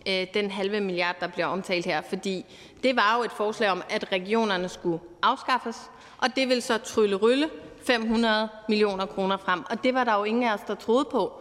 [0.08, 2.00] øh, den halve milliard, der bliver omtalt her.
[2.00, 2.44] Fordi
[2.82, 5.76] det var jo et forslag om, at regionerne skulle afskaffes,
[6.18, 7.50] og det vil så trylle rylle
[7.86, 9.64] 500 millioner kroner frem.
[9.70, 11.32] Og det var der jo ingen af os, der troede på.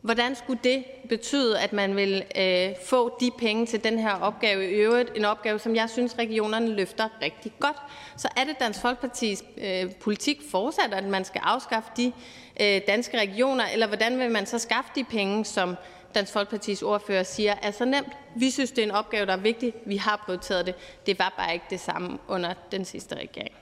[0.00, 4.70] Hvordan skulle det betyde, at man vil øh, få de penge til den her opgave
[4.70, 5.12] i øvrigt?
[5.16, 7.76] En opgave, som jeg synes, regionerne løfter rigtig godt.
[8.16, 12.12] Så er det Dansk Folkepartis øh, politik fortsat, at man skal afskaffe de
[12.60, 15.76] øh, danske regioner, eller hvordan vil man så skaffe de penge, som
[16.14, 18.08] Dansk Folkepartis ordfører siger er så nemt?
[18.36, 19.72] Vi synes, det er en opgave, der er vigtig.
[19.86, 20.74] Vi har prioriteret det.
[21.06, 23.54] Det var bare ikke det samme under den sidste regering.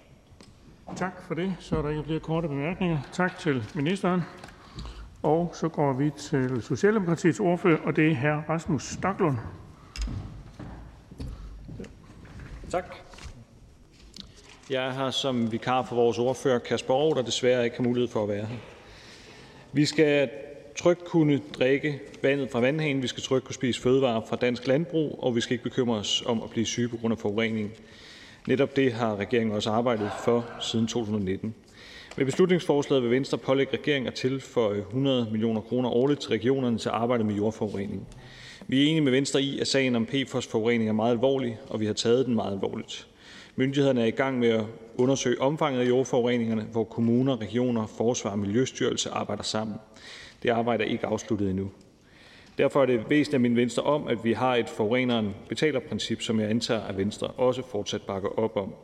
[0.97, 1.57] Tak for det.
[1.61, 2.99] Så er der ikke flere korte bemærkninger.
[3.13, 4.23] Tak til ministeren.
[5.23, 8.51] Og så går vi til Socialdemokratiets ordfører, og det er hr.
[8.51, 9.37] Rasmus Stoklund.
[12.71, 12.97] Tak.
[14.71, 18.09] Jeg er her som vikar for vores ordfører, Kasper Aarhus, der desværre ikke har mulighed
[18.09, 18.57] for at være her.
[19.75, 20.29] Vi skal
[20.77, 25.19] trygt kunne drikke vandet fra vandhanen, vi skal trygt kunne spise fødevarer fra dansk landbrug,
[25.23, 27.73] og vi skal ikke bekymre os om at blive syge på grund af forurening.
[28.49, 31.55] Netop det har regeringen også arbejdet for siden 2019.
[32.17, 36.89] Med beslutningsforslaget vil Venstre pålægge regeringen at tilføje 100 millioner kroner årligt til regionerne til
[36.89, 38.07] at arbejde med jordforurening.
[38.69, 41.87] Vi er enige med Venstre i, at sagen om PFOS-forurening er meget alvorlig, og vi
[41.87, 43.07] har taget den meget alvorligt.
[43.57, 44.65] Myndighederne er i gang med at
[44.99, 49.77] undersøge omfanget af jordforureningerne, hvor kommuner, regioner, forsvar og miljøstyrelse arbejder sammen.
[50.43, 51.71] Det arbejde er ikke afsluttet endnu.
[52.59, 56.41] Derfor er det væsentligt at minde Venstre om, at vi har et forureneren betaler-princip, som
[56.41, 58.75] jeg antager, at Venstre også fortsat bakker op om.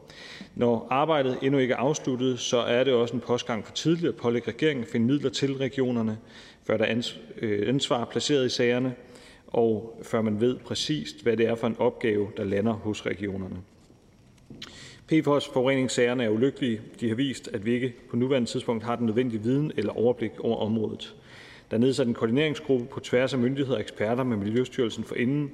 [0.55, 4.17] Når arbejdet endnu ikke er afsluttet, så er det også en postgang for tidligt at
[4.17, 6.19] pålægge regeringen at finde midler til regionerne,
[6.65, 8.95] før der øh, er ansvar placeret i sagerne,
[9.47, 13.57] og før man ved præcist, hvad det er for en opgave, der lander hos regionerne.
[15.09, 16.81] PFOS-forureningssagerne er ulykkelige.
[17.01, 20.41] De har vist, at vi ikke på nuværende tidspunkt har den nødvendige viden eller overblik
[20.41, 21.15] over området.
[21.71, 25.51] Der er nedsat en koordineringsgruppe på tværs af myndigheder og eksperter med Miljøstyrelsen for inden.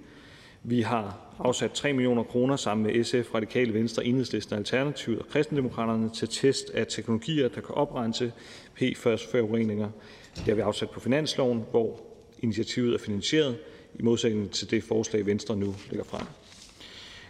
[0.62, 6.10] Vi har afsat 3 millioner kroner sammen med SF, Radikale Venstre, Enhedslisten, Alternativet og Kristendemokraterne
[6.10, 8.32] til test af teknologier, der kan oprense
[8.74, 9.88] PFAS-forureninger.
[10.36, 12.00] Det har vi afsat på finansloven, hvor
[12.38, 13.56] initiativet er finansieret,
[13.98, 16.26] i modsætning til det forslag, Venstre nu lægger frem.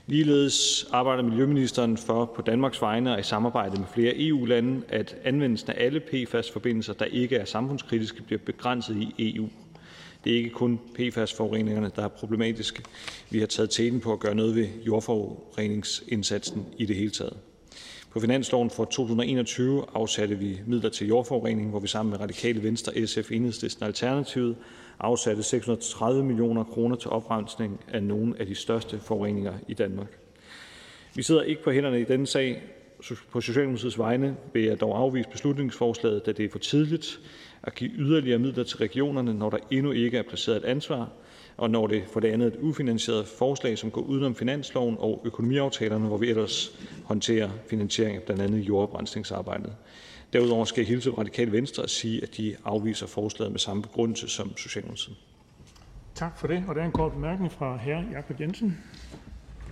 [0.06, 5.70] Ligeledes arbejder miljøministeren for på Danmarks vegne og i samarbejde med flere EU-lande, at anvendelsen
[5.70, 9.48] af alle PFAS-forbindelser, der ikke er samfundskritiske, bliver begrænset i EU.
[10.24, 12.82] Det er ikke kun PFAS-forureningerne, der er problematiske.
[13.30, 17.36] Vi har taget teten på at gøre noget ved jordforureningsindsatsen i det hele taget.
[18.10, 23.06] På finansloven for 2021 afsatte vi midler til jordforurening, hvor vi sammen med Radikale Venstre,
[23.06, 24.56] SF, Enhedslisten og Alternativet
[25.04, 30.18] afsatte 630 millioner kroner til oprensning af nogle af de største forureninger i Danmark.
[31.14, 32.62] Vi sidder ikke på hænderne i denne sag.
[33.30, 37.20] På Socialdemokratiets vegne vil jeg dog afvise beslutningsforslaget, da det er for tidligt
[37.62, 41.10] at give yderligere midler til regionerne, når der endnu ikke er placeret et ansvar,
[41.56, 45.22] og når det for det andet er et ufinansieret forslag, som går udenom finansloven og
[45.24, 49.72] økonomiaftalerne, hvor vi ellers håndterer finansiering af blandt andet jordoprensningsarbejdet.
[50.34, 53.82] Derudover skal jeg hilse fra Radikale Venstre og sige, at de afviser forslaget med samme
[53.82, 55.16] begrundelse som Socialdemokratiet.
[56.14, 56.64] Tak for det.
[56.68, 58.12] Og der er en kort bemærkning fra hr.
[58.12, 58.78] Jakob Jensen.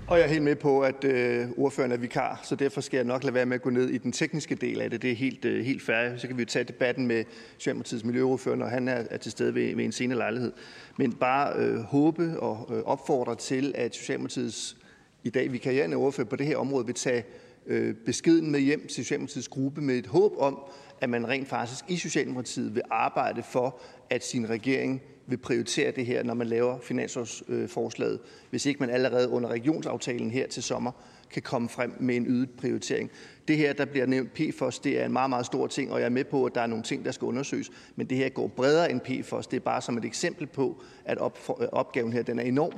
[0.06, 3.04] Og jeg er helt med på, at øh, ordføreren er vikar, så derfor skal jeg
[3.04, 5.02] nok lade være med at gå ned i den tekniske del af det.
[5.02, 6.16] Det er helt, øh, helt fair.
[6.16, 7.24] Så kan vi jo tage debatten med
[7.58, 10.52] Socialdemokratiets miljøordfører, når han er, er til stede ved, ved en senere lejlighed.
[10.96, 14.76] Men bare øh, håbe og øh, opfordre til, at Socialdemokratiets
[15.24, 17.24] i dag vikarierende ordfører på det her område vil tage
[17.66, 20.58] Øh, beskeden med hjem til Socialdemokratiets gruppe med et håb om,
[21.00, 26.06] at man rent faktisk i Socialdemokratiet vil arbejde for, at sin regering vil prioritere det
[26.06, 28.18] her, når man laver finanslovsforslaget,
[28.50, 30.92] hvis ikke man allerede under regionsaftalen her til sommer
[31.30, 33.10] kan komme frem med en ydet prioritering.
[33.48, 36.06] Det her, der bliver nævnt PFOS, det er en meget, meget stor ting, og jeg
[36.06, 38.46] er med på, at der er nogle ting, der skal undersøges, men det her går
[38.46, 39.46] bredere end PFOS.
[39.46, 42.72] Det er bare som et eksempel på, at øh, opgaven her den er enorm.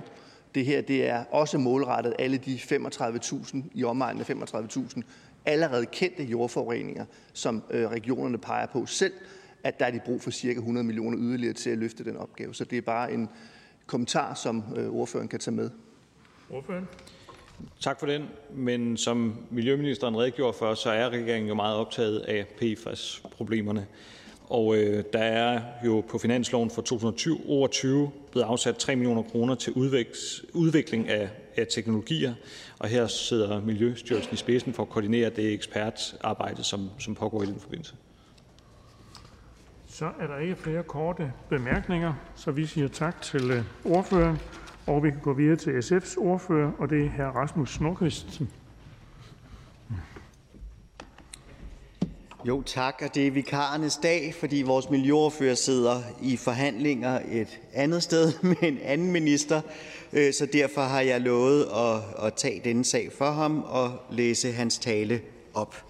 [0.55, 5.03] Det her det er også målrettet alle de 35.000 i omegnen af 35.000
[5.45, 9.13] allerede kendte jordforureninger, som øh, regionerne peger på selv,
[9.65, 12.55] at der er de brug for cirka 100 millioner yderligere til at løfte den opgave.
[12.55, 13.29] Så det er bare en
[13.87, 15.71] kommentar, som øh, ordføreren kan tage med.
[16.51, 16.89] Ordføreren?
[17.81, 18.29] Tak for den.
[18.55, 23.87] Men som miljøministeren redegjorde for, så er regeringen jo meget optaget af PFAS-problemerne.
[24.45, 29.73] Og øh, der er jo på finansloven for 2022 blevet afsat 3 millioner kroner til
[30.55, 32.35] udvikling af, af teknologier,
[32.79, 37.47] og her sidder Miljøstyrelsen i spidsen for at koordinere det ekspertarbejde, som, som pågår i
[37.47, 37.95] den forbindelse.
[39.89, 44.39] Så er der ikke flere korte bemærkninger, så vi siger tak til øh, ordføreren.
[44.87, 47.37] Og vi kan gå videre til SF's ordfører, og det er hr.
[47.37, 48.43] Rasmus Nordqvist.
[52.47, 53.03] Jo, tak.
[53.05, 58.63] Og det er vikarernes dag, fordi vores miljøordfører sidder i forhandlinger et andet sted med
[58.63, 59.61] en anden minister.
[60.13, 64.53] Øh, så derfor har jeg lovet at, at tage denne sag for ham og læse
[64.53, 65.21] hans tale
[65.55, 65.85] op.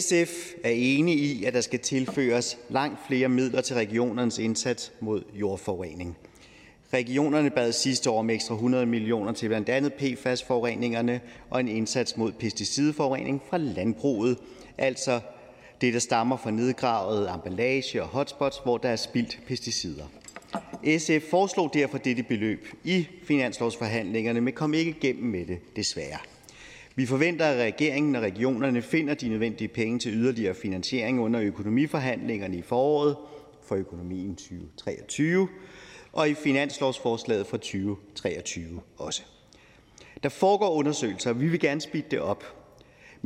[0.00, 5.22] SF er enige i, at der skal tilføres langt flere midler til regionernes indsats mod
[5.34, 6.16] jordforurening.
[6.92, 12.16] Regionerne bad sidste år om ekstra 100 millioner til blandt andet PFAS-forureningerne og en indsats
[12.16, 14.38] mod pesticidforurening fra landbruget,
[14.78, 15.20] altså
[15.80, 20.04] det, der stammer fra nedgravet emballage og hotspots, hvor der er spildt pesticider.
[20.98, 26.18] SF foreslog derfor dette beløb i finanslovsforhandlingerne, men kom ikke igennem med det, desværre.
[26.94, 32.56] Vi forventer, at regeringen og regionerne finder de nødvendige penge til yderligere finansiering under økonomiforhandlingerne
[32.56, 33.16] i foråret
[33.66, 35.48] for økonomien 2023
[36.12, 39.22] og i finanslovsforslaget for 2023 også.
[40.22, 42.65] Der foregår undersøgelser, og vi vil gerne speede det op.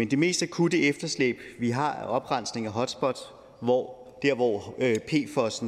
[0.01, 3.20] Men det mest akutte efterslæb, vi har, er oprensning af hotspots,
[3.61, 5.67] hvor, der hvor øh, PFOS'en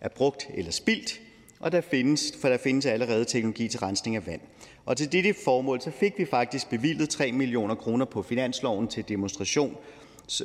[0.00, 1.20] er brugt eller spildt,
[1.60, 4.40] og der findes, for der findes allerede teknologi til rensning af vand.
[4.86, 9.08] Og til dette formål så fik vi faktisk bevilget 3 millioner kroner på finansloven til
[9.08, 9.76] demonstration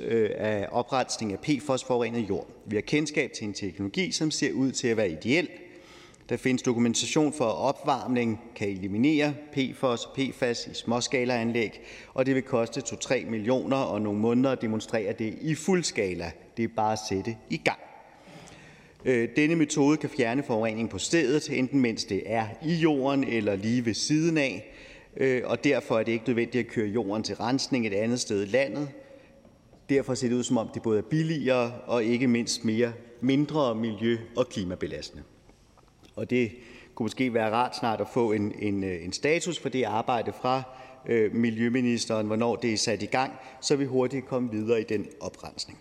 [0.01, 2.47] øh, af oprensning af PFOS-forurenet jord.
[2.65, 5.49] Vi har kendskab til en teknologi, som ser ud til at være ideel.
[6.29, 11.81] Der findes dokumentation for, at opvarmning kan eliminere PFOS og PFAS i småskalaanlæg,
[12.13, 16.31] og det vil koste 2-3 millioner og nogle måneder at demonstrere det i fuld skala.
[16.57, 17.79] Det er bare at sætte i gang.
[19.05, 23.55] Øh, denne metode kan fjerne forurening på stedet, enten mens det er i jorden eller
[23.55, 24.73] lige ved siden af,
[25.17, 28.43] øh, og derfor er det ikke nødvendigt at køre jorden til rensning et andet sted
[28.43, 28.89] i landet.
[29.89, 33.75] Derfor ser det ud, som om det både er billigere og ikke mindst mere mindre
[33.75, 35.23] miljø- og klimabelastende.
[36.17, 36.51] Og det
[36.95, 40.33] kunne måske være rart snart at få en, en, øh, en status for det arbejde
[40.41, 40.63] fra
[41.05, 44.83] øh, Miljøministeren, hvornår det er sat i gang, så vi hurtigt kan komme videre i
[44.83, 45.79] den oprensning.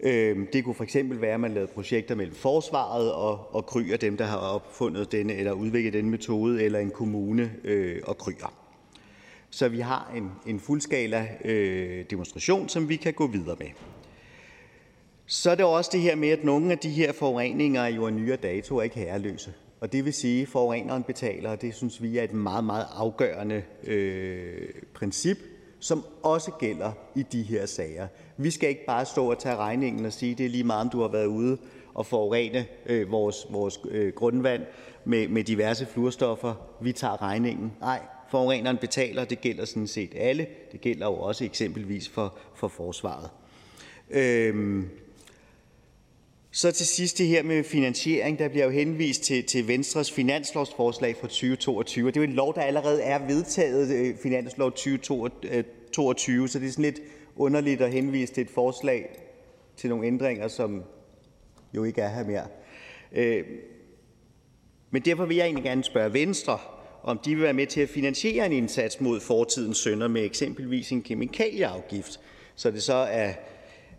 [0.00, 3.96] Øhm, det kunne for eksempel være, at man lavede projekter mellem forsvaret og, og Kryer,
[3.96, 8.52] dem der har opfundet denne eller udviklet denne metode, eller en kommune øh, og Kryer.
[9.50, 13.68] Så vi har en, en fuldskala øh, demonstration, som vi kan gå videre med.
[15.30, 18.10] Så er det også det her med, at nogle af de her forureninger jo er
[18.10, 19.54] nyere dato og ikke herreløse.
[19.80, 22.86] Og det vil sige, at forureneren betaler, og det synes vi er et meget, meget
[22.94, 25.38] afgørende øh, princip,
[25.80, 28.06] som også gælder i de her sager.
[28.36, 30.80] Vi skal ikke bare stå og tage regningen og sige, at det er lige meget,
[30.80, 31.58] om du har været ude
[31.94, 34.62] og forurene øh, vores, vores øh, grundvand
[35.04, 36.54] med, med diverse fluorstoffer.
[36.80, 37.72] Vi tager regningen.
[37.80, 38.00] Nej,
[38.30, 40.46] forureneren betaler, det gælder sådan set alle.
[40.72, 43.30] Det gælder jo også eksempelvis for, for forsvaret.
[44.10, 44.88] Øhm,
[46.50, 48.38] så til sidst det her med finansiering.
[48.38, 52.06] Der bliver jo henvist til, til Venstres finanslovsforslag fra 2022.
[52.06, 56.66] Det er jo en lov, der allerede er vedtaget, øh, finanslov 2022, øh, så det
[56.66, 57.00] er sådan lidt
[57.36, 59.08] underligt at henvise til et forslag
[59.76, 60.82] til nogle ændringer, som
[61.74, 62.46] jo ikke er her mere.
[63.12, 63.44] Øh,
[64.90, 66.58] men derfor vil jeg egentlig gerne spørge Venstre,
[67.02, 70.92] om de vil være med til at finansiere en indsats mod fortidens sønder med eksempelvis
[70.92, 72.20] en kemikalieafgift,
[72.54, 73.32] så det så er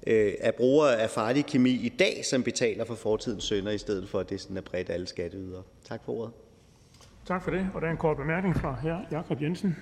[0.07, 4.09] øh, er brugere af farlig kemi i dag, som betaler for fortidens synder, i stedet
[4.09, 5.63] for at det sådan er bredt alle skatteydere.
[5.87, 6.33] Tak for ordet.
[7.27, 7.69] Tak for det.
[7.73, 9.13] Og der er en kort bemærkning fra hr.
[9.15, 9.75] Jakob Jensen.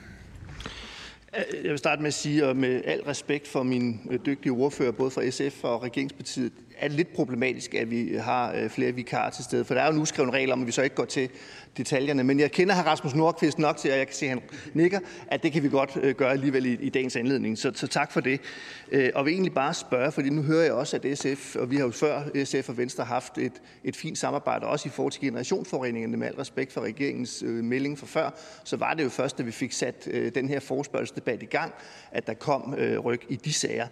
[1.63, 4.91] Jeg vil starte med at sige, og med al respekt for min øh, dygtige ordfører,
[4.91, 9.43] både fra SF og regeringspartiet, er lidt problematisk, at vi har øh, flere vikarer til
[9.43, 9.65] stede.
[9.65, 11.29] For der er jo en uskreven regel om, at vi så ikke går til
[11.77, 12.23] detaljerne.
[12.23, 12.87] Men jeg kender hr.
[12.87, 14.41] Rasmus Nordqvist nok til, og jeg kan se, at han
[14.73, 17.57] nikker, at det kan vi godt øh, gøre alligevel i, i dagens anledning.
[17.57, 18.41] Så, så tak for det.
[18.91, 21.75] Øh, og vil egentlig bare spørge, fordi nu hører jeg også, at SF, og vi
[21.75, 25.21] har jo før SF og Venstre haft et, et fint samarbejde, også i forhold til
[25.21, 28.29] generationsforeningerne, med al respekt for regeringens øh, melding for før,
[28.63, 31.73] så var det jo først, da vi fik sat øh, den her forspørgselsdebat i gang,
[32.11, 33.87] at der kom øh, ryg i de sager.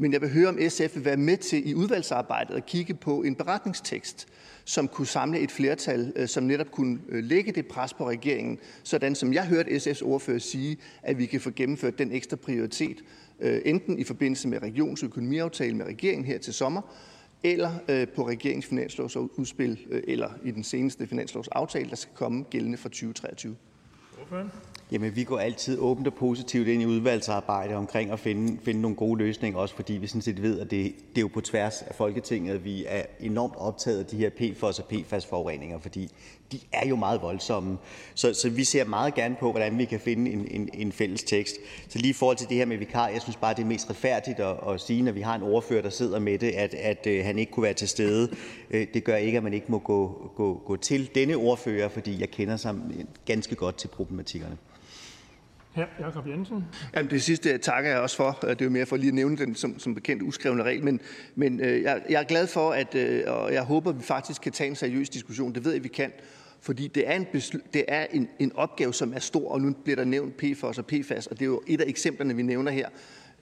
[0.00, 3.22] Men jeg vil høre, om SF vil være med til i udvalgsarbejdet at kigge på
[3.22, 4.28] en beretningstekst,
[4.64, 8.58] som kunne samle et flertal, øh, som netop kunne øh, lægge det pres på regeringen,
[8.82, 13.04] sådan som jeg hørte SF's ordfører sige, at vi kan få gennemført den ekstra prioritet,
[13.40, 16.82] øh, enten i forbindelse med regionsøkonomiaftalen med regeringen her til sommer,
[17.42, 17.70] eller
[18.16, 23.56] på regeringens finanslovsudspil, eller i den seneste finanslovsaftale, der skal komme gældende for 2023.
[24.92, 28.96] Jamen, vi går altid åbent og positivt ind i udvalgsarbejde omkring at finde, finde nogle
[28.96, 31.82] gode løsninger, også fordi vi sådan set ved, at det, det er jo på tværs
[31.82, 36.10] af Folketinget, at vi er enormt optaget af de her PFOS og PFAS-forureninger, fordi
[36.52, 37.78] de er jo meget voldsomme.
[38.14, 41.22] Så, så vi ser meget gerne på, hvordan vi kan finde en, en, en fælles
[41.22, 41.56] tekst.
[41.88, 43.90] Så lige i forhold til det her med vikar, jeg synes bare, det er mest
[43.90, 47.06] retfærdigt at, at sige, når vi har en ordfører, der sidder med det, at, at
[47.06, 48.30] øh, han ikke kunne være til stede.
[48.70, 52.20] Øh, det gør ikke, at man ikke må gå, gå, gå til denne ordfører, fordi
[52.20, 52.74] jeg kender sig
[53.26, 54.56] ganske godt til problematikkerne.
[55.76, 56.64] Ja, Jakob Jensen.
[56.94, 58.38] Jamen, det sidste takker jeg også for.
[58.42, 60.84] Det er jo mere for lige at nævne den som, som bekendt uskrevne regel.
[60.84, 61.00] Men,
[61.34, 64.42] men øh, jeg, jeg er glad for, at, øh, og jeg håber, at vi faktisk
[64.42, 65.54] kan tage en seriøs diskussion.
[65.54, 66.12] Det ved jeg, vi kan.
[66.60, 67.26] Fordi det er, en,
[67.74, 70.86] det er en, en opgave, som er stor, og nu bliver der nævnt PFOS og
[70.86, 72.88] PFAS, og det er jo et af eksemplerne, vi nævner her.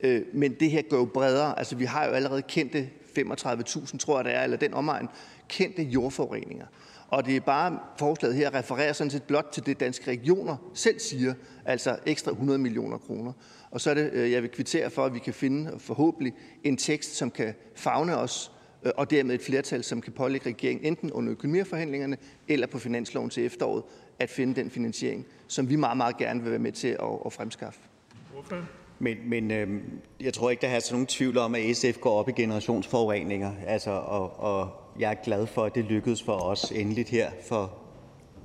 [0.00, 1.58] Øh, men det her går jo bredere.
[1.58, 5.08] Altså, vi har jo allerede kendte 35.000, tror jeg det er, eller den omegn,
[5.48, 6.66] kendte jordforureninger.
[7.08, 11.00] Og det er bare forslaget her refererer sådan set blot til det, danske regioner selv
[11.00, 13.32] siger, altså ekstra 100 millioner kroner.
[13.70, 16.76] Og så er det, øh, jeg vil kvittere for, at vi kan finde forhåbentlig en
[16.76, 21.12] tekst, som kan fagne os, øh, og dermed et flertal, som kan pålægge regeringen enten
[21.12, 22.16] under økonomiforhandlingerne
[22.48, 23.82] eller på finansloven til efteråret,
[24.18, 27.32] at finde den finansiering, som vi meget, meget gerne vil være med til at, at
[27.32, 27.80] fremskaffe.
[28.98, 29.80] Men, men øh,
[30.20, 33.52] jeg tror ikke, der er nogen tvivl om, at SF går op i generationsforureninger.
[33.66, 37.72] Altså, og, og jeg er glad for, at det lykkedes for os endeligt her for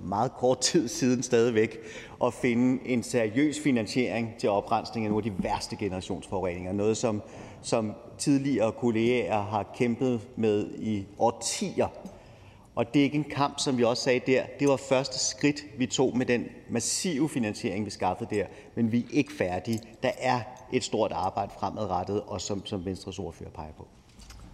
[0.03, 1.77] meget kort tid siden stadigvæk
[2.23, 6.73] at finde en seriøs finansiering til oprensning af nogle af de værste generationsforureninger.
[6.73, 7.21] Noget, som,
[7.61, 11.87] som tidligere kolleger har kæmpet med i årtier.
[12.75, 14.43] Og det er ikke en kamp, som vi også sagde der.
[14.59, 18.45] Det var første skridt, vi tog med den massive finansiering, vi skaffede der.
[18.75, 19.81] Men vi er ikke færdige.
[20.03, 20.39] Der er
[20.73, 23.87] et stort arbejde fremadrettet, og som, som Venstres ordfører peger på.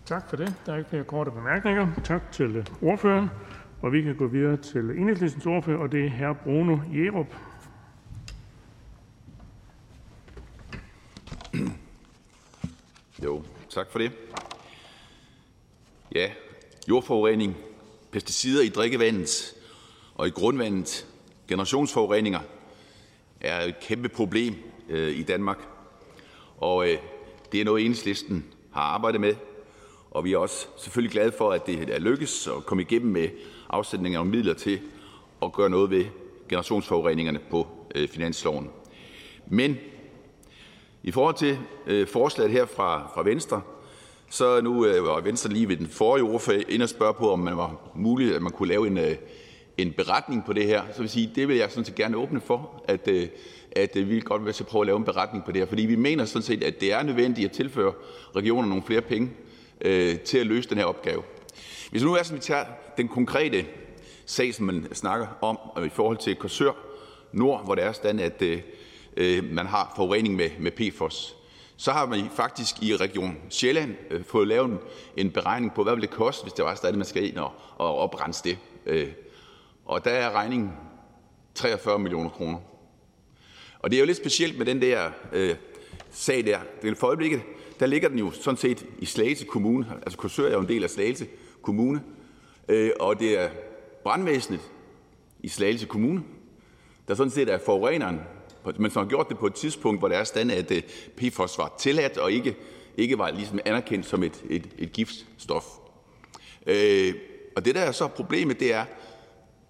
[0.09, 0.55] Tak for det.
[0.65, 1.87] Der er ikke flere korte bemærkninger.
[2.03, 3.29] Tak til ordføreren.
[3.81, 6.33] Og vi kan gå videre til enhedslistens ordfører, og det er hr.
[6.33, 7.27] Bruno Jerup.
[13.23, 14.11] Jo, tak for det.
[16.15, 16.29] Ja,
[16.87, 17.55] jordforurening,
[18.11, 19.53] pesticider i drikkevandet
[20.15, 21.07] og i grundvandet,
[21.47, 22.39] generationsforureninger
[23.41, 24.55] er et kæmpe problem
[24.89, 25.57] øh, i Danmark.
[26.57, 26.97] Og øh,
[27.51, 29.35] det er noget, enhedslisten har arbejdet med
[30.11, 33.29] og vi er også selvfølgelig glade for, at det er lykkes at komme igennem med
[33.69, 34.79] afsætning af midler til
[35.41, 36.05] at gøre noget ved
[36.49, 38.69] generationsforureningerne på øh, finansloven.
[39.47, 39.77] Men
[41.03, 41.57] i forhold til
[41.87, 43.61] øh, forslaget her fra, fra Venstre,
[44.29, 47.39] så nu øh, var Venstre lige ved den forrige ordfører ind og spørge på, om
[47.39, 49.15] man var muligt, at man kunne lave en, øh,
[49.77, 50.83] en beretning på det her.
[50.93, 53.27] Så vil sige, det vil jeg sådan set gerne åbne for, at, øh,
[53.71, 55.67] at øh, vi vil godt vil prøve at lave en beretning på det her.
[55.67, 57.93] Fordi vi mener sådan set, at det er nødvendigt at tilføre
[58.35, 59.31] regionerne nogle flere penge
[59.81, 61.23] øh, til at løse den her opgave.
[61.91, 62.65] Hvis nu er sådan, vi tager
[62.97, 63.65] den konkrete
[64.25, 66.71] sag, som man snakker om øh, i forhold til Korsør
[67.31, 68.61] Nord, hvor det er sådan, at øh,
[69.17, 71.35] øh, man har forurening med, med PFOS,
[71.77, 74.79] så har man faktisk i Region Sjælland øh, fået lavet en,
[75.17, 77.51] en beregning på, hvad vil det koste, hvis det var stadig, man skal ind og,
[77.77, 78.57] og oprense det.
[78.85, 79.07] Øh,
[79.85, 80.73] og der er regningen
[81.55, 82.57] 43 millioner kroner.
[83.79, 85.55] Og det er jo lidt specielt med den der øh,
[86.11, 86.59] sag der.
[86.81, 87.41] Det er for øjeblikket,
[87.79, 89.87] der ligger den jo sådan set i Slagelse Kommune.
[90.01, 91.27] Altså Korsør er jo en del af Slagelse
[91.61, 92.01] Kommune.
[92.69, 93.49] Øh, og det er
[94.03, 94.61] brandvæsenet
[95.39, 96.23] i Slagelse Kommune,
[97.07, 98.19] der sådan set er forureneren,
[98.79, 100.81] men som har gjort det på et tidspunkt, hvor det er stand, at øh,
[101.17, 102.55] PFOS var tilladt og ikke,
[102.97, 105.65] ikke var ligesom anerkendt som et, et, et giftstof.
[106.67, 107.13] Øh,
[107.55, 108.85] og det, der er så problemet, det er,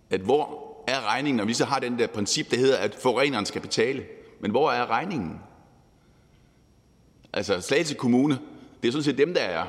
[0.09, 3.45] at hvor er regningen, når vi så har den der princip, der hedder, at forureneren
[3.45, 4.05] skal betale.
[4.39, 5.39] Men hvor er regningen?
[7.33, 8.39] Altså Slagelse Kommune
[8.81, 9.65] Det er sådan set dem, der er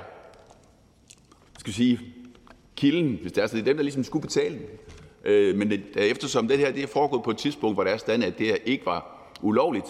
[1.59, 2.01] skal sige,
[2.77, 4.67] kilden, hvis det er, så det er dem, der ligesom skulle betale den.
[5.25, 7.97] Øh, men det, eftersom det her det er foregået på et tidspunkt, hvor det er
[7.97, 9.87] stand, at det her ikke var ulovligt,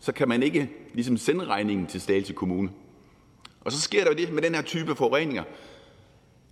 [0.00, 2.70] så kan man ikke ligesom sende regningen til Slagelse Kommune.
[3.60, 5.42] Og så sker der jo det med den her type forureninger,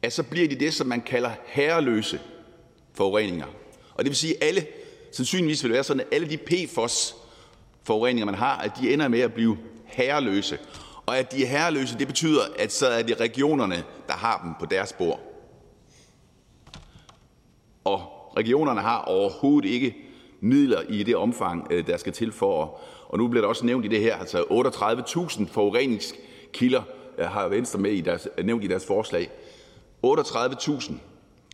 [0.03, 2.21] at så bliver de det, som man kalder herreløse
[2.95, 3.47] forureninger.
[3.95, 4.67] Og det vil sige, at alle,
[5.13, 9.21] sandsynligvis vil det være sådan, at alle de PFOS-forureninger, man har, at de ender med
[9.21, 9.59] at blive
[9.95, 10.59] herreløse.
[11.07, 14.53] Og at de er herreløse, det betyder, at så er det regionerne, der har dem
[14.61, 15.21] på deres bord.
[17.85, 18.01] Og
[18.37, 19.97] regionerne har overhovedet ikke
[20.41, 23.85] midler i det omfang, øh, der skal til for Og nu bliver der også nævnt
[23.85, 26.83] i det her, altså 38.000 forureningskilder
[27.19, 29.31] øh, har Venstre med i deres, nævnt i deres forslag.
[30.07, 30.93] 38.000.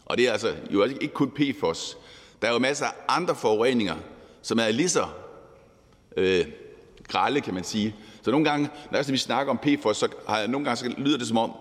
[0.05, 1.99] Og det er altså jo altså ikke kun PFOS.
[2.43, 3.97] Der er jo masser af andre forureninger,
[4.43, 5.07] som er lige så
[6.17, 6.47] øh,
[7.09, 7.97] grælde, kan man sige.
[8.23, 11.19] Så nogle gange, når vi snakker om PFOS, så har jeg nogle gange så lyder
[11.19, 11.53] det som om,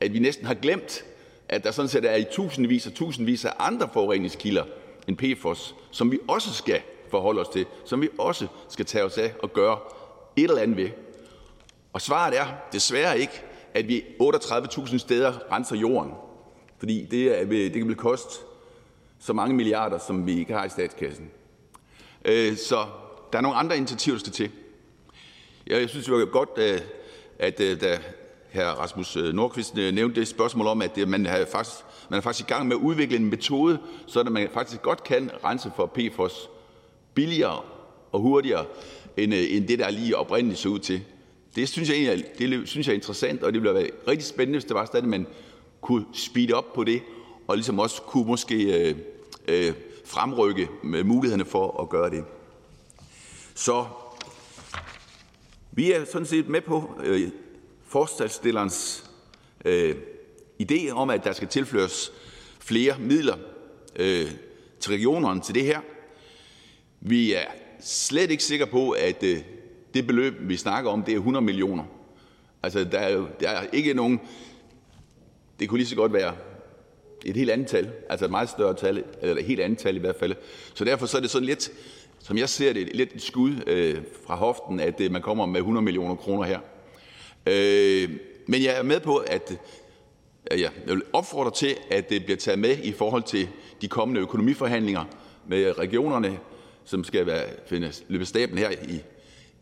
[0.00, 1.04] at vi næsten har glemt,
[1.48, 4.64] at der sådan set er i tusindvis og tusindvis af andre forureningskilder
[5.08, 6.80] end PFOS, som vi også skal
[7.10, 9.78] forholde os til, som vi også skal tage os af og gøre
[10.36, 10.90] et eller andet ved.
[11.92, 13.42] Og svaret er desværre ikke,
[13.74, 16.12] at vi 38.000 steder renser jorden,
[16.78, 18.44] fordi det, er, det kan vel koste
[19.18, 21.30] så mange milliarder, som vi ikke har i statskassen.
[22.24, 22.86] Øh, så
[23.32, 24.50] der er nogle andre initiativer, der skal til.
[25.80, 26.80] Jeg synes, det var godt, øh,
[27.38, 27.98] at, at da
[28.52, 28.60] hr.
[28.60, 31.76] Rasmus øh, Nordqvist nævnte det spørgsmål om, at man er faktisk,
[32.10, 35.30] man er faktisk i gang med at udvikle en metode, så man faktisk godt kan
[35.44, 36.50] rense for PFOS
[37.14, 37.60] billigere
[38.12, 38.64] og hurtigere,
[39.16, 41.00] end, end det, der lige oprindeligt så ud til.
[41.56, 44.58] Det synes jeg, egentlig, det synes jeg er interessant, og det ville være rigtig spændende,
[44.58, 45.26] hvis det var sådan, at man
[45.80, 47.02] kunne speede op på det,
[47.48, 48.96] og ligesom også kunne måske øh,
[49.48, 49.72] øh,
[50.04, 52.24] fremrykke mulighederne for at gøre det.
[53.54, 53.84] Så
[55.72, 57.30] vi er sådan set med på øh,
[57.84, 59.10] forstadsstillerens
[59.64, 59.96] øh,
[60.62, 62.12] idé om, at der skal tilføres
[62.58, 63.36] flere midler
[63.96, 64.30] øh,
[64.80, 65.80] til regionerne til det her.
[67.00, 67.44] Vi er
[67.80, 69.38] slet ikke sikre på, at øh,
[69.94, 71.84] det beløb, vi snakker om, det er 100 millioner.
[72.62, 74.20] Altså, der er, jo, der er ikke nogen...
[75.60, 76.34] Det kunne lige så godt være
[77.24, 79.98] et helt andet tal, altså et meget større tal, eller et helt andet tal i
[79.98, 80.34] hvert fald.
[80.74, 81.72] Så derfor så er det sådan lidt,
[82.22, 85.60] som jeg ser det, lidt et skud øh, fra hoften, at øh, man kommer med
[85.60, 86.60] 100 millioner kroner her.
[87.46, 88.10] Øh,
[88.46, 89.58] men jeg er med på, at
[90.52, 93.48] øh, jeg vil opfordre til, at det bliver taget med i forhold til
[93.80, 95.04] de kommende økonomiforhandlinger
[95.46, 96.38] med regionerne,
[96.84, 99.00] som skal være, finde, løbe staben her i,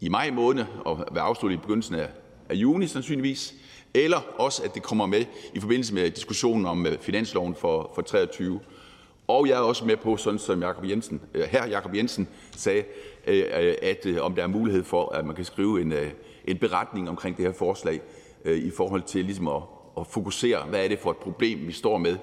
[0.00, 2.08] i maj måned og være afsluttet i begyndelsen af,
[2.48, 3.54] af juni sandsynligvis,
[3.94, 5.24] eller også at det kommer med
[5.54, 8.60] i forbindelse med diskussionen om øh, finansloven for, for 23.
[9.30, 12.84] Og jeg er også med på, sådan som Jakob Jensen, øh, her Jakob Jensen sagde,
[13.26, 15.92] øh, øh, at om der er mulighed for, at man kan skrive en,
[16.44, 18.00] en beretning omkring det her forslag
[18.44, 19.62] i forhold til ligesom at,
[19.98, 22.16] at fokusere, hvad er det for et problem, vi står med,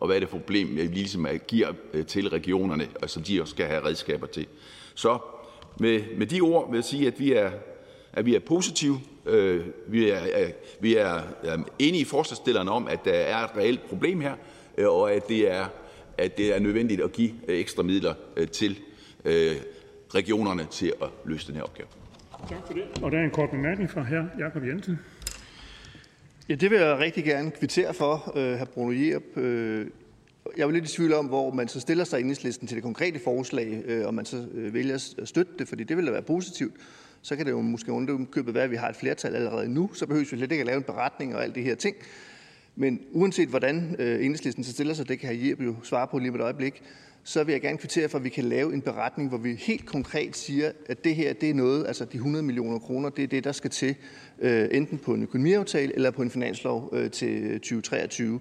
[0.00, 1.72] og hvad er det for et problem, vi ligesom giver
[2.08, 4.46] til regionerne, og som de også skal have redskaber til.
[4.94, 5.18] Så
[5.78, 7.50] med, med de ord vil jeg sige, at vi er,
[8.12, 9.00] at vi er positive.
[9.26, 11.20] Øh, vi er, vi er
[11.78, 14.34] enige i forslagstillerne om, at der er et reelt problem her,
[14.86, 15.66] og at det er,
[16.20, 18.78] at det er nødvendigt at give øh, ekstra midler øh, til
[19.24, 19.56] øh,
[20.14, 21.88] regionerne til at løse den her opgave.
[22.48, 22.82] Tak for det.
[23.02, 24.40] Og der er en kort bemærkning fra hr.
[24.40, 24.98] Jakob Jensen.
[26.48, 28.16] Ja, det vil jeg rigtig gerne kvittere for,
[28.58, 28.64] hr.
[28.64, 29.22] Bruno Jerup.
[30.56, 32.82] Jeg er lidt i tvivl om, hvor man så stiller sig i enhedslisten til det
[32.82, 36.74] konkrete forslag, og man så vælger at støtte det, fordi det vil da være positivt.
[37.22, 40.06] Så kan det jo måske underkøbet være, at vi har et flertal allerede nu, så
[40.06, 41.96] behøver vi slet ikke at lave en beretning og alt det her ting.
[42.80, 45.48] Men uanset hvordan øh, enhedslisten så stiller sig, det kan hr.
[45.48, 46.82] Jeppe jo svare på lige om et øjeblik,
[47.24, 49.86] så vil jeg gerne kvittere for, at vi kan lave en beretning, hvor vi helt
[49.86, 53.28] konkret siger, at det her det er noget, altså de 100 millioner kroner, det er
[53.28, 53.94] det, der skal til,
[54.38, 58.40] øh, enten på en økonomiaftale eller på en finanslov øh, til øh, 2023.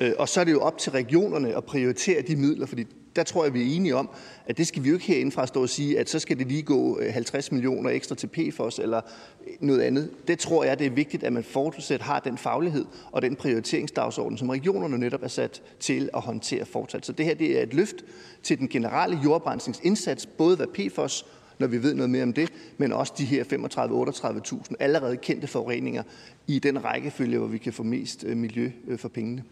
[0.00, 3.22] Øh, og så er det jo op til regionerne at prioritere de midler, fordi der
[3.22, 4.10] tror jeg, vi er enige om,
[4.46, 6.62] at det skal vi jo ikke herindefra stå og sige, at så skal det lige
[6.62, 9.00] gå øh, 50 millioner ekstra til PFOS eller
[9.46, 10.10] øh, noget andet.
[10.28, 14.38] Det tror jeg, det er vigtigt, at man fortsat har den faglighed og den prioriteringsdagsorden,
[14.38, 17.06] som regionerne netop er sat til at håndtere fortsat.
[17.06, 17.96] Så det her det er et løft
[18.42, 21.26] til den generelle jordbrændsningsindsats, både hvad PFOS
[21.58, 26.02] når vi ved noget mere om det, men også de her 35-38.000 allerede kendte forureninger
[26.46, 29.44] i den rækkefølge, hvor vi kan få mest øh, miljø for pengene.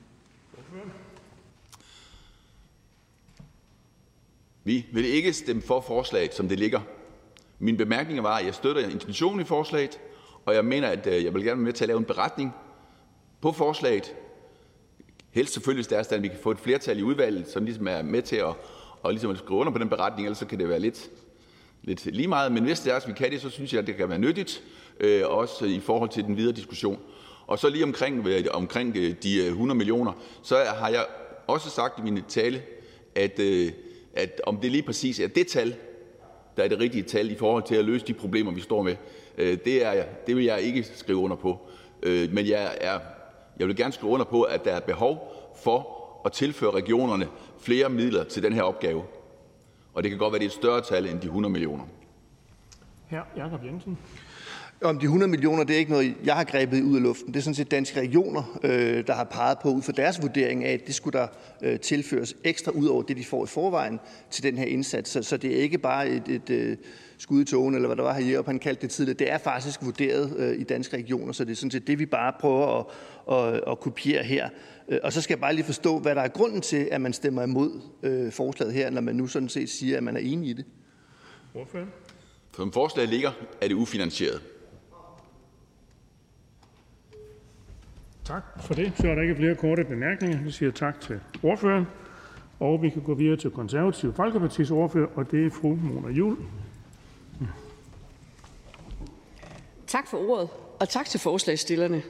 [4.68, 6.80] Vi vil ikke stemme for forslaget, som det ligger.
[7.58, 10.00] Min bemærkning var, at jeg støtter intentionen i forslaget,
[10.47, 12.55] og jeg mener, at øh, jeg vil gerne være med til at lave en beretning
[13.40, 14.14] på forslaget.
[15.30, 17.64] Helst selvfølgelig, hvis det er sådan, at vi kan få et flertal i udvalget, som
[17.64, 18.55] ligesom er med til at,
[19.02, 21.10] og ligesom at skrive under på den beretning, ellers så kan det være lidt,
[21.82, 22.52] lidt lige meget.
[22.52, 24.18] Men hvis det er, at vi kan det, så synes jeg, at det kan være
[24.18, 24.62] nyttigt.
[25.00, 27.00] øh, også i forhold til den videre diskussion.
[27.47, 31.06] Og så lige omkring, øh, omkring øh, de 100 millioner, så har jeg
[31.47, 32.62] også sagt i min tale,
[33.14, 33.40] at,
[34.18, 35.76] at om det lige præcis er det tal,
[36.56, 38.97] der er det rigtige tal i forhold til at løse de problemer, vi står med,
[39.38, 41.58] øh, det, er, det vil jeg ikke skrive under på.
[42.02, 43.00] Øh, men jeg, er,
[43.58, 47.28] jeg vil gerne skrive under på, at der er behov for at tilføre regionerne
[47.60, 49.02] flere midler til den her opgave.
[49.94, 51.84] Og det kan godt være, det er et større tal end de 100 millioner.
[53.06, 53.98] Her, Jakob Jensen.
[54.82, 57.28] Om de 100 millioner, det er ikke noget, jeg har grebet ud af luften.
[57.28, 60.65] Det er sådan set danske regioner, øh, der har peget på ud fra deres vurdering
[60.65, 61.26] af, at det skulle der
[61.62, 64.00] øh, tilføres ekstra ud over det, de får i forvejen
[64.31, 65.10] til den her indsats.
[65.10, 66.76] Så, så det er ikke bare et, et øh,
[67.18, 69.18] skud i togen, eller hvad der var her Jerup, han kaldte det tidligere.
[69.18, 72.32] Det er faktisk vurderet i danske regioner, så det er sådan set det, vi bare
[72.40, 72.86] prøver at,
[73.55, 74.48] at, at kopiere her.
[75.02, 77.42] Og så skal jeg bare lige forstå, hvad der er grunden til, at man stemmer
[77.42, 77.81] imod
[78.31, 80.65] forslaget her, når man nu sådan set siger, at man er enig i det.
[81.52, 81.78] Hvorfor?
[82.57, 84.42] Som forslaget ligger, er det ufinansieret.
[88.28, 88.92] Tak for det.
[88.97, 90.42] Så er der ikke flere korte bemærkninger.
[90.42, 91.86] Vi siger tak til ordføreren.
[92.60, 96.36] Og vi kan gå videre til Konservative Folkepartis ordfører, og det er fru Mona Jul.
[99.86, 100.48] Tak for ordet,
[100.81, 102.02] og tak til forslagsstillerne.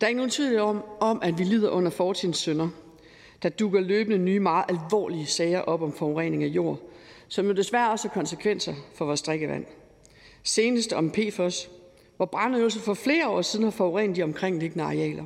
[0.00, 2.68] Der er ikke nogen tvivl om, om, at vi lider under fortidens synder.
[3.42, 6.78] Der dukker løbende nye, meget alvorlige sager op om forurening af jord,
[7.28, 9.64] som jo desværre også har konsekvenser for vores drikkevand.
[10.42, 11.70] Senest om PFOS,
[12.20, 15.24] hvor brandøvelser for flere år siden har forurenet de omkringliggende arealer.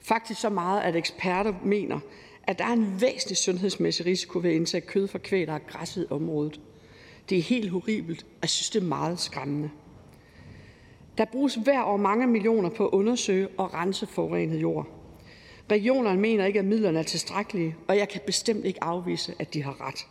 [0.00, 2.00] Faktisk så meget, at eksperter mener,
[2.42, 5.58] at der er en væsentlig sundhedsmæssig risiko ved at indtage kød fra kvæg, der er
[5.58, 6.60] græsset i området.
[7.28, 9.70] Det er helt horribelt, og jeg synes, det er meget skræmmende.
[11.18, 14.86] Der bruges hver år mange millioner på at undersøge og rense forurenet jord.
[15.70, 19.62] Regionerne mener ikke, at midlerne er tilstrækkelige, og jeg kan bestemt ikke afvise, at de
[19.62, 20.06] har ret.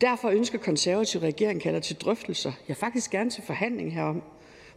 [0.00, 4.22] Derfor ønsker konservative regeringen kalder til drøftelser, ja faktisk gerne til forhandling herom,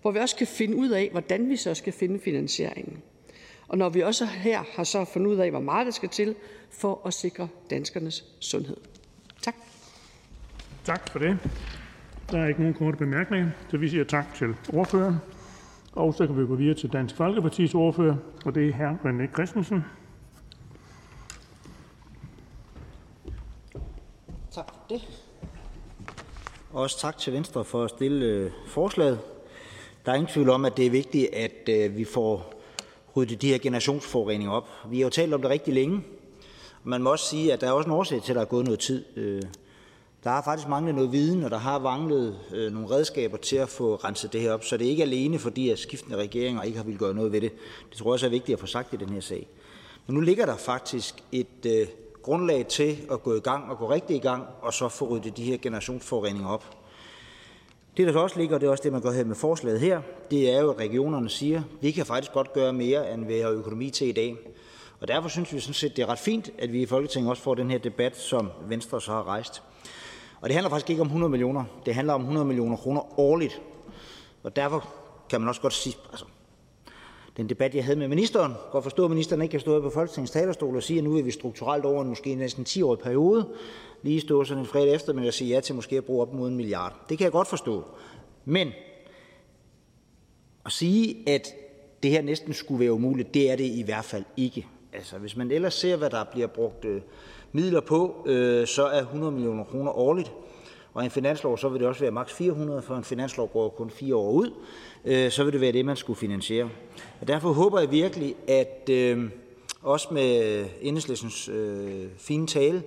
[0.02, 3.02] hvor vi også kan finde ud af, hvordan vi så skal finde finansieringen.
[3.68, 6.36] Og når vi også her har så fundet ud af, hvor meget der skal til
[6.70, 8.78] for at sikre danskernes sundhed.
[9.42, 9.56] Tak.
[10.86, 11.38] Tak for det.
[12.32, 15.16] Der er ikke nogen korte bemærkninger, så vi siger tak til ordføreren.
[15.92, 19.08] Og så kan vi gå videre til Dansk Folkepartis ordfører, og det er hr.
[19.08, 19.84] René Christensen.
[24.52, 25.02] Tak for det.
[26.72, 29.20] Også tak til Venstre for at stille øh, forslaget.
[30.06, 32.54] Der er ingen tvivl om, at det er vigtigt, at øh, vi får
[33.16, 34.68] ryddet de her generationsforureninger op.
[34.90, 36.04] Vi har jo talt om det rigtig længe.
[36.84, 38.66] Man må også sige, at der er også en årsag til, at der er gået
[38.66, 39.06] noget tid.
[39.16, 39.42] Øh,
[40.24, 43.70] der har faktisk manglet noget viden, og der har manglet øh, nogle redskaber til at
[43.70, 44.64] få renset det her op.
[44.64, 47.42] Så det er ikke alene fordi, at skiftende regeringer ikke har ville gøre noget ved
[47.42, 47.52] det.
[47.90, 49.48] Det tror jeg også er vigtigt at få sagt i den her sag.
[50.08, 51.88] Men nu ligger der faktisk et øh,
[52.22, 55.38] grundlag til at gå i gang og gå rigtig i gang, og så få ryddet
[55.38, 56.79] de her generationsforureninger op.
[58.00, 59.80] Det, der så også ligger, og det er også det, man gør her med forslaget
[59.80, 63.40] her, det er jo, at regionerne siger, vi kan faktisk godt gøre mere, end vi
[63.40, 64.38] har økonomi til i dag.
[65.00, 67.44] Og derfor synes vi sådan set, det er ret fint, at vi i Folketinget også
[67.44, 69.62] får den her debat, som Venstre så har rejst.
[70.42, 71.64] Og det handler faktisk ikke om 100 millioner.
[71.86, 73.62] Det handler om 100 millioner kroner årligt.
[74.44, 74.88] Og derfor
[75.30, 76.26] kan man også godt sige, altså,
[77.38, 80.32] den debat, jeg havde med ministeren, godt forstå, at ministeren ikke kan stå på Folketingets
[80.32, 83.48] talerstol og sige, at nu er vi strukturelt over en måske næsten 10-årig periode,
[84.02, 86.50] lige stå sådan en fredag eftermiddag og sige ja til måske at bruge op mod
[86.50, 87.06] en milliard.
[87.10, 87.84] Det kan jeg godt forstå.
[88.46, 88.72] Men
[90.66, 91.48] at sige, at
[92.04, 94.68] det her næsten skulle være umuligt, det er det i hvert fald ikke.
[94.94, 97.02] Altså, hvis man ellers ser, hvad der bliver brugt øh,
[97.52, 100.32] midler på, øh, så er 100 millioner kroner årligt.
[100.94, 103.90] Og en finanslov, så vil det også være maks 400, for en finanslov går kun
[103.90, 104.54] fire år ud.
[105.06, 106.70] Øh, så vil det være det, man skulle finansiere.
[107.28, 109.30] Derfor håber jeg virkelig, at øh,
[109.82, 112.84] også med enhedslæsens øh, fine tale,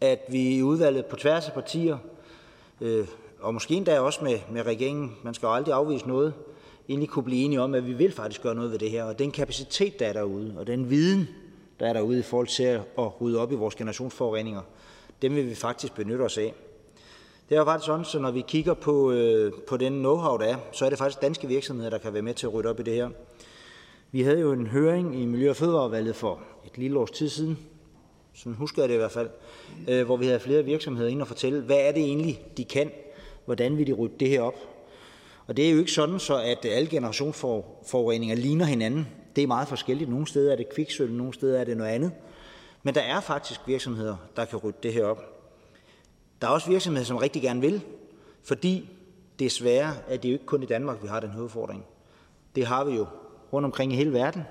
[0.00, 1.98] at vi i udvalget på tværs af partier,
[2.80, 3.06] øh,
[3.40, 6.34] og måske endda også med, med regeringen, man skal jo aldrig afvise noget,
[6.88, 9.04] egentlig kunne blive enige om, at vi vil faktisk gøre noget ved det her.
[9.04, 11.28] Og den kapacitet, der er derude, og den viden,
[11.80, 12.64] der er derude i forhold til
[12.98, 14.62] at rydde op i vores generationsforureninger,
[15.22, 16.54] dem vil vi faktisk benytte os af.
[17.48, 20.44] Det er jo faktisk sådan, så når vi kigger på, øh, på den know-how, der
[20.44, 22.80] er, så er det faktisk danske virksomheder, der kan være med til at rydde op
[22.80, 23.08] i det her.
[24.14, 27.58] Vi havde jo en høring i Miljø- og Fødevarevalget for et lille års tid siden,
[28.34, 29.30] sådan husker jeg det i hvert fald,
[29.88, 32.90] øh, hvor vi havde flere virksomheder ind og fortælle, hvad er det egentlig, de kan,
[33.44, 34.54] hvordan vil de rydde det her op.
[35.46, 39.08] Og det er jo ikke sådan, så at øh, alle generationsforureninger ligner hinanden.
[39.36, 40.10] Det er meget forskelligt.
[40.10, 42.12] Nogle steder er det kviksøl, nogle steder er det noget andet.
[42.82, 45.22] Men der er faktisk virksomheder, der kan rydde det her op.
[46.40, 47.82] Der er også virksomheder, som rigtig gerne vil,
[48.44, 48.88] fordi
[49.38, 51.84] desværre er det jo ikke kun i Danmark, vi har den udfordring.
[52.54, 53.06] Det har vi jo
[53.54, 54.42] rundt omkring i hele verden.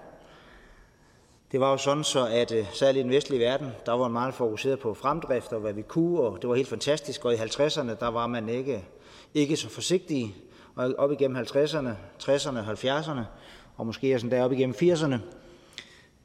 [1.52, 4.12] Det var jo sådan, så at øh, særligt i den vestlige verden, der var man
[4.12, 7.26] meget fokuseret på fremdrift og hvad vi kunne, og det var helt fantastisk.
[7.26, 8.86] Og i 50'erne, der var man ikke,
[9.34, 10.36] ikke så forsigtig.
[10.76, 11.90] og op igennem 50'erne,
[12.24, 13.22] 60'erne, 70'erne
[13.78, 15.16] og måske også der op igennem 80'erne,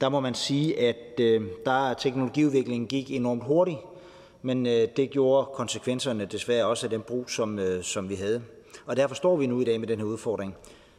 [0.00, 3.78] der må man sige, at øh, der teknologiudviklingen gik enormt hurtigt,
[4.42, 8.42] men øh, det gjorde konsekvenserne desværre også af den brug, som, øh, som vi havde.
[8.86, 10.57] Og derfor står vi nu i dag med den her udfordring.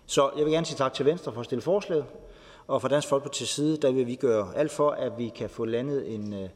[0.10, 2.06] Så jeg vil gerne sige tak til Venstre for at stille forslaget,
[2.68, 5.66] og fra Dansk Folkeparti's side, der vil vi gøre alt for, at vi kan få
[5.66, 6.50] landet en, øh,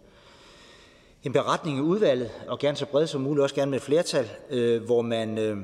[1.23, 4.30] en beretning i udvalget, og gerne så bredt som muligt, også gerne med et flertal,
[4.49, 5.57] øh, hvor man øh,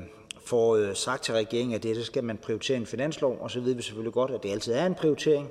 [0.44, 3.60] får øh, sagt til regeringen, at det, det skal man prioritere en finanslov, og så
[3.60, 5.48] ved vi selvfølgelig godt, at det altid er en prioritering,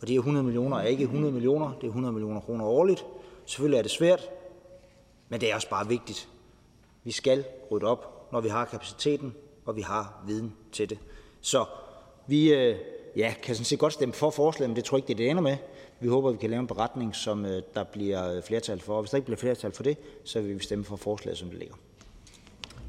[0.00, 3.04] og det er 100 millioner er ikke 100 millioner, det er 100 millioner kroner årligt.
[3.46, 4.30] Selvfølgelig er det svært,
[5.28, 6.28] men det er også bare vigtigt.
[7.04, 9.34] Vi skal rydde op, når vi har kapaciteten,
[9.66, 10.98] og vi har viden til det.
[11.40, 11.64] Så
[12.26, 12.76] vi øh,
[13.16, 15.30] ja, kan sådan set godt stemme for forslaget, men det tror jeg ikke, det, det
[15.30, 15.56] ender med.
[16.00, 18.94] Vi håber, vi kan lave en beretning, som øh, der bliver øh, flertal for.
[18.94, 21.48] Og hvis der ikke bliver flertal for det, så vil vi stemme for forslaget, som
[21.48, 21.74] det ligger.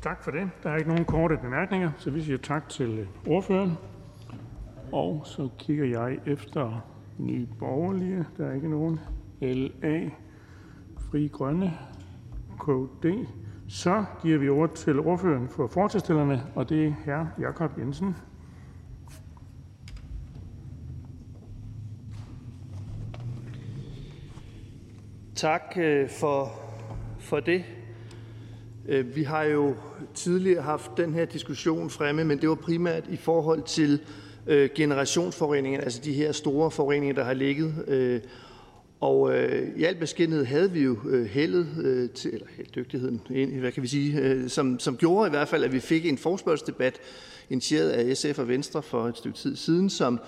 [0.02, 0.50] Tak for det.
[0.64, 3.78] Der er ikke nogen korte bemærkninger, så vi siger tak til ordføreren.
[4.92, 6.86] Og så kigger jeg efter
[7.18, 8.26] Nye Borgerlige.
[8.38, 9.00] Der er ikke nogen.
[9.42, 10.10] LA,
[11.12, 11.74] Fri Grønne,
[12.60, 13.06] KD.
[13.70, 17.42] Så giver vi ord til ordføreren for fortilstillerne, og det er hr.
[17.42, 18.16] Jakob Jensen.
[25.42, 26.62] Tak øh, for,
[27.20, 27.64] for det.
[28.88, 29.76] Øh, vi har jo
[30.14, 34.02] tidligere haft den her diskussion fremme, men det var primært i forhold til
[34.48, 34.70] øh,
[35.84, 37.86] altså de her store forureninger, der har ligget.
[37.88, 38.22] Øh,
[39.00, 39.34] og
[39.76, 43.22] i al beskedenhed havde vi jo heldet til, eller dygtigheden,
[43.60, 47.00] hvad kan vi sige, som, som gjorde i hvert fald, at vi fik en forspørgselsdebat
[47.50, 50.20] initieret af SF og Venstre for et stykke tid siden, som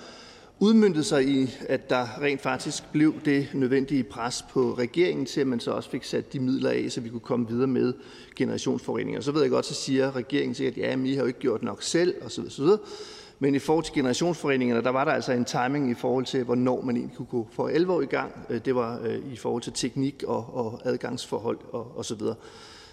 [0.64, 5.48] udmyndtede sig i, at der rent faktisk blev det nødvendige pres på regeringen til, at
[5.48, 7.94] man så også fik sat de midler af, så vi kunne komme videre med
[8.36, 9.22] generationsforureninger.
[9.22, 11.64] Så ved jeg godt, så siger regeringen sikkert, ja, men I har jo ikke gjort
[11.64, 12.44] nok selv, osv.
[12.46, 12.66] osv.
[13.40, 16.82] Men i forhold til generationsforeningerne, der var der altså en timing i forhold til, hvornår
[16.82, 18.32] man egentlig kunne gå for alvor i gang.
[18.50, 22.36] Øh, det var øh, i forhold til teknik og, og adgangsforhold og, og så videre.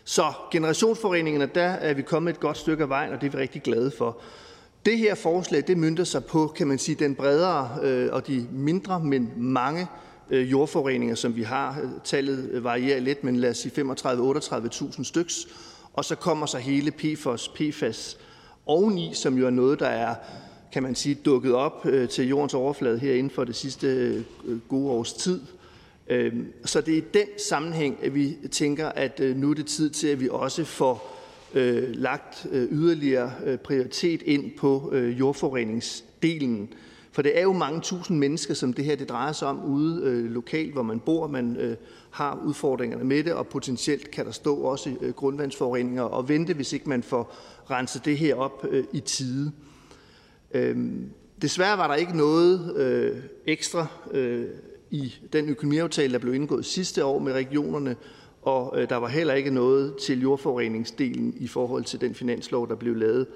[0.04, 3.38] Så generationsforeningerne, der er vi kommet et godt stykke af vejen, og det er vi
[3.38, 4.20] rigtig glade for.
[4.86, 8.46] Det her forslag det mønter sig på kan man sige, den bredere øh, og de
[8.52, 9.86] mindre, men mange
[10.30, 11.80] øh, jordforureninger, som vi har.
[11.82, 15.46] Øh, tallet øh, varierer lidt, men lad os sige 35-38.000 styks.
[15.92, 18.18] Og så kommer så hele PFOS, PFAS
[18.66, 20.14] oveni, som jo er noget, der er
[20.72, 23.86] kan man sige, dukket op øh, til jordens overflade her inden for det sidste
[24.44, 25.40] øh, gode års tid.
[26.08, 26.32] Øh,
[26.64, 29.90] så det er i den sammenhæng, at vi tænker, at øh, nu er det tid
[29.90, 31.19] til, at vi også får
[31.54, 36.72] øh, lagt øh, yderligere øh, prioritet ind på øh, jordforureningsdelen.
[37.12, 40.02] For det er jo mange tusind mennesker, som det her det drejer sig om ude
[40.04, 41.26] øh, lokalt, hvor man bor.
[41.26, 41.76] Man øh,
[42.10, 46.72] har udfordringerne med det, og potentielt kan der stå også øh, grundvandsforureninger og vente, hvis
[46.72, 47.34] ikke man får
[47.70, 49.52] renset det her op øh, i tide.
[50.54, 51.10] Øhm,
[51.42, 54.46] desværre var der ikke noget øh, ekstra øh,
[54.90, 57.96] i den økonomiaftale, der blev indgået sidste år med regionerne,
[58.42, 62.74] og øh, der var heller ikke noget til jordforureningsdelen i forhold til den finanslov, der
[62.74, 63.26] blev lavet.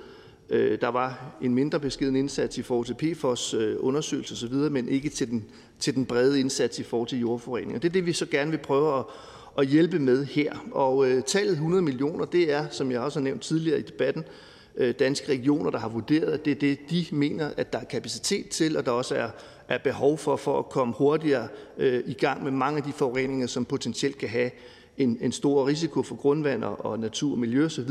[0.50, 4.88] Øh, der var en mindre beskeden indsats i forhold til PFOS øh, undersøgelse osv., men
[4.88, 5.44] ikke til den,
[5.78, 7.74] til den brede indsats i forhold til jordforurening.
[7.74, 9.04] Og det er det, vi så gerne vil prøve at,
[9.58, 10.52] at hjælpe med her.
[10.72, 14.24] Og øh, tallet 100 millioner, det er, som jeg også har nævnt tidligere i debatten,
[14.76, 17.84] øh, danske regioner, der har vurderet, at det er det, de mener, at der er
[17.84, 19.28] kapacitet til, og der også er,
[19.68, 23.46] er behov for, for at komme hurtigere øh, i gang med mange af de forureninger,
[23.46, 24.50] som potentielt kan have
[24.98, 27.90] en, en stor risiko for grundvand og natur og miljø osv.,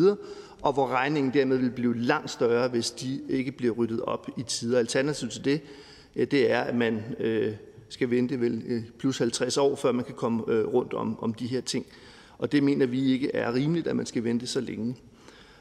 [0.62, 4.44] og hvor regningen dermed vil blive langt større, hvis de ikke bliver ryddet op i
[4.44, 4.80] tider.
[4.80, 5.62] Alternativet til det,
[6.16, 7.54] det er, at man øh,
[7.90, 11.34] skal vente vel øh, plus 50 år, før man kan komme øh, rundt om, om
[11.34, 11.86] de her ting.
[12.38, 14.96] Og det mener vi ikke er rimeligt, at man skal vente så længe.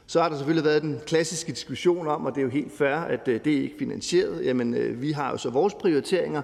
[0.05, 2.95] Så har der selvfølgelig været den klassiske diskussion om, og det er jo helt fair,
[2.95, 4.45] at det det er ikke finansieret.
[4.45, 6.41] Jamen, vi har jo så vores prioriteringer,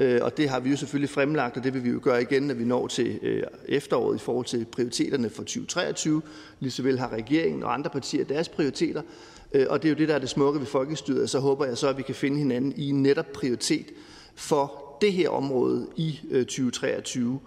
[0.00, 2.42] Øh, og det har vi jo selvfølgelig fremlagt, og det vil vi jo gøre igen,
[2.42, 6.22] når vi når til øh, efteråret i forhold til prioriteterne for 2023.
[6.60, 9.02] Ligesåvel har regeringen og andre partier deres prioriteter,
[9.52, 11.30] øh, og det er jo det, der er det smukke ved folkestyret.
[11.30, 13.86] Så håber jeg så, at vi kan finde hinanden i netop prioritet
[14.34, 17.40] for det her område i øh, 2023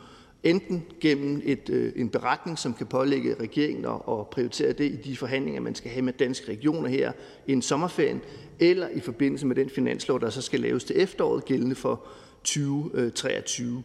[0.43, 5.61] enten gennem et, en beretning, som kan pålægge regeringen at prioritere det i de forhandlinger,
[5.61, 7.11] man skal have med danske regioner her
[7.47, 8.21] inden sommerferien,
[8.59, 12.05] eller i forbindelse med den finanslov, der så skal laves til efteråret, gældende for
[12.43, 13.83] 2023.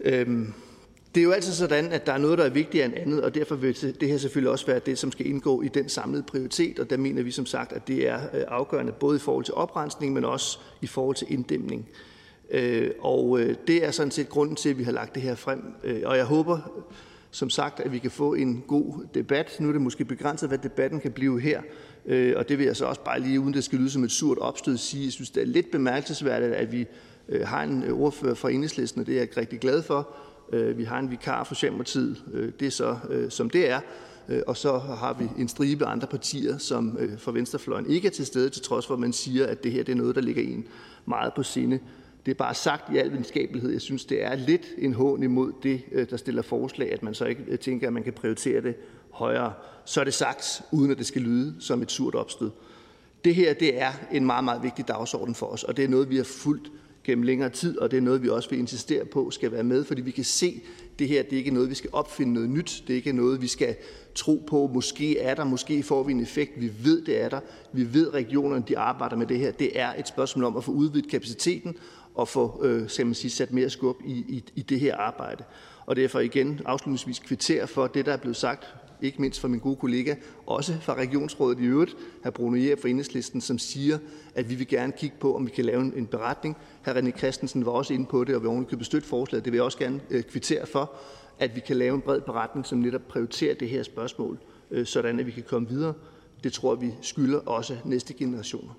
[0.00, 0.52] Øhm,
[1.14, 3.34] det er jo altid sådan, at der er noget, der er vigtigere end andet, og
[3.34, 6.78] derfor vil det her selvfølgelig også være det, som skal indgå i den samlede prioritet,
[6.78, 9.54] og der mener vi som sagt, at det er øh, afgørende både i forhold til
[9.54, 11.88] oprensning, men også i forhold til inddæmning.
[12.50, 15.34] Øh, og øh, det er sådan set grunden til, at vi har lagt det her
[15.34, 16.58] frem, øh, og jeg håber
[17.30, 19.56] som sagt, at vi kan få en god debat.
[19.60, 21.62] Nu er det måske begrænset, hvad debatten kan blive her,
[22.06, 24.10] øh, og det vil jeg så også bare lige, uden det skal lyde som et
[24.10, 26.86] surt opstød, sige, jeg synes, det er lidt bemærkelsesværdigt, at vi
[27.28, 30.08] Øh, har en øh, ordfører fra Enhedslisten, og det er jeg rigtig glad for.
[30.52, 32.22] Øh, vi har en vikar for Socialdemokratiet,
[32.60, 32.96] det er så,
[33.28, 33.80] som det er.
[34.46, 38.50] Og så har vi en stribe andre partier, som for venstrefløjen ikke er til stede,
[38.50, 40.66] til trods for, at man siger, at det her det er noget, der ligger en
[41.06, 41.78] meget på sinde.
[42.26, 43.70] Det er bare sagt i al videnskabelighed.
[43.70, 47.14] Jeg synes, det er lidt en hån imod det, øh, der stiller forslag, at man
[47.14, 48.74] så ikke tænker, at man kan prioritere det
[49.10, 49.52] højere.
[49.84, 52.50] Så er det sagt, uden at det skal lyde som et surt opstød.
[53.24, 56.10] Det her det er en meget, meget vigtig dagsorden for os, og det er noget,
[56.10, 56.70] vi har fulgt
[57.08, 59.84] gennem længere tid, og det er noget, vi også vil insistere på skal være med,
[59.84, 62.50] fordi vi kan se, at det her det er ikke noget, vi skal opfinde noget
[62.50, 62.82] nyt.
[62.86, 63.76] Det er ikke noget, vi skal
[64.14, 66.60] tro på, måske er der, måske får vi en effekt.
[66.60, 67.40] Vi ved, det er der.
[67.72, 69.50] Vi ved, at regionerne de arbejder med det her.
[69.50, 71.76] Det er et spørgsmål om at få udvidet kapaciteten
[72.14, 75.44] og få øh, skal man sige, sat mere skub i, i, i det her arbejde.
[75.86, 78.66] Og derfor igen afslutningsvis kvittere for det, der er blevet sagt,
[79.02, 80.14] ikke mindst fra min gode kollega,
[80.46, 82.30] også fra regionsrådet i øvrigt, hr.
[82.30, 83.98] Bruno Jær fra Enhedslisten, som siger,
[84.34, 86.56] at vi vil gerne kigge på, om vi kan lave en, beretning.
[86.84, 86.90] Hr.
[86.90, 89.44] René Christensen var også inde på det, og vil ovenikøbet støtte forslaget.
[89.44, 90.92] Det vil jeg også gerne øh, kvittere for,
[91.38, 94.38] at vi kan lave en bred beretning, som netop prioriterer det her spørgsmål,
[94.70, 95.94] øh, sådan at vi kan komme videre.
[96.44, 98.72] Det tror vi skylder også næste generationer.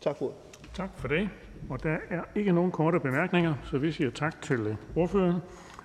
[0.00, 0.38] Tak for ordet.
[0.74, 1.28] Tak for det.
[1.68, 5.40] Og Der er ikke nogen korte bemærkninger, så vi siger tak til ordføreren.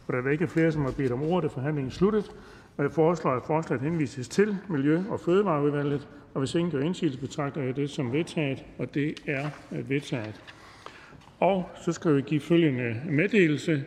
[0.08, 2.32] Og Da der ikke er flere, som har bedt om ordet, er forhandlingen sluttet.
[2.78, 6.08] Jeg foreslår, at forslaget henvises til Miljø- og Fødevareudvalget.
[6.34, 8.66] Og Hvis ingen gør indsigelse, betragter jeg det som vedtaget.
[8.80, 10.42] Og Det er øh, vedtaget.
[11.40, 13.84] Og Så skal vi give følgende meddelelse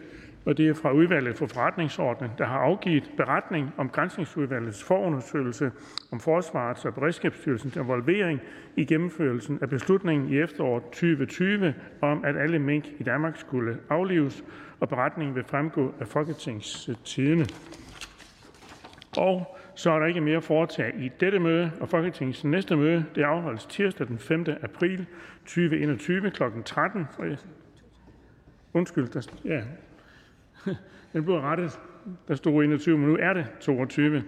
[0.46, 5.70] og det er fra Udvalget for Forretningsordenen, der har afgivet beretning om Granskningsudvalgets forundersøgelse
[6.12, 8.40] om Forsvarets og Beredskabsstyrelsens involvering
[8.76, 14.44] i gennemførelsen af beslutningen i efteråret 2020 om, at alle mink i Danmark skulle aflives,
[14.80, 17.46] og beretningen vil fremgå af Folketingstidende.
[19.16, 23.22] Og så er der ikke mere foretage i dette møde, og Folketingets næste møde det
[23.22, 24.46] afholdes tirsdag den 5.
[24.62, 25.06] april
[25.44, 26.42] 2021 kl.
[26.64, 27.06] 13.
[28.72, 29.62] Undskyld, der, ja,
[31.12, 31.80] den blev rettet.
[32.28, 34.24] Der stod 21, men nu er det 22.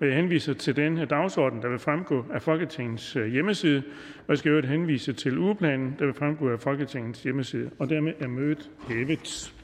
[0.00, 3.82] Og jeg henviser til den dagsorden, der vil fremgå af Folketingets øh, hjemmeside.
[4.18, 7.70] Og jeg skal øvrigt henvise til ugeplanen, der vil fremgå af Folketingets hjemmeside.
[7.78, 9.61] Og dermed er mødet hævet.